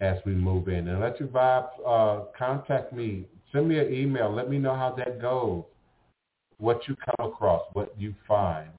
as 0.00 0.18
we 0.24 0.32
move 0.32 0.68
in. 0.68 0.88
And 0.88 1.00
let 1.00 1.18
your 1.18 1.28
vibe 1.28 1.68
uh, 1.86 2.24
contact 2.36 2.92
me. 2.92 3.26
Send 3.52 3.68
me 3.68 3.78
an 3.78 3.92
email. 3.92 4.32
Let 4.32 4.50
me 4.50 4.58
know 4.58 4.74
how 4.74 4.94
that 4.98 5.20
goes, 5.20 5.64
what 6.58 6.86
you 6.88 6.96
come 6.96 7.30
across, 7.30 7.62
what 7.72 7.94
you 7.98 8.14
find. 8.26 8.70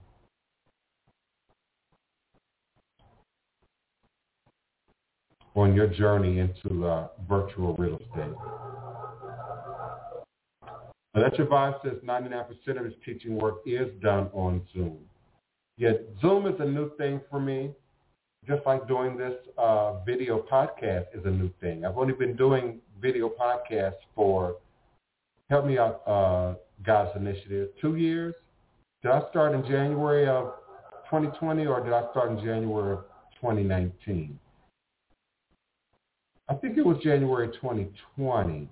on 5.58 5.74
your 5.74 5.88
journey 5.88 6.38
into 6.38 6.86
uh, 6.86 7.08
virtual 7.28 7.74
real 7.78 7.96
estate. 7.96 8.36
That 11.16 11.36
your 11.36 11.48
vibe 11.48 11.82
says 11.84 11.94
99% 12.06 12.46
of 12.78 12.86
his 12.86 12.94
teaching 13.04 13.40
work 13.40 13.56
is 13.66 13.90
done 14.04 14.30
on 14.34 14.62
Zoom. 14.72 15.00
Yet 15.78 16.02
Zoom 16.22 16.46
is 16.46 16.54
a 16.60 16.66
new 16.66 16.96
thing 16.98 17.22
for 17.30 17.40
me, 17.40 17.72
just 18.48 18.66
like 18.66 18.88
doing 18.88 19.18
this 19.18 19.34
uh, 19.58 20.00
video 20.06 20.42
podcast 20.50 21.06
is 21.14 21.26
a 21.26 21.30
new 21.30 21.52
thing. 21.60 21.84
I've 21.86 21.98
only 21.98 22.14
been 22.14 22.36
doing 22.36 22.80
video 23.02 23.30
podcasts 23.30 24.00
for, 24.16 24.56
help 25.50 25.66
me 25.66 25.78
out, 25.78 26.02
uh, 26.08 26.56
Goddess 26.84 27.14
Initiative, 27.18 27.70
two 27.82 27.96
years. 27.98 28.34
Did 29.04 29.12
I 29.12 29.30
start 29.30 29.54
in 29.54 29.64
January 29.64 30.28
of 30.28 30.54
2020 31.10 31.66
or 31.66 31.84
did 31.84 31.94
I 31.94 32.10
start 32.12 32.32
in 32.32 32.38
January 32.38 32.94
of 32.94 33.04
2019? 33.42 34.40
I 36.50 36.54
think 36.54 36.78
it 36.78 36.86
was 36.86 36.98
January 37.04 37.50
2020. 37.50 38.70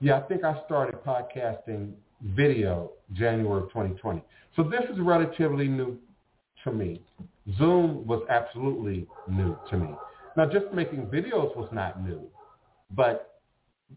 Yeah, 0.00 0.16
I 0.16 0.20
think 0.22 0.44
I 0.44 0.58
started 0.64 0.96
podcasting 1.04 1.92
video 2.22 2.92
January 3.12 3.62
of 3.64 3.68
2020. 3.68 4.22
So 4.56 4.62
this 4.62 4.82
is 4.90 4.98
relatively 4.98 5.68
new 5.68 5.98
to 6.64 6.72
me. 6.72 7.02
Zoom 7.58 8.06
was 8.06 8.22
absolutely 8.28 9.06
new 9.28 9.56
to 9.70 9.76
me. 9.76 9.88
Now, 10.36 10.46
just 10.46 10.72
making 10.72 11.06
videos 11.06 11.56
was 11.56 11.68
not 11.72 12.02
new, 12.02 12.26
but 12.90 13.40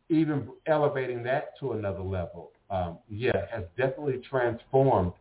even 0.09 0.49
elevating 0.65 1.23
that 1.23 1.57
to 1.59 1.73
another 1.73 2.01
level, 2.01 2.51
um, 2.69 2.97
yeah, 3.09 3.45
has 3.51 3.63
definitely 3.77 4.21
transformed 4.29 5.13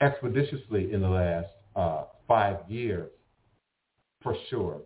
expeditiously 0.00 0.92
in 0.92 1.02
the 1.02 1.08
last 1.08 1.48
uh, 1.76 2.04
five 2.26 2.58
years, 2.68 3.10
for 4.22 4.34
sure. 4.48 4.80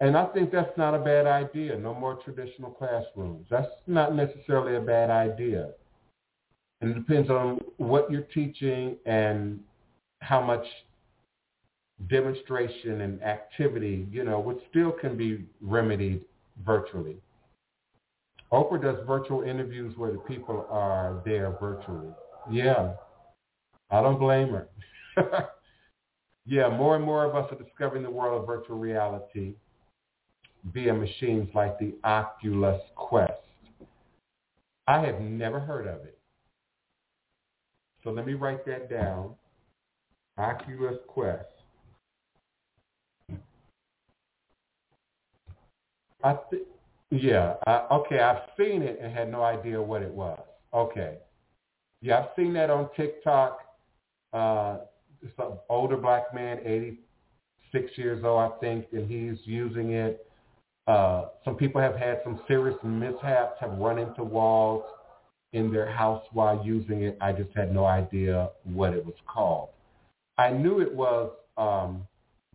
And 0.00 0.16
I 0.16 0.26
think 0.26 0.52
that's 0.52 0.76
not 0.76 0.94
a 0.94 0.98
bad 0.98 1.26
idea. 1.26 1.76
No 1.78 1.94
more 1.94 2.16
traditional 2.16 2.70
classrooms. 2.70 3.46
That's 3.50 3.66
not 3.86 4.14
necessarily 4.14 4.76
a 4.76 4.80
bad 4.80 5.10
idea. 5.10 5.70
And 6.80 6.90
it 6.90 6.94
depends 6.94 7.30
on 7.30 7.60
what 7.78 8.10
you're 8.10 8.20
teaching 8.20 8.96
and 9.06 9.60
how 10.20 10.40
much 10.40 10.64
demonstration 12.08 13.00
and 13.02 13.22
activity, 13.22 14.06
you 14.10 14.24
know, 14.24 14.38
which 14.38 14.58
still 14.70 14.92
can 14.92 15.16
be 15.16 15.44
remedied 15.60 16.22
virtually. 16.64 17.16
Oprah 18.52 18.80
does 18.80 18.96
virtual 19.06 19.42
interviews 19.42 19.96
where 19.96 20.12
the 20.12 20.18
people 20.18 20.66
are 20.70 21.20
there 21.24 21.56
virtually. 21.60 22.08
Yeah, 22.50 22.92
I 23.90 24.02
don't 24.02 24.18
blame 24.18 24.50
her. 24.50 24.68
yeah, 26.46 26.68
more 26.68 26.96
and 26.96 27.04
more 27.04 27.24
of 27.24 27.34
us 27.34 27.50
are 27.50 27.62
discovering 27.62 28.02
the 28.02 28.10
world 28.10 28.40
of 28.40 28.46
virtual 28.46 28.78
reality 28.78 29.54
via 30.72 30.92
machines 30.92 31.48
like 31.54 31.78
the 31.78 31.94
Oculus 32.04 32.80
Quest. 32.94 33.32
I 34.86 35.00
have 35.00 35.20
never 35.20 35.58
heard 35.58 35.86
of 35.86 36.04
it. 36.04 36.18
So 38.04 38.10
let 38.10 38.26
me 38.26 38.34
write 38.34 38.64
that 38.66 38.88
down. 38.88 39.34
Oculus 40.38 40.98
Quest. 41.06 41.44
I 46.22 46.36
th- 46.50 46.62
yeah, 47.10 47.54
I, 47.66 47.86
okay, 47.92 48.18
I've 48.18 48.42
seen 48.56 48.82
it 48.82 48.98
and 49.00 49.12
had 49.12 49.30
no 49.30 49.42
idea 49.42 49.80
what 49.80 50.02
it 50.02 50.10
was. 50.10 50.40
Okay. 50.74 51.18
Yeah, 52.02 52.18
I've 52.20 52.28
seen 52.36 52.52
that 52.54 52.68
on 52.70 52.88
TikTok. 52.96 53.60
Uh, 54.32 54.78
some 55.36 55.54
older 55.68 55.96
black 55.96 56.34
man, 56.34 56.58
86 56.64 57.90
years 57.96 58.24
old, 58.24 58.52
I 58.52 58.56
think, 58.58 58.86
and 58.92 59.08
he's 59.10 59.38
using 59.46 59.92
it. 59.92 60.26
Uh, 60.86 61.26
some 61.44 61.56
people 61.56 61.80
have 61.80 61.96
had 61.96 62.20
some 62.22 62.40
serious 62.46 62.76
mishaps, 62.84 63.54
have 63.60 63.72
run 63.78 63.98
into 63.98 64.22
walls 64.22 64.84
in 65.52 65.72
their 65.72 65.90
house 65.90 66.24
while 66.32 66.64
using 66.64 67.02
it. 67.02 67.16
I 67.20 67.32
just 67.32 67.50
had 67.56 67.72
no 67.74 67.86
idea 67.86 68.50
what 68.64 68.92
it 68.92 69.04
was 69.04 69.14
called. 69.26 69.70
I 70.38 70.50
knew 70.50 70.80
it 70.80 70.92
was 70.92 71.32
um, 71.56 72.06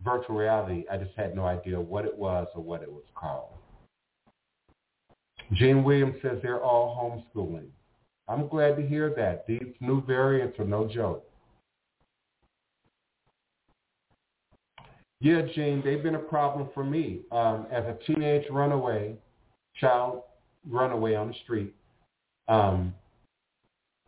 virtual 0.04 0.36
reality. 0.36 0.84
I 0.90 0.96
just 0.96 1.16
had 1.16 1.34
no 1.34 1.44
idea 1.46 1.80
what 1.80 2.04
it 2.04 2.16
was 2.16 2.46
or 2.54 2.62
what 2.62 2.82
it 2.82 2.90
was 2.90 3.04
called. 3.14 3.50
Gene 5.52 5.84
Williams 5.84 6.16
says 6.22 6.38
they're 6.42 6.62
all 6.62 7.24
homeschooling. 7.36 7.66
I'm 8.28 8.48
glad 8.48 8.76
to 8.76 8.86
hear 8.86 9.12
that. 9.16 9.46
These 9.46 9.74
new 9.80 10.04
variants 10.04 10.58
are 10.58 10.64
no 10.64 10.86
joke. 10.86 11.28
Yeah, 15.20 15.42
Gene, 15.54 15.82
they've 15.84 16.02
been 16.02 16.14
a 16.14 16.18
problem 16.20 16.68
for 16.74 16.82
me. 16.82 17.20
Um, 17.30 17.66
as 17.70 17.84
a 17.84 17.96
teenage 18.06 18.44
runaway, 18.50 19.14
child 19.80 20.22
runaway 20.68 21.14
on 21.14 21.28
the 21.28 21.34
street, 21.44 21.74
um, 22.48 22.94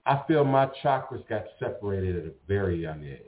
I 0.07 0.23
feel 0.27 0.45
my 0.45 0.69
chakras 0.83 1.27
got 1.29 1.45
separated 1.59 2.17
at 2.17 2.25
a 2.25 2.33
very 2.49 2.81
young 2.81 3.05
age. 3.05 3.21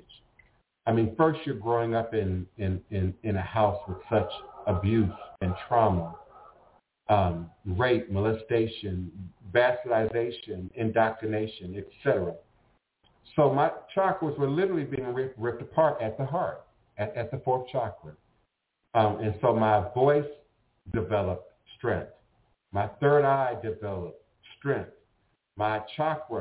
I 0.86 0.92
mean, 0.92 1.14
first 1.16 1.40
you're 1.44 1.56
growing 1.56 1.94
up 1.94 2.14
in, 2.14 2.46
in, 2.58 2.80
in, 2.90 3.12
in 3.24 3.36
a 3.36 3.42
house 3.42 3.78
with 3.88 3.98
such 4.10 4.30
abuse 4.66 5.12
and 5.40 5.52
trauma, 5.68 6.14
um, 7.08 7.50
rape, 7.64 8.10
molestation, 8.10 9.10
bastardization, 9.52 10.70
indoctrination, 10.74 11.76
etc. 11.76 12.34
So 13.34 13.52
my 13.52 13.70
chakras 13.96 14.38
were 14.38 14.48
literally 14.48 14.84
being 14.84 15.12
ripped, 15.12 15.38
ripped 15.38 15.62
apart 15.62 16.00
at 16.00 16.16
the 16.16 16.24
heart 16.24 16.64
at, 16.98 17.14
at 17.16 17.30
the 17.30 17.38
fourth 17.44 17.68
chakra. 17.70 18.12
Um, 18.94 19.18
and 19.20 19.34
so 19.40 19.54
my 19.54 19.92
voice 19.92 20.24
developed 20.94 21.52
strength. 21.76 22.10
My 22.72 22.88
third 23.00 23.24
eye 23.24 23.56
developed 23.62 24.22
strength. 24.58 24.90
My 25.56 25.80
chakra, 25.96 26.40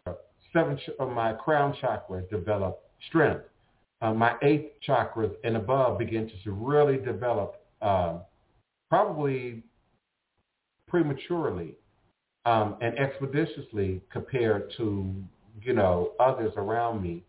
seven, 0.54 0.80
uh, 1.00 1.06
my 1.06 1.34
crown 1.34 1.76
chakra 1.82 2.24
developed 2.30 2.84
strength. 3.08 3.44
Uh, 4.02 4.14
my 4.14 4.36
eighth 4.42 4.74
chakras 4.88 5.34
and 5.44 5.56
above 5.56 5.98
begin 5.98 6.30
to 6.44 6.52
really 6.52 6.98
develop 6.98 7.62
um, 7.82 8.22
probably 8.90 9.64
prematurely 10.88 11.76
um, 12.46 12.76
and 12.82 12.98
expeditiously 13.00 14.02
compared 14.12 14.72
to, 14.78 15.14
you 15.62 15.74
know, 15.74 16.12
others 16.20 16.54
around 16.58 17.02
me 17.02 17.24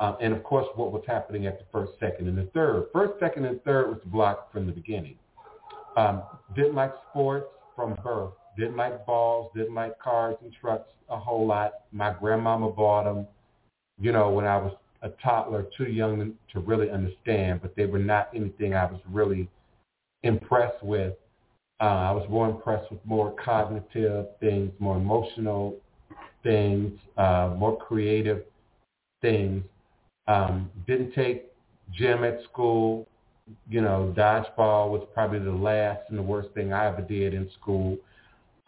um, 0.00 0.16
and 0.18 0.32
of 0.32 0.42
course, 0.42 0.66
what 0.76 0.92
was 0.92 1.04
happening 1.06 1.46
at 1.46 1.58
the 1.58 1.66
first, 1.70 1.92
second, 2.00 2.26
and 2.26 2.36
the 2.36 2.50
third. 2.54 2.86
First, 2.90 3.20
second, 3.20 3.44
and 3.44 3.62
third 3.64 3.90
was 3.90 4.00
blocked 4.06 4.50
from 4.50 4.66
the 4.66 4.72
beginning. 4.72 5.16
Um, 5.96 6.22
didn't 6.56 6.74
like 6.74 6.92
sports 7.10 7.48
from 7.76 7.98
birth. 8.02 8.32
Didn't 8.56 8.78
like 8.78 9.04
balls. 9.04 9.52
Didn't 9.54 9.74
like 9.74 9.98
cars 9.98 10.36
and 10.42 10.52
trucks 10.58 10.88
a 11.10 11.18
whole 11.18 11.46
lot. 11.46 11.72
My 11.92 12.14
grandmama 12.18 12.70
bought 12.70 13.04
them, 13.04 13.26
you 14.00 14.10
know, 14.10 14.30
when 14.30 14.46
I 14.46 14.56
was 14.56 14.72
a 15.02 15.10
toddler, 15.22 15.66
too 15.76 15.84
young 15.84 16.34
to 16.52 16.60
really 16.60 16.90
understand, 16.90 17.62
but 17.62 17.74
they 17.76 17.86
were 17.86 17.98
not 17.98 18.28
anything 18.34 18.74
I 18.74 18.84
was 18.86 19.00
really 19.10 19.48
impressed 20.22 20.82
with. 20.82 21.14
Uh, 21.80 21.84
I 21.84 22.12
was 22.12 22.28
more 22.28 22.48
impressed 22.50 22.90
with 22.90 23.00
more 23.04 23.34
cognitive 23.42 24.26
things, 24.40 24.72
more 24.78 24.96
emotional 24.96 25.76
things, 26.42 26.92
uh, 27.16 27.54
more 27.56 27.76
creative 27.76 28.44
things 29.22 29.64
Um, 30.28 30.70
didn't 30.86 31.12
take 31.14 31.46
gym 31.92 32.24
at 32.24 32.42
school. 32.44 33.06
You 33.68 33.80
know, 33.80 34.14
dodgeball 34.16 34.90
was 34.90 35.06
probably 35.12 35.40
the 35.40 35.50
last 35.50 36.02
and 36.08 36.18
the 36.18 36.22
worst 36.22 36.50
thing 36.54 36.72
I 36.72 36.86
ever 36.86 37.02
did 37.02 37.34
in 37.34 37.50
school. 37.60 37.98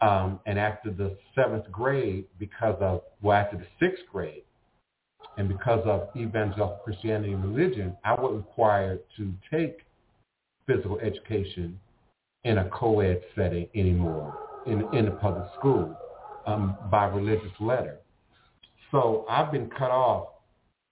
Um, 0.01 0.39
and 0.45 0.59
after 0.59 0.91
the 0.91 1.17
seventh 1.35 1.71
grade, 1.71 2.25
because 2.39 2.75
of, 2.81 3.03
well, 3.21 3.37
after 3.37 3.57
the 3.57 3.67
sixth 3.79 4.03
grade, 4.11 4.43
and 5.37 5.47
because 5.47 5.81
of 5.85 6.09
evangelical 6.15 6.79
Christianity 6.83 7.33
and 7.33 7.43
religion, 7.43 7.97
I 8.03 8.13
was 8.13 8.35
required 8.35 8.99
to 9.17 9.33
take 9.51 9.79
physical 10.67 10.99
education 10.99 11.79
in 12.43 12.59
a 12.59 12.69
co-ed 12.69 13.21
setting 13.35 13.67
anymore 13.73 14.37
in, 14.65 14.83
in 14.93 15.07
a 15.07 15.11
public 15.11 15.47
school 15.57 15.97
um, 16.45 16.77
by 16.91 17.05
religious 17.05 17.51
letter. 17.59 17.97
So 18.91 19.25
I've 19.29 19.51
been 19.51 19.69
cut 19.69 19.91
off 19.91 20.27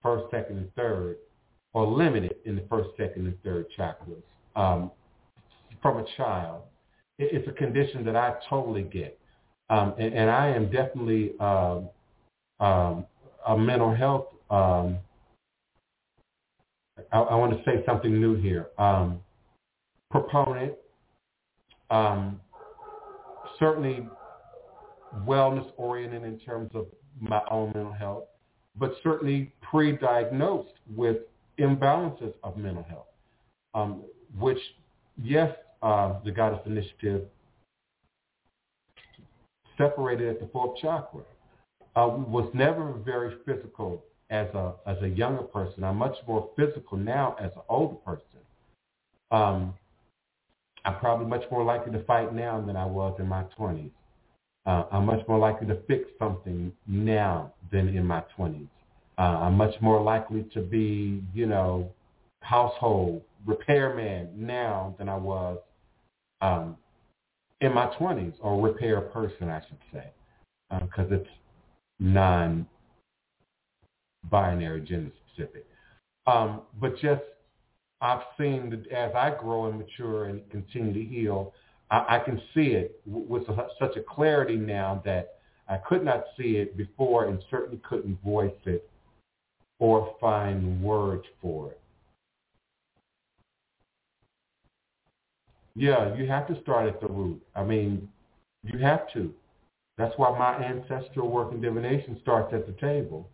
first, 0.01 0.25
second, 0.31 0.57
and 0.57 0.73
third, 0.75 1.17
or 1.73 1.85
limited 1.85 2.35
in 2.45 2.55
the 2.55 2.63
first, 2.69 2.89
second, 2.97 3.27
and 3.27 3.41
third 3.43 3.67
chakras 3.77 4.23
um, 4.55 4.91
from 5.81 5.97
a 5.97 6.05
child. 6.17 6.63
It, 7.19 7.29
it's 7.33 7.47
a 7.47 7.51
condition 7.51 8.03
that 8.05 8.15
I 8.15 8.35
totally 8.49 8.83
get. 8.83 9.17
Um, 9.69 9.93
and, 9.97 10.13
and, 10.13 10.29
I 10.29 10.47
am 10.49 10.69
definitely 10.69 11.31
um, 11.39 11.87
um 12.59 13.05
a 13.47 13.57
mental 13.57 13.93
health. 13.93 14.27
Um, 14.49 14.97
I, 17.11 17.19
I, 17.19 17.35
want 17.35 17.51
to 17.53 17.63
say 17.63 17.83
something 17.85 18.19
new 18.19 18.35
here. 18.35 18.67
Um, 18.77 19.19
proponent, 20.09 20.73
certainly 23.61 24.07
wellness 25.25 25.69
oriented 25.77 26.23
in 26.23 26.39
terms 26.39 26.71
of 26.73 26.87
my 27.19 27.41
own 27.49 27.71
mental 27.73 27.93
health, 27.93 28.23
but 28.77 28.93
certainly 29.03 29.53
pre-diagnosed 29.61 30.73
with 30.95 31.17
imbalances 31.59 32.33
of 32.43 32.57
mental 32.57 32.83
health, 32.83 33.07
um, 33.73 34.03
which, 34.39 34.57
yes, 35.21 35.55
uh, 35.83 36.19
the 36.25 36.31
Goddess 36.31 36.61
Initiative 36.65 37.25
separated 39.77 40.29
at 40.29 40.39
the 40.39 40.47
fourth 40.47 40.77
chakra. 40.81 41.21
Uh, 41.95 42.07
was 42.07 42.49
never 42.53 42.93
very 42.93 43.35
physical 43.45 44.03
as 44.29 44.47
a 44.53 44.73
as 44.87 44.97
a 45.01 45.09
younger 45.09 45.43
person. 45.43 45.83
I'm 45.83 45.97
much 45.97 46.15
more 46.27 46.49
physical 46.55 46.97
now 46.97 47.35
as 47.39 47.51
an 47.55 47.63
older 47.67 47.95
person. 47.95 48.39
Um, 49.31 49.73
I'm 50.85 50.97
probably 50.99 51.27
much 51.27 51.43
more 51.51 51.63
likely 51.63 51.91
to 51.91 52.03
fight 52.05 52.33
now 52.33 52.61
than 52.61 52.75
I 52.75 52.85
was 52.85 53.15
in 53.19 53.27
my 53.27 53.43
20s. 53.57 53.91
Uh, 54.65 54.83
I'm 54.91 55.05
much 55.05 55.27
more 55.27 55.37
likely 55.37 55.67
to 55.67 55.81
fix 55.87 56.09
something 56.17 56.71
now 56.87 57.53
than 57.71 57.89
in 57.89 58.05
my 58.05 58.23
20s. 58.37 58.67
Uh, 59.17 59.21
I'm 59.21 59.55
much 59.55 59.73
more 59.81 60.01
likely 60.01 60.43
to 60.53 60.61
be, 60.61 61.21
you 61.33 61.45
know, 61.45 61.91
household 62.41 63.21
repairman 63.45 64.29
now 64.35 64.95
than 64.97 65.09
I 65.09 65.17
was 65.17 65.59
um, 66.41 66.77
in 67.59 67.73
my 67.73 67.87
20s, 67.99 68.33
or 68.41 68.61
repair 68.61 69.01
person, 69.01 69.49
I 69.49 69.61
should 69.67 69.77
say, 69.93 70.11
because 70.71 71.11
uh, 71.11 71.15
it's 71.15 71.29
non-binary, 72.01 72.67
gender 74.81 75.11
specific. 75.27 75.65
Um, 76.27 76.63
but 76.79 76.97
just 76.99 77.21
I've 78.01 78.23
seen 78.37 78.71
that 78.71 78.87
as 78.91 79.13
I 79.15 79.33
grow 79.39 79.67
and 79.67 79.77
mature 79.77 80.25
and 80.25 80.41
continue 80.49 80.93
to 80.93 81.03
heal, 81.03 81.53
I, 81.91 82.17
I 82.17 82.19
can 82.19 82.41
see 82.53 82.71
it 82.71 82.99
with 83.05 83.43
such 83.79 83.95
a 83.95 84.01
clarity 84.01 84.55
now 84.57 85.01
that 85.05 85.35
I 85.69 85.77
could 85.77 86.03
not 86.03 86.25
see 86.37 86.57
it 86.57 86.75
before 86.75 87.27
and 87.27 87.41
certainly 87.49 87.79
couldn't 87.87 88.21
voice 88.23 88.51
it 88.65 88.89
or 89.79 90.15
find 90.19 90.81
words 90.81 91.25
for 91.41 91.71
it. 91.71 91.79
Yeah, 95.75 96.15
you 96.15 96.27
have 96.27 96.47
to 96.47 96.59
start 96.61 96.87
at 96.87 96.99
the 96.99 97.07
root. 97.07 97.41
I 97.55 97.63
mean, 97.63 98.09
you 98.63 98.79
have 98.79 99.11
to. 99.13 99.33
That's 99.97 100.13
why 100.17 100.37
my 100.37 100.63
ancestral 100.65 101.29
work 101.29 101.51
in 101.51 101.61
divination 101.61 102.17
starts 102.21 102.53
at 102.53 102.65
the 102.65 102.73
table. 102.73 103.29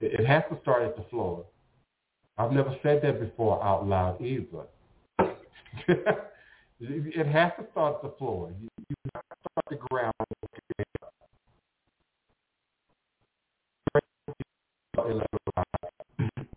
It 0.00 0.26
has 0.26 0.42
to 0.50 0.60
start 0.60 0.82
at 0.82 0.96
the 0.96 1.04
floor. 1.04 1.44
I've 2.36 2.52
never 2.52 2.76
said 2.82 3.00
that 3.02 3.20
before 3.20 3.62
out 3.64 3.86
loud 3.86 4.20
either. 4.20 4.66
It 6.80 7.26
has 7.28 7.52
to 7.58 7.66
start 7.70 7.96
at 7.96 8.02
the 8.02 8.16
floor. 8.18 8.52
You, 8.60 8.68
have 9.14 9.22
to 9.22 9.36
start 9.50 9.64
the 9.70 9.76
ground. 9.88 10.12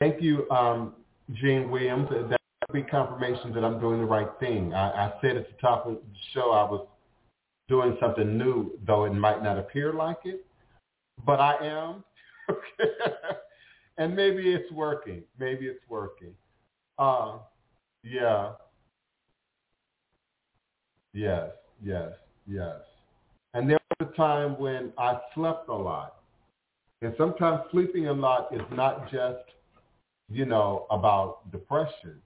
Thank 0.00 0.22
you, 0.22 0.48
um, 0.50 0.94
Gene 1.32 1.68
Williams. 1.70 2.08
That 2.10 2.40
would 2.68 2.72
be 2.72 2.82
confirmation 2.82 3.52
that 3.54 3.64
I'm 3.64 3.80
doing 3.80 3.98
the 3.98 4.06
right 4.06 4.28
thing. 4.38 4.72
I, 4.72 5.08
I 5.08 5.12
said 5.20 5.36
at 5.36 5.48
the 5.48 5.56
top 5.60 5.86
of 5.86 5.94
the 5.94 6.00
show 6.32 6.52
I 6.52 6.62
was 6.70 6.86
doing 7.68 7.96
something 8.00 8.38
new, 8.38 8.78
though 8.86 9.04
it 9.04 9.12
might 9.12 9.42
not 9.42 9.58
appear 9.58 9.92
like 9.92 10.20
it, 10.24 10.46
but 11.24 11.40
I 11.40 11.56
am. 11.66 12.04
and 13.98 14.14
maybe 14.14 14.52
it's 14.52 14.70
working. 14.72 15.22
Maybe 15.38 15.66
it's 15.66 15.80
working. 15.88 16.34
Uh, 16.98 17.38
yeah. 18.02 18.52
Yes, 21.12 21.50
yes, 21.82 22.12
yes. 22.46 22.76
And 23.54 23.68
there 23.68 23.78
was 23.98 24.10
a 24.12 24.16
time 24.16 24.58
when 24.58 24.92
I 24.98 25.18
slept 25.34 25.68
a 25.68 25.74
lot. 25.74 26.16
And 27.02 27.14
sometimes 27.18 27.62
sleeping 27.70 28.08
a 28.08 28.12
lot 28.12 28.48
is 28.54 28.62
not 28.72 29.10
just, 29.10 29.44
you 30.28 30.44
know, 30.44 30.86
about 30.90 31.50
depression 31.52 32.20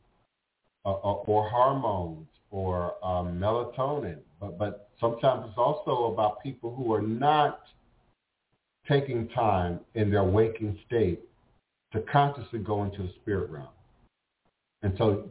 uh, 0.85 0.93
uh 0.93 1.13
or 1.27 1.49
hormones 1.49 2.27
or 2.51 2.95
um, 3.05 3.39
melatonin, 3.39 4.19
but, 4.41 4.59
but 4.59 4.91
sometimes 5.01 5.47
it's 5.49 5.59
also 5.59 6.13
about 6.13 6.43
people 6.43 6.75
who 6.75 6.93
are 6.93 7.03
not 7.03 7.61
taking 8.89 9.29
time 9.29 9.81
in 9.95 10.11
their 10.11 10.25
waking 10.25 10.79
state 10.87 11.21
to 11.93 12.01
consciously 12.13 12.59
go 12.59 12.85
into 12.85 13.03
the 13.03 13.11
spirit 13.21 13.51
realm. 13.51 13.69
And 14.83 14.95
so 14.99 15.29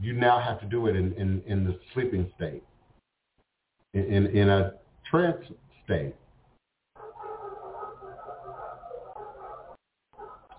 you 0.00 0.12
now 0.12 0.40
have 0.40 0.60
to 0.60 0.66
do 0.66 0.86
it 0.86 0.96
in, 0.96 1.12
in, 1.14 1.42
in 1.46 1.64
the 1.64 1.78
sleeping 1.92 2.30
state 2.36 2.62
in, 3.94 4.26
in 4.26 4.48
a 4.48 4.74
trance 5.08 5.44
state. 5.84 6.14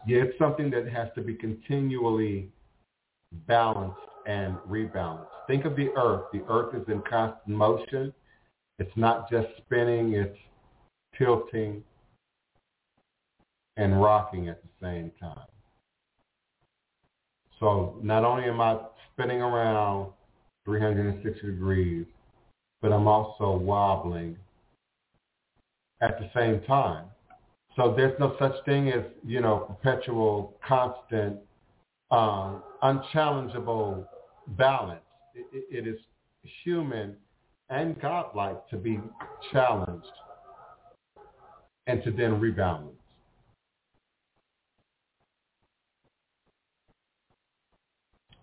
Yeah, 0.07 0.21
it's 0.21 0.37
something 0.37 0.69
that 0.71 0.87
has 0.87 1.09
to 1.15 1.21
be 1.21 1.33
continually 1.35 2.49
balanced 3.47 3.97
and 4.25 4.57
rebalance. 4.69 5.27
Think 5.47 5.65
of 5.65 5.75
the 5.75 5.89
earth. 5.95 6.25
The 6.33 6.43
earth 6.49 6.75
is 6.75 6.87
in 6.87 7.01
constant 7.09 7.55
motion. 7.55 8.13
It's 8.79 8.91
not 8.95 9.29
just 9.29 9.47
spinning, 9.57 10.13
it's 10.13 10.37
tilting 11.17 11.83
and 13.77 14.01
rocking 14.01 14.49
at 14.49 14.61
the 14.61 14.69
same 14.81 15.11
time. 15.19 15.47
So 17.59 17.97
not 18.01 18.25
only 18.25 18.45
am 18.45 18.59
I 18.59 18.77
spinning 19.13 19.41
around 19.41 20.11
360 20.65 21.41
degrees, 21.45 22.05
but 22.81 22.91
I'm 22.91 23.07
also 23.07 23.55
wobbling 23.55 24.37
at 26.01 26.19
the 26.19 26.29
same 26.35 26.61
time. 26.67 27.05
So 27.75 27.93
there's 27.95 28.17
no 28.19 28.35
such 28.39 28.53
thing 28.65 28.89
as, 28.89 29.03
you 29.25 29.41
know, 29.41 29.57
perpetual, 29.81 30.57
constant, 30.65 31.37
um, 32.11 32.61
unchallengeable 32.83 34.05
balance. 34.49 35.01
It, 35.33 35.65
it 35.69 35.87
is 35.87 35.99
human 36.63 37.15
and 37.69 37.99
godlike 37.99 38.67
to 38.69 38.77
be 38.77 38.99
challenged 39.51 40.05
and 41.87 42.03
to 42.03 42.11
then 42.11 42.39
rebalance. 42.39 42.91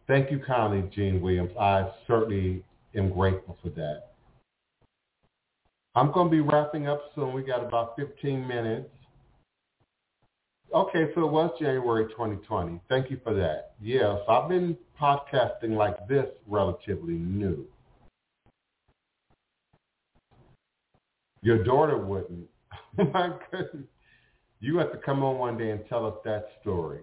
Thank 0.09 0.31
you 0.31 0.41
kindly, 0.45 0.91
Gene 0.95 1.21
Williams. 1.21 1.53
I 1.59 1.89
certainly 2.07 2.65
am 2.95 3.13
grateful 3.13 3.57
for 3.63 3.71
that. 3.71 4.13
I'm 5.95 6.11
going 6.11 6.29
to 6.29 6.31
be 6.31 6.41
wrapping 6.41 6.89
up 6.89 7.03
soon. 7.15 7.33
We 7.33 7.43
got 7.43 7.65
about 7.65 7.97
15 7.97 8.47
minutes. 8.47 8.89
Okay, 10.75 11.09
so 11.15 11.27
it 11.27 11.31
was 11.31 11.51
January 11.61 12.07
2020. 12.13 12.81
Thank 12.89 13.11
you 13.11 13.21
for 13.23 13.35
that. 13.35 13.73
Yes, 13.81 14.19
I've 14.27 14.49
been 14.49 14.77
podcasting 14.99 15.77
like 15.77 16.09
this 16.09 16.27
relatively 16.47 17.15
new. 17.15 17.67
Your 21.43 21.63
daughter 21.63 21.99
wouldn't. 21.99 22.49
Oh, 22.99 23.05
my 23.05 23.31
goodness. 23.51 23.87
You 24.61 24.77
have 24.77 24.93
to 24.93 24.99
come 24.99 25.23
on 25.25 25.39
one 25.39 25.57
day 25.57 25.71
and 25.71 25.81
tell 25.89 26.05
us 26.05 26.15
that 26.27 26.49
story. 26.61 27.01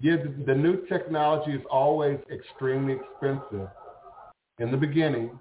Yeah, 0.00 0.16
the, 0.16 0.44
the 0.46 0.54
new 0.54 0.86
technology 0.86 1.52
is 1.52 1.60
always 1.70 2.18
extremely 2.32 2.94
expensive 2.94 3.68
in 4.58 4.70
the 4.70 4.76
beginning 4.78 5.38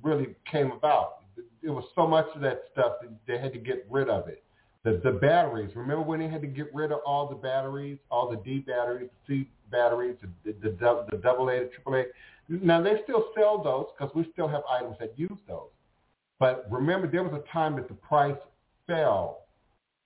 really 0.02 0.34
came 0.50 0.72
about. 0.72 1.18
It 1.62 1.70
was 1.70 1.84
so 1.94 2.06
much 2.06 2.26
of 2.34 2.40
that 2.42 2.64
stuff 2.72 2.94
that 3.02 3.10
they 3.26 3.38
had 3.38 3.52
to 3.52 3.58
get 3.58 3.86
rid 3.90 4.08
of 4.08 4.28
it. 4.28 4.42
The, 4.84 5.00
the 5.04 5.12
batteries. 5.12 5.76
Remember 5.76 6.02
when 6.02 6.18
they 6.18 6.28
had 6.28 6.40
to 6.40 6.48
get 6.48 6.74
rid 6.74 6.90
of 6.90 6.98
all 7.06 7.28
the 7.28 7.36
batteries, 7.36 7.98
all 8.10 8.28
the 8.28 8.36
D 8.38 8.58
batteries, 8.58 9.10
C 9.28 9.48
batteries, 9.70 10.16
the, 10.44 10.52
the, 10.52 10.70
the, 10.70 11.06
the 11.10 11.18
double 11.18 11.48
A, 11.50 11.60
the 11.60 11.70
triple 11.72 11.94
A. 11.94 12.04
Now 12.48 12.82
they 12.82 13.00
still 13.04 13.26
sell 13.36 13.62
those 13.62 13.86
because 13.96 14.12
we 14.14 14.28
still 14.32 14.48
have 14.48 14.62
items 14.68 14.96
that 14.98 15.16
use 15.16 15.38
those. 15.46 15.70
But 16.40 16.66
remember, 16.70 17.06
there 17.06 17.22
was 17.22 17.32
a 17.32 17.52
time 17.52 17.76
that 17.76 17.86
the 17.86 17.94
price 17.94 18.36
fell, 18.88 19.42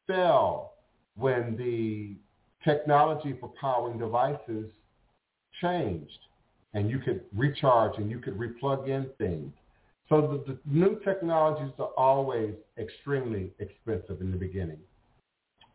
fell 0.07 0.75
when 1.17 1.57
the 1.57 2.17
technology 2.63 3.35
for 3.41 3.51
powering 3.59 3.99
devices 3.99 4.71
changed, 5.63 6.19
and 6.75 6.91
you 6.91 6.99
could 6.99 7.23
recharge 7.35 7.97
and 7.97 8.11
you 8.11 8.19
could 8.19 8.39
replug 8.39 8.89
in 8.89 9.09
things. 9.17 9.53
So 10.09 10.43
the, 10.47 10.53
the 10.53 10.59
new 10.67 11.01
technologies 11.05 11.73
are 11.79 11.91
always 11.97 12.55
extremely 12.79 13.53
expensive 13.59 14.21
in 14.21 14.31
the 14.31 14.37
beginning. 14.37 14.79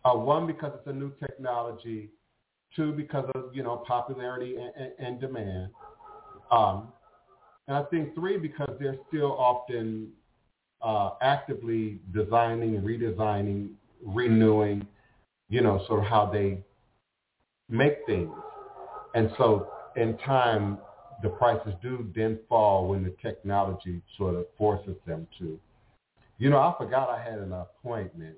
Uh, 0.05 0.13
one, 0.13 0.47
because 0.47 0.71
it's 0.75 0.87
a 0.87 0.93
new 0.93 1.11
technology. 1.19 2.09
Two, 2.75 2.93
because 2.93 3.29
of, 3.35 3.53
you 3.53 3.63
know, 3.63 3.83
popularity 3.85 4.55
and, 4.55 4.71
and, 4.77 4.91
and 4.97 5.21
demand. 5.21 5.71
Um, 6.49 6.93
and 7.67 7.75
I 7.75 7.83
think 7.83 8.15
three, 8.15 8.37
because 8.37 8.69
they're 8.79 8.97
still 9.09 9.33
often 9.33 10.11
uh, 10.81 11.11
actively 11.21 11.99
designing, 12.13 12.81
redesigning, 12.81 13.71
renewing, 14.05 14.87
you 15.49 15.61
know, 15.61 15.83
sort 15.87 15.99
of 15.99 16.05
how 16.05 16.29
they 16.31 16.63
make 17.69 17.97
things. 18.05 18.31
And 19.13 19.29
so 19.37 19.69
in 19.95 20.17
time, 20.19 20.77
the 21.21 21.29
prices 21.29 21.73
do 21.81 22.09
then 22.15 22.39
fall 22.49 22.87
when 22.87 23.03
the 23.03 23.15
technology 23.21 24.01
sort 24.17 24.35
of 24.35 24.45
forces 24.57 24.95
them 25.05 25.27
to. 25.39 25.59
You 26.37 26.49
know, 26.49 26.57
I 26.57 26.73
forgot 26.77 27.09
I 27.09 27.21
had 27.21 27.39
an 27.39 27.53
appointment. 27.53 28.35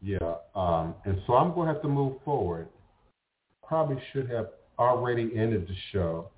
Yeah, 0.00 0.34
um, 0.54 0.94
and 1.04 1.20
so 1.26 1.34
I'm 1.34 1.54
going 1.54 1.68
to 1.68 1.74
have 1.74 1.82
to 1.82 1.88
move 1.88 2.16
forward. 2.24 2.68
Probably 3.66 4.00
should 4.12 4.30
have 4.30 4.48
already 4.78 5.32
ended 5.36 5.66
the 5.66 5.74
show, 5.92 6.30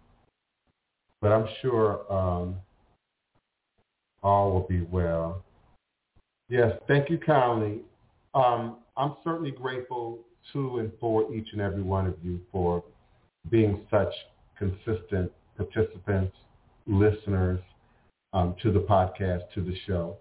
but 1.21 1.29
I'm 1.29 1.47
sure 1.61 2.11
um, 2.13 2.57
all 4.23 4.53
will 4.53 4.67
be 4.67 4.81
well. 4.81 5.45
Yes, 6.49 6.73
thank 6.89 7.11
you 7.11 7.19
kindly. 7.19 7.81
Um, 8.35 8.79
I'm 8.97 9.17
certainly 9.23 9.51
grateful 9.51 10.21
to 10.53 10.79
and 10.79 10.91
for 11.01 11.33
each 11.35 11.49
and 11.53 11.61
every 11.61 11.83
one 11.83 12.07
of 12.07 12.15
you 12.23 12.41
for 12.51 12.83
being 13.51 13.87
such 13.91 14.13
consistent 14.59 15.31
participants, 15.57 16.37
listeners 16.87 17.61
um, 18.33 18.55
to 18.63 18.71
the 18.73 18.81
podcast, 18.81 19.43
to 19.55 19.63
the 19.63 19.75
show. 19.87 20.17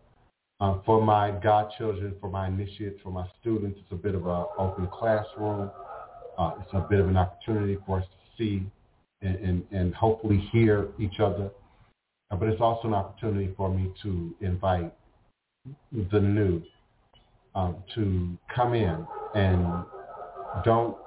Um, 0.61 0.81
for 0.85 1.01
my 1.01 1.31
godchildren, 1.31 2.15
for 2.19 2.29
my 2.29 2.47
initiates, 2.47 2.99
for 3.01 3.11
my 3.11 3.25
students, 3.39 3.79
it's 3.81 3.91
a 3.91 3.95
bit 3.95 4.15
of 4.15 4.25
an 4.27 4.45
open 4.57 4.87
classroom. 4.87 5.71
Uh, 6.37 6.51
it's 6.61 6.69
a 6.73 6.85
bit 6.89 6.99
of 6.99 7.07
an 7.07 7.17
opportunity 7.17 7.77
for 7.85 7.99
us 7.99 8.05
to 8.05 8.37
see 8.37 8.65
and, 9.21 9.35
and, 9.37 9.63
and 9.71 9.93
hopefully 9.93 10.49
hear 10.51 10.89
each 10.99 11.19
other. 11.19 11.49
Uh, 12.31 12.35
but 12.35 12.49
it's 12.49 12.61
also 12.61 12.87
an 12.87 12.93
opportunity 12.93 13.53
for 13.55 13.69
me 13.69 13.91
to 14.03 14.33
invite 14.41 14.93
the 16.11 16.19
new 16.19 16.61
um, 17.55 17.77
to 17.95 18.37
come 18.53 18.73
in 18.73 19.05
and 19.35 19.85
don't 20.63 20.97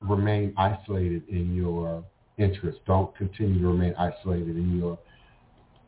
remain 0.00 0.54
isolated 0.56 1.28
in 1.28 1.54
your 1.54 2.04
interest. 2.38 2.78
Don't 2.86 3.14
continue 3.16 3.60
to 3.60 3.68
remain 3.68 3.94
isolated 3.98 4.56
in 4.56 4.78
your 4.78 4.98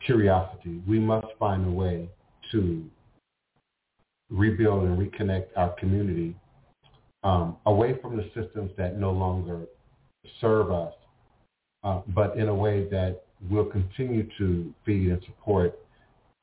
curiosity. 0.05 0.83
We 0.87 0.99
must 0.99 1.29
find 1.39 1.67
a 1.67 1.71
way 1.71 2.09
to 2.53 2.85
rebuild 4.31 4.85
and 4.85 4.99
reconnect 4.99 5.47
our 5.57 5.71
community 5.79 6.37
um, 7.25 7.57
away 7.67 7.99
from 8.01 8.17
the 8.17 8.25
systems 8.35 8.71
that 8.77 8.99
no 8.99 9.13
longer 9.13 9.63
serve 10.41 10.71
us, 10.73 10.93
uh, 11.85 12.01
but 12.09 12.37
in 12.37 12.49
a 12.49 12.55
way 12.55 12.89
that 12.89 13.23
will 13.51 13.65
continue 13.65 14.29
to 14.39 14.73
feed 14.85 15.11
and 15.11 15.23
support 15.25 15.79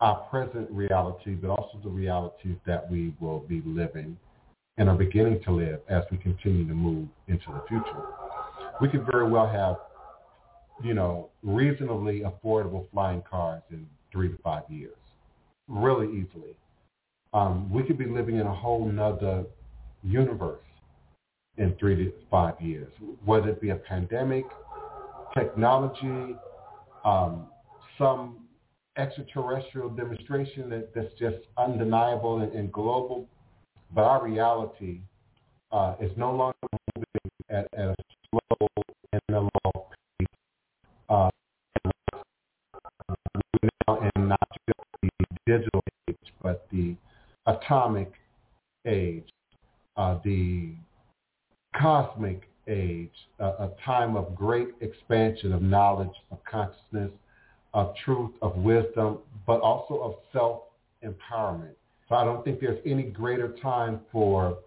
our 0.01 0.15
present 0.29 0.69
reality, 0.71 1.31
but 1.31 1.49
also 1.49 1.77
the 1.83 1.89
realities 1.89 2.55
that 2.65 2.89
we 2.89 3.13
will 3.19 3.39
be 3.39 3.61
living 3.65 4.17
and 4.79 4.87
are 4.87 4.95
beginning 4.95 5.41
to 5.43 5.51
live 5.51 5.81
as 5.89 6.03
we 6.09 6.17
continue 6.17 6.65
to 6.65 6.73
move 6.73 7.07
into 7.27 7.45
the 7.47 7.61
future. 7.67 8.05
We 8.81 8.87
could 8.87 9.05
very 9.11 9.29
well 9.29 9.47
have, 9.47 9.75
you 10.81 10.93
know, 10.93 11.29
reasonably 11.43 12.21
affordable 12.21 12.89
flying 12.91 13.21
cars 13.29 13.61
in 13.71 13.85
three 14.11 14.29
to 14.29 14.37
five 14.41 14.63
years, 14.69 14.95
really 15.67 16.07
easily. 16.07 16.55
Um, 17.33 17.71
we 17.71 17.83
could 17.83 17.97
be 17.97 18.05
living 18.05 18.37
in 18.37 18.47
a 18.47 18.55
whole 18.55 18.85
nother 18.85 19.43
universe 20.01 20.63
in 21.57 21.75
three 21.77 21.95
to 21.95 22.13
five 22.31 22.59
years, 22.61 22.91
whether 23.25 23.49
it 23.49 23.59
be 23.61 23.71
a 23.71 23.75
pandemic, 23.75 24.45
technology, 25.37 26.37
um, 27.03 27.47
some 27.97 28.37
extraterrestrial 28.97 29.89
demonstration 29.89 30.69
that, 30.69 30.95
that's 30.95 31.13
just 31.19 31.37
undeniable 31.57 32.39
and, 32.39 32.53
and 32.53 32.71
global 32.71 33.27
but 33.93 34.03
our 34.03 34.23
reality 34.23 34.99
uh, 35.71 35.95
is 35.99 36.11
no 36.17 36.31
longer 36.31 36.57
moving 36.95 37.31
at, 37.49 37.67
at 37.73 37.89
a 37.89 37.95
slow 38.29 38.67
analog 39.27 39.49
pace. 40.19 40.27
Uh, 41.09 41.29
and 43.87 44.29
not 44.29 44.47
just 44.67 44.79
the 45.01 45.09
digital 45.45 45.81
age, 46.07 46.15
but 46.41 46.67
the 46.71 46.95
atomic 47.47 48.11
age, 48.85 49.27
uh, 49.97 50.17
the 50.23 50.73
cosmic 51.79 52.47
age, 52.67 53.11
a 53.39 53.69
time 53.83 54.15
of 54.15 54.35
great 54.35 54.69
expansion 54.81 55.51
of 55.53 55.61
knowledge, 55.61 56.13
of 56.31 56.37
consciousness, 56.49 57.11
of 57.73 57.95
truth, 58.05 58.31
of 58.41 58.55
wisdom, 58.57 59.17
but 59.47 59.59
also 59.61 59.95
of 59.95 60.15
self-empowerment. 60.33 61.73
So 62.09 62.15
I 62.15 62.23
don't 62.23 62.43
think 62.43 62.59
there's 62.59 62.81
any 62.85 63.03
greater 63.03 63.55
time 63.61 64.01
for 64.11 64.57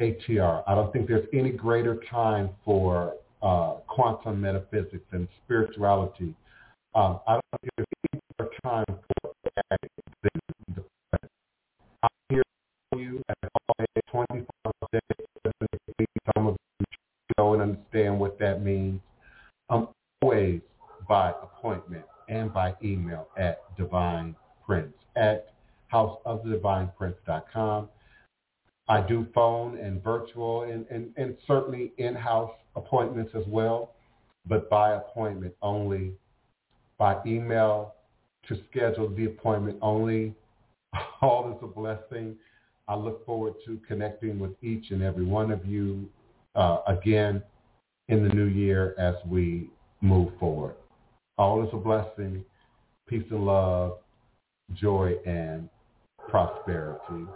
ATR. 0.00 0.62
I 0.66 0.74
don't 0.74 0.92
think 0.92 1.08
there's 1.08 1.26
any 1.32 1.50
greater 1.50 1.98
time 2.10 2.50
for 2.62 3.14
uh, 3.42 3.74
quantum 3.86 4.42
metaphysics 4.42 5.04
and 5.12 5.26
spirituality. 5.44 6.34
Um, 6.94 7.20
I 7.26 7.32
don't 7.34 7.60
think 7.60 7.72
there's 7.76 7.86
any 8.12 8.20
greater 8.38 8.52
time 8.62 8.84
for 8.88 9.32
that 9.56 9.78
than 10.22 10.74
the 10.74 10.84
present. 11.10 11.30
I'm 12.02 12.08
here 12.28 12.42
for 12.92 13.00
you 13.00 13.22
at 13.30 13.50
all 13.68 13.86
24 14.10 14.72
days, 14.92 15.00
some 16.36 16.48
of 16.48 16.56
you 16.80 16.86
know 17.38 17.54
and 17.54 17.62
understand 17.62 18.20
what 18.20 18.38
that 18.38 18.62
means. 18.62 19.00
I'm 19.70 19.88
always 20.20 20.60
by 21.08 21.30
appointment 21.30 22.04
and 22.28 22.52
by 22.52 22.74
email 22.82 23.28
at 23.38 23.60
Divine 23.76 24.36
Prince 24.66 24.92
at 25.16 25.48
houseofthedivineprince.com. 27.54 27.88
I 28.86 29.00
do 29.00 29.26
phone 29.34 29.78
and 29.78 30.02
virtual 30.02 30.62
and, 30.64 30.84
and, 30.90 31.10
and 31.16 31.36
certainly 31.46 31.92
in-house 31.96 32.50
appointments 32.76 33.32
as 33.34 33.44
well, 33.46 33.94
but 34.46 34.68
by 34.68 34.92
appointment 34.92 35.54
only, 35.62 36.12
by 36.98 37.16
email 37.26 37.94
to 38.48 38.58
schedule 38.70 39.08
the 39.14 39.24
appointment 39.24 39.78
only. 39.80 40.34
All 41.22 41.50
is 41.50 41.58
a 41.62 41.66
blessing. 41.66 42.36
I 42.86 42.94
look 42.94 43.24
forward 43.24 43.54
to 43.64 43.80
connecting 43.88 44.38
with 44.38 44.52
each 44.62 44.90
and 44.90 45.02
every 45.02 45.24
one 45.24 45.50
of 45.50 45.64
you 45.64 46.06
uh, 46.54 46.78
again 46.86 47.42
in 48.08 48.22
the 48.22 48.34
new 48.34 48.44
year 48.44 48.94
as 48.98 49.14
we 49.26 49.70
move 50.02 50.32
forward. 50.38 50.74
All 51.38 51.62
is 51.62 51.70
a 51.72 51.78
blessing. 51.78 52.44
Peace 53.08 53.24
and 53.30 53.46
love, 53.46 53.98
joy, 54.74 55.14
and 55.24 55.70
prosperity. 56.28 57.26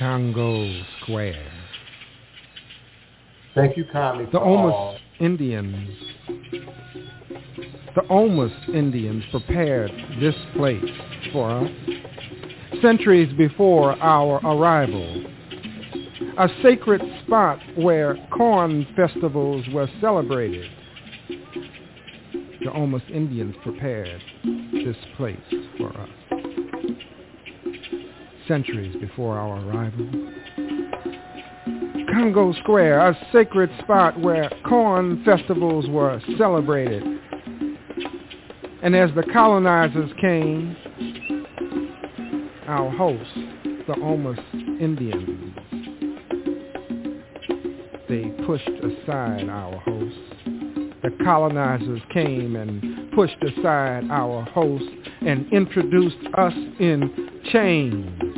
Congo 0.00 0.66
Square. 1.02 1.52
Thank 3.54 3.76
you 3.76 3.84
kindly 3.92 4.24
the 4.32 4.38
almost 4.38 4.98
Indians, 5.20 5.90
the 7.94 8.06
Olmus 8.08 8.50
Indians 8.72 9.22
prepared 9.30 9.90
this 10.18 10.34
place 10.56 10.82
for 11.34 11.50
us 11.50 11.70
centuries 12.80 13.30
before 13.36 13.92
our 14.02 14.40
arrival. 14.42 15.22
A 16.38 16.48
sacred 16.62 17.02
spot 17.26 17.58
where 17.76 18.16
corn 18.34 18.86
festivals 18.96 19.66
were 19.70 19.90
celebrated. 20.00 20.70
The 22.64 22.72
Olmus 22.72 23.02
Indians 23.12 23.54
prepared 23.62 24.22
this 24.72 24.96
place 25.18 25.36
for 25.76 25.90
us 25.90 26.08
centuries 28.50 28.96
before 29.00 29.38
our 29.38 29.64
arrival. 29.64 30.08
Congo 32.12 32.52
Square, 32.54 32.98
a 32.98 33.18
sacred 33.32 33.70
spot 33.80 34.18
where 34.18 34.50
corn 34.66 35.22
festivals 35.24 35.86
were 35.88 36.20
celebrated. 36.36 37.04
And 38.82 38.96
as 38.96 39.08
the 39.14 39.22
colonizers 39.32 40.10
came, 40.20 40.76
our 42.66 42.90
hosts, 42.90 43.32
the 43.86 43.94
Olmus 44.02 44.40
Indians, 44.80 45.56
they 48.08 48.24
pushed 48.44 48.68
aside 48.68 49.48
our 49.48 49.76
hosts. 49.78 50.18
The 51.02 51.10
colonizers 51.22 52.02
came 52.12 52.56
and 52.56 53.12
pushed 53.12 53.40
aside 53.44 54.10
our 54.10 54.42
hosts 54.42 54.88
and 55.20 55.50
introduced 55.52 56.18
us 56.36 56.54
in 56.80 57.30
chains. 57.52 58.29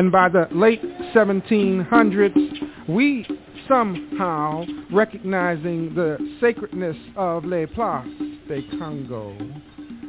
And 0.00 0.10
by 0.10 0.30
the 0.30 0.48
late 0.50 0.80
1700s, 1.14 2.88
we 2.88 3.26
somehow, 3.68 4.64
recognizing 4.90 5.94
the 5.94 6.16
sacredness 6.40 6.96
of 7.16 7.44
Les 7.44 7.66
Places 7.66 8.38
de 8.48 8.62
Congo, 8.78 9.36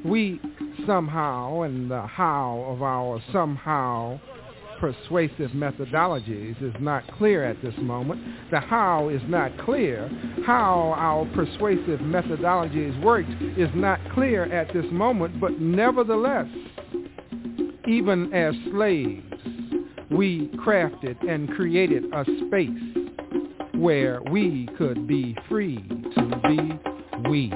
we 0.05 0.39
somehow, 0.87 1.63
and 1.63 1.91
the 1.91 2.03
how 2.03 2.63
of 2.69 2.81
our 2.81 3.21
somehow 3.33 4.17
persuasive 4.79 5.51
methodologies 5.51 6.63
is 6.63 6.73
not 6.79 7.03
clear 7.17 7.43
at 7.43 7.61
this 7.61 7.75
moment. 7.79 8.21
The 8.49 8.61
how 8.61 9.09
is 9.09 9.21
not 9.27 9.51
clear. 9.65 10.09
How 10.45 10.95
our 10.95 11.25
persuasive 11.35 11.99
methodologies 11.99 12.97
worked 13.03 13.29
is 13.57 13.69
not 13.75 13.99
clear 14.13 14.45
at 14.53 14.71
this 14.73 14.85
moment, 14.89 15.41
but 15.41 15.59
nevertheless, 15.59 16.47
even 17.85 18.33
as 18.33 18.55
slaves, 18.71 19.30
we 20.11 20.49
crafted 20.57 21.17
and 21.27 21.49
created 21.51 22.05
a 22.13 22.25
space 22.47 22.69
where 23.73 24.21
we 24.29 24.67
could 24.77 25.07
be 25.07 25.35
free 25.47 25.77
to 26.15 26.41
be 26.43 27.29
we. 27.29 27.51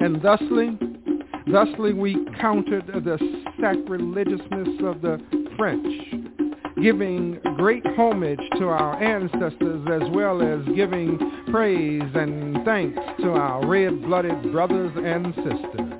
And 0.00 0.20
thusly, 0.22 0.78
thusly 1.50 1.92
we 1.92 2.26
countered 2.40 2.86
the 2.86 3.18
sacrilegiousness 3.60 4.80
of 4.84 5.02
the 5.02 5.20
French, 5.56 5.86
giving 6.82 7.38
great 7.56 7.86
homage 7.96 8.40
to 8.58 8.68
our 8.68 9.00
ancestors 9.02 9.86
as 9.92 10.10
well 10.12 10.42
as 10.42 10.64
giving 10.74 11.18
praise 11.50 12.02
and 12.14 12.64
thanks 12.64 12.98
to 13.20 13.30
our 13.30 13.64
red-blooded 13.66 14.50
brothers 14.50 14.92
and 14.96 15.34
sisters. 15.36 15.91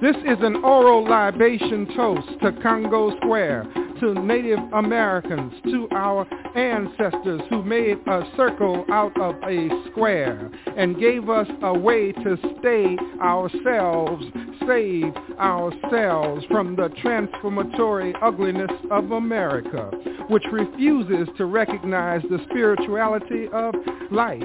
This 0.00 0.16
is 0.16 0.38
an 0.40 0.64
oral 0.64 1.06
libation 1.06 1.86
toast 1.94 2.26
to 2.40 2.52
Congo 2.62 3.14
Square, 3.18 3.66
to 4.00 4.14
Native 4.14 4.58
Americans, 4.72 5.52
to 5.64 5.88
our 5.90 6.26
ancestors 6.56 7.42
who 7.50 7.62
made 7.62 7.98
a 8.06 8.22
circle 8.34 8.86
out 8.90 9.12
of 9.20 9.34
a 9.44 9.68
square 9.90 10.50
and 10.74 10.98
gave 10.98 11.28
us 11.28 11.46
a 11.60 11.78
way 11.78 12.12
to 12.12 12.38
stay 12.58 12.96
ourselves, 13.20 14.24
save 14.66 15.14
ourselves 15.38 16.46
from 16.46 16.76
the 16.76 16.88
transformatory 17.02 18.14
ugliness 18.22 18.72
of 18.90 19.10
America, 19.10 19.90
which 20.28 20.44
refuses 20.50 21.28
to 21.36 21.44
recognize 21.44 22.22
the 22.30 22.40
spirituality 22.48 23.48
of 23.52 23.74
life 24.10 24.44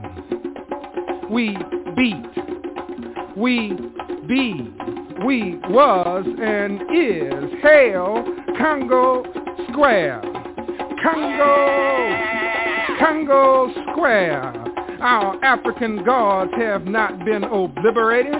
we 1.31 1.57
beat, 1.95 2.25
we 3.37 3.69
be, 4.27 4.69
we 5.25 5.55
was 5.69 6.25
and 6.41 6.81
is. 6.93 7.61
Hail 7.63 8.25
Congo 8.57 9.23
Square. 9.71 10.21
Congo, 11.01 11.55
Congo 12.99 13.71
Square. 13.91 14.53
Our 14.99 15.43
African 15.43 16.03
gods 16.03 16.51
have 16.57 16.85
not 16.85 17.23
been 17.23 17.45
obliterated. 17.45 18.33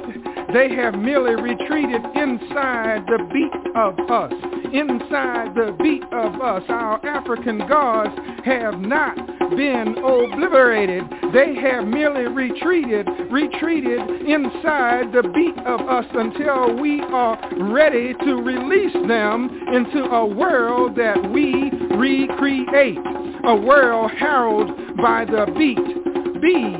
They 0.53 0.75
have 0.75 0.93
merely 0.95 1.41
retreated 1.41 2.01
inside 2.13 3.05
the 3.07 3.25
beat 3.31 3.71
of 3.73 3.97
us. 4.11 4.33
Inside 4.73 5.55
the 5.55 5.75
beat 5.81 6.03
of 6.11 6.41
us. 6.41 6.63
Our 6.67 7.05
African 7.05 7.59
gods 7.69 8.13
have 8.43 8.79
not 8.79 9.30
been 9.55 9.97
obliterated. 9.97 11.03
They 11.33 11.55
have 11.55 11.85
merely 11.85 12.27
retreated, 12.27 13.07
retreated 13.29 13.99
inside 14.27 15.11
the 15.11 15.23
beat 15.33 15.57
of 15.65 15.81
us 15.81 16.05
until 16.13 16.79
we 16.79 17.01
are 17.01 17.39
ready 17.71 18.13
to 18.13 18.35
release 18.35 18.93
them 19.07 19.49
into 19.73 20.03
a 20.05 20.25
world 20.25 20.95
that 20.95 21.31
we 21.31 21.69
recreate. 21.95 22.97
A 23.43 23.55
world 23.55 24.11
heralded 24.11 24.97
by 24.97 25.25
the 25.25 25.45
beat, 25.57 26.41
be, 26.41 26.75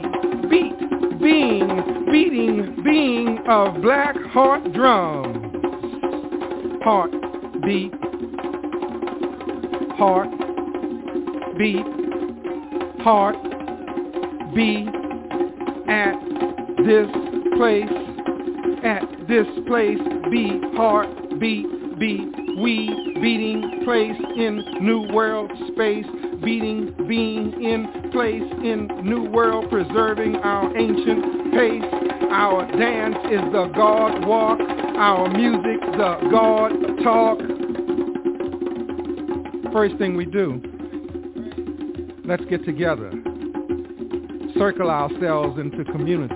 beat, 0.49 1.19
being, 1.21 2.05
beating, 2.11 2.83
being 2.83 3.39
of 3.47 3.81
black 3.81 4.15
heart 4.31 4.71
drums. 4.73 5.37
Heart, 6.83 7.11
beat, 7.63 7.93
heart, 9.97 10.29
beat, 11.57 12.00
heart 13.03 13.35
be 14.53 14.85
at 15.87 16.13
this 16.83 17.07
place, 17.57 17.91
at 18.83 19.03
this 19.27 19.47
place, 19.67 19.99
be 20.29 20.59
heart, 20.75 21.09
be, 21.39 21.65
be, 21.97 22.31
we, 22.61 23.17
beating 23.21 23.81
place 23.85 24.19
in 24.35 24.63
new 24.81 25.13
world 25.13 25.51
space, 25.71 26.05
beating, 26.43 26.93
being 27.07 27.53
in 27.63 28.11
place 28.11 28.43
in 28.63 28.87
new 29.03 29.29
world, 29.29 29.69
preserving 29.69 30.35
our 30.37 30.75
ancient 30.77 31.53
pace. 31.53 31.83
Our 32.31 32.67
dance 32.77 33.17
is 33.25 33.41
the 33.51 33.71
God 33.75 34.25
walk, 34.25 34.59
our 34.59 35.29
music 35.29 35.81
the 35.91 36.17
God 36.29 36.71
talk. 37.03 37.37
First 39.71 39.97
thing 39.97 40.17
we 40.17 40.25
do 40.25 40.70
Let's 42.23 42.45
get 42.45 42.63
together. 42.65 43.11
Circle 44.57 44.89
ourselves 44.89 45.59
into 45.59 45.83
community. 45.85 46.35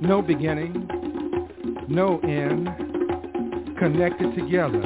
No 0.00 0.20
beginning, 0.22 0.88
no 1.88 2.18
end, 2.20 2.68
connected 3.78 4.34
together 4.34 4.82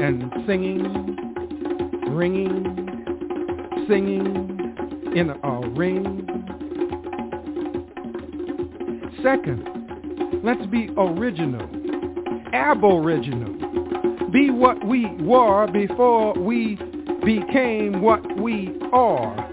and 0.00 0.32
singing, 0.46 0.82
ringing, 2.10 2.64
singing 3.88 4.54
in 5.14 5.30
a 5.30 5.68
ring. 5.70 6.26
Second, 9.22 10.42
let's 10.42 10.64
be 10.66 10.88
original, 10.96 11.68
aboriginal. 12.52 14.30
Be 14.30 14.50
what 14.50 14.84
we 14.86 15.06
were 15.22 15.66
before 15.70 16.34
we 16.34 16.76
became 17.24 18.02
what 18.02 18.20
we 18.38 18.76
are. 18.94 19.50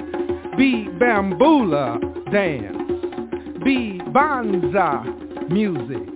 Be 0.57 0.87
bambula 0.99 1.99
dance. 2.31 3.63
Be 3.63 3.99
banza 4.11 5.49
music. 5.49 6.07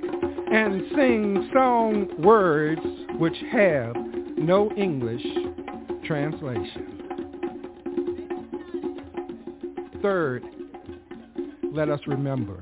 And 0.52 0.84
sing 0.96 1.50
song 1.54 2.08
words 2.24 2.82
which 3.20 3.36
have 3.52 3.96
no 4.38 4.72
English 4.78 5.26
translation. 6.06 6.96
third, 10.06 10.44
let 11.74 11.90
us 11.90 12.00
remember. 12.06 12.62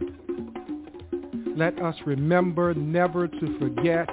Let 1.58 1.78
us 1.82 1.94
remember 2.06 2.74
never 2.74 3.28
to 3.28 3.60
forget. 3.60 4.10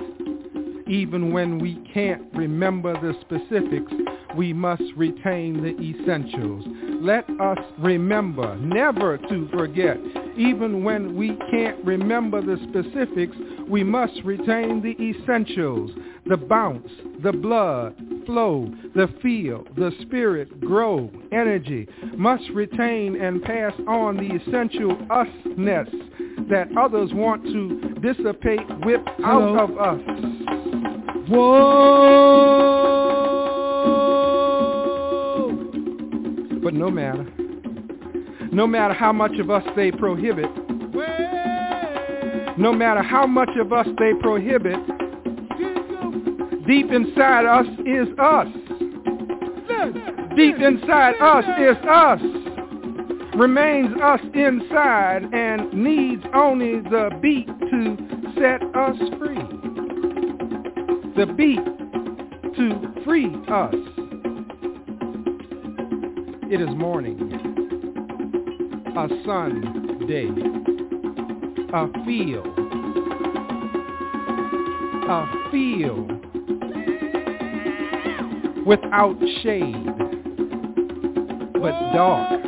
Even 0.88 1.32
when 1.32 1.60
we 1.60 1.80
can't 1.94 2.24
remember 2.34 2.92
the 2.94 3.14
specifics, 3.20 3.92
we 4.36 4.52
must 4.52 4.82
retain 4.96 5.62
the 5.62 5.76
essentials. 5.80 6.64
Let 7.00 7.28
us 7.40 7.58
remember 7.78 8.56
never 8.56 9.18
to 9.18 9.48
forget. 9.52 9.98
Even 10.36 10.84
when 10.84 11.16
we 11.16 11.36
can't 11.50 11.84
remember 11.84 12.40
the 12.40 12.56
specifics, 12.68 13.36
we 13.68 13.82
must 13.82 14.20
retain 14.24 14.82
the 14.82 14.96
essentials. 15.02 15.90
The 16.26 16.36
bounce, 16.36 16.88
the 17.22 17.32
blood, 17.32 17.96
flow, 18.26 18.72
the 18.94 19.08
feel, 19.22 19.64
the 19.76 19.90
spirit, 20.02 20.60
grow, 20.60 21.10
energy, 21.32 21.88
must 22.16 22.48
retain 22.50 23.20
and 23.20 23.42
pass 23.42 23.72
on 23.88 24.16
the 24.16 24.36
essential 24.36 24.94
usness 24.96 25.88
that 26.50 26.68
others 26.78 27.10
want 27.14 27.42
to 27.44 27.94
dissipate, 28.00 28.60
whip 28.84 29.02
Hello? 29.18 29.58
out 29.58 29.70
of 29.70 29.78
us. 29.78 30.00
Whoa! 31.28 33.29
But 36.70 36.78
no 36.78 36.88
matter, 36.88 37.24
no 38.52 38.64
matter 38.64 38.94
how 38.94 39.12
much 39.12 39.36
of 39.40 39.50
us 39.50 39.64
they 39.74 39.90
prohibit, 39.90 40.46
no 42.56 42.72
matter 42.72 43.02
how 43.02 43.26
much 43.26 43.48
of 43.58 43.72
us 43.72 43.88
they 43.98 44.12
prohibit, 44.20 44.78
deep 46.68 46.92
inside 46.92 47.44
us 47.44 47.66
is 47.84 48.06
us. 48.20 48.46
Deep 50.36 50.60
inside 50.60 51.16
us 51.20 51.44
is 51.58 51.76
us. 51.88 52.20
Remains 53.34 54.00
us 54.00 54.20
inside 54.32 55.24
and 55.34 55.72
needs 55.72 56.22
only 56.32 56.82
the 56.82 57.10
beat 57.20 57.48
to 57.48 57.96
set 58.38 58.62
us 58.76 58.96
free. 59.18 59.42
The 61.16 61.26
beat 61.36 61.64
to 62.54 63.02
free 63.04 63.34
us. 63.48 63.99
It 66.52 66.60
is 66.60 66.68
morning, 66.70 67.16
a 68.96 69.08
Sunday, 69.24 70.26
a 71.72 71.86
field, 72.04 72.58
a 75.08 75.50
field. 75.52 76.10
Without 78.66 79.16
shade, 79.44 79.86
but 81.52 81.92
dark, 81.94 82.42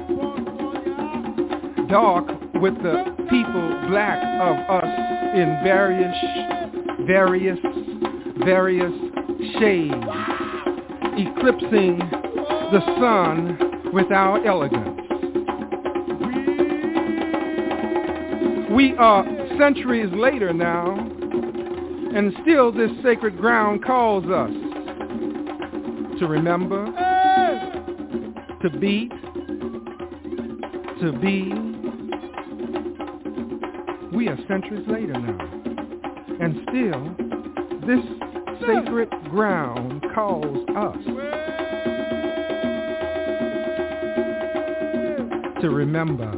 dark 1.88 2.26
with 2.54 2.74
the 2.82 3.04
people 3.30 3.86
black 3.88 4.18
of 4.40 4.56
us 4.68 4.92
in 5.36 5.60
various, 5.62 6.16
various, 7.06 7.60
various 8.44 8.92
shades, 9.60 9.94
eclipsing 11.16 12.00
the 12.72 12.80
sun 12.98 13.61
with 13.92 14.10
our 14.10 14.44
elegance. 14.46 15.00
We 18.72 18.96
are 18.96 19.24
centuries 19.58 20.10
later 20.14 20.52
now, 20.54 20.94
and 20.94 22.32
still 22.42 22.72
this 22.72 22.90
sacred 23.02 23.36
ground 23.36 23.84
calls 23.84 24.24
us 24.24 24.50
to 26.18 26.26
remember, 26.26 26.86
to 28.62 28.70
beat, 28.78 29.10
to 31.00 31.12
be. 31.20 31.52
We 34.16 34.28
are 34.28 34.38
centuries 34.48 34.86
later 34.88 35.12
now, 35.12 35.38
and 36.40 36.62
still 36.68 37.14
this 37.86 38.04
sacred 38.66 39.10
ground 39.30 40.04
calls 40.14 40.66
us 40.76 41.11
to 45.62 45.70
remember, 45.70 46.32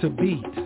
to 0.00 0.10
beat, 0.10 0.65